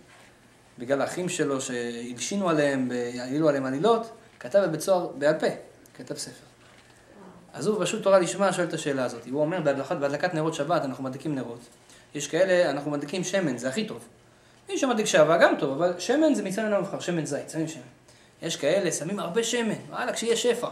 בגלל 0.80 1.02
האחים 1.02 1.30
שלו 1.30 1.62
שהלשינו 1.62 2.50
עליהם, 2.50 2.92
העלילו 3.20 3.50
עליהם 3.50 3.66
עלילות, 3.66 4.12
כתב 4.40 4.60
בבית 4.60 4.82
סוהר 4.82 5.08
בעל 5.08 5.40
פה, 5.40 5.48
כתב 5.98 6.18
ספר. 6.18 6.46
אז 7.54 7.68
הוא 7.68 7.86
פשוט 7.86 8.04
תורה 8.04 8.20
לשמה 8.20 8.54
שואל 8.54 8.68
את 8.68 8.74
השאלה 8.74 9.06
הזאת. 9.06 9.28
הוא 9.32 9.42
אומר, 9.42 9.62
בהדלקת, 9.62 9.96
בהדלקת 9.96 10.34
נרות 10.34 10.54
שבת 10.54 10.86
אנחנו 10.86 11.04
מדליקים 11.04 11.36
נרות. 11.36 11.60
יש 12.16 12.28
כאלה, 12.28 12.70
אנחנו 12.70 12.92
מדליקים 12.92 13.24
שמן, 13.24 13.58
זה 13.58 13.70
הכי 13.70 13.88
טוב. 13.88 14.00
מי 14.70 14.78
שמדליק 14.78 15.06
שעווה 15.06 15.38
גם 15.38 15.56
טוב, 15.60 15.82
אבל 15.82 16.00
שמן 16.00 16.34
זה 16.34 16.44
מצווה 16.44 16.66
אינו 16.66 16.80
מבחר, 16.80 17.00
שמן 17.00 17.26
זית, 17.26 17.50
שמים 17.50 17.68
שמן. 17.68 17.82
יש 18.42 18.56
כאלה, 18.56 18.92
שמים 18.92 19.20
הרבה 19.20 19.44
שמן, 19.44 19.74
וואלה, 19.90 20.14
כשיהיה 20.14 20.36
שפע. 20.36 20.68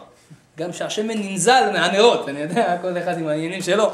גם 0.57 0.73
שהשמן 0.73 1.17
ננזל 1.17 1.69
מהנרות, 1.73 2.29
אני 2.29 2.39
יודע, 2.39 2.77
כל 2.81 2.97
אחד 2.97 3.17
עם 3.17 3.27
העניינים 3.27 3.61
שלו. 3.61 3.91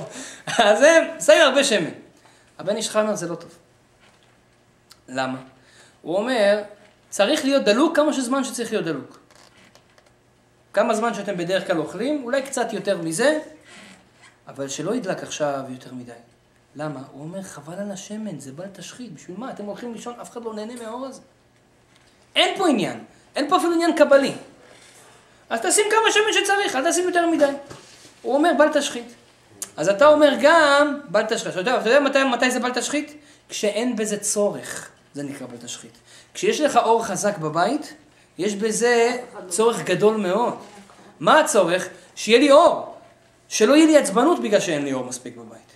אז 0.58 0.82
הם 0.82 1.20
שמים 1.26 1.42
הרבה 1.42 1.64
שמן. 1.64 1.92
הבן 2.60 2.76
איש 2.76 2.96
אומר, 2.96 3.16
זה 3.16 3.28
לא 3.28 3.36
טוב. 3.36 3.58
למה? 5.08 5.38
הוא 6.02 6.18
אומר, 6.18 6.64
צריך 7.10 7.46
להיות 7.46 7.64
דלוק 7.64 7.96
כמה 7.96 8.14
שזמן 8.14 8.44
שצריך 8.44 8.72
להיות 8.72 8.86
דלוק. 8.86 9.20
כמה 10.74 10.94
זמן 10.94 11.14
שאתם 11.14 11.38
בדרך 11.38 11.68
כלל 11.68 11.78
אוכלים, 11.78 12.24
אולי 12.24 12.42
קצת 12.42 12.74
יותר 12.74 12.98
מזה, 12.98 13.40
אבל 14.48 14.68
שלא 14.68 14.96
ידלק 14.96 15.24
עכשיו 15.24 15.60
יותר 15.70 15.94
מדי. 15.94 16.12
למה? 16.78 17.00
הוא 17.12 17.24
אומר, 17.24 17.42
חבל 17.42 17.74
על 17.74 17.92
השמן, 17.92 18.40
זה 18.40 18.52
בל 18.52 18.68
תשחית, 18.74 19.14
בשביל 19.14 19.38
מה? 19.38 19.52
אתם 19.52 19.64
הולכים 19.64 19.94
לישון, 19.94 20.14
אף 20.22 20.32
אחד 20.32 20.44
לא 20.44 20.54
נהנה 20.54 20.74
מהאור 20.76 21.06
הזה. 21.06 21.22
אין 22.36 22.58
פה 22.58 22.70
עניין, 22.70 23.04
אין 23.36 23.50
פה 23.50 23.58
אפילו 23.58 23.74
עניין 23.74 23.96
קבלי. 23.96 24.32
אז 25.50 25.60
תשים 25.62 25.86
כמה 25.92 26.12
שמן 26.12 26.44
שצריך, 26.44 26.76
אל 26.76 26.92
תשים 26.92 27.06
יותר 27.06 27.30
מדי. 27.30 27.52
הוא 28.22 28.36
אומר, 28.36 28.52
בל 28.58 28.74
תשחית. 28.74 29.14
אז 29.78 29.90
אתה 29.90 30.08
אומר 30.08 30.34
גם, 30.42 31.00
בל 31.10 31.24
תשחית. 31.24 31.52
אתה 31.52 31.60
יודע, 31.60 31.82
אתה 31.82 31.90
יודע 31.90 32.00
מתי, 32.00 32.24
מתי 32.24 32.52
זה 32.52 32.60
בל 32.60 32.74
תשחית? 32.74 33.18
כשאין 33.50 33.96
בזה 33.96 34.18
צורך, 34.18 34.90
זה 35.14 35.24
נקרא 35.24 35.48
בל 35.48 35.58
תשחית. 35.58 35.98
כשיש 36.34 36.62
לך 36.62 36.78
אור 36.78 37.06
חזק 37.06 37.38
בבית, 37.38 37.94
יש 38.38 38.56
בזה 38.56 39.18
צורך 39.48 39.82
גדול 39.82 40.18
מאוד. 40.18 40.54
מה 41.20 41.40
הצורך? 41.40 41.88
שיהיה 42.16 42.40
לי 42.40 42.52
אור. 42.52 42.96
שלא 43.50 43.76
יהיה 43.76 43.86
לי 43.86 43.98
עצבנות 43.98 44.42
בגלל 44.42 44.60
שאין 44.60 44.86
לי 44.86 44.94
אור 44.94 45.06
מספיק 45.06 45.38
בבית. 45.38 45.67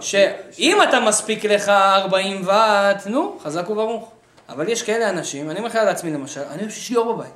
שאם 0.00 0.78
אתה 0.88 1.00
מספיק 1.00 1.44
לך 1.44 1.68
40 1.68 2.42
ואט, 2.44 3.06
נו, 3.06 3.38
חזק 3.42 3.70
וברוך. 3.70 4.10
אבל 4.48 4.68
יש 4.68 4.82
כאלה 4.82 5.08
אנשים, 5.10 5.50
אני 5.50 5.58
אומר 5.58 5.68
לך 5.68 5.76
על 5.76 5.88
עצמי 5.88 6.10
למשל, 6.10 6.40
אני 6.50 6.60
אוהב 6.60 6.70
שיש 6.70 6.90
לי 6.90 6.96
אור 6.96 7.12
בבית. 7.14 7.32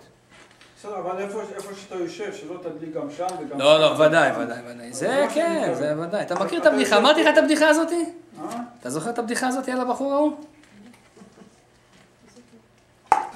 בסדר, 0.81 0.99
אבל 0.99 1.19
איפה 1.23 1.41
איפה 1.57 1.69
שאתה 1.83 1.95
יושב, 1.95 2.35
שלא 2.35 2.55
תדליק 2.63 2.95
גם 2.95 3.11
שם 3.17 3.27
וגם 3.41 3.59
לא, 3.61 3.81
לא. 3.81 3.87
ודאי, 3.87 4.31
ודאי, 4.33 4.59
ודאי. 4.69 4.93
זה 4.93 5.27
כן, 5.35 5.71
זה 5.75 5.95
ודאי. 6.01 6.23
אתה 6.23 6.35
מכיר 6.35 6.61
את 6.61 6.67
הבדיחה? 6.67 6.97
אמרתי 6.97 7.23
לך 7.25 7.29
את 7.33 7.39
הבדיחה 7.39 7.69
הזאתי? 7.69 8.05
אה? 8.41 8.45
אתה 8.81 8.91
זוכר 8.91 9.11
את 9.11 9.19
הבדיחה 9.19 9.47
הזאתי 9.49 9.73
על 9.73 9.81
הבחור 9.81 10.13
ההוא? 10.13 10.33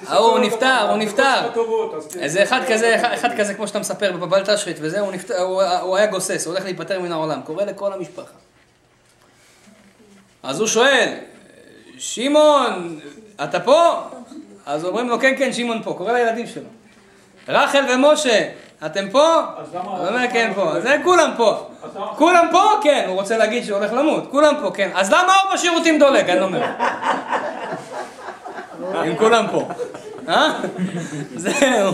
ההוא 0.07 0.39
נפטר, 0.39 0.89
הוא 0.89 0.97
נפטר. 0.97 1.49
איזה 2.19 2.43
אחד 2.43 2.61
כזה, 2.69 3.13
אחד- 3.13 3.37
כזה 3.37 3.53
כמו 3.53 3.67
שאתה 3.67 3.79
מספר 3.79 4.11
בבל 4.11 4.43
תשחית 4.55 4.77
וזה, 4.81 4.99
הוא 5.81 5.95
היה 5.97 6.05
גוסס, 6.05 6.45
הוא 6.45 6.53
הולך 6.53 6.63
להיפטר 6.65 6.99
מן 6.99 7.11
העולם, 7.11 7.41
קורא 7.41 7.63
לכל 7.63 7.93
המשפחה. 7.93 8.33
אז 10.43 10.59
הוא 10.59 10.67
שואל, 10.67 11.09
שמעון, 11.97 12.99
אתה 13.43 13.59
פה? 13.59 13.93
אז 14.65 14.85
אומרים 14.85 15.09
לו, 15.09 15.19
כן, 15.19 15.33
כן, 15.37 15.53
שמעון 15.53 15.81
פה, 15.83 15.93
קורא 15.93 16.11
לילדים 16.13 16.47
שלו. 16.47 16.63
רחל 17.47 17.83
ומשה, 17.89 18.49
אתם 18.85 19.09
פה? 19.11 19.35
אז 19.57 19.75
למה- 19.75 19.83
הוא 19.97 20.07
אומר, 20.07 20.25
כן, 20.33 20.51
פה. 20.55 20.79
זה 20.81 20.97
כולם 21.03 21.31
פה. 21.37 21.67
כולם 22.17 22.47
פה? 22.51 22.69
כן, 22.83 23.05
הוא 23.07 23.15
רוצה 23.15 23.37
להגיד 23.37 23.63
שהוא 23.65 23.77
הולך 23.77 23.93
למות. 23.93 24.27
כולם 24.31 24.53
פה, 24.61 24.71
כן. 24.73 24.89
אז 24.95 25.09
למה 25.11 25.33
האור 25.33 25.53
בשירותים 25.53 25.99
דולק? 25.99 26.29
אני 26.29 26.39
לא 26.39 26.45
אומר. 26.45 26.63
אם 29.07 29.15
כולם 29.17 29.45
פה. 29.51 29.67
אה? 30.29 30.53
זהו. 31.35 31.93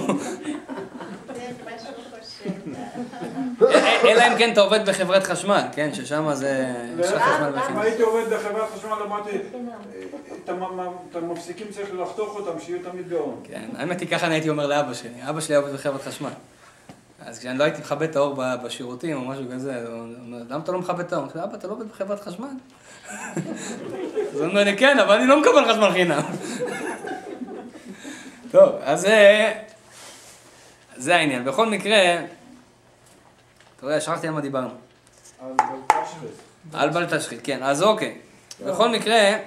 אלא 4.10 4.22
אם 4.28 4.38
כן 4.38 4.52
אתה 4.54 4.62
עובד 4.62 4.90
בחברת 4.90 5.24
חשמל, 5.24 5.62
כן? 5.72 5.94
ששם 5.94 6.34
זה... 6.34 6.66
יש 7.00 7.12
לך 7.12 7.22
חשמל 7.22 7.46
אם 7.48 7.54
בחינם. 7.62 7.80
הייתי 7.80 8.02
עובד 8.02 8.34
בחברת 8.34 8.70
חשמל, 8.78 8.94
אמרתי, 9.06 9.30
את 10.44 10.50
המ- 10.50 10.64
את 11.12 11.16
המפסיקים 11.16 11.68
צריך 11.72 11.90
לחתוך 11.94 12.36
אותם, 12.36 12.60
שיהיו 12.60 12.80
תמיד 12.92 13.10
גאון. 13.10 13.40
כן, 13.44 13.66
האמת 13.78 14.00
היא 14.02 14.10
ככה 14.10 14.26
אני 14.26 14.36
הייתי 14.36 14.50
אומר 14.50 14.68
לאבא 14.68 14.94
שלי. 14.94 15.10
אבא 15.30 15.42
שלי 15.42 15.56
עובד 15.56 15.74
בחברת 15.74 16.02
חשמל. 16.02 16.30
אז 17.26 17.40
כשאני 17.40 17.58
לא 17.58 17.64
הייתי 17.64 17.82
מכבה 17.82 18.06
את 18.06 18.16
האור 18.16 18.36
בשירותים 18.64 19.16
או 19.18 19.22
משהו 19.22 19.44
כזה, 19.54 19.84
הוא 19.88 20.00
אומר, 20.00 20.38
למה 20.50 20.60
אתה 20.64 20.72
לא 20.72 20.80
מכבה 20.80 21.02
את 21.02 21.14
האור? 21.14 21.24
אמרתי 21.24 21.38
לו, 21.38 21.44
אבא, 21.44 21.56
אתה 21.58 21.68
לא 21.68 21.74
עובד 21.74 21.88
בחברת 21.90 22.22
חשמל? 22.22 22.48
אז 23.08 23.12
הוא 24.34 24.46
אומר 24.46 24.64
לי, 24.64 24.78
כן, 24.78 25.00
אבל 25.00 25.16
אני 25.16 25.28
לא 25.28 25.42
מקבל 25.42 25.72
חשמל 25.74 25.92
חינם. 25.92 26.22
טוב, 28.52 28.70
אז. 28.84 29.08
זה 30.98 31.16
העניין. 31.16 31.46
בכל 31.46 31.66
מקרה, 31.70 31.98
אתה 33.78 33.86
יודע, 33.86 34.02
שכחתי 34.02 34.28
על 34.28 34.34
מה 34.34 34.42
דיברנו. 34.42 34.70
על 36.74 36.90
בל 36.90 37.18
תשחית, 37.18 37.40
כן. 37.44 37.64
אז 37.64 37.84
אוקיי. 37.84 38.18
בכל 38.66 38.90
מקרה, 38.90 39.38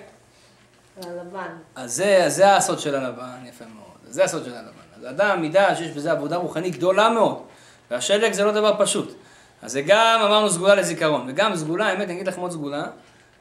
הלבן. 0.97 1.49
אז 1.75 2.03
זה, 2.27 2.57
הסוד 2.57 2.79
של 2.79 2.95
הלבן, 2.95 3.47
יפה 3.49 3.65
מאוד. 3.65 3.99
זה 4.09 4.25
הסוד 4.25 4.45
של 4.45 4.55
הלבן. 4.55 4.71
אז 4.97 5.07
אדם 5.07 5.45
ידע 5.45 5.75
שיש 5.77 5.91
בזה 5.91 6.13
עבודה 6.13 6.37
רוחנית 6.37 6.77
גדולה 6.77 7.11
מאוד. 7.11 7.43
והשלג 7.91 8.33
זה 8.33 8.45
לא 8.45 8.53
דבר 8.53 8.75
פשוט. 8.79 9.17
אז 9.63 9.73
זה 9.73 9.83
גם, 9.83 10.21
אמרנו, 10.25 10.51
סגולה 10.51 10.75
לזיכרון. 10.75 11.27
וגם 11.29 11.57
סגולה, 11.57 11.87
האמת, 11.89 12.05
אני 12.05 12.13
אגיד 12.13 12.29
לכם 12.29 12.41
עוד 12.41 12.53
סגולה. 12.53 12.85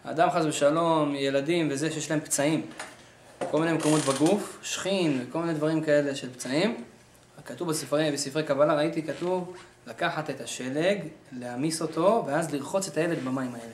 אדם 0.03 0.29
חס 0.31 0.45
ושלום, 0.45 1.15
ילדים 1.15 1.67
וזה, 1.71 1.91
שיש 1.91 2.11
להם 2.11 2.19
פצעים. 2.19 2.65
כל 3.51 3.59
מיני 3.59 3.73
מקומות 3.73 4.01
בגוף, 4.01 4.59
שכין, 4.61 5.25
וכל 5.29 5.39
מיני 5.39 5.53
דברים 5.53 5.83
כאלה 5.83 6.15
של 6.15 6.33
פצעים. 6.33 6.83
כתוב 7.45 7.69
בספרי, 7.69 8.11
בספרי 8.11 8.43
קבלה, 8.43 8.75
ראיתי, 8.75 9.03
כתוב 9.03 9.53
לקחת 9.89 10.29
את 10.29 10.41
השלג, 10.41 10.97
להעמיס 11.39 11.81
אותו, 11.81 12.23
ואז 12.27 12.53
לרחוץ 12.53 12.87
את 12.87 12.97
הילד 12.97 13.19
במים 13.25 13.51
האלה. 13.55 13.73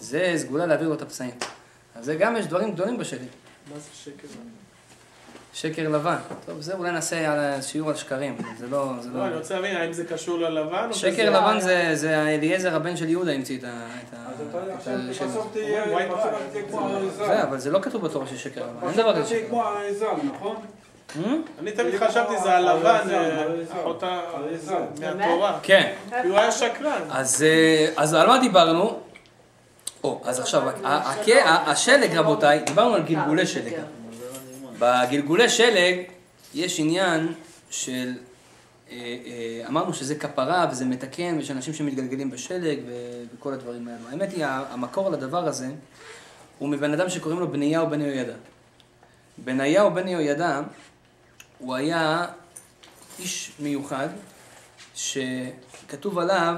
זה 0.00 0.32
סגולה 0.36 0.66
להעביר 0.66 0.88
לו 0.88 0.94
את 0.94 1.02
הפצעים. 1.02 1.30
אז 1.94 2.04
זה 2.04 2.14
גם 2.14 2.36
יש 2.36 2.46
דברים 2.46 2.72
גדולים 2.72 2.98
בשלג. 2.98 3.20
מה 3.72 3.78
זה 3.78 3.88
שקר? 3.94 4.28
שקר 5.54 5.88
לבן. 5.88 6.16
טוב, 6.46 6.60
זה 6.60 6.74
אולי 6.74 6.90
נעשה 6.90 7.32
על 7.32 7.62
שיעור 7.62 7.90
על 7.90 7.96
שקרים, 7.96 8.36
זה 8.58 8.66
לא... 8.66 8.92
זה 9.00 9.08
לא, 9.08 9.26
אני 9.26 9.36
רוצה 9.36 9.54
להבין, 9.54 9.76
האם 9.76 9.92
זה 9.92 10.04
קשור 10.04 10.38
ללבן 10.38 10.92
שקר 10.92 11.30
לבן 11.30 11.60
זה, 11.60 11.90
זה 11.94 12.22
אליעזר 12.22 12.76
הבן 12.76 12.96
של 12.96 13.08
יהודה 13.08 13.32
המציא 13.32 13.58
את 13.58 13.64
ה... 13.64 13.86
את 14.08 14.14
ה- 14.14 14.30
אז 14.30 14.40
אתה 14.50 14.64
את 14.64 14.70
עכשיו. 14.78 15.28
בסוף 15.28 15.48
תהיה 15.52 15.84
כמו. 16.68 16.88
זה, 17.16 17.42
אבל 17.42 17.58
זה 17.58 17.70
לא 17.70 17.78
כתוב 17.82 18.04
בתורה 18.04 18.26
של 18.26 18.36
שקר 18.36 18.66
לבן, 18.66 18.88
אין 18.88 18.96
דבר 18.96 19.22
כזה 19.22 19.44
כמו 19.48 19.64
האריזה, 19.64 20.06
נכון? 20.34 20.56
לבן. 21.16 21.40
אני 21.58 21.72
תמיד 21.72 21.94
חשבתי 21.96 22.38
זה 22.42 22.52
הלבן, 22.56 22.86
אריזה, 22.86 23.16
אה. 23.74 23.80
אחותה. 23.80 24.20
מהתורה. 25.16 25.58
כן, 25.62 25.92
כי 26.22 26.28
הוא 26.28 26.38
היה 26.38 26.52
שקרן. 26.52 27.02
אז, 27.10 27.42
אה, 27.42 27.88
אז 27.96 28.14
על 28.14 28.26
מה 28.26 28.38
דיברנו? 28.38 29.00
או, 30.04 30.20
אז 30.24 30.40
עכשיו, 30.40 30.68
ה- 30.84 31.70
השלג, 31.70 32.16
רבותיי, 32.16 32.60
דיברנו 32.66 32.94
על 32.94 33.02
גלגולי 33.02 33.46
שלג. 33.46 33.72
בגלגולי 34.78 35.48
שלג 35.48 35.96
יש 36.54 36.80
עניין 36.80 37.32
של, 37.70 38.12
אה, 38.90 38.96
אמרנו 39.68 39.94
שזה 39.94 40.14
כפרה 40.14 40.66
וזה 40.70 40.84
מתקן, 40.84 41.34
ויש 41.36 41.50
אנשים 41.50 41.74
שמתגלגלים 41.74 42.30
בשלג 42.30 42.78
וכל 43.38 43.52
הדברים 43.52 43.88
האלו. 43.88 44.08
האמת 44.10 44.32
היא, 44.32 44.44
המקור 44.46 45.10
לדבר 45.10 45.48
הזה 45.48 45.66
הוא 46.58 46.68
מבן 46.68 46.92
אדם 46.92 47.08
שקוראים 47.08 47.40
לו 47.40 47.48
בניהו 47.48 47.86
בן 47.86 48.00
יהוידע. 48.00 48.32
בניהו 49.38 49.90
בן 49.90 50.08
יהוידע 50.08 50.60
הוא 51.62 51.74
היה 51.74 52.26
איש 53.18 53.52
מיוחד, 53.58 54.08
שכתוב 54.94 56.18
עליו 56.18 56.54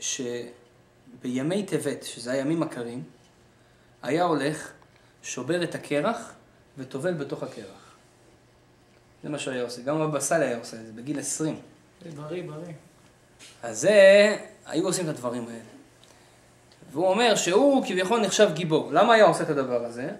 שבימי 0.00 1.62
טבת, 1.66 2.02
שזה 2.02 2.32
הימים 2.32 2.62
הקרים, 2.62 3.02
היה 4.02 4.24
הולך, 4.24 4.72
שובר 5.22 5.62
את 5.62 5.74
הקרח 5.74 6.32
וטובל 6.78 7.14
בתוך 7.14 7.42
הקרח. 7.42 7.94
זה 9.22 9.28
מה 9.28 9.38
שהוא 9.38 9.54
היה 9.54 9.62
עושה. 9.62 9.82
גם 9.82 10.00
הבבא 10.00 10.20
סאלי 10.20 10.44
היה 10.44 10.58
עושה 10.58 10.76
את 10.76 10.86
זה, 10.86 10.92
בגיל 10.92 11.18
20. 11.18 11.60
זה 12.04 12.10
בריא, 12.10 12.42
בריא. 12.42 12.74
אז 13.62 13.80
זה, 13.80 14.36
היו 14.66 14.86
עושים 14.86 15.04
את 15.04 15.08
הדברים 15.08 15.46
האלה. 15.48 15.60
והוא 16.92 17.08
אומר 17.08 17.34
שהוא 17.34 17.84
כביכול 17.86 18.20
נחשב 18.20 18.50
גיבור. 18.54 18.92
למה 18.92 19.14
היה 19.14 19.24
עושה 19.24 19.44
את 19.44 19.48
הדבר 19.48 19.84
הזה? 19.84 20.10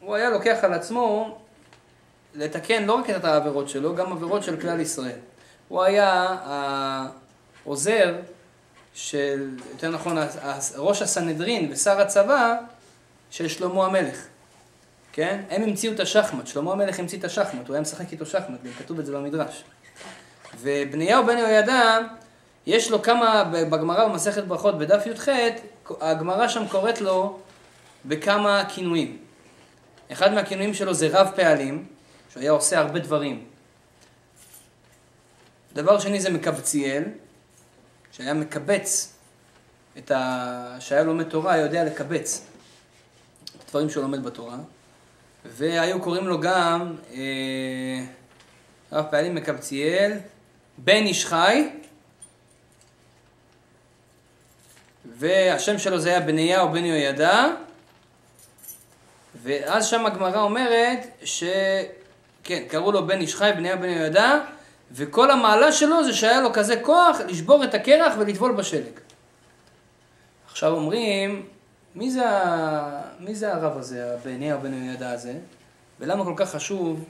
הוא 0.00 0.14
היה 0.14 0.30
לוקח 0.30 0.58
על 0.62 0.72
עצמו 0.72 1.38
לתקן 2.34 2.84
לא 2.84 2.92
רק 2.92 3.10
את 3.10 3.24
העבירות 3.24 3.68
שלו, 3.68 3.94
גם 3.94 4.12
עבירות 4.12 4.42
של 4.44 4.60
כלל 4.60 4.80
ישראל. 4.80 5.18
הוא 5.68 5.82
היה 5.82 6.36
העוזר 7.64 8.14
של, 8.94 9.50
יותר 9.70 9.90
נכון, 9.90 10.16
ראש 10.76 11.02
הסנהדרין 11.02 11.72
ושר 11.72 12.00
הצבא 12.00 12.56
של 13.30 13.48
שלמה 13.48 13.86
המלך. 13.86 14.26
כן? 15.12 15.40
הם 15.50 15.62
המציאו 15.62 15.92
את 15.92 16.00
השחמט, 16.00 16.46
שלמה 16.46 16.72
המלך 16.72 16.98
המציא 16.98 17.18
את 17.18 17.24
השחמט, 17.24 17.66
הוא 17.68 17.74
היה 17.74 17.80
משחק 17.80 18.12
איתו 18.12 18.26
שחמט, 18.26 18.58
כתוב 18.78 18.98
את 18.98 19.06
זה 19.06 19.12
במדרש. 19.12 19.64
ובניהו 20.60 21.26
בן 21.26 21.38
יהוידע, 21.38 21.98
יש 22.66 22.90
לו 22.90 23.02
כמה, 23.02 23.44
בגמרא 23.44 24.08
במסכת 24.08 24.44
ברכות 24.44 24.78
בדף 24.78 25.06
י"ח, 25.06 25.28
הגמרא 26.00 26.48
שם 26.48 26.68
קוראת 26.68 27.00
לו 27.00 27.38
בכמה 28.04 28.62
כינויים. 28.68 29.18
אחד 30.12 30.32
מהכינויים 30.32 30.74
שלו 30.74 30.94
זה 30.94 31.08
רב 31.12 31.30
פעלים, 31.36 31.84
שהוא 32.32 32.40
היה 32.40 32.50
עושה 32.50 32.78
הרבה 32.78 32.98
דברים. 32.98 33.44
דבר 35.72 35.98
שני 36.00 36.20
זה 36.20 36.30
מקבציאל, 36.30 37.04
שהיה 38.12 38.34
מקבץ 38.34 39.12
את 39.98 40.10
ה... 40.10 40.76
שהיה 40.80 41.02
לומד 41.02 41.28
תורה, 41.28 41.52
היה 41.52 41.64
יודע 41.64 41.84
לקבץ 41.84 42.46
את 43.44 43.62
הדברים 43.68 43.90
שהוא 43.90 44.02
לומד 44.02 44.24
בתורה. 44.24 44.56
והיו 45.44 46.02
קוראים 46.02 46.28
לו 46.28 46.40
גם 46.40 46.96
אה, 48.92 49.02
פעלים 49.02 49.34
מקבציאל, 49.34 50.12
בן 50.78 51.02
איש 51.02 51.26
חי, 51.26 51.68
והשם 55.04 55.78
שלו 55.78 55.98
זה 55.98 56.08
היה 56.08 56.20
בניהו 56.20 56.72
בן 56.72 56.84
יהוידע, 56.84 57.46
ואז 59.42 59.86
שם 59.86 60.06
הגמרא 60.06 60.40
אומרת 60.40 61.06
ש... 61.24 61.44
כן, 62.48 62.62
קראו 62.68 62.92
לו 62.92 63.06
בן 63.06 63.20
איש 63.20 63.34
חי, 63.34 63.50
בניהו 63.56 63.78
בן 63.78 63.88
יהוידע, 63.88 64.40
וכל 64.92 65.30
המעלה 65.30 65.72
שלו 65.72 66.04
זה 66.04 66.12
שהיה 66.12 66.40
לו 66.40 66.52
כזה 66.52 66.80
כוח 66.82 67.20
לשבור 67.28 67.64
את 67.64 67.74
הקרח 67.74 68.14
ולטבול 68.18 68.52
בשלג. 68.52 68.92
עכשיו 70.50 70.72
אומרים, 70.72 71.46
מי 71.94 72.10
זה. 72.10 72.24
מי 73.20 73.34
זה 73.34 73.54
הרב 73.54 73.78
הזה, 73.78 74.16
בניהו 74.24 74.60
בן 74.60 74.74
יהוידע 74.74 75.10
הזה, 75.10 75.34
ולמה 76.00 76.24
כל 76.24 76.32
כך 76.36 76.50
חשוב 76.50 77.04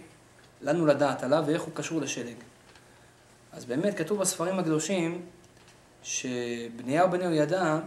לנו 0.63 0.87
לדעת 0.87 1.23
עליו 1.23 1.45
ואיך 1.47 1.63
הוא 1.63 1.75
קשור 1.75 2.01
לשלג. 2.01 2.37
אז 3.53 3.65
באמת 3.65 3.99
כתוב 3.99 4.19
בספרים 4.19 4.59
הקדושים 4.59 5.23
שבניהו 6.03 7.11
בן 7.11 7.21
יהוידע 7.21 7.79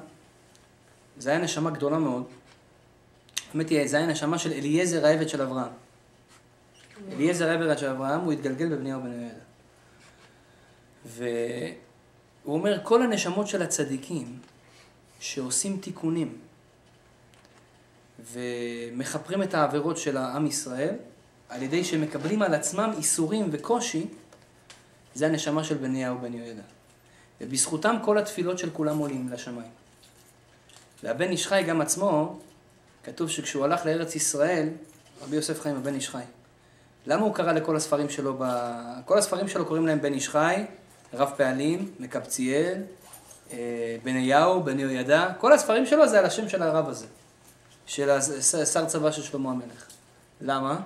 זה 1.17 1.29
היה 1.29 1.39
נשמה 1.39 1.69
גדולה 1.69 1.99
מאוד. 1.99 2.23
האמת 3.53 3.69
היא, 3.69 3.87
זה 3.87 3.97
היה 3.97 4.05
נשמה 4.05 4.37
של 4.37 4.51
אליעזר 4.51 5.05
העבד 5.05 5.29
של 5.29 5.41
אברהם. 5.41 5.71
אליעזר 7.11 7.49
העבד 7.49 7.77
של 7.77 7.87
אברהם, 7.89 8.19
הוא 8.19 8.31
התגלגל 8.31 8.69
בבניהו 8.69 9.01
בן 9.01 9.11
יהוידע. 9.11 9.35
והוא 11.05 12.55
אומר, 12.57 12.79
כל 12.83 13.01
הנשמות 13.01 13.47
של 13.47 13.61
הצדיקים 13.61 14.39
שעושים 15.19 15.77
תיקונים 15.77 16.37
ומכפרים 18.31 19.43
את 19.43 19.53
העבירות 19.53 19.97
של 19.97 20.17
העם 20.17 20.45
ישראל, 20.45 20.95
על 21.49 21.63
ידי 21.63 21.83
שהם 21.83 22.01
מקבלים 22.01 22.41
על 22.41 22.53
עצמם 22.53 22.91
איסורים 22.97 23.49
וקושי, 23.51 24.07
זה 25.15 25.25
הנשמה 25.25 25.63
של 25.63 25.77
בניהו 25.77 26.17
בן 26.17 26.33
יהוידע. 26.33 26.61
ובזכותם 27.41 27.95
כל 28.05 28.17
התפילות 28.17 28.57
של 28.57 28.69
כולם 28.69 28.97
עולים 28.97 29.29
לשמיים. 29.29 29.71
והבן 31.03 31.29
איש 31.29 31.47
חי 31.47 31.63
גם 31.67 31.81
עצמו, 31.81 32.39
כתוב 33.03 33.29
שכשהוא 33.29 33.65
הלך 33.65 33.85
לארץ 33.85 34.15
ישראל, 34.15 34.69
רבי 35.21 35.35
יוסף 35.35 35.61
חיים 35.61 35.75
הבן 35.75 35.95
איש 35.95 36.09
חי. 36.09 36.23
למה 37.05 37.21
הוא 37.21 37.35
קרא 37.35 37.51
לכל 37.51 37.75
הספרים 37.75 38.09
שלו, 38.09 38.33
ב... 38.39 38.43
כל 39.05 39.17
הספרים 39.17 39.47
שלו 39.47 39.65
קוראים 39.65 39.87
להם 39.87 40.01
בן 40.01 40.13
איש 40.13 40.29
חי, 40.29 40.63
רב 41.13 41.31
פעלים, 41.37 41.91
מקבציאל, 41.99 42.77
אה, 43.53 43.57
בניהו, 44.03 44.63
בן 44.63 44.79
יהוידע, 44.79 45.27
כל 45.37 45.53
הספרים 45.53 45.85
שלו 45.85 46.07
זה 46.07 46.19
על 46.19 46.25
השם 46.25 46.49
של 46.49 46.63
הרב 46.63 46.89
הזה, 46.89 47.05
של 47.85 48.09
השר 48.09 48.85
צבא 48.85 49.11
של 49.11 49.21
שלמה 49.21 49.51
המלך. 49.51 49.85
למה? 50.41 50.79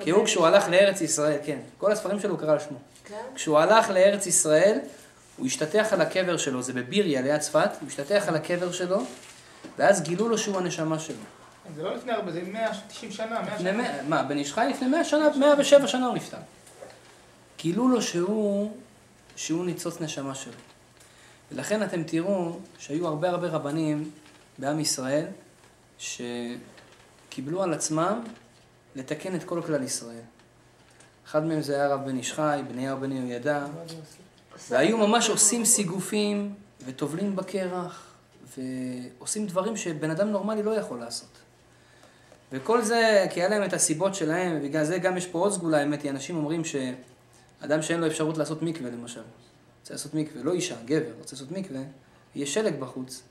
כי 0.00 0.10
הוא 0.10 0.24
כשהוא 0.24 0.46
הלך 0.46 0.68
לארץ 0.68 1.00
ישראל, 1.00 1.38
כן, 1.44 1.58
כל 1.78 1.92
הספרים 1.92 2.20
שלו 2.20 2.30
הוא 2.30 2.38
קרא 2.38 2.52
על 2.52 2.58
שמו. 2.58 2.78
כן? 3.04 3.14
כשהוא 3.34 3.58
הלך 3.58 3.90
לארץ 3.90 4.26
ישראל, 4.26 4.78
הוא 5.36 5.46
השתטח 5.46 5.92
על 5.92 6.00
הקבר 6.00 6.36
שלו, 6.36 6.62
זה 6.62 6.72
בביריה 6.72 7.20
ליד 7.20 7.40
צפת, 7.40 7.70
הוא 7.80 7.88
השתטח 7.88 8.24
על 8.28 8.34
הקבר 8.34 8.72
שלו, 8.72 8.98
ואז 9.78 10.02
גילו 10.02 10.28
לו 10.28 10.38
שהוא 10.38 10.58
הנשמה 10.58 10.98
שלו. 10.98 11.37
זה 11.74 11.82
לא 11.82 11.94
לפני 11.94 12.12
הרבה, 12.12 12.32
זה 12.32 12.42
190 12.52 13.12
שנה, 13.12 13.26
100 13.26 13.40
לפני 13.40 13.58
שנה. 13.58 14.02
מה, 14.08 14.22
בן 14.22 14.38
איש 14.38 14.52
חי 14.52 14.66
לפני 14.70 14.88
100 14.88 15.04
שנה, 15.04 15.28
107 15.36 15.88
שנה 15.88 16.06
הוא 16.06 16.14
נפטר. 16.14 16.38
גילו 17.58 17.88
לו 17.88 18.02
שהוא, 18.02 18.72
שהוא 19.36 19.64
ניצוץ 19.64 20.00
נשמה 20.00 20.34
שלו. 20.34 20.52
ולכן 21.52 21.82
אתם 21.82 22.02
תראו 22.02 22.58
שהיו 22.78 23.06
הרבה 23.06 23.30
הרבה 23.30 23.48
רבנים 23.48 24.10
בעם 24.58 24.80
ישראל 24.80 25.26
שקיבלו 25.98 27.62
על 27.62 27.74
עצמם 27.74 28.24
לתקן 28.96 29.34
את 29.34 29.44
כל 29.44 29.62
כלל 29.66 29.82
ישראל. 29.82 30.20
אחד 31.26 31.44
מהם 31.44 31.62
זה 31.62 31.74
היה 31.74 31.84
הרב 31.84 32.04
בן 32.04 32.16
איש 32.16 32.32
חי, 32.32 32.60
בניהו 32.68 33.00
בן 33.00 33.12
יהוידע, 33.12 33.66
והיו 34.68 34.96
ממש 34.96 35.28
עושים 35.28 35.64
סיגופים 35.64 36.54
וטובלים 36.84 37.36
בקרח 37.36 38.14
ועושים 38.56 39.46
דברים 39.46 39.76
שבן 39.76 40.10
אדם 40.10 40.28
נורמלי 40.28 40.62
לא 40.62 40.70
יכול 40.70 40.98
לעשות. 40.98 41.37
וכל 42.52 42.82
זה, 42.82 43.26
כי 43.30 43.40
היה 43.40 43.48
להם 43.48 43.64
את 43.64 43.72
הסיבות 43.72 44.14
שלהם, 44.14 44.56
ובגלל 44.56 44.84
זה 44.84 44.98
גם 44.98 45.16
יש 45.16 45.26
פה 45.26 45.38
עוד 45.38 45.52
סגולה, 45.52 45.78
האמת 45.78 46.02
היא, 46.02 46.10
אנשים 46.10 46.36
אומרים 46.36 46.62
שאדם 46.64 47.82
שאין 47.82 48.00
לו 48.00 48.06
אפשרות 48.06 48.38
לעשות 48.38 48.62
מקווה 48.62 48.90
למשל, 48.90 49.22
רוצה 49.80 49.94
לעשות 49.94 50.14
מקווה, 50.14 50.42
לא 50.42 50.52
אישה, 50.52 50.76
גבר, 50.84 51.12
רוצה 51.18 51.36
לעשות 51.36 51.50
מקווה, 51.50 51.80
יש 52.34 52.54
שלג 52.54 52.74
בחוץ, 52.80 53.22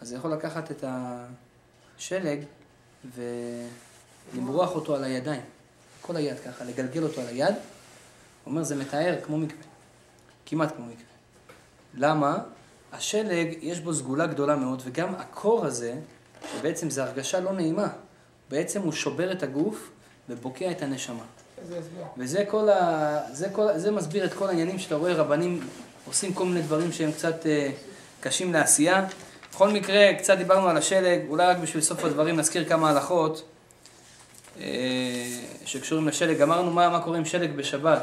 אז 0.00 0.08
זה 0.08 0.16
יכול 0.16 0.32
לקחת 0.32 0.70
את 0.70 0.84
השלג 1.98 2.40
ולמרוח 4.34 4.74
אותו 4.74 4.96
על 4.96 5.04
הידיים, 5.04 5.42
כל 6.00 6.16
היד 6.16 6.40
ככה, 6.40 6.64
לגלגל 6.64 7.02
אותו 7.02 7.20
על 7.20 7.26
היד, 7.26 7.54
אומר, 8.46 8.62
זה 8.62 8.76
מתאר 8.76 9.18
כמו 9.22 9.38
מקווה, 9.38 9.62
כמעט 10.46 10.76
כמו 10.76 10.86
מקווה. 10.86 11.06
למה? 11.94 12.38
השלג, 12.92 13.58
יש 13.60 13.80
בו 13.80 13.94
סגולה 13.94 14.26
גדולה 14.26 14.56
מאוד, 14.56 14.82
וגם 14.84 15.14
הקור 15.14 15.66
הזה, 15.66 15.94
שבעצם 16.52 16.90
זו 16.90 17.02
הרגשה 17.02 17.40
לא 17.40 17.52
נעימה, 17.52 17.88
בעצם 18.50 18.82
הוא 18.82 18.92
שובר 18.92 19.32
את 19.32 19.42
הגוף 19.42 19.90
ובוקע 20.28 20.70
את 20.70 20.82
הנשמה. 20.82 21.24
וזה 22.18 22.44
כל 22.48 22.68
ה... 22.68 23.20
זה, 23.32 23.48
כל... 23.52 23.78
זה 23.78 23.90
מסביר 23.90 24.24
את 24.24 24.34
כל 24.34 24.48
העניינים 24.48 24.78
שאתה 24.78 24.94
רואה 24.94 25.14
רבנים 25.14 25.60
עושים 26.06 26.34
כל 26.34 26.44
מיני 26.44 26.62
דברים 26.62 26.92
שהם 26.92 27.12
קצת 27.12 27.46
אה, 27.46 27.70
קשים 28.20 28.52
לעשייה. 28.52 29.06
בכל 29.52 29.68
מקרה, 29.68 30.14
קצת 30.18 30.38
דיברנו 30.38 30.68
על 30.68 30.76
השלג, 30.76 31.20
אולי 31.28 31.46
רק 31.46 31.56
בשביל 31.56 31.82
סוף 31.82 32.04
הדברים 32.04 32.36
נזכיר 32.36 32.68
כמה 32.68 32.90
הלכות 32.90 33.42
אה, 34.60 34.64
שקשורים 35.64 36.08
לשלג. 36.08 36.42
אמרנו 36.42 36.70
מה, 36.70 36.88
מה 36.88 37.00
קורה 37.00 37.18
עם 37.18 37.24
שלג 37.24 37.50
בשבת. 37.56 38.02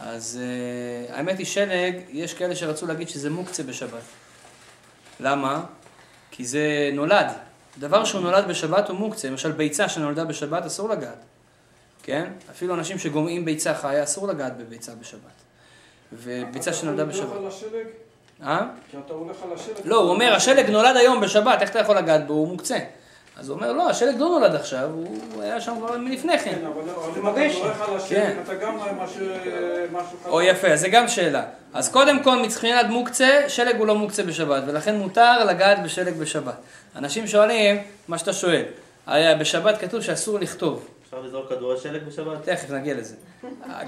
אז 0.00 0.40
אה, 0.42 1.16
האמת 1.16 1.38
היא 1.38 1.46
שלג, 1.46 1.94
יש 2.10 2.34
כאלה 2.34 2.56
שרצו 2.56 2.86
להגיד 2.86 3.08
שזה 3.08 3.30
מוקצה 3.30 3.62
בשבת. 3.62 4.02
למה? 5.20 5.64
כי 6.30 6.44
זה 6.44 6.90
נולד. 6.92 7.26
דבר 7.78 8.04
שהוא 8.04 8.20
נולד 8.20 8.48
בשבת 8.48 8.88
הוא 8.88 8.98
מוקצה. 8.98 9.28
למשל 9.28 9.52
ביצה 9.52 9.88
שנולדה 9.88 10.24
בשבת 10.24 10.66
אסור 10.66 10.88
לגעת. 10.88 11.18
כן? 12.02 12.32
אפילו 12.50 12.74
אנשים 12.74 12.98
שגומעים 12.98 13.44
ביצה 13.44 13.74
חיה, 13.74 14.02
אסור 14.02 14.28
לגעת 14.28 14.56
בביצה 14.56 14.92
בשבת. 14.94 15.20
וביצה 16.12 16.72
שנולדה 16.72 17.02
אתה 17.02 17.10
בשבת. 17.10 17.28
הולך 17.28 17.38
על 17.38 17.46
השלג? 17.46 17.86
אה? 18.42 18.60
כי 18.90 18.96
אתה 19.06 19.12
הולך 19.12 19.36
על 19.42 19.52
השלג. 19.52 19.76
לא, 19.84 19.96
הוא 19.96 20.10
אומר, 20.10 20.34
השלג 20.34 20.70
נולד 20.70 20.96
היום 20.96 21.20
בשבת, 21.20 21.62
איך 21.62 21.70
אתה 21.70 21.78
יכול 21.78 21.96
לגעת 21.96 22.26
בו? 22.26 22.34
הוא 22.34 22.48
מוקצה. 22.48 22.78
אז 23.36 23.48
הוא 23.48 23.56
אומר, 23.56 23.72
לא, 23.72 23.90
השלג 23.90 24.18
לא 24.18 24.28
נולד 24.28 24.54
עכשיו, 24.54 24.90
הוא 25.34 25.42
היה 25.42 25.60
שם 25.60 25.74
כבר 25.78 25.98
מלפני 25.98 26.38
כן. 26.38 26.54
כן, 26.54 26.66
אבל 26.66 26.80
אם. 26.80 27.28
אתה 27.28 27.40
הולך 27.62 27.80
על 27.80 27.98
כן. 28.08 28.36
השלג, 28.36 28.38
אתה 28.44 28.54
גם 28.54 28.76
משהו 28.76 29.26
משהו 29.92 30.18
חדש. 30.22 30.32
או 30.32 30.42
יפה, 30.42 30.76
זה 30.76 30.88
גם 30.88 31.08
שאלה. 31.08 31.44
אז 31.74 31.88
קודם 31.88 32.22
כל, 32.22 32.42
מבחינת 32.42 32.86
מוקצה, 32.86 33.44
שלג 33.48 33.76
הוא 33.76 33.86
לא 33.86 33.94
מוקצה 33.94 34.22
בשבת, 34.22 34.62
ולכן 34.66 34.96
מותר 34.96 35.44
לגעת 35.44 35.82
בשלג 35.82 36.14
בשבת. 36.14 36.54
אנשים 36.96 37.26
שואלים, 37.26 37.82
מה 38.08 38.18
שאתה 38.18 38.32
שואל, 38.32 38.62
היה 39.06 39.34
בשבת 39.34 39.78
כתוב 39.80 40.00
שאסור 40.00 40.38
לכתוב. 40.38 40.88
אפשר 41.06 41.20
לזרוק 41.20 41.48
כדורי 41.48 41.80
שלג 41.80 42.02
בשבת? 42.02 42.42
תכף 42.44 42.70
נגיע 42.70 42.94
לזה. 42.94 43.14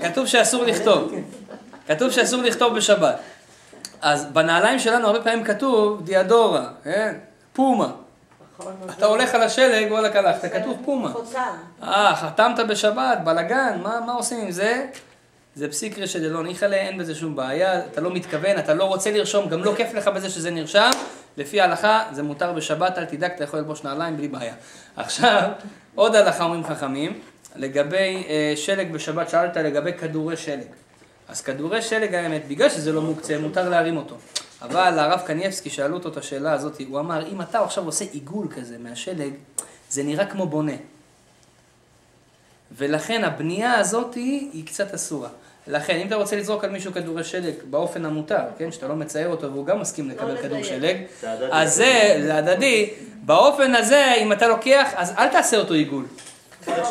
כתוב 0.03 0.27
שאסור 0.27 0.65
לכתוב. 0.65 1.13
כתוב 1.87 2.11
שאסור 2.11 2.43
לכתוב 2.43 2.77
בשבת. 2.77 3.17
אז 4.01 4.27
בנעליים 4.33 4.79
שלנו 4.79 5.07
הרבה 5.07 5.23
פעמים 5.23 5.45
כתוב 5.45 6.05
דיאדורה, 6.05 6.69
כן? 6.85 7.15
פומה. 7.53 7.93
נכון, 8.59 8.75
אתה 8.99 9.07
הולך 9.07 9.35
על 9.35 9.43
השלג, 9.43 9.93
וואלכ 9.93 10.17
הלכת, 10.17 10.53
כתוב 10.53 10.79
פומה. 10.85 11.13
חותם. 11.13 11.41
אה, 11.83 12.17
חתמת 12.17 12.67
בשבת, 12.69 13.19
בלאגן, 13.25 13.79
מה, 13.83 14.01
מה 14.07 14.13
עושים 14.13 14.41
עם 14.41 14.51
זה? 14.51 14.87
זה 15.55 15.69
פסיקרא 15.69 16.07
שדלא 16.07 16.43
ניחא 16.43 16.65
אין 16.65 16.99
בזה 16.99 17.15
שום 17.15 17.37
בעיה, 17.37 17.87
אתה 17.87 18.01
לא 18.01 18.11
מתכוון, 18.11 18.59
אתה 18.59 18.75
לא 18.75 18.85
רוצה 18.85 19.11
לרשום, 19.11 19.49
גם 19.49 19.65
לא 19.65 19.75
כיף 19.77 19.95
לך 19.95 20.09
בזה 20.09 20.31
שזה 20.31 20.51
נרשם, 20.51 20.91
לפי 21.37 21.61
ההלכה 21.61 22.03
זה 22.13 22.23
מותר 22.23 22.53
בשבת, 22.53 22.99
אל 22.99 23.05
תדאג, 23.05 23.31
אתה 23.31 23.45
יכול 23.45 23.59
ללבוש 23.59 23.85
נעליים 23.85 24.17
בלי 24.17 24.29
בעיה. 24.29 24.55
עכשיו, 24.97 25.51
עוד 25.95 26.15
הלכה 26.15 26.45
אומרים 26.45 26.65
חכמים, 26.65 27.21
לגבי 27.57 28.25
אה, 28.29 28.53
שלג 28.57 28.93
בשבת, 28.93 29.31
שאלת 29.31 29.57
לגבי 29.57 29.93
כדורי 29.93 30.37
שלג. 30.37 30.67
אז 31.29 31.41
כדורי 31.41 31.83
שלג 31.83 32.15
האמת, 32.15 32.49
בגלל 32.49 32.69
שזה 32.69 32.93
לא 32.93 33.03
מוקצה, 33.03 33.39
מותר 33.39 33.69
להרים 33.69 33.97
אותו. 33.97 34.17
אבל 34.63 34.99
הרב 34.99 35.21
קנייבסקי, 35.27 35.71
שאלו 35.71 35.97
אותו 35.97 36.09
את 36.09 36.17
השאלה 36.17 36.53
הזאת, 36.53 36.81
הוא 36.89 37.01
אמר, 37.01 37.27
אם 37.29 37.41
אתה 37.41 37.65
עכשיו 37.65 37.85
עושה 37.85 38.05
עיגול 38.13 38.49
כזה 38.49 38.79
מהשלג, 38.79 39.33
זה 39.91 40.03
נראה 40.03 40.27
כמו 40.27 40.47
בונה. 40.47 40.77
ולכן 42.73 43.25
הבנייה 43.25 43.79
הזאת 43.79 44.15
היא, 44.15 44.51
היא 44.53 44.67
קצת 44.67 44.95
אסורה. 44.95 45.29
לכן, 45.67 45.97
אם 45.97 46.07
אתה 46.07 46.15
רוצה 46.17 46.37
לזרוק 46.37 46.65
על 46.65 46.71
מישהו 46.71 46.93
כדורי 46.93 47.25
שלג 47.25 47.55
באופן 47.71 48.05
המותר, 48.05 48.39
כן, 48.59 48.73
שאתה 48.73 48.89
לא 48.89 48.95
מצייר 48.97 49.29
אותו 49.29 49.53
והוא 49.53 49.67
גם 49.67 49.81
מסכים 49.81 50.11
לקבל 50.11 50.37
כדור 50.37 50.59
לדייק. 50.59 50.65
שלג. 50.65 50.97
אז 51.53 51.75
זה, 51.75 52.21
זה 52.25 52.37
הדדי. 52.37 52.91
באופן 53.23 53.75
הזה, 53.75 54.15
אם 54.23 54.33
אתה 54.33 54.49
לוקח, 54.49 54.91
אז 54.97 55.13
אל 55.19 55.29
תעשה 55.29 55.57
אותו 55.57 55.75
עיגול. 55.75 56.05
איך 56.69 56.89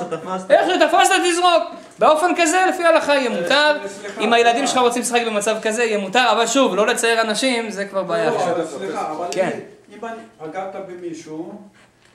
שתפסת? 0.76 1.12
תזרוק. 1.30 1.64
באופן 2.00 2.32
כזה, 2.38 2.66
לפי 2.70 2.84
ההלכה 2.84 3.16
יהיה 3.16 3.30
מותר. 3.30 3.78
אם 4.22 4.34
הילדים 4.34 4.68
שלך 4.68 4.78
רוצים 4.78 5.02
לשחק 5.02 5.22
במצב 5.26 5.56
כזה, 5.62 5.84
יהיה 5.84 5.98
מותר, 5.98 6.32
אבל 6.32 6.48
שוב, 6.48 6.76
לא 6.76 6.88
לצייר 6.88 7.22
אנשים, 7.22 7.72
זה 7.72 7.86
כבר 7.86 8.04
בעיה 8.04 8.30
לא, 8.30 8.66
סליחה, 8.78 9.12
אבל 9.12 9.26
כן. 9.32 9.60
אם- 9.94 9.98
פגעת 10.40 10.76
במישהו, 10.88 11.62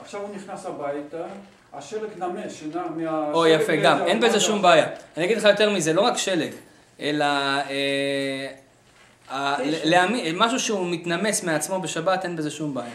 עכשיו 0.01 0.21
הוא 0.21 0.29
נכנס 0.37 0.67
הביתה, 0.67 1.17
השלג 1.73 2.09
נמס, 2.19 2.53
שנע 2.53 2.83
מה... 2.97 3.33
או 3.33 3.47
יפה, 3.47 3.77
גם, 3.77 4.03
אין 4.03 4.21
בזה 4.21 4.41
שום. 4.41 4.63
בעיה. 4.63 4.87
אני 5.17 5.25
אגיד 5.25 5.39
לך 5.39 5.45
יותר 5.45 5.71
מזה, 5.71 5.93
לא 5.93 6.01
רק 6.01 6.17
שלג, 6.17 6.53
אלא 7.01 7.25
אה, 9.31 10.33
משהו 10.35 10.61
שהוא 10.61 10.87
מתנמס 10.91 11.43
מעצמו 11.43 11.81
בשבת, 11.81 12.25
אין 12.25 12.37
בזה 12.37 12.51
שום 12.51 12.75
בעיה. 12.75 12.95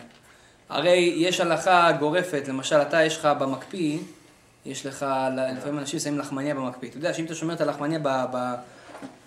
הרי 0.70 1.14
יש 1.18 1.40
הלכה 1.40 1.92
גורפת, 1.92 2.48
למשל, 2.48 2.82
אתה 2.82 3.04
יש 3.04 3.18
לך 3.18 3.26
במקפיא, 3.40 3.98
יש 4.66 4.86
לך, 4.86 5.06
לפעמים 5.58 5.80
אנשים 5.80 6.00
שמים 6.00 6.20
לחמניה 6.20 6.56
במקפיא. 6.56 6.90
אתה 6.90 6.98
יודע 6.98 7.14
שאם 7.14 7.26
אתה 7.26 7.36
שומר 7.36 7.54
את 7.54 7.62
הלחמניה 7.62 8.00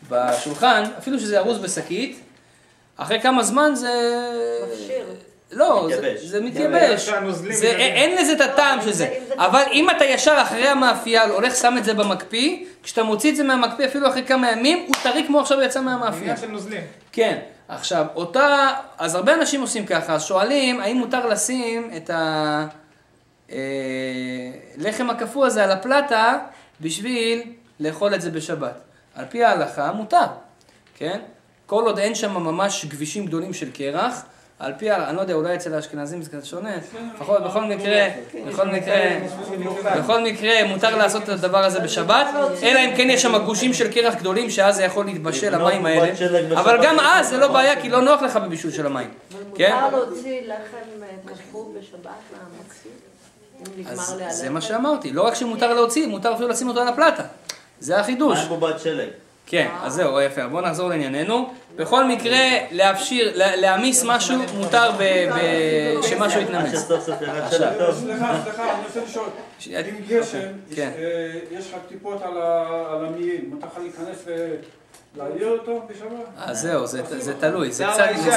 בשולחן, 0.09 0.83
אפילו 0.99 1.21
שזה 1.21 1.39
ארוז 1.39 1.59
בשקית, 1.59 2.21
אחרי 2.97 3.21
כמה 3.21 3.43
זמן 3.43 3.75
זה... 3.75 3.93
מפשיר. 4.73 5.07
לא, 5.53 5.89
זה- 5.91 5.97
מתייבש. 6.01 6.21
זה 6.25 6.41
מתייבש. 6.41 7.09
זה-. 7.51 7.67
אין 7.77 8.19
לזה 8.19 8.33
את 8.33 8.41
הטעם 8.41 8.81
של 8.83 8.93
זה. 8.93 9.05
אם 9.07 9.25
זה- 9.29 9.35
אבל 9.37 9.63
אם 9.73 9.91
אתה 9.91 10.05
ישר 10.05 10.35
אחרי 10.43 10.69
המאפייה 10.69 11.25
הולך 11.25 11.57
שם 11.57 11.75
את 11.79 11.85
זה 11.85 11.95
במקפיא, 11.95 12.57
כשאתה 12.83 13.03
מוציא 13.03 13.31
את 13.31 13.37
זה 13.37 13.43
מהמקפיא 13.45 13.87
אפילו 13.87 14.09
אחרי 14.09 14.25
כמה 14.25 14.51
ימים, 14.53 14.85
הוא 14.87 14.95
טרי 15.03 15.25
כמו 15.27 15.41
עכשיו 15.41 15.63
יצא 15.63 15.81
מהמאפייה. 15.81 16.21
עניין 16.23 16.37
של 16.37 16.47
נוזלים. 16.51 16.81
כן. 17.13 17.39
עכשיו, 17.69 18.05
אותה, 18.17 18.69
אז 18.99 19.15
הרבה 19.15 19.35
אנשים 19.35 19.61
עושים 19.61 19.87
ככה, 19.87 20.15
אז 20.15 20.25
שואלים 20.25 20.81
האם 20.81 20.97
מותר 20.97 21.27
לשים 21.27 21.91
את 21.97 22.11
הלחם 24.79 25.11
הקפוא 25.11 25.47
הזה 25.47 25.65
על 25.65 25.71
הפלטה 25.71 26.39
בשביל 26.81 27.43
לאכול 27.81 28.15
את 28.15 28.21
זה 28.21 28.31
בשבת. 28.31 28.81
על 29.15 29.25
פי 29.31 29.45
ההלכה 29.45 29.93
מותר, 29.93 30.25
כן? 30.95 31.21
כל 31.67 31.85
עוד 31.87 31.99
אין 31.99 32.15
שם 32.15 32.35
ממש 32.35 32.85
כבישים 32.91 33.27
גדולים 33.27 33.53
של 33.53 33.71
קרח, 33.73 34.23
על 34.59 34.73
פי, 34.79 34.93
אני 34.93 35.17
לא 35.17 35.21
יודע, 35.21 35.35
אולי 35.35 35.55
אצל 35.55 35.75
האשכנזים 35.75 36.23
זה 36.23 36.31
קצת 36.31 36.45
שונה, 36.45 36.71
לפחות 37.15 37.45
בכל 37.45 37.65
מקרה, 37.65 38.09
בכל 38.47 38.69
מקרה, 38.69 39.19
בכל 39.99 40.21
מקרה 40.23 40.65
מותר 40.69 40.97
לעשות 40.97 41.23
את 41.23 41.29
הדבר 41.29 41.65
הזה 41.65 41.81
בשבת, 41.81 42.27
אלא 42.63 42.79
אם 42.79 42.97
כן 42.97 43.11
יש 43.11 43.23
שם 43.23 43.39
גושים 43.45 43.75
של 43.75 43.93
קרח 43.93 44.15
גדולים, 44.15 44.51
שאז 44.51 44.77
זה 44.77 44.85
יכול 44.85 45.07
להתבשל 45.07 45.47
לבנות 45.55 45.73
המים 45.73 45.87
האלה, 45.87 46.01
בובת 46.01 46.17
שלג 46.17 46.45
בשבת. 46.45 46.59
אבל 46.59 46.79
גם 46.83 47.01
אז 47.01 47.29
זה 47.29 47.37
לא 47.37 47.49
בעיה, 47.49 47.83
כי 47.83 47.89
לא 47.89 48.01
נוח 48.01 48.23
לך 48.23 48.37
בבישול 48.37 48.71
של 48.71 48.87
המים, 48.87 49.11
כן? 49.55 49.77
מותר 49.85 49.97
להוציא 49.97 50.41
לחם 50.41 51.03
אה, 51.03 51.35
קפוא 51.35 51.65
בשבת 51.79 52.11
מהמוציא? 52.33 52.91
אם 53.61 53.81
נגמר 53.81 53.93
אז 53.93 54.17
להלך? 54.19 54.33
זה 54.33 54.51
מה 54.51 54.61
שאמרתי, 54.61 55.13
לא 55.13 55.23
רק 55.23 55.35
שמותר 55.35 55.75
להוציא, 55.75 56.07
מותר 56.07 56.35
אפילו 56.35 56.49
לשים 56.49 56.69
אותו 56.69 56.81
על 56.81 56.89
הפלטה, 56.89 57.23
זה 57.81 58.01
החידוש. 58.01 58.39
מה 58.39 58.43
עם 58.43 58.49
בובת 58.49 58.81
שלג? 58.81 59.09
כן, 59.47 59.69
אז 59.83 59.93
זהו, 59.93 60.21
יפה, 60.21 60.47
בואו 60.47 60.63
נחזור 60.65 60.89
לענייננו. 60.89 61.49
בכל 61.77 62.05
מקרה, 62.05 62.39
להפשיר, 62.71 63.31
לה- 63.39 63.57
להעמיס 63.57 64.05
משהו, 64.05 64.39
מותר 64.55 64.91
ב- 64.99 65.29
ב- 65.37 66.03
שמשהו 66.03 66.41
יתנמס. 66.41 66.91
עכשיו. 66.91 67.73
טוב. 67.79 67.95
סליחה, 67.95 68.35
סליחה, 68.45 68.63
אני 68.75 68.83
רוצה 68.87 69.01
לשאול. 69.05 69.29
עם 69.89 69.97
גשם, 70.09 70.39
יש- 70.71 70.77
כן. 70.77 70.91
אה, 70.99 71.59
יש 71.59 71.67
לך 71.71 71.79
טיפות 71.89 72.23
על 72.23 72.39
ה- 72.43 72.65
על 72.93 73.07
המעיל, 73.07 73.41
מותר 73.51 73.67
לך 73.67 73.73
להיכנס 73.83 74.25
ולהעיר 75.17 75.49
אותו 75.49 75.83
בשבת? 75.91 76.11
אז 76.39 76.61
זהו, 76.61 76.87
זה 76.87 77.03
תלוי, 77.41 77.73
זה 77.73 77.85
קצת 77.93 78.01
האישה, 78.01 78.23
זה. 78.23 78.37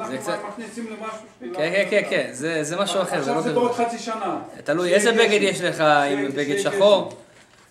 אנחנו 0.00 0.18
קצת- 0.18 0.38
מכניסים 0.48 0.86
למשהו. 0.86 1.54
כן, 1.56 1.70
כן, 1.72 1.84
כן, 1.90 2.02
כן, 2.10 2.28
זה 2.62 2.76
משהו 2.80 3.02
אחר, 3.02 3.22
זה 3.22 3.30
לא 3.30 3.36
עכשיו 3.38 3.42
זה. 3.42 3.52
בעוד 3.58 3.72
חצי 3.72 3.98
שנה. 3.98 4.38
תלוי 4.64 4.94
איזה 4.94 5.12
בגד. 5.12 5.38
יש 5.42 5.60
לך, 5.60 5.80
אם 5.80 6.28
בגד 6.34 6.58
שחור. 6.58 7.12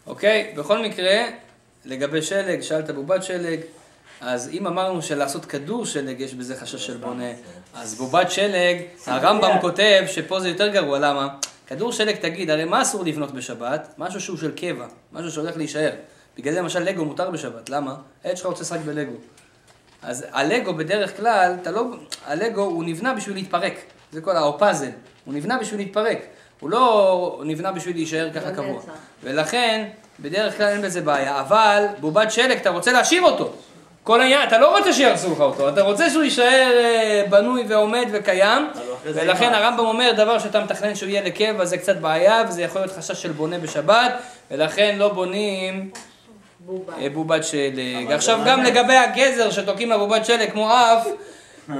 אוקיי? 0.08 0.54
בכל 0.56 0.78
מקרה, 0.82 1.16
לגבי 1.86 2.22
שלג, 2.22 2.62
שאלת 2.62 2.92
בובת 2.92 3.24
שלג, 3.24 3.60
אז 4.22 4.50
אם 4.54 4.68
אמרנו 4.68 5.02
שלעשות 5.02 5.46
כדור 5.46 5.86
שלג 5.86 6.22
יש 6.22 6.34
בזה 6.34 6.56
חשש 6.56 6.86
של 6.88 6.98
בונה, 6.98 7.32
אז 7.76 7.96
בובת 7.96 8.32
שלג, 8.32 8.78
הרמב"ם 9.08 9.58
כותב 9.62 10.04
שפה 10.08 10.40
זה 10.40 10.50
יותר 10.50 10.68
גרוע, 10.68 11.00
למה? 11.00 11.28
כדור 11.68 11.92
שלג, 11.92 12.16
תגיד, 12.16 12.50
הרי 12.50 12.66
מה 12.66 12.82
אסור 12.82 13.04
לבנות 13.06 13.32
בשבת? 13.32 13.94
משהו 13.98 14.22
שהוא 14.22 14.38
של 14.38 14.52
קבע, 14.52 14.88
משהו 15.14 15.32
שהולך 15.32 15.58
להישאר. 15.58 15.92
בגלל 16.38 16.54
זה 16.54 16.60
למשל 16.60 16.80
לגו 16.80 17.06
מותר 17.06 17.30
בשבת, 17.30 17.70
למה? 17.70 17.96
הילד 18.24 18.38
שלך 18.38 18.46
רוצה 18.46 18.62
לשחק 18.62 18.80
בלגו. 18.86 19.14
אז 20.02 20.26
הלגו 20.32 20.74
בדרך 20.74 21.18
כלל, 21.18 21.56
אתה 21.62 21.72
לא, 21.72 21.84
הלגו 22.26 22.62
הוא 22.62 22.84
נבנה 22.84 23.14
בשביל 23.14 23.36
להתפרק, 23.36 23.74
זה 24.12 24.22
כל, 24.22 24.36
ה- 24.36 24.42
או 24.42 24.60
פאזל, 24.60 24.90
הוא 25.26 25.34
נבנה 25.34 25.58
בשביל 25.58 25.80
להתפרק, 25.80 26.20
הוא 26.60 26.70
לא 26.70 27.42
נבנה 27.46 27.72
בשביל 27.72 27.96
להישאר 27.96 28.30
ככה. 28.34 28.52
קבוע. 28.52 28.82
ולכן, 29.24 29.90
בדרך 30.22 30.58
כלל 30.58 30.68
אין 30.68 30.82
בזה 30.82 31.02
בעיה, 31.02 31.40
אבל 31.40 31.86
בובת 32.00 32.32
שלג, 32.32 32.58
אתה 32.58 32.70
רוצה 32.70 32.92
להשאיר 32.92 33.22
אותו. 33.22 33.52
כל 34.04 34.22
העניין, 34.22 34.48
אתה 34.48 34.58
לא 34.58 34.78
רוצה 34.78 34.94
שיהרסו 34.94 35.32
לך 35.32 35.40
אותו, 35.40 35.70
אתה 35.70 35.82
רוצה 35.82 36.10
שהוא 36.10 36.24
יישאר 36.24 36.72
אה, 36.78 37.24
בנוי 37.30 37.64
ועומד 37.68 38.06
וקיים, 38.12 38.70
ולכן? 39.04 39.54
הרמב"ם 39.54 39.86
אומר, 39.86 40.12
דבר 40.18 40.40
שאתה 40.40 40.60
מתכנן 40.60 40.96
שהוא 40.96 41.10
יהיה 41.10 41.22
לקבע 41.24 41.66
זה 41.66 41.78
קצת 41.78 41.98
בעיה, 41.98 42.44
וזה 42.50 42.62
יכול 42.62 42.82
להיות 42.82 42.94
חשש 42.94 43.22
של 43.22 43.32
בונה 43.32 43.60
בשבת, 43.60 44.12
ולכן 44.52 44.96
לא 44.98 45.10
בונים 45.14 45.90
בובה. 46.60 46.94
אה, 47.02 47.10
בובת 47.10 47.44
שלג. 47.44 48.12
עכשיו 48.12 48.40
גם. 48.46 48.64
לגבי 48.64 48.96
הגזר 48.96 49.52
שתוקעים 49.52 49.90
לבובת 49.90 50.26
שלג 50.26 50.52
כמו 50.52 50.72
אף, 50.72 51.08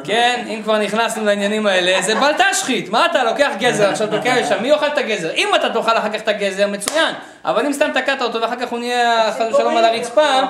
כן, 0.04 0.46
אם 0.48 0.62
כבר 0.64 0.78
נכנסנו 0.78 1.26
לעניינים 1.26 1.68
האלה, 1.68 2.02
זה 2.02 2.16
בל 2.16 2.32
תשחית, 2.52 2.90
מה 2.90 3.06
אתה 3.06 3.24
לוקח 3.24 3.52
גזר, 3.60 3.90
עכשיו 3.90 4.08
תוקע 4.08 4.42
לשם, 4.42 4.62
מי 4.62 4.72
אוכל 4.72 4.88
את 4.88 4.98
הגזר? 4.98 5.32
אם 5.32 5.48
אתה 5.56 5.70
תאכל 5.70 5.98
אחר 5.98 6.10
כך 6.10 6.22
את 6.22 6.28
הגזר, 6.28 6.68
מצוין, 6.68 7.16
אבל 7.46 7.66
אם 7.66 7.74
סתם 7.74 7.90
תקעת 7.94 8.22
אותו 8.22 8.42
ואחר 8.42 8.56
כך 8.56 8.70
הוא 8.70 8.80
נהיה 8.80 9.32
חס 9.32 9.54
ושלום 9.54 9.78
על 9.78 9.86
הרצפה, 9.86 10.42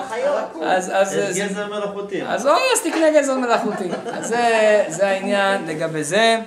אז, 0.64 0.92
אז, 0.96 1.14
יש 1.16 1.40
גזר 1.40 1.68
מלאכותי. 1.68 2.22
אז 2.28 2.48
אוי, 2.48 2.62
אז 2.74 2.82
תקנה 2.82 3.12
גזר 3.20 3.36
מלאכותי. 3.36 3.90
אז 4.14 4.36
זה, 4.88 5.08
העניין 5.08 5.66
לגבי 5.68 6.04
זה, 6.04 6.40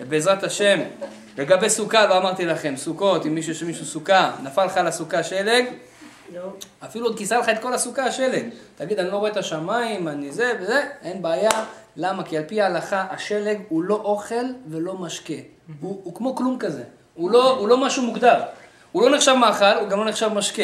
ובעזרת 0.00 0.44
השם, 0.44 0.78
לגבי 1.38 1.70
סוכה, 1.70 2.06
לא 2.06 2.18
אמרתי 2.18 2.46
לכם, 2.46 2.76
סוכות, 2.76 3.26
אם 3.26 3.34
מישהו 3.34 3.52
יש 3.52 3.62
מישהו 3.62 3.84
סוכה, 3.84 4.30
נפל 4.42 4.64
לך 4.64 4.76
על 4.76 4.86
הסוכה 4.86 5.22
שלג, 5.22 5.64
לא. 6.34 6.40
אפילו 6.84 7.06
עוד 7.06 7.18
כיסה 7.18 7.38
לך 7.38 7.48
את 7.48 7.58
כל 7.62 7.74
הסוכה 7.74 8.04
השלג. 8.04 8.44
תגיד, 8.76 8.98
אני 8.98 9.10
לא 9.10 9.16
רואה 9.16 9.30
את 9.30 9.36
השמיים, 9.36 10.08
אני 10.08 10.32
זה 10.32 10.52
וזה, 10.60 10.84
אין 11.02 11.22
בעיה. 11.22 11.50
למה? 12.00 12.22
כי 12.22 12.36
על 12.38 12.44
פי 12.46 12.60
ההלכה, 12.60 13.06
השלג 13.10 13.58
הוא 13.68 13.82
לא 13.82 13.94
אוכל 13.94 14.44
ולא 14.68 14.94
משקה. 14.94 15.34
הוא, 15.80 16.00
הוא 16.04 16.14
כמו 16.14 16.36
כלום 16.36 16.56
כזה. 16.58 16.82
הוא 17.14 17.30
לא, 17.30 17.56
הוא 17.56 17.68
לא 17.68 17.78
משהו 17.78 18.02
מוגדר. 18.02 18.40
הוא 18.92 19.02
לא 19.02 19.16
נחשב 19.16 19.34
מאכל, 19.34 19.78
הוא 19.80 19.88
גם 19.88 19.98
לא 19.98 20.04
נחשב 20.04 20.28
משקה. 20.28 20.62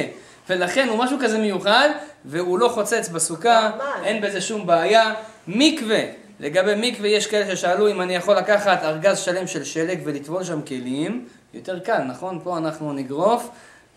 ולכן 0.49 0.89
הוא 0.89 0.99
משהו 0.99 1.17
כזה 1.21 1.39
מיוחד, 1.39 1.89
והוא 2.25 2.59
לא 2.59 2.69
חוצץ 2.69 3.09
בסוכה. 3.09 3.71
אין 4.05 4.23
בזה 4.23 4.41
שום 4.41 4.67
בעיה. 4.67 5.15
מקווה, 5.49 6.01
לגבי 6.41 6.91
מקווה 6.91 7.09
יש 7.09 7.27
כאלה 7.27 7.57
ששאלו 7.57 7.91
אם 7.91 8.01
אני 8.01 8.15
יכול 8.15 8.37
לקחת 8.37 8.83
ארגז 8.83 9.19
שלם 9.19 9.47
של 9.47 9.65
שלג 9.65 10.01
ולטבול 10.05 10.45
שם 10.45 10.63
כלים. 10.63 11.27
יותר 11.55 11.79
קל, 11.79 12.03
נכון? 12.03 12.41
פה 12.45 12.59
אנחנו 12.59 12.93
נגרוף 12.93 13.49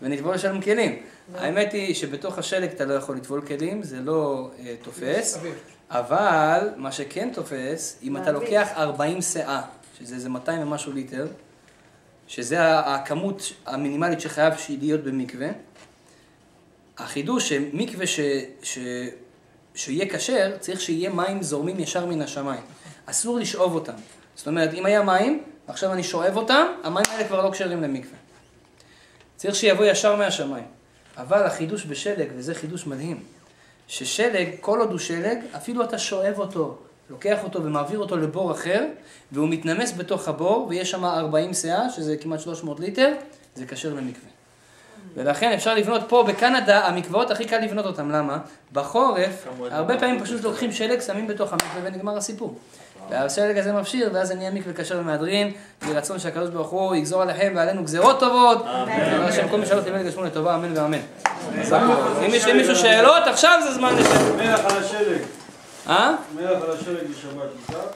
ונטבול 0.02 0.38
שם 0.38 0.60
כלים. 0.60 0.96
האמת 1.38 1.72
היא 1.72 1.94
שבתוך 1.94 2.38
השלג 2.38 2.70
אתה 2.70 2.84
לא 2.84 2.94
יכול 2.94 3.16
לטבול 3.16 3.40
כלים, 3.40 3.82
זה 3.82 3.96
לא 4.00 4.50
אה, 4.60 4.74
תופס. 4.82 5.38
אבל 5.90 6.68
מה 6.76 6.92
שכן 6.92 7.30
תופס, 7.32 7.98
אם 8.02 8.16
אתה. 8.16 8.32
לוקח 8.32 8.68
40 8.76 9.22
שאה, 9.22 9.62
שזה 9.98 10.14
איזה 10.14 10.28
200 10.28 10.62
ומשהו 10.62 10.92
ליטר, 10.92 11.26
שזה 12.26 12.78
הכמות 12.78 13.52
המינימלית 13.66 14.20
שחייב 14.20 14.54
להיות 14.80 15.04
במקווה, 15.04 15.48
החידוש 16.98 17.48
שמקווה 17.48 18.06
ש... 18.06 18.20
ש... 18.62 18.78
שיהיה 19.74 20.08
כשר, 20.08 20.56
צריך 20.60 20.80
שיהיה 20.80 21.10
מים 21.10 21.42
זורמים 21.42 21.80
ישר 21.80 22.06
מן 22.06 22.22
השמיים. 22.22 22.62
אסור 23.06 23.38
לשאוב 23.38 23.74
אותם. 23.74 23.92
זאת 24.36 24.46
אומרת, 24.46 24.74
אם 24.74 24.86
היה 24.86 25.02
מים, 25.02 25.42
ועכשיו 25.68 25.92
אני 25.92 26.02
שואב 26.02 26.36
אותם, 26.36 26.66
המים 26.84 27.04
האלה 27.10 27.28
כבר 27.28 27.44
לא 27.44 27.50
כשרים 27.50 27.82
למקווה. 27.82 28.18
צריך 29.36 29.54
שיבוא 29.54 29.84
ישר 29.84 30.16
מהשמיים. 30.16 30.64
אבל 31.16 31.42
החידוש 31.42 31.86
בשלג, 31.86 32.28
וזה 32.36 32.54
חידוש 32.54 32.86
מדהים, 32.86 33.22
ששלג, 33.88 34.48
כל 34.60 34.80
עוד 34.80 34.90
הוא 34.90 34.98
שלג, 34.98 35.38
אפילו 35.56 35.84
אתה 35.84 35.98
שואב 35.98 36.34
אותו, 36.38 36.78
לוקח 37.10 37.38
אותו 37.44 37.64
ומעביר 37.64 37.98
אותו 37.98 38.16
לבור 38.16 38.52
אחר, 38.52 38.84
והוא 39.32 39.48
מתנמס 39.48 39.92
בתוך 39.96 40.28
הבור, 40.28 40.66
ויש 40.70 40.90
שם 40.90 41.04
40 41.04 41.54
שאה, 41.54 41.90
שזה 41.90 42.16
כמעט 42.16 42.40
300 42.40 42.80
ליטר, 42.80 43.12
זה 43.54 43.66
כשר 43.66 43.94
למקווה. 43.94 44.28
ולכן 45.14 45.52
אפשר 45.52 45.74
לבנות 45.74 46.02
פה 46.08 46.24
בקנדה, 46.28 46.86
המקוואות 46.86 47.30
הכי 47.30 47.44
קל 47.44 47.58
לבנות 47.58 47.86
אותם, 47.86 48.10
למה? 48.10 48.38
בחורף. 48.72 49.46
הרבה 49.70 49.98
פעמים 49.98 50.20
פשוט 50.20 50.44
לוקחים 50.44 50.72
שלג, 50.72 51.00
שמים 51.00 51.26
בתוך 51.26 51.52
המקווה 51.52 51.80
ונגמר 51.84 52.16
הסיפור. 52.16 52.58
והשלג 53.10 53.58
הזה 53.58 53.72
מפשיר, 53.72 54.10
ואז 54.12 54.28
זה 54.28 54.34
נהיה 54.34 54.50
מקווה 54.50 54.74
כשר 54.74 54.98
ומהדרין, 55.00 55.52
יהי 55.82 55.94
רצון 55.94 56.18
שהקדוש 56.18 56.50
ברוך 56.50 56.68
הוא 56.68 56.94
יגזור 56.94 57.22
עליכם 57.22 57.52
ועלינו 57.56 57.84
גזרות 57.84 58.20
טובות, 58.20 58.64
בעזרת 58.64 59.30
השם 59.30 59.48
כל 59.48 59.58
מי 59.60 59.66
שאלות 59.66 59.86
ימי 59.86 60.00
יגשמו 60.00 60.22
לטובה, 60.22 60.54
אמן 60.54 60.78
ואמן. 60.78 60.98
אם 62.26 62.34
יש 62.34 62.46
למישהו 62.46 62.76
שאלות, 62.76 63.22
עכשיו 63.26 63.60
זה 63.64 63.72
זמן 63.72 63.94
לשאלות. 63.96 64.36
מלח 64.36 64.60
על 64.60 64.84
השלג, 64.84 65.20
אה? 65.88 66.14
מלח 66.36 66.62
על 66.62 66.70
השלג 66.70 67.06
בשבת? 67.10 67.78